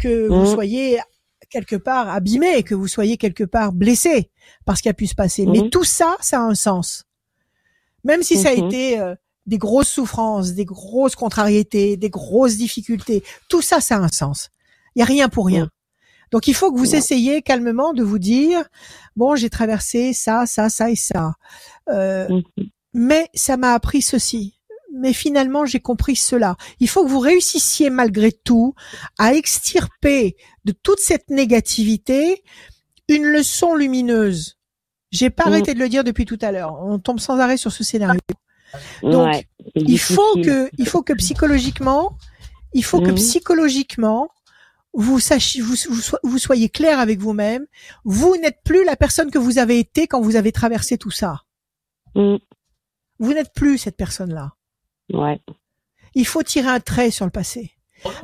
que 0.00 0.28
vous 0.28 0.40
Mhm. 0.40 0.46
soyez 0.46 0.98
quelque 1.50 1.76
part 1.76 2.08
abîmé, 2.08 2.62
que 2.62 2.74
vous 2.74 2.88
soyez 2.88 3.16
quelque 3.16 3.44
part 3.44 3.72
blessé 3.72 4.30
par 4.64 4.76
ce 4.76 4.82
qui 4.82 4.88
a 4.88 4.94
pu 4.94 5.06
se 5.06 5.14
passer. 5.14 5.46
Mais 5.46 5.60
Mhm. 5.60 5.70
tout 5.70 5.84
ça, 5.84 6.16
ça 6.20 6.38
a 6.40 6.42
un 6.42 6.54
sens. 6.54 7.04
Même 8.04 8.22
si 8.22 8.36
ça 8.36 8.50
a 8.50 8.54
Mhm. 8.56 8.66
été 8.66 9.00
euh, 9.00 9.14
des 9.46 9.58
grosses 9.58 9.88
souffrances, 9.88 10.52
des 10.52 10.64
grosses 10.64 11.16
contrariétés, 11.16 11.96
des 11.96 12.10
grosses 12.10 12.56
difficultés, 12.56 13.22
tout 13.48 13.62
ça, 13.62 13.80
ça 13.80 13.96
a 13.96 14.00
un 14.00 14.08
sens. 14.08 14.50
Il 14.94 15.00
y 15.00 15.02
a 15.02 15.06
rien 15.06 15.28
pour 15.28 15.46
rien. 15.46 15.64
Mhm. 15.64 15.70
Donc 16.32 16.48
il 16.48 16.54
faut 16.54 16.70
que 16.72 16.78
vous 16.78 16.94
essayiez 16.94 17.40
calmement 17.42 17.94
de 17.94 18.02
vous 18.02 18.18
dire 18.18 18.68
bon, 19.16 19.34
j'ai 19.36 19.48
traversé 19.48 20.12
ça, 20.12 20.44
ça, 20.46 20.68
ça 20.68 20.90
et 20.90 20.96
ça. 20.96 21.34
Euh, 21.88 22.28
Mhm. 22.28 22.68
mais 22.92 23.28
ça 23.34 23.56
m'a 23.56 23.72
appris 23.72 24.02
ceci. 24.02 24.57
Mais 24.94 25.12
finalement, 25.12 25.64
j'ai 25.66 25.80
compris 25.80 26.16
cela. 26.16 26.56
Il 26.80 26.88
faut 26.88 27.04
que 27.04 27.10
vous 27.10 27.18
réussissiez 27.20 27.90
malgré 27.90 28.32
tout 28.32 28.74
à 29.18 29.34
extirper 29.34 30.36
de 30.64 30.72
toute 30.72 30.98
cette 31.00 31.28
négativité 31.30 32.42
une 33.08 33.24
leçon 33.24 33.74
lumineuse. 33.74 34.58
J'ai 35.10 35.30
pas 35.30 35.44
Mm. 35.44 35.48
arrêté 35.48 35.74
de 35.74 35.78
le 35.78 35.88
dire 35.88 36.04
depuis 36.04 36.24
tout 36.24 36.38
à 36.42 36.52
l'heure. 36.52 36.74
On 36.82 36.98
tombe 36.98 37.20
sans 37.20 37.38
arrêt 37.38 37.56
sur 37.56 37.72
ce 37.72 37.84
scénario. 37.84 38.20
Donc, 39.02 39.26
Ouais, 39.28 39.46
Il 39.74 39.98
faut 39.98 40.34
que, 40.42 40.68
il 40.78 40.86
faut 40.88 41.02
que 41.02 41.12
psychologiquement, 41.14 42.16
il 42.74 42.84
faut 42.84 43.00
que 43.00 43.10
Mhm. 43.10 43.14
psychologiquement, 43.16 44.28
vous 44.92 45.20
sachiez, 45.20 45.60
vous, 45.62 45.74
vous, 45.90 46.00
so- 46.00 46.18
vous 46.22 46.38
soyez 46.38 46.68
clair 46.68 46.98
avec 46.98 47.18
vous-même. 47.18 47.66
Vous 48.04 48.36
n'êtes 48.36 48.58
plus 48.64 48.84
la 48.84 48.96
personne 48.96 49.30
que 49.30 49.38
vous 49.38 49.58
avez 49.58 49.78
été 49.78 50.06
quand 50.06 50.20
vous 50.20 50.36
avez 50.36 50.52
traversé 50.52 50.98
tout 50.98 51.10
ça. 51.10 51.42
Mhm. 52.14 52.38
Vous 53.18 53.32
n'êtes 53.34 53.52
plus 53.54 53.78
cette 53.78 53.96
personne-là. 53.96 54.52
Ouais. 55.12 55.40
Il 56.14 56.26
faut 56.26 56.42
tirer 56.42 56.68
un 56.68 56.80
trait 56.80 57.10
sur 57.10 57.24
le 57.24 57.30
passé. 57.30 57.72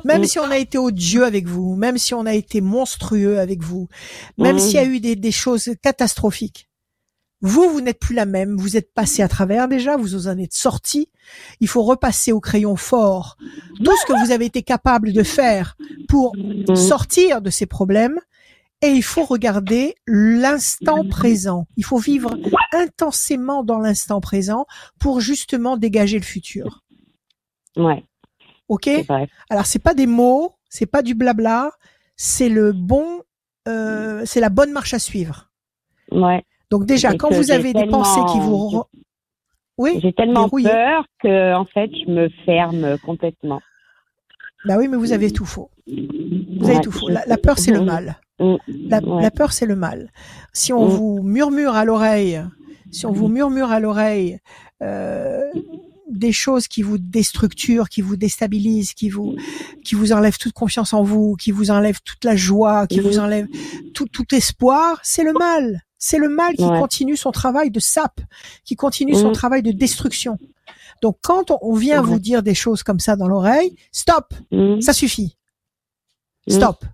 Même 0.05 0.23
si 0.25 0.39
on 0.39 0.49
a 0.49 0.57
été 0.57 0.77
odieux 0.77 1.25
avec 1.25 1.47
vous, 1.47 1.75
même 1.75 1.97
si 1.97 2.13
on 2.13 2.25
a 2.25 2.33
été 2.33 2.61
monstrueux 2.61 3.39
avec 3.39 3.61
vous, 3.61 3.89
même 4.37 4.55
Mm. 4.55 4.59
s'il 4.59 4.75
y 4.75 4.77
a 4.77 4.85
eu 4.85 4.99
des, 5.01 5.15
des 5.17 5.31
choses 5.33 5.69
catastrophiques, 5.81 6.69
vous, 7.41 7.69
vous 7.69 7.81
n'êtes 7.81 7.99
plus 7.99 8.15
la 8.15 8.25
même. 8.25 8.55
Vous 8.55 8.77
êtes 8.77 8.93
passé 8.93 9.21
à 9.21 9.27
travers 9.27 9.67
déjà, 9.67 9.97
vous 9.97 10.27
en 10.27 10.37
êtes 10.37 10.53
sorti. 10.53 11.09
Il 11.59 11.67
faut 11.67 11.83
repasser 11.83 12.31
au 12.31 12.39
crayon 12.39 12.77
fort 12.77 13.35
tout 13.83 13.91
ce 13.97 14.05
que 14.05 14.13
vous 14.25 14.31
avez 14.31 14.45
été 14.45 14.63
capable 14.63 15.11
de 15.11 15.23
faire 15.23 15.75
pour 16.07 16.33
Mhm. 16.37 16.75
sortir 16.77 17.41
de 17.41 17.49
ces 17.49 17.65
problèmes. 17.65 18.19
Et 18.81 18.87
il 18.89 19.03
faut 19.03 19.23
regarder 19.23 19.95
l'instant 20.05 21.07
présent. 21.09 21.65
Il 21.77 21.85
faut 21.85 21.97
vivre 21.97 22.37
intensément 22.73 23.63
dans 23.63 23.79
l'instant 23.79 24.21
présent 24.21 24.65
pour 24.99 25.21
justement 25.21 25.77
dégager 25.77 26.19
le 26.19 26.25
futur. 26.25 26.83
Ouais, 27.77 28.03
Ok? 28.69 28.89
Alors 29.49 29.65
c'est 29.65 29.79
pas 29.79 29.93
des 29.93 30.07
mots, 30.07 30.55
c'est 30.69 30.85
pas 30.85 31.01
du 31.01 31.15
blabla, 31.15 31.71
c'est 32.15 32.49
le 32.49 32.71
bon, 32.73 33.21
euh, 33.67 34.23
c'est 34.25 34.39
la 34.39 34.49
bonne 34.49 34.71
marche 34.71 34.93
à 34.93 34.99
suivre. 34.99 35.49
Ouais. 36.11 36.43
Donc 36.69 36.85
déjà, 36.85 37.13
Et 37.13 37.17
quand 37.17 37.29
vous 37.31 37.51
avez 37.51 37.73
des 37.73 37.85
pensées 37.87 38.21
qui 38.31 38.39
vous, 38.39 38.55
re- 38.69 38.87
oui, 39.77 39.99
J'ai 40.01 40.13
tellement 40.13 40.47
peur 40.49 41.05
que, 41.21 41.53
en 41.53 41.65
fait, 41.65 41.89
je 41.93 42.09
me 42.09 42.29
ferme 42.45 42.97
complètement. 42.99 43.61
Bah 44.65 44.77
oui, 44.77 44.87
mais 44.87 44.97
vous 44.97 45.11
avez 45.13 45.31
tout 45.31 45.45
faux. 45.45 45.69
Vous 45.87 46.69
avez 46.69 46.81
tout 46.81 46.91
faux. 46.91 47.09
La, 47.09 47.23
la 47.25 47.37
peur 47.37 47.59
c'est 47.59 47.71
le 47.71 47.81
mal. 47.81 48.17
Mm. 48.39 48.55
La, 48.89 48.99
Ouais. 49.03 49.21
la 49.23 49.31
peur 49.31 49.53
c'est 49.53 49.65
le 49.65 49.75
mal. 49.75 50.11
Si 50.53 50.73
on 50.73 50.85
Mm. 50.85 50.89
vous 50.89 51.21
murmure 51.23 51.73
à 51.75 51.85
l'oreille, 51.85 52.41
si 52.91 53.05
on 53.05 53.11
vous 53.11 53.27
murmure 53.27 53.71
à 53.71 53.79
l'oreille 53.79 54.39
euh, 54.83 55.41
des 56.09 56.31
choses 56.31 56.67
qui 56.67 56.81
vous 56.81 56.97
déstructurent, 56.97 57.89
qui 57.89 58.01
vous 58.01 58.15
déstabilisent, 58.15 58.93
qui 58.93 59.09
vous 59.09 59.35
qui 59.83 59.95
vous 59.95 60.11
enlèvent 60.11 60.37
toute 60.37 60.53
confiance 60.53 60.93
en 60.93 61.01
vous, 61.03 61.35
qui 61.35 61.51
vous 61.51 61.71
enlèvent 61.71 62.01
toute 62.03 62.23
la 62.25 62.35
joie, 62.35 62.87
qui 62.87 62.99
vous 62.99 63.17
enlèvent 63.19 63.47
tout, 63.93 64.07
tout 64.07 64.35
espoir, 64.35 64.99
c'est 65.03 65.23
le 65.23 65.33
mal. 65.33 65.81
C'est 65.97 66.17
le 66.19 66.29
mal 66.29 66.53
qui 66.55 66.63
Ouais. 66.63 66.79
continue 66.79 67.15
son 67.15 67.31
travail 67.31 67.71
de 67.71 67.79
sape, 67.79 68.19
qui 68.63 68.75
continue 68.75 69.15
son 69.15 69.31
travail 69.31 69.63
de 69.63 69.71
destruction. 69.71 70.37
Donc 71.01 71.17
quand 71.21 71.51
on, 71.51 71.57
on 71.61 71.75
vient 71.75 72.01
vous 72.01 72.19
dire 72.19 72.41
des 72.43 72.55
choses 72.55 72.83
comme 72.83 72.99
ça 72.99 73.15
dans 73.15 73.27
l'oreille, 73.27 73.75
stop, 73.91 74.33
Mm. 74.51 74.81
ça 74.81 74.93
suffit. 74.93 75.37
Mm. 76.47 76.53
Stop. 76.53 76.85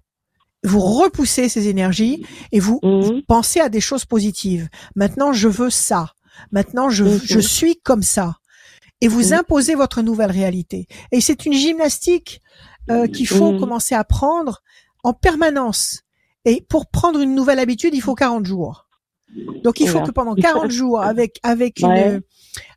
Vous 0.64 0.80
repoussez 0.80 1.50
ces 1.50 1.68
énergies 1.68 2.26
et 2.52 2.60
vous, 2.60 2.80
Mm. 2.84 3.02
vous 3.02 3.22
pensez 3.28 3.60
à 3.60 3.70
des 3.70 3.82
choses 3.82 4.06
positives. 4.06 4.70
Maintenant, 4.96 5.34
je 5.34 5.48
veux 5.48 5.70
ça. 5.70 6.14
Maintenant, 6.52 6.90
je, 6.90 7.06
je 7.24 7.40
suis 7.40 7.78
comme 7.82 8.04
ça. 8.04 8.38
Et 9.02 9.08
vous 9.08 9.34
imposez 9.34 9.74
votre 9.76 10.02
nouvelle 10.04 10.30
réalité. 10.32 10.88
Et 11.12 11.22
c'est 11.22 11.46
une 11.48 11.54
gymnastique 11.54 12.42
euh, 12.90 13.08
qu'il 13.08 13.28
faut 13.28 13.58
commencer 13.60 13.96
à 13.96 14.04
prendre 14.04 14.62
en 15.04 15.14
permanence. 15.14 16.02
Et 16.46 16.62
pour 16.70 16.88
prendre 16.88 17.20
une 17.20 17.34
nouvelle 17.36 17.58
habitude, 17.60 17.94
il 17.96 18.02
faut 18.02 18.14
40 18.16 18.46
jours. 18.46 18.88
Donc 19.64 19.80
il 19.80 19.88
faut 19.88 20.02
que 20.02 20.12
pendant 20.12 20.36
40 20.36 20.70
jours, 20.72 21.02
avec 21.02 21.40
avec 21.42 21.80
Ouais. 21.84 22.16
une 22.16 22.22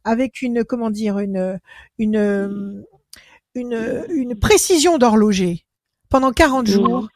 avec 0.04 0.42
une 0.42 0.64
comment 0.64 0.90
dire 0.90 1.18
une 1.18 1.58
une 1.98 2.84
une, 3.54 4.04
une 4.08 4.38
précision 4.38 4.98
d'horloger, 4.98 5.64
pendant 6.08 6.32
40 6.32 6.66
Mhm. 6.68 6.74
jours, 6.74 7.08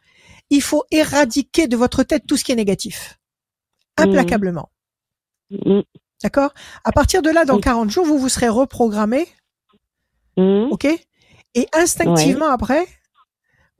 il 0.50 0.62
faut 0.62 0.84
éradiquer 0.90 1.66
de 1.68 1.76
votre 1.76 2.02
tête 2.04 2.24
tout 2.26 2.36
ce 2.36 2.44
qui 2.44 2.52
est 2.52 2.56
négatif, 2.56 3.18
Mhm. 3.98 4.08
implacablement. 4.08 4.70
Mm. 5.50 5.80
D'accord? 6.22 6.52
À 6.84 6.92
partir 6.92 7.22
de 7.22 7.30
là, 7.30 7.44
dans 7.44 7.56
Oui. 7.56 7.60
40 7.60 7.90
jours, 7.90 8.04
vous 8.06 8.18
vous 8.18 8.28
serez 8.28 8.48
reprogrammé, 8.48 9.26
Mm. 10.36 10.68
ok? 10.70 10.86
Et 11.54 11.66
instinctivement 11.72 12.48
après, 12.48 12.86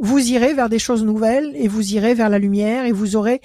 vous 0.00 0.18
irez 0.30 0.54
vers 0.54 0.68
des 0.68 0.78
choses 0.78 1.04
nouvelles 1.04 1.54
et 1.56 1.68
vous 1.68 1.92
irez 1.94 2.14
vers 2.14 2.28
la 2.28 2.38
lumière 2.38 2.84
et 2.84 2.92
vous 2.92 3.16
aurez 3.16 3.40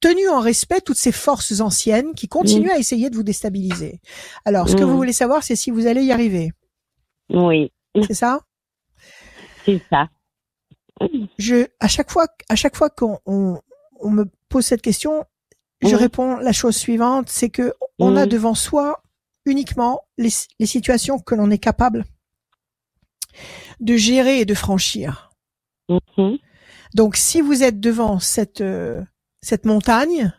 tenu 0.00 0.28
en 0.28 0.40
respect 0.40 0.80
toutes 0.80 0.98
ces 0.98 1.12
forces 1.12 1.60
anciennes 1.60 2.14
qui 2.14 2.28
continuent 2.28 2.70
à 2.70 2.78
essayer 2.78 3.10
de 3.10 3.16
vous 3.16 3.22
déstabiliser. 3.22 4.00
Alors, 4.44 4.68
ce 4.68 4.76
que 4.76 4.84
vous 4.84 4.96
voulez 4.96 5.12
savoir, 5.12 5.42
c'est 5.42 5.56
si 5.56 5.70
vous 5.70 5.86
allez 5.86 6.02
y 6.04 6.12
arriver. 6.12 6.52
Oui, 7.30 7.72
C'est 8.06 8.14
ça? 8.14 8.40
C'est 9.64 9.82
ça. 9.90 10.08
je 11.38 11.66
à 11.80 11.88
chaque 11.88 12.10
fois 12.10 12.28
à 12.48 12.54
chaque 12.54 12.76
fois 12.76 12.88
qu'on 12.88 13.18
on, 13.26 13.60
on 14.00 14.10
me 14.10 14.24
pose 14.48 14.64
cette 14.64 14.82
question, 14.82 15.24
je 15.82 15.94
réponds 15.96 16.36
la 16.36 16.52
chose 16.52 16.76
suivante, 16.76 17.28
c'est 17.28 17.50
que 17.50 17.74
on 17.98 18.16
a 18.16 18.26
devant 18.26 18.54
soi 18.54 19.02
uniquement 19.44 20.02
les, 20.18 20.30
les 20.58 20.66
situations 20.66 21.18
que 21.18 21.34
l'on 21.34 21.50
est 21.50 21.58
capable 21.58 22.04
de 23.80 23.96
gérer 23.96 24.40
et 24.40 24.44
de 24.44 24.54
franchir. 24.54 25.30
Mhm. 25.88 26.38
Donc 26.94 27.16
si 27.16 27.40
vous 27.40 27.62
êtes 27.62 27.80
devant 27.80 28.18
cette 28.18 28.60
euh, 28.60 29.02
cette 29.46 29.64
montagne, 29.64 30.32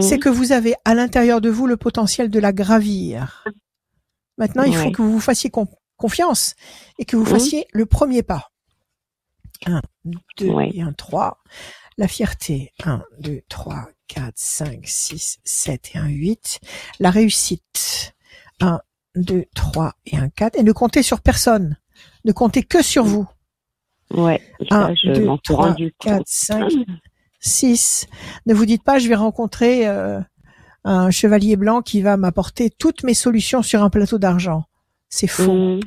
c'est 0.00 0.18
que 0.18 0.30
vous 0.30 0.52
avez 0.52 0.74
à 0.86 0.94
l'intérieur 0.94 1.40
de 1.42 1.50
vous 1.50 1.66
le 1.66 1.76
potentiel 1.76 2.30
de 2.30 2.38
la 2.40 2.52
gravir. 2.52 3.44
Maintenant, 4.38 4.62
il 4.62 4.74
faut 4.74 4.90
que 4.90 5.02
vous 5.02 5.12
vous 5.12 5.20
fassiez 5.20 5.52
confiance 5.96 6.54
et 6.98 7.04
que 7.04 7.16
vous 7.16 7.26
fassiez 7.26 7.66
le 7.72 7.84
premier 7.84 8.22
pas. 8.22 8.50
Un, 9.66 9.82
deux 10.38 10.52
et 10.72 10.80
un, 10.80 10.92
trois. 10.94 11.42
La 11.98 12.08
fierté. 12.08 12.72
Un, 12.84 13.02
deux, 13.18 13.42
trois, 13.48 13.88
quatre, 14.06 14.38
cinq, 14.38 14.86
six, 14.86 15.38
sept 15.44 15.90
et 15.94 15.98
un, 15.98 16.08
huit. 16.08 16.60
La 17.00 17.10
réussite. 17.10 18.14
Un, 18.60 18.80
deux, 19.16 19.44
trois 19.54 19.94
et 20.06 20.16
un, 20.16 20.30
quatre. 20.30 20.58
Et 20.58 20.62
ne 20.62 20.72
comptez 20.72 21.02
sur 21.02 21.20
personne. 21.20 21.76
Ne 22.24 22.32
comptez 22.32 22.62
que 22.62 22.82
sur 22.82 23.04
vous. 23.04 23.28
Ouais. 24.14 24.40
1, 24.70 24.94
2, 25.04 25.28
3, 25.44 25.76
4, 25.98 26.22
5. 26.24 26.72
6. 27.40 28.06
Ne 28.46 28.54
vous 28.54 28.66
dites 28.66 28.82
pas, 28.82 28.98
je 28.98 29.08
vais 29.08 29.14
rencontrer 29.14 29.86
euh, 29.86 30.20
un 30.84 31.10
chevalier 31.10 31.56
blanc 31.56 31.82
qui 31.82 32.02
va 32.02 32.16
m'apporter 32.16 32.70
toutes 32.70 33.02
mes 33.04 33.14
solutions 33.14 33.62
sur 33.62 33.82
un 33.82 33.90
plateau 33.90 34.18
d'argent. 34.18 34.64
C'est 35.08 35.26
faux, 35.26 35.52
Mm. 35.52 35.80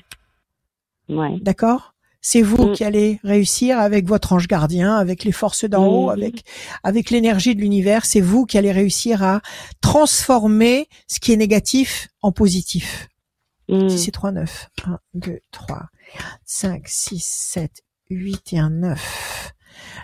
Ouais. 1.10 1.38
d'accord? 1.42 1.94
C'est 2.24 2.42
vous 2.44 2.68
Mm. 2.70 2.74
qui 2.74 2.84
allez 2.84 3.20
réussir 3.24 3.80
avec 3.80 4.06
votre 4.08 4.34
ange 4.34 4.48
gardien, 4.48 4.96
avec 4.96 5.24
les 5.24 5.32
forces 5.32 5.66
d'en 5.66 5.88
haut, 5.88 6.08
Mm. 6.08 6.14
avec 6.14 6.44
avec 6.84 7.10
l'énergie 7.10 7.56
de 7.56 7.62
l'univers. 7.62 8.06
C'est 8.06 8.22
vous 8.22 8.46
qui 8.46 8.58
allez 8.58 8.72
réussir 8.72 9.24
à 9.24 9.42
transformer 9.82 10.88
ce 11.08 11.20
qui 11.20 11.34
est 11.34 11.38
négatif 11.38 12.08
en 12.22 12.32
positif. 12.32 13.08
6 13.90 14.08
et 14.08 14.12
3, 14.12 14.32
9. 14.34 14.70
1, 14.86 15.00
2, 15.14 15.40
3, 15.52 15.84
5, 16.46 16.84
6, 16.88 17.24
7, 17.26 17.72
8 18.10 18.54
et 18.54 18.60
un 18.60 18.70
9. 18.70 19.54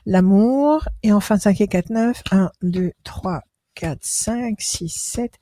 L'amour. 0.05 0.87
Et 1.03 1.11
enfin 1.13 1.37
5 1.37 1.59
et 1.61 1.67
4, 1.67 1.89
9. 1.89 2.23
1, 2.31 2.51
2, 2.61 2.91
3, 3.03 3.41
4, 3.75 3.99
5, 4.01 4.55
6, 4.59 4.89
7, 4.89 5.33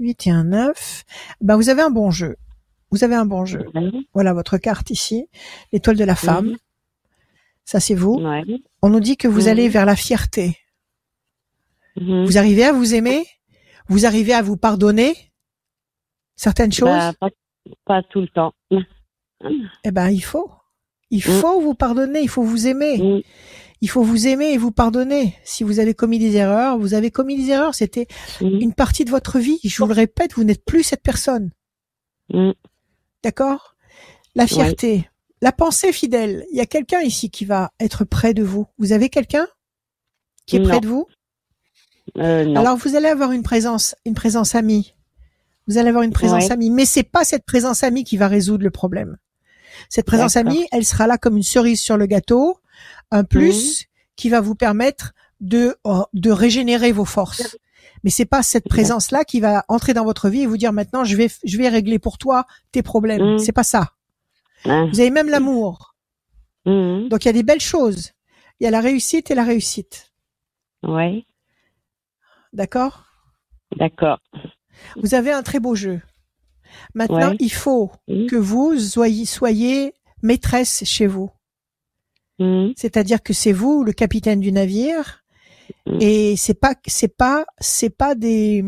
8 0.00 0.26
et 0.26 0.30
un 0.30 0.44
9. 0.44 1.04
Ben, 1.40 1.56
vous 1.56 1.68
avez 1.68 1.82
un 1.82 1.90
bon 1.90 2.10
jeu. 2.10 2.36
Vous 2.90 3.02
avez 3.04 3.14
un 3.16 3.26
bon 3.26 3.44
jeu. 3.44 3.64
Voilà 4.12 4.32
votre 4.34 4.56
carte 4.58 4.90
ici. 4.90 5.28
L'étoile 5.72 5.96
de 5.96 6.04
la 6.04 6.14
femme. 6.14 6.56
Ça, 7.64 7.80
c'est 7.80 7.94
vous. 7.94 8.20
On 8.82 8.88
nous 8.90 9.00
dit 9.00 9.16
que 9.16 9.26
vous 9.26 9.48
allez 9.48 9.68
vers 9.68 9.86
la 9.86 9.96
fierté. 9.96 10.58
Mhm. 11.96 12.24
Vous 12.24 12.38
arrivez 12.38 12.64
à 12.64 12.72
vous 12.72 12.94
aimer? 12.94 13.26
Vous 13.88 14.06
arrivez 14.06 14.32
à 14.34 14.42
vous 14.42 14.56
pardonner? 14.56 15.14
Certaines 16.36 16.72
choses? 16.72 16.88
Bah, 16.88 17.12
pas, 17.20 17.28
pas 17.84 18.02
tout 18.02 18.20
le 18.20 18.28
temps. 18.28 18.52
Eh 19.84 19.90
ben, 19.90 20.10
il 20.10 20.20
faut. 20.20 20.50
Il 21.10 21.18
Mm. 21.18 21.40
faut 21.40 21.60
vous 21.60 21.74
pardonner, 21.74 22.20
il 22.22 22.28
faut 22.28 22.42
vous 22.42 22.66
aimer. 22.66 23.24
Il 23.80 23.90
faut 23.90 24.02
vous 24.02 24.26
aimer 24.26 24.52
et 24.52 24.58
vous 24.58 24.70
pardonner. 24.70 25.36
Si 25.44 25.62
vous 25.64 25.78
avez 25.78 25.94
commis 25.94 26.18
des 26.18 26.36
erreurs, 26.36 26.78
vous 26.78 26.94
avez 26.94 27.10
commis 27.10 27.36
des 27.36 27.50
erreurs. 27.50 27.74
C'était 27.74 28.06
Mm. 28.40 28.60
une 28.60 28.72
partie 28.74 29.04
de 29.04 29.10
votre 29.10 29.38
vie. 29.38 29.58
Je 29.62 29.76
vous 29.82 29.88
le 29.88 29.94
répète, 29.94 30.34
vous 30.34 30.44
n'êtes 30.44 30.64
plus 30.64 30.82
cette 30.82 31.02
personne. 31.02 31.50
Mm. 32.32 32.52
D'accord? 33.22 33.74
La 34.34 34.46
fierté, 34.46 35.08
la 35.42 35.52
pensée 35.52 35.92
fidèle. 35.92 36.44
Il 36.50 36.56
y 36.56 36.60
a 36.60 36.66
quelqu'un 36.66 37.00
ici 37.00 37.30
qui 37.30 37.44
va 37.44 37.72
être 37.80 38.04
près 38.04 38.34
de 38.34 38.42
vous. 38.42 38.66
Vous 38.78 38.92
avez 38.92 39.08
quelqu'un 39.10 39.46
qui 40.46 40.56
est 40.56 40.60
Non. 40.60 40.68
près 40.68 40.80
de 40.80 40.88
vous? 40.88 41.06
Euh, 42.18 42.44
non. 42.44 42.60
Alors 42.60 42.76
vous 42.76 42.96
allez 42.96 43.08
avoir 43.08 43.32
une 43.32 43.42
présence, 43.42 43.94
une 44.04 44.14
présence 44.14 44.54
amie. 44.54 44.94
Vous 45.66 45.78
allez 45.78 45.88
avoir 45.88 46.04
une 46.04 46.12
présence 46.12 46.44
Ouais. 46.44 46.52
amie, 46.52 46.70
mais 46.70 46.84
c'est 46.84 47.02
pas 47.02 47.24
cette 47.24 47.44
présence 47.46 47.82
amie 47.82 48.04
qui 48.04 48.16
va 48.16 48.28
résoudre 48.28 48.62
le 48.64 48.70
problème. 48.70 49.16
Cette 49.88 50.06
présence 50.06 50.36
amie, 50.36 50.66
elle 50.72 50.84
sera 50.84 51.06
là 51.06 51.16
comme 51.18 51.36
une 51.36 51.42
cerise 51.42 51.80
sur 51.80 51.96
le 51.96 52.06
gâteau, 52.06 52.58
un 53.14 53.24
plus 53.24 53.86
qui 54.16 54.28
va 54.28 54.40
vous 54.40 54.54
permettre 54.54 55.12
de 55.40 55.76
euh, 55.86 56.02
de 56.12 56.30
régénérer 56.30 56.92
vos 56.92 57.04
forces. 57.04 57.56
Mais 58.02 58.10
c'est 58.10 58.24
pas 58.26 58.42
cette 58.42 58.68
présence 58.68 59.10
là 59.10 59.24
qui 59.24 59.40
va 59.40 59.64
entrer 59.68 59.94
dans 59.94 60.04
votre 60.04 60.28
vie 60.28 60.42
et 60.42 60.46
vous 60.46 60.56
dire 60.58 60.72
maintenant 60.72 61.04
je 61.04 61.16
vais 61.16 61.30
je 61.44 61.56
vais 61.58 61.68
régler 61.68 61.98
pour 61.98 62.18
toi 62.18 62.44
tes 62.72 62.82
problèmes. 62.82 63.22
Mhm. 63.34 63.38
C'est 63.38 63.52
pas 63.52 63.64
ça. 63.64 63.92
Vous 64.64 65.00
avez 65.00 65.10
même 65.10 65.28
l'amour. 65.28 65.94
Mhm. 66.66 67.08
Donc 67.08 67.24
il 67.24 67.28
y 67.28 67.30
a 67.30 67.32
des 67.34 67.42
belles 67.42 67.60
choses. 67.60 68.12
Il 68.60 68.64
y 68.64 68.66
a 68.66 68.70
la 68.70 68.80
réussite 68.80 69.30
et 69.30 69.34
la 69.34 69.44
réussite. 69.44 70.12
Ouais. 70.82 71.24
D'accord? 72.52 73.04
D'accord. 73.76 74.20
Vous 74.96 75.14
avez 75.14 75.32
un 75.32 75.42
très 75.42 75.60
beau 75.60 75.74
jeu. 75.74 76.00
Maintenant, 76.94 77.30
Ouais. 77.30 77.36
il 77.40 77.52
faut 77.52 77.90
Mhm. 78.08 78.26
que 78.26 78.36
vous 78.36 78.78
soyez, 78.78 79.26
soyez 79.26 79.94
maîtresse 80.22 80.82
chez 80.84 81.06
vous. 81.06 81.30
Mhm. 82.38 82.72
C'est-à-dire 82.76 83.22
que 83.22 83.32
c'est 83.32 83.52
vous 83.52 83.84
le 83.84 83.92
capitaine 83.92 84.40
du 84.40 84.50
navire 84.52 85.22
Mhm. 85.86 85.98
et 86.00 86.36
c'est 86.36 86.54
pas 86.54 86.74
c'est 86.86 87.16
pas 87.16 87.46
c'est 87.60 87.90
pas 87.90 88.14
des 88.14 88.64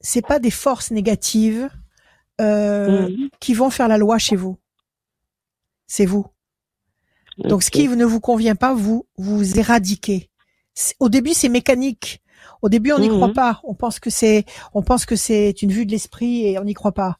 c'est 0.00 0.26
pas 0.26 0.38
des 0.38 0.50
forces 0.50 0.90
négatives 0.90 1.68
euh, 2.40 3.08
Mhm. 3.08 3.28
qui 3.40 3.54
vont 3.54 3.70
faire 3.70 3.88
la 3.88 3.98
loi 3.98 4.18
chez 4.18 4.36
vous. 4.36 4.56
C'est 5.86 6.06
vous. 6.06 6.26
Donc 7.38 7.62
ce 7.62 7.70
qui 7.70 7.88
ne 7.88 8.04
vous 8.04 8.20
convient 8.20 8.56
pas, 8.56 8.74
vous 8.74 9.06
vous 9.16 9.58
éradiquez. 9.58 10.28
Au 11.00 11.08
début, 11.08 11.34
c'est 11.34 11.48
mécanique. 11.48 12.20
Au 12.62 12.68
début, 12.68 12.92
on 12.92 12.98
n'y 12.98 13.08
croit 13.08 13.32
pas. 13.32 13.60
On 13.64 13.74
pense 13.74 14.00
que 14.00 14.10
c'est, 14.10 14.44
on 14.74 14.82
pense 14.82 15.06
que 15.06 15.16
c'est 15.16 15.62
une 15.62 15.72
vue 15.72 15.86
de 15.86 15.90
l'esprit 15.90 16.46
et 16.46 16.58
on 16.58 16.64
n'y 16.64 16.74
croit 16.74 16.92
pas. 16.92 17.16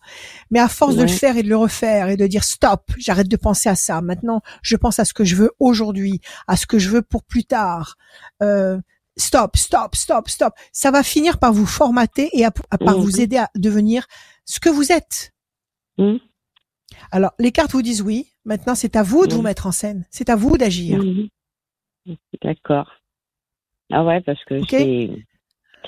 Mais 0.51 0.59
à 0.59 0.69
force 0.69 0.97
de 0.97 1.03
le 1.03 1.09
faire 1.09 1.37
et 1.37 1.43
de 1.43 1.49
le 1.49 1.57
refaire 1.57 2.09
et 2.09 2.17
de 2.17 2.27
dire 2.27 2.45
stop, 2.45 2.91
j'arrête 2.99 3.29
de 3.29 3.37
penser 3.37 3.69
à 3.69 3.75
ça. 3.75 4.01
Maintenant, 4.01 4.43
je 4.63 4.77
pense 4.77 4.99
à 4.99 5.05
ce 5.05 5.15
que 5.15 5.25
je 5.25 5.37
veux 5.37 5.53
aujourd'hui, 5.59 6.21
à 6.47 6.57
ce 6.57 6.67
que 6.67 6.79
je 6.79 6.89
veux 6.89 7.03
pour 7.03 7.23
plus 7.25 7.45
tard. 7.45 7.97
Euh, 8.43 8.79
stop, 9.17 9.57
stop, 9.57 9.95
stop, 9.95 10.29
stop. 10.29 10.55
Ça 10.73 10.91
va 10.91 11.03
finir 11.03 11.39
par 11.39 11.53
vous 11.53 11.67
formater 11.67 12.31
et 12.33 12.45
à, 12.45 12.53
à 12.71 12.79
par 12.79 12.99
vous 12.99 13.21
aider 13.21 13.37
à 13.37 13.51
devenir 13.55 14.07
ce 14.45 14.61
que 14.61 14.69
vous 14.69 14.93
êtes. 14.93 15.33
Mhm. 15.99 16.19
Alors, 17.11 17.33
les 17.39 17.53
cartes 17.53 17.73
vous 17.73 17.83
disent 17.83 18.03
oui. 18.03 18.33
Maintenant, 18.45 18.75
c'est 18.75 18.97
à 18.97 19.03
vous 19.03 19.27
de 19.27 19.35
vous 19.35 19.43
mettre 19.43 19.67
en 19.67 19.73
scène. 19.73 20.07
C'est 20.11 20.31
à 20.31 20.37
vous 20.37 20.57
d'agir. 20.57 21.03
D'accord. 22.43 22.91
Ah 23.91 24.05
ouais, 24.05 24.21
parce 24.23 24.43
que. 24.45 24.61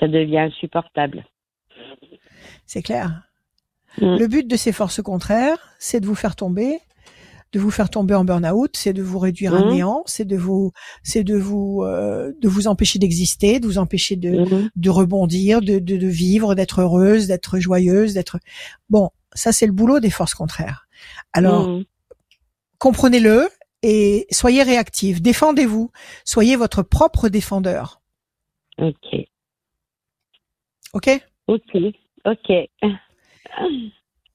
Ça 0.01 0.07
devient 0.07 0.39
insupportable. 0.39 1.25
C'est 2.65 2.81
clair. 2.81 3.23
Mm. 3.99 4.17
Le 4.17 4.27
but 4.27 4.47
de 4.47 4.55
ces 4.57 4.71
forces 4.71 5.01
contraires, 5.01 5.69
c'est 5.79 5.99
de 5.99 6.05
vous 6.07 6.15
faire 6.15 6.35
tomber, 6.35 6.79
de 7.51 7.59
vous 7.59 7.69
faire 7.71 7.89
tomber 7.89 8.15
en 8.15 8.23
burn-out, 8.25 8.75
c'est 8.75 8.93
de 8.93 9.03
vous 9.03 9.19
réduire 9.19 9.53
à 9.53 9.61
Mm. 9.61 9.69
néant, 9.69 10.03
c'est 10.07 10.25
de 10.25 10.37
vous, 10.37 10.71
c'est 11.03 11.23
de 11.23 11.37
vous, 11.37 11.83
euh, 11.83 12.33
de 12.41 12.47
vous 12.49 12.67
empêcher 12.67 12.97
d'exister, 12.97 13.59
de 13.59 13.67
vous 13.67 13.77
empêcher 13.77 14.15
de, 14.15 14.69
de 14.75 14.89
rebondir, 14.89 15.61
de, 15.61 15.79
de, 15.79 15.97
de 15.97 16.07
vivre, 16.07 16.55
d'être 16.55 16.79
heureuse, 16.81 17.27
d'être 17.27 17.59
joyeuse, 17.59 18.13
d'être. 18.13 18.39
Bon, 18.89 19.11
ça 19.33 19.51
c'est 19.51 19.67
le 19.67 19.73
boulot 19.73 19.99
des 19.99 20.09
forces 20.09 20.33
contraires. 20.33 20.87
Alors 21.33 21.81
comprenez-le 22.79 23.47
et 23.83 24.25
soyez 24.31 24.63
réactifs, 24.63 25.21
défendez-vous, 25.21 25.91
soyez 26.25 26.55
votre 26.55 26.81
propre 26.81 27.29
défendeur. 27.29 28.01
Ok. 28.79 29.27
Ok? 30.93 31.09
Ok. 31.47 31.77
Ok. 32.25 32.51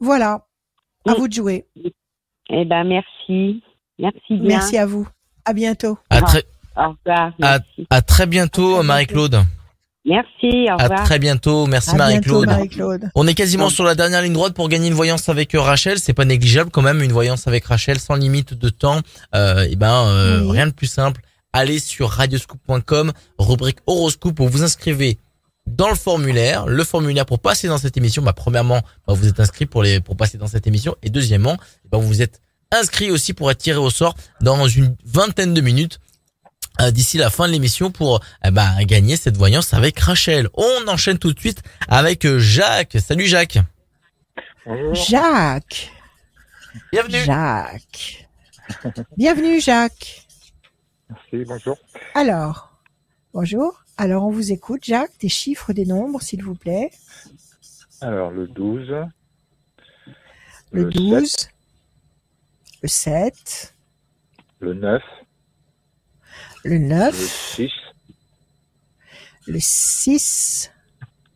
Voilà. 0.00 0.44
À 1.08 1.14
vous 1.14 1.28
de 1.28 1.32
jouer. 1.32 1.64
Eh 2.50 2.64
ben, 2.64 2.84
merci. 2.84 3.62
Merci 3.98 4.20
bien. 4.30 4.42
Merci 4.48 4.76
à 4.78 4.86
vous. 4.86 5.06
À 5.44 5.52
bientôt. 5.52 5.98
À 6.10 6.20
très, 6.22 6.42
Au 6.76 6.90
revoir. 6.90 7.32
à, 7.42 7.58
à 7.90 8.02
très 8.02 8.26
bientôt, 8.26 8.76
À 8.76 8.82
Marie-Claude. 8.82 9.42
Merci. 10.04 10.66
Au 10.68 10.74
À 10.78 10.84
revoir. 10.84 11.04
très 11.04 11.18
bientôt. 11.18 11.66
Merci, 11.66 11.90
à 11.90 11.94
Marie-Claude. 11.94 13.10
On 13.14 13.26
est 13.26 13.34
quasiment 13.34 13.70
sur 13.70 13.84
la 13.84 13.94
dernière 13.94 14.22
ligne 14.22 14.32
droite 14.32 14.54
pour 14.54 14.68
gagner 14.68 14.88
une 14.88 14.94
voyance 14.94 15.28
avec 15.28 15.54
euh, 15.54 15.60
Rachel. 15.60 15.98
C'est 15.98 16.12
pas 16.14 16.24
négligeable 16.24 16.70
quand 16.70 16.82
même, 16.82 17.02
une 17.02 17.12
voyance 17.12 17.46
avec 17.48 17.64
Rachel 17.64 17.98
sans 17.98 18.14
limite 18.14 18.54
de 18.54 18.68
temps. 18.68 19.00
Euh, 19.34 19.62
et 19.68 19.76
ben, 19.76 20.06
euh, 20.06 20.42
Oui. 20.42 20.52
rien 20.52 20.66
de 20.66 20.72
plus 20.72 20.86
simple. 20.86 21.20
Allez 21.52 21.78
sur 21.78 22.10
radioscoop.com, 22.10 23.12
rubrique 23.38 23.78
horoscope, 23.86 24.38
où 24.40 24.48
vous 24.48 24.62
inscrivez 24.62 25.18
dans 25.66 25.88
le 25.88 25.94
formulaire, 25.94 26.66
le 26.66 26.84
formulaire 26.84 27.26
pour 27.26 27.40
passer 27.40 27.68
dans 27.68 27.78
cette 27.78 27.96
émission. 27.96 28.22
Bah, 28.22 28.32
premièrement, 28.32 28.82
bah, 29.06 29.14
vous 29.14 29.26
êtes 29.26 29.40
inscrit 29.40 29.66
pour 29.66 29.82
les 29.82 30.00
pour 30.00 30.16
passer 30.16 30.38
dans 30.38 30.46
cette 30.46 30.66
émission, 30.66 30.96
et 31.02 31.10
deuxièmement, 31.10 31.56
bah, 31.90 31.98
vous 31.98 32.22
êtes 32.22 32.40
inscrit 32.72 33.10
aussi 33.10 33.32
pour 33.32 33.50
être 33.50 33.58
tiré 33.58 33.78
au 33.78 33.90
sort 33.90 34.16
dans 34.40 34.66
une 34.68 34.96
vingtaine 35.04 35.54
de 35.54 35.60
minutes 35.60 36.00
euh, 36.80 36.90
d'ici 36.90 37.16
la 37.16 37.30
fin 37.30 37.46
de 37.46 37.52
l'émission 37.52 37.90
pour 37.90 38.20
eh 38.44 38.50
ben, 38.50 38.82
gagner 38.82 39.16
cette 39.16 39.36
voyance 39.36 39.72
avec 39.72 39.98
Rachel. 39.98 40.48
On 40.54 40.88
enchaîne 40.88 41.18
tout 41.18 41.32
de 41.32 41.38
suite 41.38 41.62
avec 41.88 42.26
euh, 42.26 42.38
Jacques. 42.38 42.98
Salut 43.00 43.26
Jacques. 43.26 43.58
Bonjour. 44.66 44.94
Jacques. 44.94 45.92
Bienvenue. 46.92 47.24
Jacques. 47.24 48.28
Bienvenue, 49.16 49.60
Jacques. 49.60 50.26
Merci, 51.08 51.44
bonjour. 51.46 51.78
Alors, 52.14 52.72
bonjour. 53.32 53.85
Alors, 53.96 54.24
on 54.26 54.30
vous 54.30 54.52
écoute, 54.52 54.84
Jacques. 54.84 55.18
Des 55.20 55.28
chiffres, 55.28 55.72
des 55.72 55.86
nombres, 55.86 56.20
s'il 56.20 56.42
vous 56.42 56.54
plaît. 56.54 56.90
Alors, 58.00 58.30
le 58.30 58.46
12. 58.46 58.88
Le 60.72 60.84
12, 60.90 61.48
le 62.82 62.88
7, 62.88 63.74
Le 64.58 64.74
9. 64.74 65.02
le 66.64 66.72
Le 66.72 66.78
9, 66.78 67.14
6. 67.14 67.70
le 69.46 69.58
6, 69.60 70.72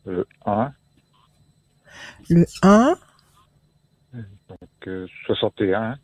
Le 0.05 0.27
1. 0.45 0.73
le 2.29 2.45
1 2.63 2.99
Donc, 4.13 4.59
euh, 4.89 5.07
61. 5.27 5.97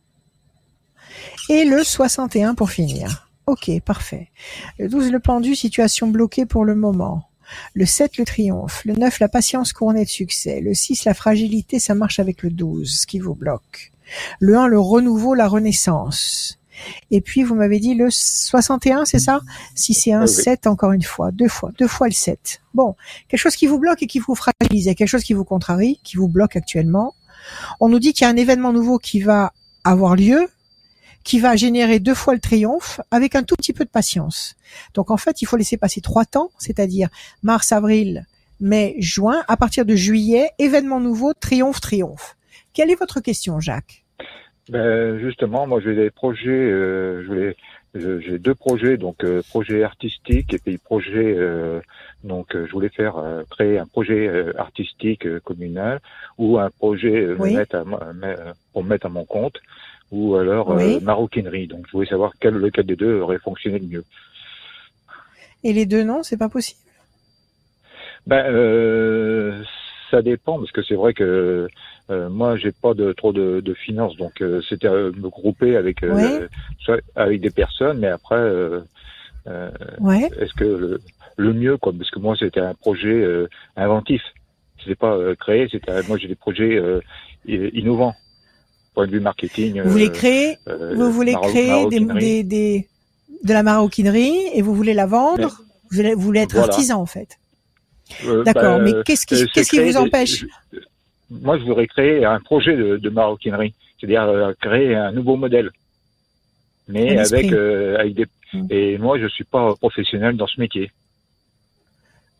et 1.50 1.64
le 1.64 1.82
61 1.84 2.54
pour 2.54 2.70
finir. 2.70 3.25
Ok, 3.46 3.70
parfait. 3.84 4.30
Le 4.78 4.88
12, 4.88 5.12
le 5.12 5.20
pendu, 5.20 5.54
situation 5.54 6.08
bloquée 6.08 6.46
pour 6.46 6.64
le 6.64 6.74
moment. 6.74 7.28
Le 7.74 7.86
7, 7.86 8.18
le 8.18 8.24
triomphe. 8.24 8.84
Le 8.84 8.94
9, 8.94 9.20
la 9.20 9.28
patience 9.28 9.72
couronnée 9.72 10.04
de 10.04 10.10
succès. 10.10 10.60
Le 10.60 10.74
6, 10.74 11.04
la 11.04 11.14
fragilité, 11.14 11.78
ça 11.78 11.94
marche 11.94 12.18
avec 12.18 12.42
le 12.42 12.50
12, 12.50 13.02
ce 13.02 13.06
qui 13.06 13.20
vous 13.20 13.34
bloque. 13.34 13.92
Le 14.40 14.56
1, 14.56 14.66
le 14.66 14.80
renouveau, 14.80 15.34
la 15.34 15.46
renaissance. 15.46 16.58
Et 17.10 17.20
puis, 17.20 17.44
vous 17.44 17.54
m'avez 17.54 17.78
dit 17.78 17.94
le 17.94 18.10
61, 18.10 19.04
c'est 19.04 19.20
ça? 19.20 19.40
Si 19.74 19.94
c'est 19.94 20.12
un 20.12 20.24
Oui, 20.24 20.34
oui. 20.36 20.42
7, 20.42 20.66
encore 20.66 20.92
une 20.92 21.02
fois, 21.02 21.30
deux 21.30 21.48
fois, 21.48 21.70
deux 21.78 21.88
fois 21.88 22.08
le 22.08 22.14
7. 22.14 22.60
Bon, 22.74 22.96
quelque 23.28 23.40
chose 23.40 23.56
qui 23.56 23.66
vous 23.66 23.78
bloque 23.78 24.02
et 24.02 24.06
qui 24.06 24.18
vous 24.18 24.34
fragilise. 24.34 24.84
Il 24.84 24.88
y 24.88 24.90
a 24.90 24.94
quelque 24.94 25.08
chose 25.08 25.24
qui 25.24 25.32
vous 25.34 25.44
contrarie, 25.44 26.00
qui 26.02 26.16
vous 26.16 26.28
bloque 26.28 26.56
actuellement. 26.56 27.14
On 27.80 27.88
nous 27.88 28.00
dit 28.00 28.12
qu'il 28.12 28.24
y 28.24 28.28
a 28.28 28.30
un 28.30 28.36
événement 28.36 28.72
nouveau 28.72 28.98
qui 28.98 29.20
va 29.20 29.52
avoir 29.84 30.16
lieu, 30.16 30.48
qui 31.26 31.40
va 31.40 31.56
générer 31.56 31.98
deux 31.98 32.14
fois 32.14 32.34
le 32.34 32.40
triomphe 32.40 33.00
avec 33.10 33.34
un 33.34 33.42
tout 33.42 33.56
petit 33.56 33.72
peu 33.72 33.84
de 33.84 33.90
patience. 33.90 34.54
Donc 34.94 35.10
en 35.10 35.16
fait, 35.16 35.42
il 35.42 35.46
faut 35.46 35.56
laisser 35.56 35.76
passer 35.76 36.00
trois 36.00 36.24
temps, 36.24 36.50
c'est-à-dire 36.56 37.08
mars, 37.42 37.72
avril, 37.72 38.24
mai, 38.60 38.94
juin. 39.00 39.42
À 39.48 39.56
partir 39.56 39.84
de 39.84 39.96
juillet, 39.96 40.50
événement 40.60 41.00
nouveau, 41.00 41.34
triomphe, 41.34 41.80
triomphe. 41.80 42.36
Quelle 42.72 42.90
est 42.92 42.98
votre 42.98 43.18
question, 43.20 43.58
Jacques? 43.58 44.04
Ben, 44.68 45.18
justement, 45.18 45.66
moi, 45.66 45.80
j'ai 45.82 45.96
des 45.96 46.10
projets, 46.10 46.48
euh, 46.50 47.22
je 47.22 47.26
voulais, 47.26 47.56
je- 47.94 48.20
j'ai 48.20 48.38
deux 48.38 48.54
projets, 48.54 48.96
donc 48.96 49.24
euh, 49.24 49.42
projet 49.48 49.82
artistique 49.82 50.54
et 50.54 50.58
puis 50.58 50.78
projet, 50.78 51.34
euh, 51.36 51.80
donc 52.22 52.54
euh, 52.54 52.66
je 52.66 52.72
voulais 52.72 52.88
faire 52.88 53.16
euh, 53.18 53.42
créer 53.50 53.78
un 53.78 53.86
projet 53.86 54.28
euh, 54.28 54.52
artistique 54.58 55.26
communal 55.40 56.00
ou 56.38 56.58
un 56.58 56.70
projet 56.70 57.16
euh, 57.16 57.36
Oui. 57.38 57.54
mettre 57.54 57.76
à 57.76 57.84
pour 58.72 58.84
me 58.84 58.88
mettre 58.88 59.06
à 59.06 59.08
mon 59.08 59.24
compte 59.24 59.58
ou 60.10 60.36
alors 60.36 60.70
euh, 60.72 60.78
Oui. 60.78 61.00
maroquinerie. 61.02 61.66
Donc, 61.66 61.86
je 61.86 61.92
voulais 61.92 62.08
savoir 62.08 62.32
quel 62.40 62.54
lequel 62.54 62.86
des 62.86 62.96
deux 62.96 63.20
aurait 63.20 63.38
fonctionné 63.38 63.78
le 63.78 63.86
mieux. 63.86 64.04
Et 65.64 65.72
les 65.72 65.86
deux 65.86 66.04
non, 66.04 66.22
c'est 66.22 66.36
pas 66.36 66.48
possible? 66.48 66.80
Ben, 68.26 68.44
euh, 68.52 69.62
ça 70.10 70.22
dépend 70.22 70.58
parce 70.58 70.72
que 70.72 70.82
c'est 70.82 70.94
vrai 70.94 71.14
que 71.14 71.68
euh, 72.10 72.28
moi 72.28 72.56
j'ai 72.56 72.72
pas 72.72 72.94
de 72.94 73.12
trop 73.12 73.32
de, 73.32 73.60
de 73.60 73.74
finances 73.74 74.16
donc 74.16 74.40
euh, 74.40 74.60
c'était 74.68 74.88
euh, 74.88 75.12
me 75.12 75.28
grouper 75.28 75.76
avec 75.76 76.02
euh, 76.02 76.48
soit 76.80 77.00
avec 77.14 77.40
des 77.40 77.50
personnes 77.50 77.98
mais 77.98 78.08
après 78.08 78.36
euh, 78.36 78.80
euh, 79.48 79.70
Ouais. 80.00 80.28
est-ce 80.40 80.54
que 80.54 80.64
le, 80.64 81.00
le 81.36 81.52
mieux 81.52 81.76
quoi? 81.76 81.92
Parce 81.96 82.10
que 82.10 82.18
moi 82.18 82.36
c'était 82.36 82.60
un 82.60 82.74
projet 82.74 83.08
euh, 83.22 83.48
inventif 83.76 84.22
c'était 84.82 84.96
pas 84.96 85.14
euh, 85.16 85.34
créé 85.34 85.68
c'était 85.70 86.02
moi 86.04 86.16
j'ai 86.18 86.28
des 86.28 86.34
projets 86.36 86.76
euh, 86.76 87.00
innovants 87.46 88.16
point 88.96 89.06
de 89.06 89.12
vue 89.12 89.20
marketing 89.20 89.82
Vous 89.82 89.90
voulez 89.90 90.06
euh, 90.08 90.10
créer, 90.10 90.58
euh, 90.68 90.94
vous 90.96 91.12
voulez 91.12 91.34
créer 91.42 91.86
des, 91.88 92.00
maroquinerie. 92.00 92.44
des, 92.44 92.44
des, 92.44 92.88
de 93.44 93.52
la 93.52 93.62
maroquinerie 93.62 94.38
et 94.54 94.62
vous 94.62 94.74
voulez 94.74 94.94
la 94.94 95.04
vendre. 95.06 95.48
Vous 95.90 95.96
voulez, 95.98 96.14
vous 96.14 96.22
voulez 96.22 96.40
être 96.40 96.54
Voilà. 96.56 96.72
artisan 96.72 97.00
en 97.00 97.06
fait. 97.06 97.38
Euh, 98.24 98.42
D'accord. 98.42 98.78
bah, 98.78 98.84
mais 98.84 98.92
qu'est-ce 99.04 99.26
qui, 99.26 99.46
qu'est-ce 99.52 99.68
qui 99.70 99.78
vous 99.80 99.84
des- 99.84 99.96
empêche 99.98 100.44
je- 100.72 100.78
Moi, 101.30 101.58
je 101.58 101.64
voudrais 101.64 101.86
créer 101.86 102.24
un 102.24 102.40
projet 102.40 102.74
de, 102.74 102.96
de 102.96 103.10
maroquinerie, 103.10 103.74
c'est-à-dire 104.00 104.54
créer 104.60 104.94
un 104.94 105.12
nouveau 105.12 105.36
modèle, 105.36 105.70
mais 106.88 107.18
avec 107.18 107.52
euh, 107.52 107.98
avec 107.98 108.14
des. 108.14 108.26
Mm. 108.54 108.66
Et 108.70 108.96
moi, 108.98 109.18
je 109.18 109.26
suis 109.26 109.44
pas 109.44 109.74
professionnel 109.76 110.36
dans 110.36 110.46
ce 110.46 110.58
métier. 110.58 110.90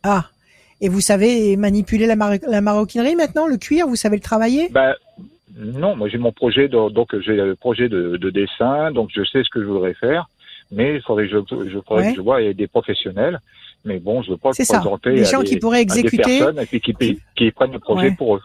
Ah. 0.02 0.24
Et 0.80 0.88
vous 0.88 1.00
savez 1.00 1.56
manipuler 1.56 2.06
la, 2.06 2.16
maro- 2.16 2.38
la 2.46 2.60
maroquinerie 2.60 3.16
maintenant, 3.16 3.46
le 3.46 3.56
cuir, 3.56 3.86
vous 3.88 3.96
savez 3.96 4.16
le 4.16 4.22
travailler? 4.22 4.68
Bah 4.70 4.94
non, 5.56 5.96
moi 5.96 6.08
j'ai 6.08 6.18
mon 6.18 6.32
projet, 6.32 6.68
de- 6.68 6.90
donc 6.90 7.18
j'ai 7.20 7.34
le 7.36 7.54
projet 7.56 7.88
de, 7.88 8.16
de 8.16 8.30
dessin, 8.30 8.90
donc 8.92 9.10
je 9.14 9.24
sais 9.24 9.42
ce 9.42 9.48
que 9.48 9.60
je 9.60 9.66
voudrais 9.66 9.94
faire, 9.94 10.28
mais 10.70 10.96
il 10.96 11.02
faudrait 11.02 11.28
que 11.28 11.32
je, 11.32 11.68
je, 11.70 11.78
faudrait 11.80 12.04
Ouais. 12.04 12.10
que 12.12 12.16
je 12.16 12.20
vois 12.22 12.52
des 12.52 12.66
professionnels, 12.66 13.40
mais 13.84 13.98
bon, 13.98 14.22
je 14.22 14.30
veux 14.32 14.36
pas 14.36 14.50
le 14.50 14.64
présenter 14.64 15.14
Des 15.14 15.20
à 15.22 15.30
gens 15.30 15.40
des, 15.40 15.46
qui 15.46 15.56
pourraient 15.58 15.80
à 15.80 15.84
des 15.84 15.98
exécuter. 15.98 16.38
personnes 16.38 16.58
et 16.58 16.66
puis 16.66 16.80
qui, 16.80 16.92
qui, 16.94 17.20
qui 17.36 17.50
prennent 17.52 17.72
le 17.72 17.78
projet 17.78 18.08
Ouais. 18.08 18.14
pour 18.16 18.36
eux. 18.36 18.42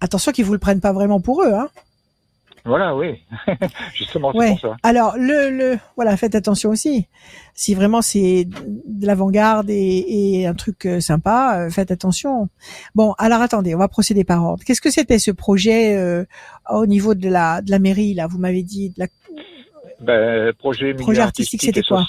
Attention 0.00 0.32
qu'ils 0.32 0.44
vous 0.44 0.52
le 0.52 0.58
prennent 0.58 0.80
pas 0.80 0.92
vraiment 0.92 1.20
pour 1.20 1.42
eux, 1.42 1.52
hein. 1.52 1.68
Voilà, 2.64 2.94
oui, 2.94 3.18
justement, 3.94 4.32
c'est 4.32 4.38
Ouais. 4.38 4.50
pour 4.50 4.60
ça. 4.60 4.76
Alors 4.82 5.16
le, 5.16 5.50
le 5.50 5.78
voilà, 5.96 6.16
faites 6.16 6.34
attention 6.34 6.70
aussi. 6.70 7.06
Si 7.54 7.74
vraiment 7.74 8.02
c'est 8.02 8.44
de 8.44 9.06
l'avant-garde 9.06 9.70
et, 9.70 10.04
et 10.40 10.46
un 10.46 10.54
truc 10.54 10.84
euh, 10.86 11.00
sympa, 11.00 11.60
euh, 11.60 11.70
faites 11.70 11.90
attention. 11.90 12.48
Bon, 12.94 13.12
alors 13.18 13.40
attendez, 13.40 13.74
on 13.74 13.78
va 13.78 13.88
procéder 13.88 14.24
par 14.24 14.44
ordre. 14.44 14.62
Qu'est-ce 14.64 14.80
que 14.80 14.90
c'était 14.90 15.18
ce 15.18 15.30
projet 15.30 15.96
euh, 15.96 16.24
au 16.70 16.86
niveau 16.86 17.14
de 17.14 17.28
la 17.28 17.62
de 17.62 17.70
la 17.70 17.78
mairie 17.78 18.14
là? 18.14 18.26
Vous 18.26 18.38
m'avez 18.38 18.62
dit 18.62 18.90
de 18.90 18.94
la 18.98 19.06
Ben, 20.00 20.52
projet, 20.52 20.94
Projet 20.94 21.22
artistique, 21.22 21.62
c'était 21.62 21.82
quoi? 21.82 22.06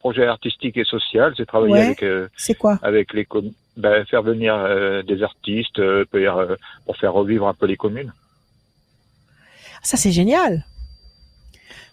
Projet 0.00 0.26
artistique 0.26 0.76
et 0.76 0.84
social, 0.84 1.34
c'est 1.36 1.46
travailler 1.46 1.72
Ouais. 1.74 1.80
avec 1.86 2.02
euh, 2.04 2.28
c'est 2.36 2.54
quoi? 2.54 2.78
avec 2.82 3.12
les 3.12 3.24
com- 3.24 3.50
ben, 3.76 4.04
faire 4.06 4.22
venir 4.22 4.54
euh, 4.54 5.02
des 5.02 5.22
artistes 5.22 5.80
euh, 5.80 6.04
euh, 6.14 6.56
pour 6.86 6.96
faire 6.96 7.12
revivre 7.12 7.46
un 7.48 7.54
peu 7.54 7.66
les 7.66 7.76
communes. 7.76 8.12
Ça 9.86 9.96
c'est 9.96 10.10
génial. 10.10 10.64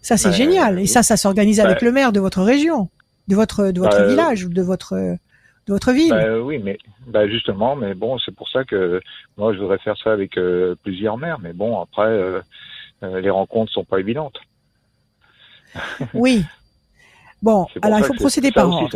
Ça 0.02 0.18
c'est 0.18 0.30
Ben, 0.30 0.36
génial. 0.36 0.80
Et 0.80 0.88
ça, 0.88 1.04
ça 1.04 1.16
s'organise 1.16 1.60
avec 1.60 1.80
ben, 1.80 1.86
le 1.86 1.92
maire 1.92 2.12
de 2.12 2.20
votre 2.20 2.42
région, 2.42 2.90
de 3.28 3.36
votre 3.36 3.70
de 3.70 3.80
votre 3.80 4.00
Ben, 4.00 4.08
village 4.08 4.46
ou 4.46 4.50
de 4.50 4.62
votre 4.64 4.96
de 4.96 5.74
votre 5.74 5.92
ville. 5.92 6.14
Oui, 6.44 6.58
mais 6.58 6.78
justement, 7.30 7.76
mais 7.76 7.94
bon, 7.94 8.18
c'est 8.18 8.36
pour 8.36 8.50
ça 8.50 8.64
que 8.64 9.00
moi 9.38 9.54
je 9.54 9.60
voudrais 9.60 9.78
faire 9.78 9.96
ça 10.04 10.12
avec 10.12 10.38
euh, 10.38 10.76
plusieurs 10.82 11.18
maires, 11.18 11.38
mais 11.40 11.54
bon 11.54 11.80
après 11.80 12.08
euh, 12.08 12.42
euh, 13.04 13.22
les 13.22 13.30
rencontres 13.30 13.72
sont 13.72 13.86
pas 13.86 14.00
évidentes. 14.00 14.40
Oui. 16.14 16.44
Bon, 17.44 17.68
alors 17.82 18.00
il 18.00 18.06
faut 18.06 18.14
procéder 18.14 18.52
par 18.52 18.70
ordre. 18.70 18.90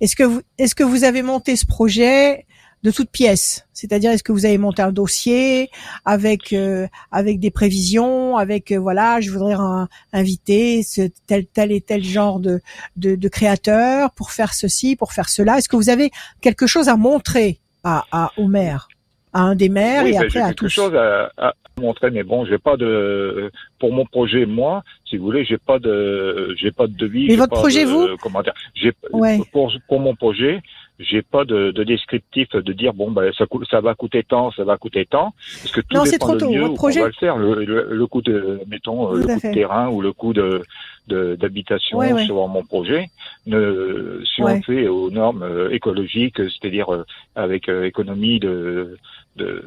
Est-ce 0.00 0.16
que 0.16 0.22
vous 0.22 0.40
est-ce 0.56 0.74
que 0.74 0.84
vous 0.84 1.04
avez 1.04 1.22
monté 1.22 1.56
ce 1.56 1.66
projet 1.66 2.46
de 2.82 2.90
toutes 2.90 3.10
pièces 3.10 3.66
C'est-à-dire 3.72 4.10
est-ce 4.10 4.22
que 4.24 4.32
vous 4.32 4.44
avez 4.46 4.58
monté 4.58 4.82
un 4.82 4.92
dossier 4.92 5.70
avec 6.04 6.52
euh, 6.52 6.86
avec 7.10 7.38
des 7.38 7.50
prévisions, 7.50 8.36
avec 8.36 8.72
euh, 8.72 8.78
voilà, 8.78 9.20
je 9.20 9.30
voudrais 9.30 9.54
un- 9.54 9.88
inviter 10.12 10.82
ce 10.82 11.02
tel 11.26 11.46
tel 11.46 11.70
et 11.72 11.80
tel 11.80 12.02
genre 12.02 12.40
de 12.40 12.60
de, 12.96 13.14
de 13.14 13.28
créateurs 13.28 14.10
pour 14.12 14.30
faire 14.32 14.52
ceci, 14.54 14.96
pour 14.96 15.12
faire 15.12 15.28
cela. 15.28 15.58
Est-ce 15.58 15.68
que 15.68 15.76
vous 15.76 15.90
avez 15.90 16.10
quelque 16.40 16.66
chose 16.66 16.88
à 16.88 16.96
montrer 16.96 17.58
à, 17.84 18.04
à 18.12 18.32
au 18.36 18.46
maire, 18.48 18.88
à 19.32 19.40
un 19.42 19.54
des 19.54 19.68
maires 19.68 20.02
Oui, 20.04 20.10
et 20.10 20.12
ben, 20.14 20.18
après 20.26 20.30
j'ai 20.30 20.40
à 20.40 20.48
quelque 20.48 20.58
tous 20.58 20.68
chose 20.68 20.94
à, 20.94 21.30
à 21.36 21.52
montrer, 21.80 22.10
mais 22.10 22.22
bon, 22.24 22.44
j'ai 22.46 22.58
pas 22.58 22.76
de 22.76 23.50
pour 23.78 23.92
mon 23.92 24.04
projet 24.06 24.44
moi, 24.44 24.82
si 25.08 25.16
vous 25.16 25.24
voulez, 25.24 25.44
j'ai 25.44 25.58
pas 25.58 25.78
de 25.78 26.54
j'ai 26.58 26.70
pas 26.72 26.86
de 26.86 26.94
devis. 26.94 27.26
Mais 27.28 27.36
votre 27.36 27.50
pas 27.50 27.56
projet, 27.56 27.84
de- 27.84 27.90
vous? 27.90 28.06
comment 28.20 28.42
dire, 28.42 28.54
j'ai 28.74 28.92
Ouais. 29.12 29.38
pour 29.52 29.70
pour 29.88 30.00
mon 30.00 30.14
projet, 30.16 30.60
j'ai 30.98 31.22
pas 31.22 31.44
de, 31.44 31.70
de 31.72 31.84
descriptif 31.84 32.50
de 32.50 32.72
dire 32.72 32.92
bon 32.92 33.10
ben 33.10 33.32
ça 33.36 33.44
ça 33.70 33.80
va 33.80 33.94
coûter 33.94 34.22
tant, 34.22 34.50
ça 34.52 34.62
va 34.62 34.76
coûter 34.76 35.04
tant, 35.06 35.32
parce 35.62 35.72
que 35.72 35.80
tout 35.80 35.96
Non, 35.96 36.04
c'est 36.04 36.12
dépend 36.12 36.36
trop 36.36 36.50
Votre 36.52 36.72
où 36.72 36.74
projet- 36.74 37.00
on 37.00 37.02
va 37.04 37.08
le 37.08 37.14
faire, 37.14 37.36
le, 37.38 37.64
le, 37.64 37.88
le 37.90 38.06
coût 38.06 38.22
de 38.22 38.60
mettons 38.68 39.08
Tout 39.08 39.14
le 39.16 39.22
coût 39.26 39.40
fait. 39.40 39.48
de 39.48 39.54
terrain 39.54 39.88
ou 39.88 40.00
le 40.00 40.12
coût 40.12 40.32
de 40.32 40.62
de- 41.08 41.34
d'habitation 41.34 41.98
Ouais, 41.98 42.12
ouais. 42.12 42.24
sur 42.26 42.46
mon 42.46 42.62
projet. 42.64 43.08
Ne, 43.46 44.22
si 44.24 44.42
Ouais. 44.42 44.52
on 44.58 44.62
fait 44.62 44.86
aux 44.86 45.10
normes 45.10 45.42
euh, 45.42 45.70
écologiques, 45.72 46.36
c'est-à-dire 46.38 46.92
euh, 46.94 47.04
avec 47.34 47.68
euh, 47.68 47.84
économie 47.84 48.38
de, 48.38 48.96
de 49.36 49.64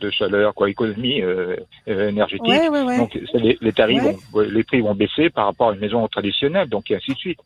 de 0.00 0.10
chaleur, 0.10 0.54
quoi, 0.54 0.70
économie 0.70 1.20
euh, 1.20 1.56
énergétique. 1.86 2.46
Donc 2.96 3.18
les, 3.34 3.58
les 3.60 3.72
tarifs 3.72 4.02
vont, 4.32 4.40
les 4.40 4.64
prix 4.64 4.80
vont 4.80 4.94
baisser 4.94 5.28
par 5.28 5.46
rapport 5.46 5.70
à 5.70 5.74
une 5.74 5.80
maison 5.80 6.06
traditionnelle, 6.08 6.68
donc 6.68 6.90
et 6.90 6.96
ainsi 6.96 7.12
de 7.12 7.18
suite. 7.18 7.40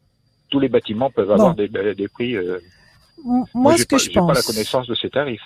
Tous 0.51 0.61
les 0.61 0.69
bâtiments 0.69 1.11
peuvent 1.11 1.33
avoir 1.33 1.55
des, 1.57 1.69
des 1.69 2.07
prix. 2.09 2.37
euh, 2.37 2.59
moi, 3.55 3.77
ce 3.77 3.85
que 3.85 3.97
pas, 3.97 3.99
je 3.99 4.05
j'ai 4.05 4.13
pas 4.13 4.21
la 4.21 4.35
pense, 4.35 4.43
connaissance 4.43 4.87
de 4.87 4.95
ces 4.95 5.11
tarifs. 5.11 5.41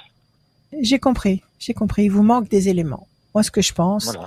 j'ai 0.80 0.98
compris, 0.98 1.42
j'ai 1.58 1.74
compris. 1.74 2.04
Il 2.04 2.10
vous 2.10 2.22
manque 2.22 2.48
des 2.48 2.68
éléments. 2.68 3.06
Moi, 3.34 3.42
ce 3.42 3.50
que 3.50 3.62
je 3.62 3.72
pense, 3.72 4.06
Voilà. 4.06 4.26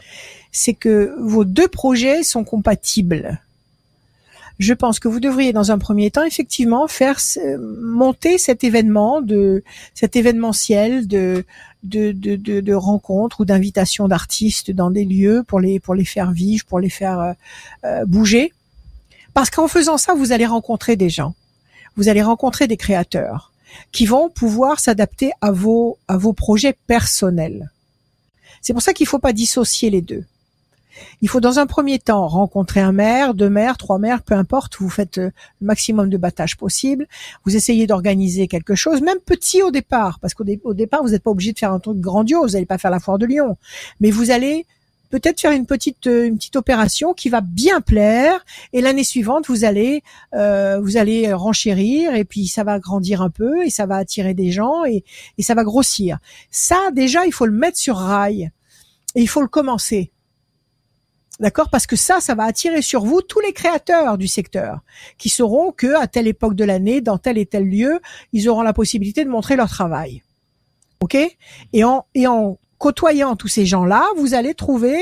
c'est 0.51 0.73
que 0.73 1.15
vos 1.19 1.43
deux 1.43 1.67
projets 1.67 2.23
sont 2.23 2.43
compatibles. 2.43 3.39
Je 4.59 4.73
pense 4.73 4.99
que 4.99 5.07
vous 5.07 5.19
devriez, 5.19 5.53
dans 5.53 5.71
un 5.71 5.79
premier 5.79 6.11
temps, 6.11 6.23
effectivement, 6.23 6.87
faire 6.87 7.19
monter 7.81 8.37
cet 8.37 8.63
événement 8.63 9.19
de 9.21 9.63
cet 9.95 10.15
événementiel 10.15 11.07
de 11.07 11.45
de 11.83 12.11
de, 12.11 12.35
de, 12.35 12.61
de 12.61 12.73
rencontres 12.75 13.41
ou 13.41 13.45
d'invitations 13.45 14.07
d'artistes 14.07 14.69
dans 14.69 14.91
des 14.91 15.03
lieux 15.03 15.43
pour 15.47 15.59
les 15.59 15.79
pour 15.79 15.95
les 15.95 16.05
faire 16.05 16.31
vivre, 16.31 16.63
pour 16.65 16.79
les 16.79 16.89
faire 16.91 17.19
euh, 17.19 17.33
euh, 17.85 18.05
bouger. 18.05 18.53
Parce 19.33 19.49
qu'en 19.49 19.67
faisant 19.67 19.97
ça, 19.97 20.13
vous 20.13 20.31
allez 20.31 20.45
rencontrer 20.45 20.95
des 20.95 21.09
gens, 21.09 21.33
vous 21.97 22.09
allez 22.09 22.21
rencontrer 22.21 22.67
des 22.67 22.77
créateurs 22.77 23.51
qui 23.91 24.05
vont 24.05 24.29
pouvoir 24.29 24.79
s'adapter 24.79 25.31
à 25.41 25.51
vos 25.51 25.97
à 26.07 26.17
vos 26.17 26.33
projets 26.33 26.75
personnels. 26.87 27.71
C'est 28.61 28.73
pour 28.73 28.81
ça 28.81 28.93
qu'il 28.93 29.07
faut 29.07 29.19
pas 29.19 29.33
dissocier 29.33 29.89
les 29.89 30.01
deux. 30.01 30.25
Il 31.21 31.29
faut 31.29 31.39
dans 31.39 31.57
un 31.57 31.65
premier 31.65 31.97
temps 31.99 32.27
rencontrer 32.27 32.79
un 32.81 32.91
maire, 32.91 33.33
deux 33.33 33.49
maires, 33.49 33.77
trois 33.77 33.97
maires, 33.97 34.21
peu 34.21 34.35
importe. 34.35 34.75
Vous 34.79 34.89
faites 34.89 35.17
euh, 35.17 35.31
le 35.61 35.65
maximum 35.67 36.09
de 36.09 36.17
battage 36.17 36.57
possible. 36.57 37.07
Vous 37.45 37.55
essayez 37.55 37.87
d'organiser 37.87 38.47
quelque 38.47 38.75
chose, 38.75 39.01
même 39.01 39.17
petit 39.25 39.63
au 39.63 39.71
départ, 39.71 40.19
parce 40.19 40.33
qu'au 40.33 40.43
dé- 40.43 40.59
au 40.63 40.73
départ, 40.73 41.01
vous 41.01 41.09
n'êtes 41.09 41.23
pas 41.23 41.31
obligé 41.31 41.53
de 41.53 41.59
faire 41.59 41.71
un 41.71 41.79
truc 41.79 41.97
grandiose. 41.99 42.51
Vous 42.51 42.53
n'allez 42.53 42.65
pas 42.65 42.77
faire 42.77 42.91
la 42.91 42.99
foire 42.99 43.17
de 43.17 43.25
Lyon, 43.25 43.57
mais 43.99 44.11
vous 44.11 44.29
allez 44.31 44.65
peut-être 45.11 45.39
faire 45.39 45.51
une 45.51 45.67
petite 45.67 46.07
euh, 46.07 46.25
une 46.25 46.37
petite 46.37 46.55
opération 46.55 47.13
qui 47.13 47.29
va 47.29 47.41
bien 47.41 47.81
plaire. 47.81 48.43
Et 48.73 48.81
l'année 48.81 49.03
suivante, 49.03 49.47
vous 49.47 49.63
allez 49.65 50.01
euh, 50.33 50.79
vous 50.79 50.97
allez 50.97 51.31
renchérir 51.33 52.15
et 52.15 52.25
puis 52.25 52.47
ça 52.47 52.63
va 52.63 52.79
grandir 52.79 53.21
un 53.21 53.29
peu 53.29 53.63
et 53.63 53.69
ça 53.69 53.85
va 53.85 53.97
attirer 53.97 54.33
des 54.33 54.51
gens 54.51 54.85
et, 54.85 55.03
et 55.37 55.43
ça 55.43 55.53
va 55.53 55.63
grossir. 55.63 56.17
Ça, 56.49 56.89
déjà, 56.91 57.25
il 57.25 57.33
faut 57.33 57.45
le 57.45 57.51
mettre 57.51 57.77
sur 57.77 57.97
rail 57.97 58.49
et 59.15 59.21
il 59.21 59.27
faut 59.27 59.41
le 59.41 59.47
commencer. 59.47 60.11
D'accord? 61.39 61.69
Parce 61.71 61.87
que 61.87 61.95
ça, 61.95 62.19
ça 62.19 62.35
va 62.35 62.43
attirer 62.43 62.83
sur 62.83 63.03
vous 63.03 63.21
tous 63.21 63.39
les 63.39 63.51
créateurs 63.51 64.19
du 64.19 64.27
secteur 64.27 64.81
qui 65.17 65.29
sauront 65.29 65.71
que 65.71 65.95
à 65.95 66.05
telle 66.05 66.27
époque 66.27 66.53
de 66.53 66.63
l'année, 66.63 67.01
dans 67.01 67.17
tel 67.17 67.39
et 67.39 67.47
tel 67.47 67.67
lieu, 67.67 67.99
ils 68.31 68.47
auront 68.47 68.61
la 68.61 68.73
possibilité 68.73 69.25
de 69.25 69.29
montrer 69.29 69.55
leur 69.55 69.67
travail. 69.67 70.21
OK? 70.99 71.17
Et 71.73 71.83
en 71.83 72.05
et 72.13 72.27
en 72.27 72.59
côtoyant 72.81 73.35
tous 73.35 73.47
ces 73.47 73.65
gens-là, 73.65 74.03
vous 74.17 74.33
allez 74.33 74.55
trouver 74.55 74.99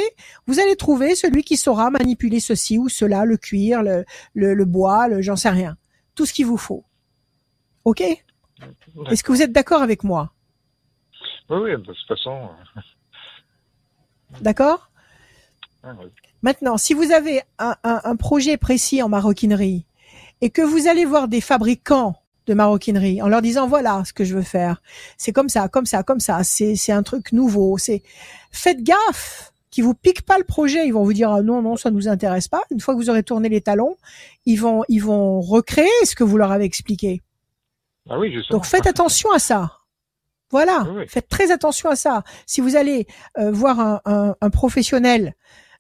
vous 0.48 0.60
allez 0.60 0.76
trouver 0.76 1.16
celui 1.16 1.44
qui 1.44 1.58
saura 1.58 1.90
manipuler 1.90 2.40
ceci 2.42 2.78
ou 2.78 2.90
cela, 2.90 3.26
le 3.26 3.38
cuir, 3.38 3.82
le 3.84 4.06
le, 4.34 4.54
le 4.54 4.66
bois, 4.66 5.08
le 5.08 5.22
j'en 5.22 5.36
sais 5.38 5.50
rien. 5.50 5.78
Tout 6.16 6.26
ce 6.26 6.34
qu'il 6.34 6.46
vous 6.46 6.58
faut. 6.58 6.84
OK? 7.86 8.02
Est-ce 9.10 9.24
que 9.24 9.32
vous 9.32 9.42
êtes 9.42 9.54
d'accord 9.54 9.82
avec 9.82 10.04
moi? 10.04 10.34
Oui, 11.50 11.58
oui, 11.64 11.72
de 11.72 11.78
toute 11.84 12.08
façon. 12.08 12.50
D'accord? 14.42 14.92
Ah, 15.84 15.94
oui. 16.00 16.08
Maintenant, 16.42 16.78
si 16.78 16.94
vous 16.94 17.12
avez 17.12 17.42
un, 17.58 17.76
un- 17.84 18.02
un 18.04 18.16
projet 18.18 18.58
précis 18.58 19.02
en 19.02 19.10
maroquinerie 19.10 19.86
et 20.42 20.50
que 20.50 20.62
vous 20.62 20.88
allez 20.88 21.06
voir 21.06 21.28
des 21.30 21.42
fabricants 21.42 22.22
de 22.50 22.54
maroquinerie 22.56 23.22
en 23.22 23.28
leur 23.30 23.42
disant 23.42 23.68
voilà 23.68 24.04
ce 24.06 24.12
que 24.12 24.24
je 24.26 24.36
veux 24.36 24.42
faire, 24.42 24.82
c'est 25.18 25.32
comme 25.32 25.48
ça, 25.50 25.70
comme 25.70 25.86
ça, 25.86 26.04
comme 26.04 26.20
ça, 26.20 26.44
c'est 26.44 26.76
c'est 26.76 26.92
un 26.92 27.04
truc 27.04 27.32
nouveau, 27.32 27.78
c'est 27.78 28.04
faites 28.52 28.84
gaffe 28.84 29.54
qu'ils 29.72 29.84
vous 29.84 29.94
piquent 29.94 30.24
pas 30.24 30.38
le 30.40 30.44
projet, 30.44 30.86
ils 30.88 30.92
vont 30.94 31.04
vous 31.04 31.14
dire 31.14 31.32
ah 31.32 31.42
non 31.44 31.62
non 31.62 31.78
ça 31.78 31.92
nous 31.92 32.08
intéresse 32.08 32.48
pas. 32.48 32.64
Une 32.72 32.80
fois 32.82 32.96
que 32.96 33.00
vous 33.00 33.10
aurez 33.10 33.24
tourné 33.24 33.48
les 33.50 33.62
talons, 33.62 33.96
ils 34.46 34.58
vont 34.58 34.84
ils 34.90 35.04
vont 35.04 35.40
recréer 35.42 35.88
ce 36.06 36.16
que 36.16 36.24
vous 36.26 36.38
leur 36.38 36.52
avez 36.52 36.66
expliqué. 36.66 37.22
Ah 38.10 38.18
oui, 38.18 38.34
justement. 38.34 38.58
Donc 38.58 38.66
faites 38.66 38.88
attention 38.88 39.32
à 39.32 39.40
ça. 39.40 39.72
Voilà, 40.52 40.84
Oui, 40.90 41.02
oui. 41.02 41.06
faites 41.08 41.30
très 41.30 41.52
attention 41.52 41.90
à 41.92 41.96
ça. 41.96 42.24
Si 42.48 42.60
vous 42.60 42.76
allez 42.76 43.06
euh, 43.38 43.52
voir 43.52 43.80
un, 43.80 44.02
un- 44.06 44.36
un 44.42 44.50
professionnel 44.50 45.36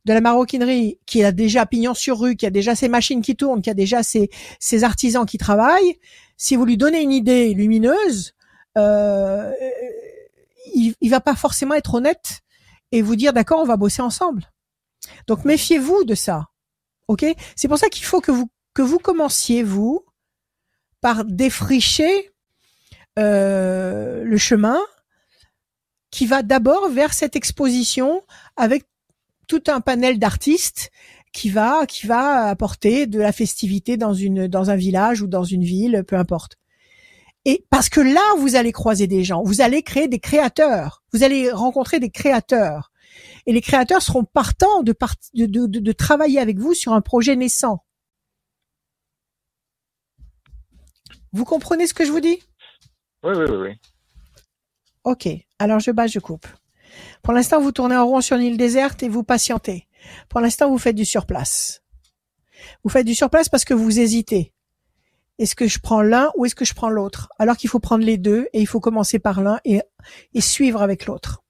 de 0.05 0.13
la 0.13 0.21
maroquinerie 0.21 0.99
qui 1.07 1.23
a 1.23 1.31
déjà 1.31 1.65
pignon 1.65 1.95
sur 1.95 2.19
rue, 2.19 2.35
qui 2.35 2.45
a 2.45 2.51
déjà 2.51 2.75
ses 2.75 2.87
machines 2.87 3.23
qui 3.23 3.35
tournent, 3.35 3.63
qui 3.63 3.71
a 3.71 3.73
déjà 3.73 4.03
ses, 4.03 4.29
ses 4.59 4.83
artisans 4.83 5.25
qui 5.25 5.39
travaillent, 5.39 5.97
si 6.39 6.55
vous 6.55 6.65
lui 6.65 6.77
donnez 6.77 7.01
une 7.01 7.11
idée 7.11 7.53
lumineuse, 7.53 8.33
euh, 8.77 9.51
il, 10.73 10.95
il 11.01 11.09
va 11.11 11.19
pas 11.19 11.35
forcément 11.35 11.75
être 11.75 11.93
honnête 11.93 12.39
et 12.91 13.01
vous 13.01 13.15
dire 13.15 13.33
d'accord, 13.33 13.59
on 13.59 13.65
va 13.65 13.77
bosser 13.77 14.01
ensemble. 14.01 14.49
Donc 15.27 15.45
méfiez-vous 15.45 16.05
de 16.05 16.15
ça. 16.15 16.47
OK? 17.07 17.25
C'est 17.55 17.67
pour 17.67 17.77
ça 17.77 17.89
qu'il 17.89 18.05
faut 18.05 18.21
que 18.21 18.31
vous 18.31 18.49
que 18.73 18.81
vous 18.81 18.99
commenciez 18.99 19.61
vous 19.63 20.05
par 21.01 21.25
défricher 21.25 22.31
euh, 23.17 24.23
le 24.23 24.37
chemin 24.37 24.79
qui 26.11 26.25
va 26.25 26.41
d'abord 26.41 26.89
vers 26.89 27.13
cette 27.13 27.35
exposition 27.35 28.23
avec 28.55 28.85
tout 29.47 29.63
un 29.67 29.81
panel 29.81 30.19
d'artistes 30.19 30.91
qui 31.31 31.49
va 31.49 31.85
qui 31.85 32.07
va 32.07 32.45
apporter 32.45 33.07
de 33.07 33.19
la 33.19 33.31
festivité 33.31 33.97
dans 33.97 34.13
une 34.13 34.47
dans 34.47 34.69
un 34.69 34.75
village 34.75 35.21
ou 35.21 35.27
dans 35.27 35.43
une 35.43 35.63
ville, 35.63 36.03
peu 36.07 36.17
importe. 36.17 36.57
Et 37.45 37.65
parce 37.69 37.89
que 37.89 38.01
là, 38.01 38.21
vous 38.37 38.55
allez 38.55 38.71
croiser 38.71 39.07
des 39.07 39.23
gens, 39.23 39.43
vous 39.43 39.61
allez 39.61 39.81
créer 39.81 40.07
des 40.07 40.19
créateurs, 40.19 41.03
vous 41.13 41.23
allez 41.23 41.51
rencontrer 41.51 41.99
des 41.99 42.09
créateurs, 42.09 42.91
et 43.45 43.53
les 43.53 43.61
créateurs 43.61 44.01
seront 44.01 44.25
partants 44.25 44.83
de, 44.83 44.91
part- 44.91 45.15
de, 45.33 45.45
de, 45.45 45.65
de- 45.65 45.79
de 45.79 45.91
travailler 45.93 46.39
avec 46.39 46.59
vous 46.59 46.73
sur 46.73 46.93
un 46.93 47.01
projet 47.01 47.35
naissant. 47.35 47.85
Vous 51.31 51.45
comprenez 51.45 51.87
ce 51.87 51.93
que 51.93 52.05
je 52.05 52.11
vous 52.11 52.19
dis? 52.19 52.39
Oui, 53.23 53.33
oui, 53.35 53.45
oui, 53.49 53.57
oui. 53.57 53.79
Ok, 55.05 55.27
alors 55.59 55.79
je 55.79 55.91
bats, 55.91 56.07
je 56.07 56.19
coupe. 56.19 56.47
Pour 57.23 57.33
l'instant, 57.33 57.61
vous 57.61 57.71
tournez 57.71 57.95
en 57.95 58.05
rond 58.05 58.21
sur 58.21 58.35
une 58.37 58.43
île 58.43 58.57
déserte 58.57 59.03
et 59.03 59.09
vous 59.09 59.23
patientez. 59.23 59.87
Pour 60.27 60.39
l'instant, 60.39 60.69
vous 60.69 60.77
faites 60.77 60.95
du 60.95 61.05
surplace. 61.05 61.83
Vous 62.83 62.89
faites 62.89 63.05
du 63.05 63.15
surplace 63.15 63.49
parce 63.49 63.65
que 63.65 63.73
vous 63.73 63.99
hésitez. 63.99 64.53
Est-ce 65.37 65.55
que 65.55 65.67
je 65.67 65.79
prends 65.79 66.01
l'un 66.01 66.31
ou 66.35 66.45
est-ce 66.45 66.55
que 66.55 66.65
je 66.65 66.73
prends 66.73 66.89
l'autre? 66.89 67.29
Alors 67.39 67.55
qu'il 67.55 67.69
faut 67.69 67.79
prendre 67.79 68.03
les 68.03 68.17
deux 68.17 68.47
et 68.51 68.59
il 68.59 68.67
faut 68.67 68.81
commencer 68.81 69.19
par 69.19 69.41
l'un 69.41 69.59
et, 69.63 69.81
suivre 70.39 70.81
avec 70.81 71.05
l'autre. 71.05 71.43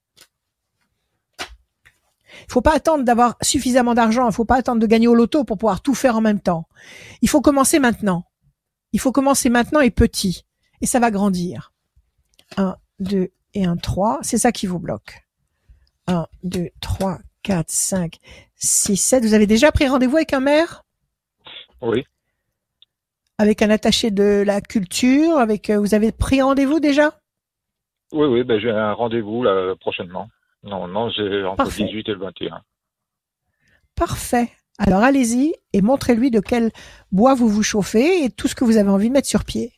Il 1.40 2.52
faut 2.52 2.62
pas 2.62 2.76
attendre 2.76 3.04
d'avoir 3.04 3.36
suffisamment 3.42 3.96
d'argent, 3.96 4.30
il 4.30 4.34
faut 4.34 4.46
pas 4.46 4.58
attendre 4.58 4.80
de 4.80 4.86
gagner 4.86 5.08
au 5.08 5.16
loto 5.16 5.44
pour 5.44 5.58
pouvoir 5.58 5.82
tout 5.82 5.96
faire 5.96 6.16
en 6.16 6.22
même 6.22 6.40
temps. 6.40 6.68
Il 7.22 7.30
faut 7.30 7.42
commencer 7.42 7.80
maintenant. 7.80 8.26
Il 8.94 9.00
faut 9.00 9.12
commencer 9.12 9.50
maintenant 9.50 9.82
et 9.82 9.92
petit. 9.92 10.46
Et 10.82 10.86
ça 10.86 11.00
va 11.00 11.12
grandir. 11.12 11.74
1, 12.58 12.78
2 13.00 13.32
et 13.56 13.66
un 13.66 13.76
3. 13.76 14.20
C'est 14.22 14.38
ça 14.38 14.52
qui 14.52 14.68
vous 14.68 14.80
bloque. 14.80 15.28
1, 16.08 16.28
2, 16.44 16.70
3, 16.80 17.20
4, 17.44 17.70
5, 17.70 18.18
6, 18.56 18.98
7. 18.98 19.24
Vous 19.26 19.34
avez 19.34 19.48
déjà 19.48 19.72
pris 19.72 19.88
rendez-vous 19.88 20.18
avec 20.18 20.34
un 20.34 20.40
maire? 20.40 20.84
Oui, 21.82 22.04
Avec 23.38 23.62
un 23.62 23.70
attaché 23.70 24.12
de 24.12 24.44
la 24.46 24.60
culture 24.62 25.38
avec, 25.38 25.70
euh, 25.70 25.80
Vous 25.80 25.94
avez 25.94 26.12
pris 26.12 26.42
rendez-vous 26.42 26.80
déjà? 26.82 27.18
Oui, 28.12 28.28
oui, 28.28 28.44
ben, 28.44 28.60
j'ai 28.60 28.70
un 28.72 28.92
rendez-vous 28.94 29.44
là, 29.44 29.76
prochainement. 29.80 30.28
Non, 30.64 30.88
non, 30.88 31.10
j'ai 31.10 31.44
entre 31.46 31.58
Parfait. 31.58 31.84
le 31.84 31.88
18 31.90 32.10
et 32.10 32.12
le 32.12 32.20
21. 32.20 32.62
Parfait. 33.96 34.50
Alors 34.78 35.04
allez-y 35.04 35.54
et 35.74 35.82
montrez-lui 35.82 36.32
de 36.32 36.40
quel 36.40 36.72
bois 37.12 37.34
vous 37.36 37.48
vous 37.50 37.64
chauffez 37.64 38.24
et 38.24 38.30
tout 38.30 38.48
ce 38.48 38.56
que 38.56 38.64
vous 38.64 38.78
avez 38.78 38.90
envie 38.90 39.10
de 39.10 39.14
mettre 39.14 39.28
sur 39.28 39.44
pied. 39.46 39.74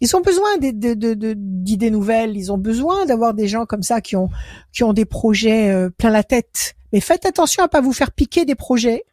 Ils 0.00 0.16
ont 0.16 0.20
besoin 0.20 0.48
d'idées 0.58 1.90
nouvelles. 1.90 2.36
Ils 2.36 2.52
ont 2.52 2.58
besoin 2.58 3.06
d'avoir 3.06 3.34
des 3.34 3.48
gens 3.48 3.66
comme 3.66 3.82
ça 3.82 4.00
qui 4.00 4.16
ont 4.16 4.28
qui 4.72 4.84
ont 4.84 4.92
des 4.92 5.04
projets 5.04 5.70
euh, 5.70 5.90
plein 5.90 6.10
la 6.10 6.24
tête. 6.24 6.74
Mais 6.92 7.00
faites 7.00 7.26
attention 7.26 7.62
à 7.62 7.68
pas 7.68 7.80
vous 7.80 7.92
faire 7.92 8.12
piquer 8.12 8.44
des 8.44 8.54
projets. 8.54 9.04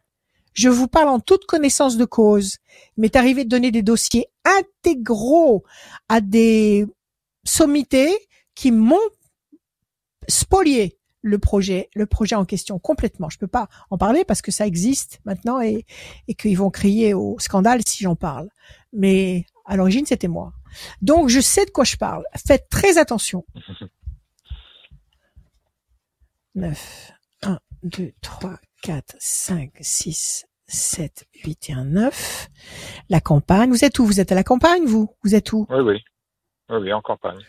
Je 0.54 0.68
vous 0.68 0.88
parle 0.88 1.08
en 1.08 1.20
toute 1.20 1.46
connaissance 1.46 1.96
de 1.96 2.04
cause. 2.04 2.58
Il 2.96 3.02
m'est 3.02 3.16
arrivé 3.16 3.44
de 3.44 3.48
donner 3.48 3.70
des 3.70 3.82
dossiers 3.82 4.26
intégraux 4.44 5.64
à 6.08 6.20
des 6.20 6.86
sommités 7.44 8.12
qui 8.54 8.70
m'ont 8.70 8.98
spolié 10.28 10.98
le 11.22 11.38
projet, 11.38 11.88
le 11.94 12.06
projet 12.06 12.34
en 12.34 12.44
question 12.44 12.78
complètement. 12.78 13.30
Je 13.30 13.38
peux 13.38 13.46
pas 13.46 13.68
en 13.90 13.96
parler 13.96 14.24
parce 14.24 14.42
que 14.42 14.50
ça 14.50 14.66
existe 14.66 15.20
maintenant 15.24 15.60
et, 15.60 15.86
et 16.28 16.34
qu'ils 16.34 16.58
vont 16.58 16.70
crier 16.70 17.14
au 17.14 17.38
scandale 17.38 17.80
si 17.86 18.02
j'en 18.02 18.16
parle. 18.16 18.48
Mais 18.92 19.46
à 19.64 19.76
l'origine, 19.76 20.04
c'était 20.04 20.28
moi. 20.28 20.52
Donc, 21.00 21.28
je 21.28 21.40
sais 21.40 21.64
de 21.64 21.70
quoi 21.70 21.84
je 21.84 21.96
parle. 21.96 22.24
Faites 22.46 22.68
très 22.68 22.98
attention. 22.98 23.44
9, 26.54 27.12
1, 27.42 27.58
2, 27.82 28.12
3, 28.20 28.58
4, 28.82 29.16
5, 29.18 29.72
6, 29.80 30.46
7, 30.66 31.26
8 31.44 31.70
et 31.70 31.72
un 31.72 31.84
9. 31.84 32.48
La 33.08 33.20
campagne. 33.20 33.70
Vous 33.70 33.84
êtes 33.84 33.98
où? 33.98 34.06
Vous 34.06 34.20
êtes 34.20 34.32
à 34.32 34.34
la 34.34 34.44
campagne, 34.44 34.84
vous? 34.84 35.14
Vous 35.24 35.34
êtes 35.34 35.52
où? 35.52 35.66
Oui, 35.70 35.80
oui. 35.80 36.04
Oui, 36.68 36.78
oui, 36.78 36.92
en 36.92 37.00
campagne. 37.00 37.40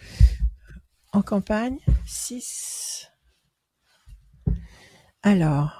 En 1.12 1.22
campagne. 1.22 1.80
6. 2.06 3.10
Alors. 5.22 5.80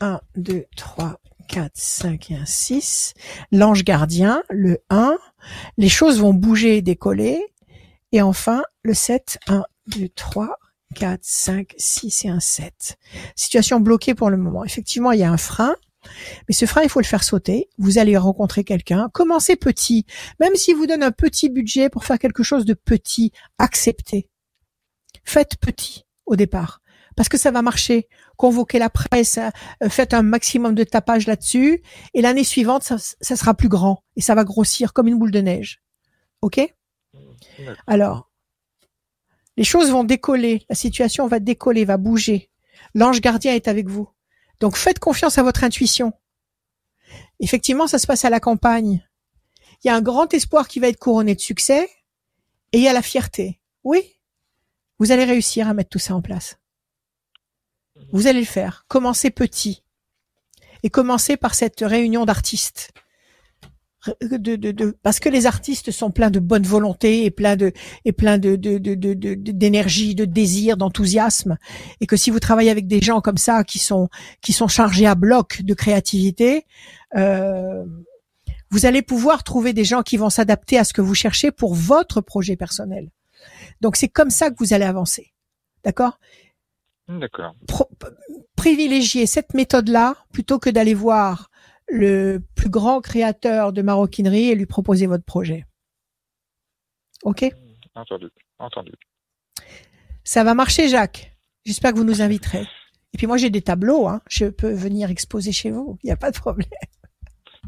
1, 0.00 0.20
2, 0.36 0.66
3, 0.76 1.20
4, 1.48 1.72
5 1.74 2.30
et 2.30 2.36
un 2.36 2.46
6. 2.46 3.14
L'ange 3.52 3.84
gardien, 3.84 4.42
le 4.50 4.78
1. 4.90 5.16
Les 5.76 5.88
choses 5.88 6.20
vont 6.20 6.34
bouger 6.34 6.76
et 6.76 6.82
décoller. 6.82 7.44
Et 8.12 8.22
enfin, 8.22 8.62
le 8.82 8.94
7. 8.94 9.38
1, 9.48 9.64
2, 9.88 10.08
3, 10.08 10.58
4, 10.94 11.20
5, 11.22 11.74
6 11.76 12.24
et 12.24 12.28
un 12.28 12.40
7. 12.40 12.96
Situation 13.34 13.80
bloquée 13.80 14.14
pour 14.14 14.30
le 14.30 14.36
moment. 14.36 14.64
Effectivement, 14.64 15.12
il 15.12 15.20
y 15.20 15.24
a 15.24 15.30
un 15.30 15.36
frein. 15.36 15.76
Mais 16.48 16.54
ce 16.54 16.66
frein, 16.66 16.82
il 16.82 16.88
faut 16.88 17.00
le 17.00 17.06
faire 17.06 17.24
sauter. 17.24 17.68
Vous 17.78 17.98
allez 17.98 18.16
rencontrer 18.16 18.64
quelqu'un. 18.64 19.08
Commencez 19.12 19.56
petit. 19.56 20.06
Même 20.40 20.54
s'il 20.54 20.76
vous 20.76 20.86
donne 20.86 21.02
un 21.02 21.10
petit 21.10 21.48
budget 21.48 21.88
pour 21.88 22.04
faire 22.04 22.18
quelque 22.18 22.42
chose 22.42 22.64
de 22.64 22.74
petit, 22.74 23.32
acceptez. 23.58 24.28
Faites 25.24 25.56
petit 25.56 26.04
au 26.26 26.36
départ. 26.36 26.80
Parce 27.16 27.28
que 27.28 27.38
ça 27.38 27.50
va 27.50 27.62
marcher. 27.62 28.08
Convoquez 28.36 28.78
la 28.78 28.90
presse, 28.90 29.38
euh, 29.38 29.88
faites 29.88 30.14
un 30.14 30.22
maximum 30.22 30.74
de 30.74 30.84
tapage 30.84 31.26
là-dessus. 31.26 31.82
Et 32.14 32.22
l'année 32.22 32.44
suivante, 32.44 32.82
ça, 32.82 32.96
ça 32.98 33.36
sera 33.36 33.54
plus 33.54 33.68
grand. 33.68 34.04
Et 34.16 34.20
ça 34.20 34.34
va 34.34 34.44
grossir 34.44 34.92
comme 34.92 35.08
une 35.08 35.18
boule 35.18 35.30
de 35.30 35.40
neige. 35.40 35.82
OK? 36.42 36.60
Alors, 37.86 38.30
les 39.56 39.64
choses 39.64 39.90
vont 39.90 40.04
décoller. 40.04 40.64
La 40.68 40.76
situation 40.76 41.26
va 41.26 41.40
décoller, 41.40 41.84
va 41.84 41.96
bouger. 41.96 42.50
L'ange 42.94 43.20
gardien 43.20 43.54
est 43.54 43.68
avec 43.68 43.88
vous. 43.88 44.08
Donc 44.60 44.76
faites 44.76 44.98
confiance 44.98 45.38
à 45.38 45.42
votre 45.42 45.64
intuition. 45.64 46.12
Effectivement, 47.40 47.86
ça 47.86 47.98
se 47.98 48.06
passe 48.06 48.24
à 48.24 48.30
la 48.30 48.40
campagne. 48.40 49.06
Il 49.82 49.88
y 49.88 49.90
a 49.90 49.96
un 49.96 50.02
grand 50.02 50.32
espoir 50.32 50.68
qui 50.68 50.80
va 50.80 50.88
être 50.88 50.98
couronné 50.98 51.34
de 51.34 51.40
succès 51.40 51.88
et 52.72 52.78
il 52.78 52.82
y 52.82 52.88
a 52.88 52.92
la 52.92 53.02
fierté. 53.02 53.60
Oui, 53.84 54.20
vous 54.98 55.12
allez 55.12 55.24
réussir 55.24 55.68
à 55.68 55.74
mettre 55.74 55.90
tout 55.90 55.98
ça 55.98 56.14
en 56.14 56.22
place. 56.22 56.56
Vous 58.12 58.26
allez 58.26 58.40
le 58.40 58.46
faire. 58.46 58.84
Commencez 58.88 59.30
petit. 59.30 59.82
Et 60.82 60.90
commencez 60.90 61.36
par 61.36 61.54
cette 61.54 61.80
réunion 61.80 62.24
d'artistes. 62.24 62.92
Parce 65.02 65.18
que 65.18 65.28
les 65.28 65.46
artistes 65.46 65.90
sont 65.90 66.12
pleins 66.12 66.30
de 66.30 66.38
bonne 66.38 66.62
volonté 66.62 67.24
et 67.24 67.32
pleins 67.32 67.56
de 67.56 67.72
et 68.04 68.12
de- 68.12 69.34
d'énergie, 69.34 70.14
de, 70.14 70.24
désir, 70.24 70.76
d'enthousiasme, 70.76 71.56
et 72.00 72.06
que 72.06 72.16
si 72.16 72.30
vous 72.30 72.38
travaillez 72.38 72.70
avec 72.70 72.86
des 72.86 73.00
gens 73.00 73.20
comme 73.20 73.38
ça 73.38 73.64
qui 73.64 73.80
sont 73.80 74.08
qui 74.42 74.52
sont 74.52 74.68
chargés 74.68 75.06
à 75.06 75.16
bloc 75.16 75.62
de 75.62 75.74
créativité, 75.74 76.66
euh, 77.16 77.84
vous 78.70 78.86
allez 78.86 79.02
pouvoir 79.02 79.42
trouver 79.42 79.72
des 79.72 79.84
gens 79.84 80.02
qui 80.02 80.16
vont 80.16 80.30
s'adapter 80.30 80.78
à 80.78 80.84
ce 80.84 80.92
que 80.92 81.00
vous 81.02 81.14
cherchez 81.14 81.50
pour 81.50 81.74
votre 81.74 82.20
projet 82.20 82.54
personnel. 82.56 83.10
Donc 83.80 83.96
c'est 83.96 84.08
comme 84.08 84.30
ça 84.30 84.50
que 84.50 84.56
vous 84.58 84.72
allez 84.72 84.84
avancer, 84.84 85.32
d'accord? 85.84 86.20
D'accord. 87.08 87.54
Pro- 87.68 87.88
Privilégiez 88.56 89.26
cette 89.26 89.54
méthode-là 89.54 90.16
plutôt 90.32 90.58
que 90.58 90.70
d'aller 90.70 90.94
voir 90.94 91.50
le 91.88 92.38
plus 92.56 92.68
grand 92.70 93.00
créateur 93.00 93.72
de 93.72 93.80
maroquinerie 93.82 94.50
et 94.50 94.54
lui 94.56 94.66
proposer 94.66 95.06
votre 95.06 95.24
projet. 95.24 95.64
Ok? 97.22 97.44
Entendu. 97.94 98.26
Entendu. 98.58 98.92
Ça 100.24 100.42
va 100.42 100.54
marcher, 100.54 100.88
Jacques. 100.88 101.36
J'espère 101.64 101.92
que 101.92 101.98
vous 101.98 102.04
nous 102.04 102.22
inviterez. 102.22 102.62
Et 103.12 103.18
puis 103.18 103.26
moi, 103.26 103.36
j'ai 103.36 103.50
des 103.50 103.62
tableaux. 103.62 104.08
Hein. 104.08 104.20
Je 104.28 104.46
peux 104.46 104.72
venir 104.72 105.10
exposer 105.10 105.52
chez 105.52 105.70
vous. 105.70 105.98
Il 106.02 106.06
n'y 106.06 106.12
a 106.12 106.16
pas 106.16 106.30
de 106.32 106.36
problème. 106.38 106.68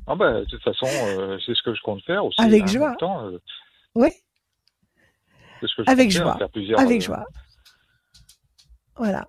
Ah 0.07 0.15
bah, 0.17 0.41
de 0.41 0.45
toute 0.47 0.63
façon, 0.63 0.87
euh, 0.87 1.39
c'est 1.45 1.55
ce 1.55 1.63
que 1.63 1.75
je 1.75 1.81
compte 1.83 2.03
faire 2.05 2.25
aussi. 2.25 2.41
Avec 2.41 2.63
hein, 2.63 2.67
joie. 2.67 2.97
temps, 2.99 3.27
euh, 3.27 3.39
Oui, 3.95 4.09
c'est 5.61 5.67
ce 5.69 5.77
que 5.77 5.85
je 5.85 5.91
avec 5.91 6.13
faire, 6.13 6.23
joie. 6.23 6.39
faire 6.39 6.79
Avec 6.81 7.03
euh, 7.03 7.05
joie. 7.05 7.25
Voilà. 8.99 9.27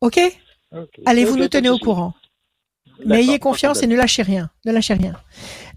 Ok? 0.00 0.20
Ok. 0.72 1.00
Allez, 1.06 1.24
vous 1.24 1.36
nous 1.36 1.44
de 1.44 1.48
tenez 1.48 1.68
au 1.70 1.78
courant? 1.78 2.14
Mais 3.04 3.22
ayez 3.22 3.38
de 3.38 3.42
confiance 3.42 3.82
et 3.82 3.86
ne 3.86 3.96
lâchez 3.96 4.22
rien. 4.22 4.50
Ne 4.64 4.72
lâchez 4.72 4.94
rien. 4.94 5.14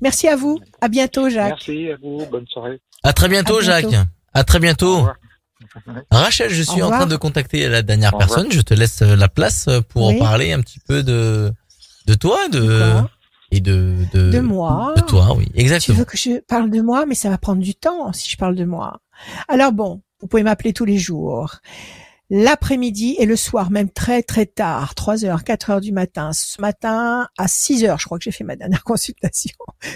Merci 0.02 0.28
à 0.28 0.36
vous. 0.36 0.60
À 0.82 0.88
bientôt, 0.88 1.30
Jacques. 1.30 1.68
Merci 1.68 1.91
à 1.91 1.98
vous. 1.98 2.26
Bonne 2.28 2.45
soirée. 2.48 2.80
À 3.04 3.14
très 3.14 3.28
bientôt, 3.28 3.58
À 3.58 3.62
bientôt. 3.62 3.90
Jacques. 3.91 4.08
À 4.34 4.44
très 4.44 4.60
bientôt. 4.60 5.08
Rachel, 6.12 6.49
je 6.52 6.62
suis 6.62 6.84
en 6.84 6.90
train 6.90 7.08
de 7.08 7.16
contacter 7.16 7.68
la 7.68 7.82
dernière 7.82 8.16
personne. 8.18 8.52
Je 8.52 8.62
te 8.62 8.74
laisse 8.74 9.02
la 9.02 9.28
place 9.28 9.68
pour 9.90 10.08
en 10.08 10.18
parler 10.18 10.52
un 10.52 10.62
petit 10.62 10.80
peu 10.80 11.04
de 11.04 11.52
de 12.06 12.14
toi, 12.14 12.48
de 12.49 12.94
et 13.52 13.60
de, 13.60 13.95
de 14.14 14.32
de 14.32 14.40
moi. 14.40 14.94
De 14.95 15.02
toi, 15.02 15.34
oui, 15.36 15.48
exactement. 15.56 15.95
Tu 15.95 15.99
veux 15.99 16.06
que 16.06 16.18
je 16.18 16.40
parle 16.41 16.70
de 16.70 16.82
moi, 16.82 17.06
mais 17.06 17.16
ça 17.16 17.30
va 17.30 17.38
prendre 17.38 17.62
du 17.62 17.76
temps 17.76 18.14
si 18.14 18.30
je 18.30 18.38
parle 18.38 18.56
de 18.56 18.66
moi. 18.66 19.02
Alors 19.48 19.72
bon, 19.72 20.02
vous 20.22 20.28
pouvez 20.28 20.44
m'appeler 20.44 20.74
tous 20.74 20.86
les 20.86 20.98
jours 20.98 21.58
l'après-midi 22.30 23.16
et 23.20 23.26
le 23.26 23.36
soir, 23.36 23.72
même 23.72 23.90
très 23.90 24.24
très 24.24 24.45
tard, 24.45 24.95
3 24.95 25.26
heures, 25.26 25.44
4 25.44 25.70
heures 25.70 25.82
du 25.82 25.91
matin. 25.91 26.32
Ce 26.34 26.62
matin, 26.62 27.28
à 27.38 27.48
6 27.48 27.86
heures, 27.86 27.99
je 27.99 28.06
crois 28.06 28.18
que 28.18 28.24
j'ai 28.24 28.32
fait 28.32 28.44
ma 28.44 28.56
dernière 28.56 28.84
consultation. 28.86 29.56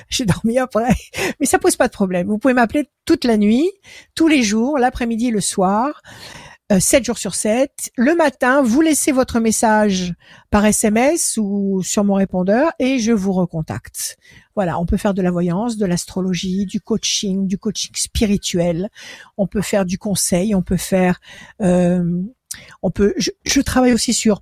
j'ai 0.09 0.25
dormi 0.25 0.57
après, 0.57 0.95
mais 1.39 1.45
ça 1.45 1.59
pose 1.59 1.75
pas 1.75 1.87
de 1.87 1.93
problème. 1.93 2.27
Vous 2.27 2.37
pouvez 2.37 2.53
m'appeler 2.53 2.89
toute 3.05 3.25
la 3.25 3.37
nuit, 3.37 3.69
tous 4.15 4.27
les 4.27 4.43
jours, 4.43 4.77
l'après-midi 4.77 5.27
et 5.27 5.31
le 5.31 5.41
soir. 5.41 6.01
7 6.79 7.01
euh, 7.01 7.03
jours 7.03 7.17
sur 7.17 7.35
7. 7.35 7.91
Le 7.97 8.15
matin, 8.15 8.61
vous 8.61 8.81
laissez 8.81 9.11
votre 9.11 9.39
message 9.39 10.13
par 10.49 10.65
SMS 10.65 11.37
ou 11.41 11.81
sur 11.83 12.03
mon 12.03 12.13
répondeur 12.13 12.71
et 12.79 12.99
je 12.99 13.11
vous 13.11 13.33
recontacte. 13.33 14.17
Voilà, 14.55 14.79
on 14.79 14.85
peut 14.85 14.97
faire 14.97 15.13
de 15.13 15.21
la 15.21 15.31
voyance, 15.31 15.77
de 15.77 15.85
l'astrologie, 15.85 16.65
du 16.65 16.79
coaching, 16.79 17.47
du 17.47 17.57
coaching 17.57 17.91
spirituel. 17.95 18.89
On 19.37 19.47
peut 19.47 19.61
faire 19.61 19.85
du 19.85 19.97
conseil, 19.97 20.55
on 20.55 20.61
peut 20.61 20.77
faire, 20.77 21.19
euh, 21.61 22.21
on 22.81 22.91
peut. 22.91 23.15
Je, 23.17 23.61
travaille 23.61 23.93
aussi 23.93 24.13
sur 24.13 24.41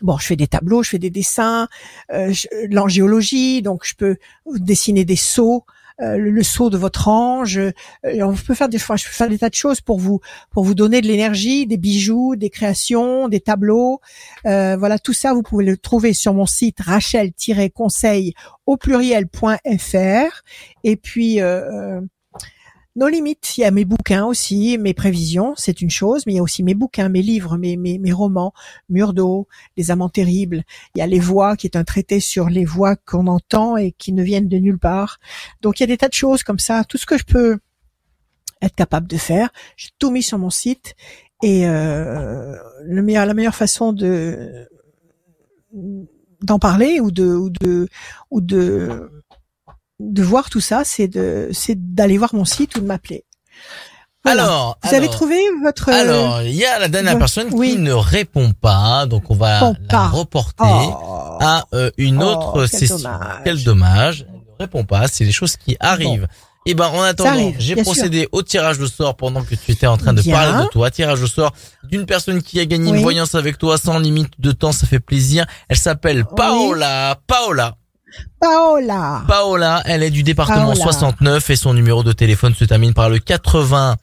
Bon, 0.00 0.16
je 0.16 0.26
fais 0.26 0.36
des 0.36 0.46
tableaux, 0.46 0.84
je 0.84 0.90
fais 0.90 1.00
des 1.00 1.10
dessins, 1.10 1.66
euh, 2.12 2.32
l'angiologie, 2.70 3.62
donc 3.62 3.84
je 3.84 3.96
peux 3.96 4.16
dessiner 4.46 5.04
des 5.04 5.16
sceaux, 5.16 5.64
euh, 6.00 6.16
le 6.16 6.42
saut 6.42 6.70
de 6.70 6.78
votre 6.78 7.08
ange. 7.08 7.58
Euh, 7.58 7.72
on 8.04 8.34
peut 8.34 8.54
faire 8.54 8.68
des 8.68 8.78
je 8.78 8.84
peux 8.84 8.96
faire 8.96 9.28
des 9.28 9.38
tas 9.38 9.48
de 9.48 9.54
choses 9.54 9.80
pour 9.80 9.98
vous 9.98 10.20
pour 10.50 10.64
vous 10.64 10.74
donner 10.74 11.00
de 11.00 11.06
l'énergie, 11.06 11.66
des 11.66 11.76
bijoux, 11.76 12.36
des 12.36 12.50
créations, 12.50 13.28
des 13.28 13.40
tableaux. 13.40 14.00
Euh, 14.46 14.76
voilà, 14.76 14.98
tout 14.98 15.12
ça 15.12 15.34
vous 15.34 15.42
pouvez 15.42 15.64
le 15.64 15.76
trouver 15.76 16.12
sur 16.12 16.34
mon 16.34 16.46
site 16.46 16.80
rachel-conseil 16.80 18.34
au 18.66 18.76
pluriel.fr 18.76 20.42
et 20.84 20.96
puis 20.96 21.40
nos 22.98 23.08
limites. 23.08 23.56
Il 23.56 23.60
y 23.62 23.64
a 23.64 23.70
mes 23.70 23.84
bouquins 23.84 24.26
aussi, 24.26 24.76
mes 24.76 24.92
prévisions, 24.92 25.54
c'est 25.56 25.80
une 25.80 25.90
chose, 25.90 26.26
mais 26.26 26.32
il 26.32 26.36
y 26.36 26.38
a 26.40 26.42
aussi 26.42 26.62
mes 26.62 26.74
bouquins, 26.74 27.08
mes 27.08 27.22
livres, 27.22 27.56
mes, 27.56 27.76
mes, 27.76 27.98
mes 27.98 28.12
romans, 28.12 28.52
Mur 28.88 29.14
d'eau, 29.14 29.46
Les 29.76 29.90
amants 29.90 30.08
terribles. 30.08 30.64
Il 30.94 30.98
y 30.98 31.02
a 31.02 31.06
Les 31.06 31.20
voix, 31.20 31.56
qui 31.56 31.66
est 31.68 31.76
un 31.76 31.84
traité 31.84 32.18
sur 32.18 32.50
les 32.50 32.64
voix 32.64 32.96
qu'on 32.96 33.28
entend 33.28 33.76
et 33.76 33.92
qui 33.92 34.12
ne 34.12 34.22
viennent 34.22 34.48
de 34.48 34.58
nulle 34.58 34.78
part. 34.78 35.20
Donc 35.62 35.78
il 35.78 35.84
y 35.84 35.84
a 35.84 35.86
des 35.86 35.96
tas 35.96 36.08
de 36.08 36.14
choses 36.14 36.42
comme 36.42 36.58
ça. 36.58 36.84
Tout 36.84 36.98
ce 36.98 37.06
que 37.06 37.16
je 37.16 37.24
peux 37.24 37.58
être 38.60 38.74
capable 38.74 39.06
de 39.06 39.16
faire, 39.16 39.50
j'ai 39.76 39.90
tout 39.98 40.10
mis 40.10 40.22
sur 40.22 40.38
mon 40.38 40.50
site. 40.50 40.96
Et 41.42 41.68
euh, 41.68 42.56
le 42.82 43.02
meilleur, 43.02 43.26
la 43.26 43.34
meilleure 43.34 43.54
façon 43.54 43.92
de 43.92 44.68
d'en 46.40 46.58
parler 46.58 47.00
ou 47.00 47.10
de 47.10 47.26
ou 47.26 47.50
de 47.50 47.88
ou 48.30 48.40
de 48.40 49.10
de 50.00 50.22
voir 50.22 50.50
tout 50.50 50.60
ça, 50.60 50.82
c'est 50.84 51.08
de 51.08 51.48
c'est 51.52 51.94
d'aller 51.94 52.18
voir 52.18 52.34
mon 52.34 52.44
site 52.44 52.76
ou 52.76 52.80
de 52.80 52.86
m'appeler. 52.86 53.24
Alors, 54.24 54.78
vous 54.82 54.94
avez 54.94 55.08
trouvé 55.08 55.38
votre 55.62 55.88
Alors, 55.88 56.42
il 56.42 56.54
y 56.54 56.64
a 56.64 56.78
la 56.78 56.88
dernière 56.88 57.18
personne 57.18 57.48
qui 57.48 57.76
ne 57.76 57.92
répond 57.92 58.52
pas, 58.52 59.06
donc 59.06 59.30
on 59.30 59.34
va 59.34 59.72
la 59.90 60.06
reporter 60.08 61.00
oh. 61.02 61.38
à 61.40 61.64
euh, 61.72 61.90
une 61.96 62.22
oh, 62.22 62.26
autre 62.26 62.66
session. 62.66 62.98
Quel 63.44 63.62
dommage. 63.62 64.26
Elle 64.28 64.34
ne 64.34 64.64
répond 64.64 64.84
pas, 64.84 65.08
c'est 65.08 65.24
les 65.24 65.32
choses 65.32 65.56
qui 65.56 65.76
arrivent. 65.80 66.28
Et 66.66 66.72
eh 66.72 66.74
ben 66.74 66.88
en 66.88 67.00
attendant, 67.00 67.52
j'ai 67.58 67.76
procédé 67.76 68.28
au 68.30 68.42
tirage 68.42 68.78
au 68.78 68.88
sort 68.88 69.16
pendant 69.16 69.42
que 69.42 69.54
tu 69.54 69.70
étais 69.72 69.86
en 69.86 69.96
train 69.96 70.12
de 70.12 70.20
parler 70.20 70.64
de 70.64 70.68
toi. 70.68 70.90
Tirage 70.90 71.22
au 71.22 71.26
sort 71.26 71.54
d'une 71.84 72.04
personne 72.04 72.42
qui 72.42 72.60
a 72.60 72.66
gagné 72.66 72.90
une 72.90 73.00
voyance 73.00 73.34
avec 73.34 73.56
toi 73.56 73.78
sans 73.78 73.98
limite 73.98 74.32
de 74.38 74.52
temps, 74.52 74.72
ça 74.72 74.86
fait 74.86 75.00
plaisir. 75.00 75.46
Elle 75.70 75.78
s'appelle 75.78 76.26
Paola. 76.26 77.18
Paola. 77.26 77.77
Paola. 78.40 79.24
Paola, 79.26 79.82
elle 79.84 80.02
est 80.02 80.10
du 80.10 80.22
département 80.22 80.74
69 80.74 81.50
et 81.50 81.56
son 81.56 81.74
numéro 81.74 82.02
de 82.02 82.12
téléphone 82.12 82.54
se 82.54 82.64
termine 82.64 82.94
par 82.94 83.10
le 83.10 83.18
80 83.18 83.96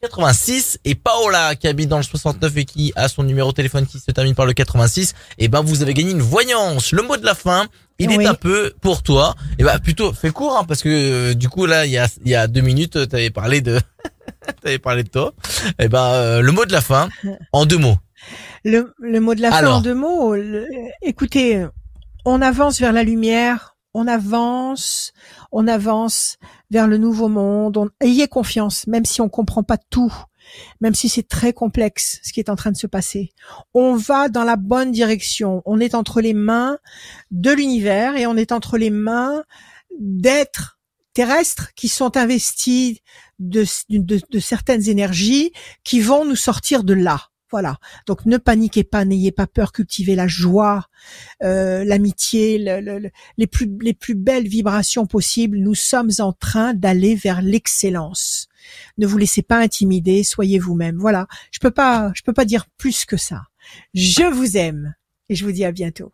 86 0.00 0.78
euh, 0.86 0.90
et 0.90 0.94
Paola 0.94 1.54
qui 1.56 1.68
habite 1.68 1.88
dans 1.88 1.98
le 1.98 2.02
69 2.02 2.56
et 2.56 2.64
qui 2.64 2.92
a 2.96 3.08
son 3.08 3.22
numéro 3.22 3.50
de 3.50 3.56
téléphone 3.56 3.86
qui 3.86 3.98
se 3.98 4.10
termine 4.10 4.34
par 4.34 4.46
le 4.46 4.54
86 4.54 5.10
et 5.38 5.44
eh 5.44 5.48
ben 5.48 5.60
vous 5.60 5.82
avez 5.82 5.92
gagné 5.94 6.12
une 6.12 6.22
voyance. 6.22 6.92
Le 6.92 7.02
mot 7.02 7.16
de 7.16 7.24
la 7.24 7.34
fin 7.34 7.66
il 7.98 8.10
est 8.10 8.26
un 8.26 8.34
peu 8.34 8.72
pour 8.80 9.02
toi. 9.02 9.34
Et 9.52 9.54
eh 9.58 9.64
ben 9.64 9.78
plutôt 9.78 10.12
fais 10.12 10.30
court 10.30 10.56
hein, 10.56 10.64
parce 10.66 10.82
que 10.82 10.88
euh, 10.88 11.34
du 11.34 11.48
coup 11.48 11.66
là 11.66 11.84
il 11.84 11.92
y 11.92 11.98
a 11.98 12.08
il 12.24 12.30
y 12.30 12.34
a 12.34 12.46
deux 12.46 12.62
minutes 12.62 13.08
tu 13.08 13.14
avais 13.14 13.30
parlé 13.30 13.60
de 13.60 13.78
t'avais 14.62 14.78
parlé 14.78 15.04
de 15.04 15.10
toi. 15.10 15.34
Et 15.78 15.84
eh 15.84 15.88
ben 15.88 16.04
euh, 16.04 16.40
le 16.40 16.52
mot 16.52 16.64
de 16.64 16.72
la 16.72 16.80
fin 16.80 17.08
en 17.52 17.66
deux 17.66 17.78
mots. 17.78 17.98
Le, 18.64 18.94
le 19.00 19.20
mot 19.20 19.34
de 19.34 19.42
la 19.42 19.50
fin 19.50 19.66
en 19.66 19.80
deux 19.82 19.94
mots 19.94 20.34
écoutez 21.02 21.66
on 22.24 22.40
avance 22.40 22.80
vers 22.80 22.92
la 22.92 23.02
lumière, 23.02 23.76
on 23.94 24.06
avance, 24.06 25.12
on 25.50 25.66
avance 25.66 26.38
vers 26.70 26.86
le 26.86 26.98
nouveau 26.98 27.28
monde. 27.28 27.90
ayez 28.00 28.28
confiance, 28.28 28.86
même 28.86 29.04
si 29.04 29.20
on 29.20 29.28
comprend 29.28 29.62
pas 29.62 29.76
tout, 29.76 30.12
même 30.80 30.94
si 30.94 31.08
c'est 31.08 31.28
très 31.28 31.52
complexe 31.52 32.20
ce 32.22 32.32
qui 32.32 32.40
est 32.40 32.48
en 32.48 32.56
train 32.56 32.72
de 32.72 32.76
se 32.76 32.86
passer. 32.86 33.32
On 33.74 33.94
va 33.94 34.28
dans 34.28 34.44
la 34.44 34.56
bonne 34.56 34.92
direction. 34.92 35.62
On 35.66 35.80
est 35.80 35.94
entre 35.94 36.20
les 36.20 36.34
mains 36.34 36.78
de 37.30 37.50
l'univers 37.50 38.16
et 38.16 38.26
on 38.26 38.36
est 38.36 38.52
entre 38.52 38.78
les 38.78 38.90
mains 38.90 39.44
d'êtres 39.98 40.78
terrestres 41.12 41.74
qui 41.74 41.88
sont 41.88 42.16
investis 42.16 42.98
de, 43.38 43.66
de 43.90 44.38
certaines 44.38 44.88
énergies 44.88 45.52
qui 45.84 46.00
vont 46.00 46.24
nous 46.24 46.36
sortir 46.36 46.84
de 46.84 46.94
là. 46.94 47.31
Voilà. 47.52 47.78
Donc 48.06 48.24
ne 48.26 48.38
paniquez 48.38 48.82
pas, 48.82 49.04
n'ayez 49.04 49.30
pas 49.30 49.46
peur, 49.46 49.72
cultivez 49.72 50.14
la 50.14 50.26
joie, 50.26 50.88
euh, 51.42 51.84
l'amitié, 51.84 52.58
les 52.58 53.46
plus 53.46 53.70
les 53.80 53.94
plus 53.94 54.14
belles 54.14 54.48
vibrations 54.48 55.06
possibles. 55.06 55.58
Nous 55.58 55.74
sommes 55.74 56.10
en 56.18 56.32
train 56.32 56.74
d'aller 56.74 57.14
vers 57.14 57.42
l'excellence. 57.42 58.48
Ne 58.96 59.06
vous 59.06 59.18
laissez 59.18 59.42
pas 59.42 59.58
intimider, 59.58 60.24
soyez 60.24 60.58
vous-même. 60.58 60.96
Voilà. 60.98 61.26
Je 61.50 61.58
peux 61.60 61.70
pas 61.70 62.10
je 62.14 62.22
peux 62.22 62.32
pas 62.32 62.46
dire 62.46 62.66
plus 62.78 63.04
que 63.04 63.16
ça. 63.16 63.42
Je 63.94 64.24
vous 64.24 64.56
aime 64.56 64.94
et 65.28 65.34
je 65.34 65.44
vous 65.44 65.52
dis 65.52 65.64
à 65.64 65.72
bientôt. 65.72 66.12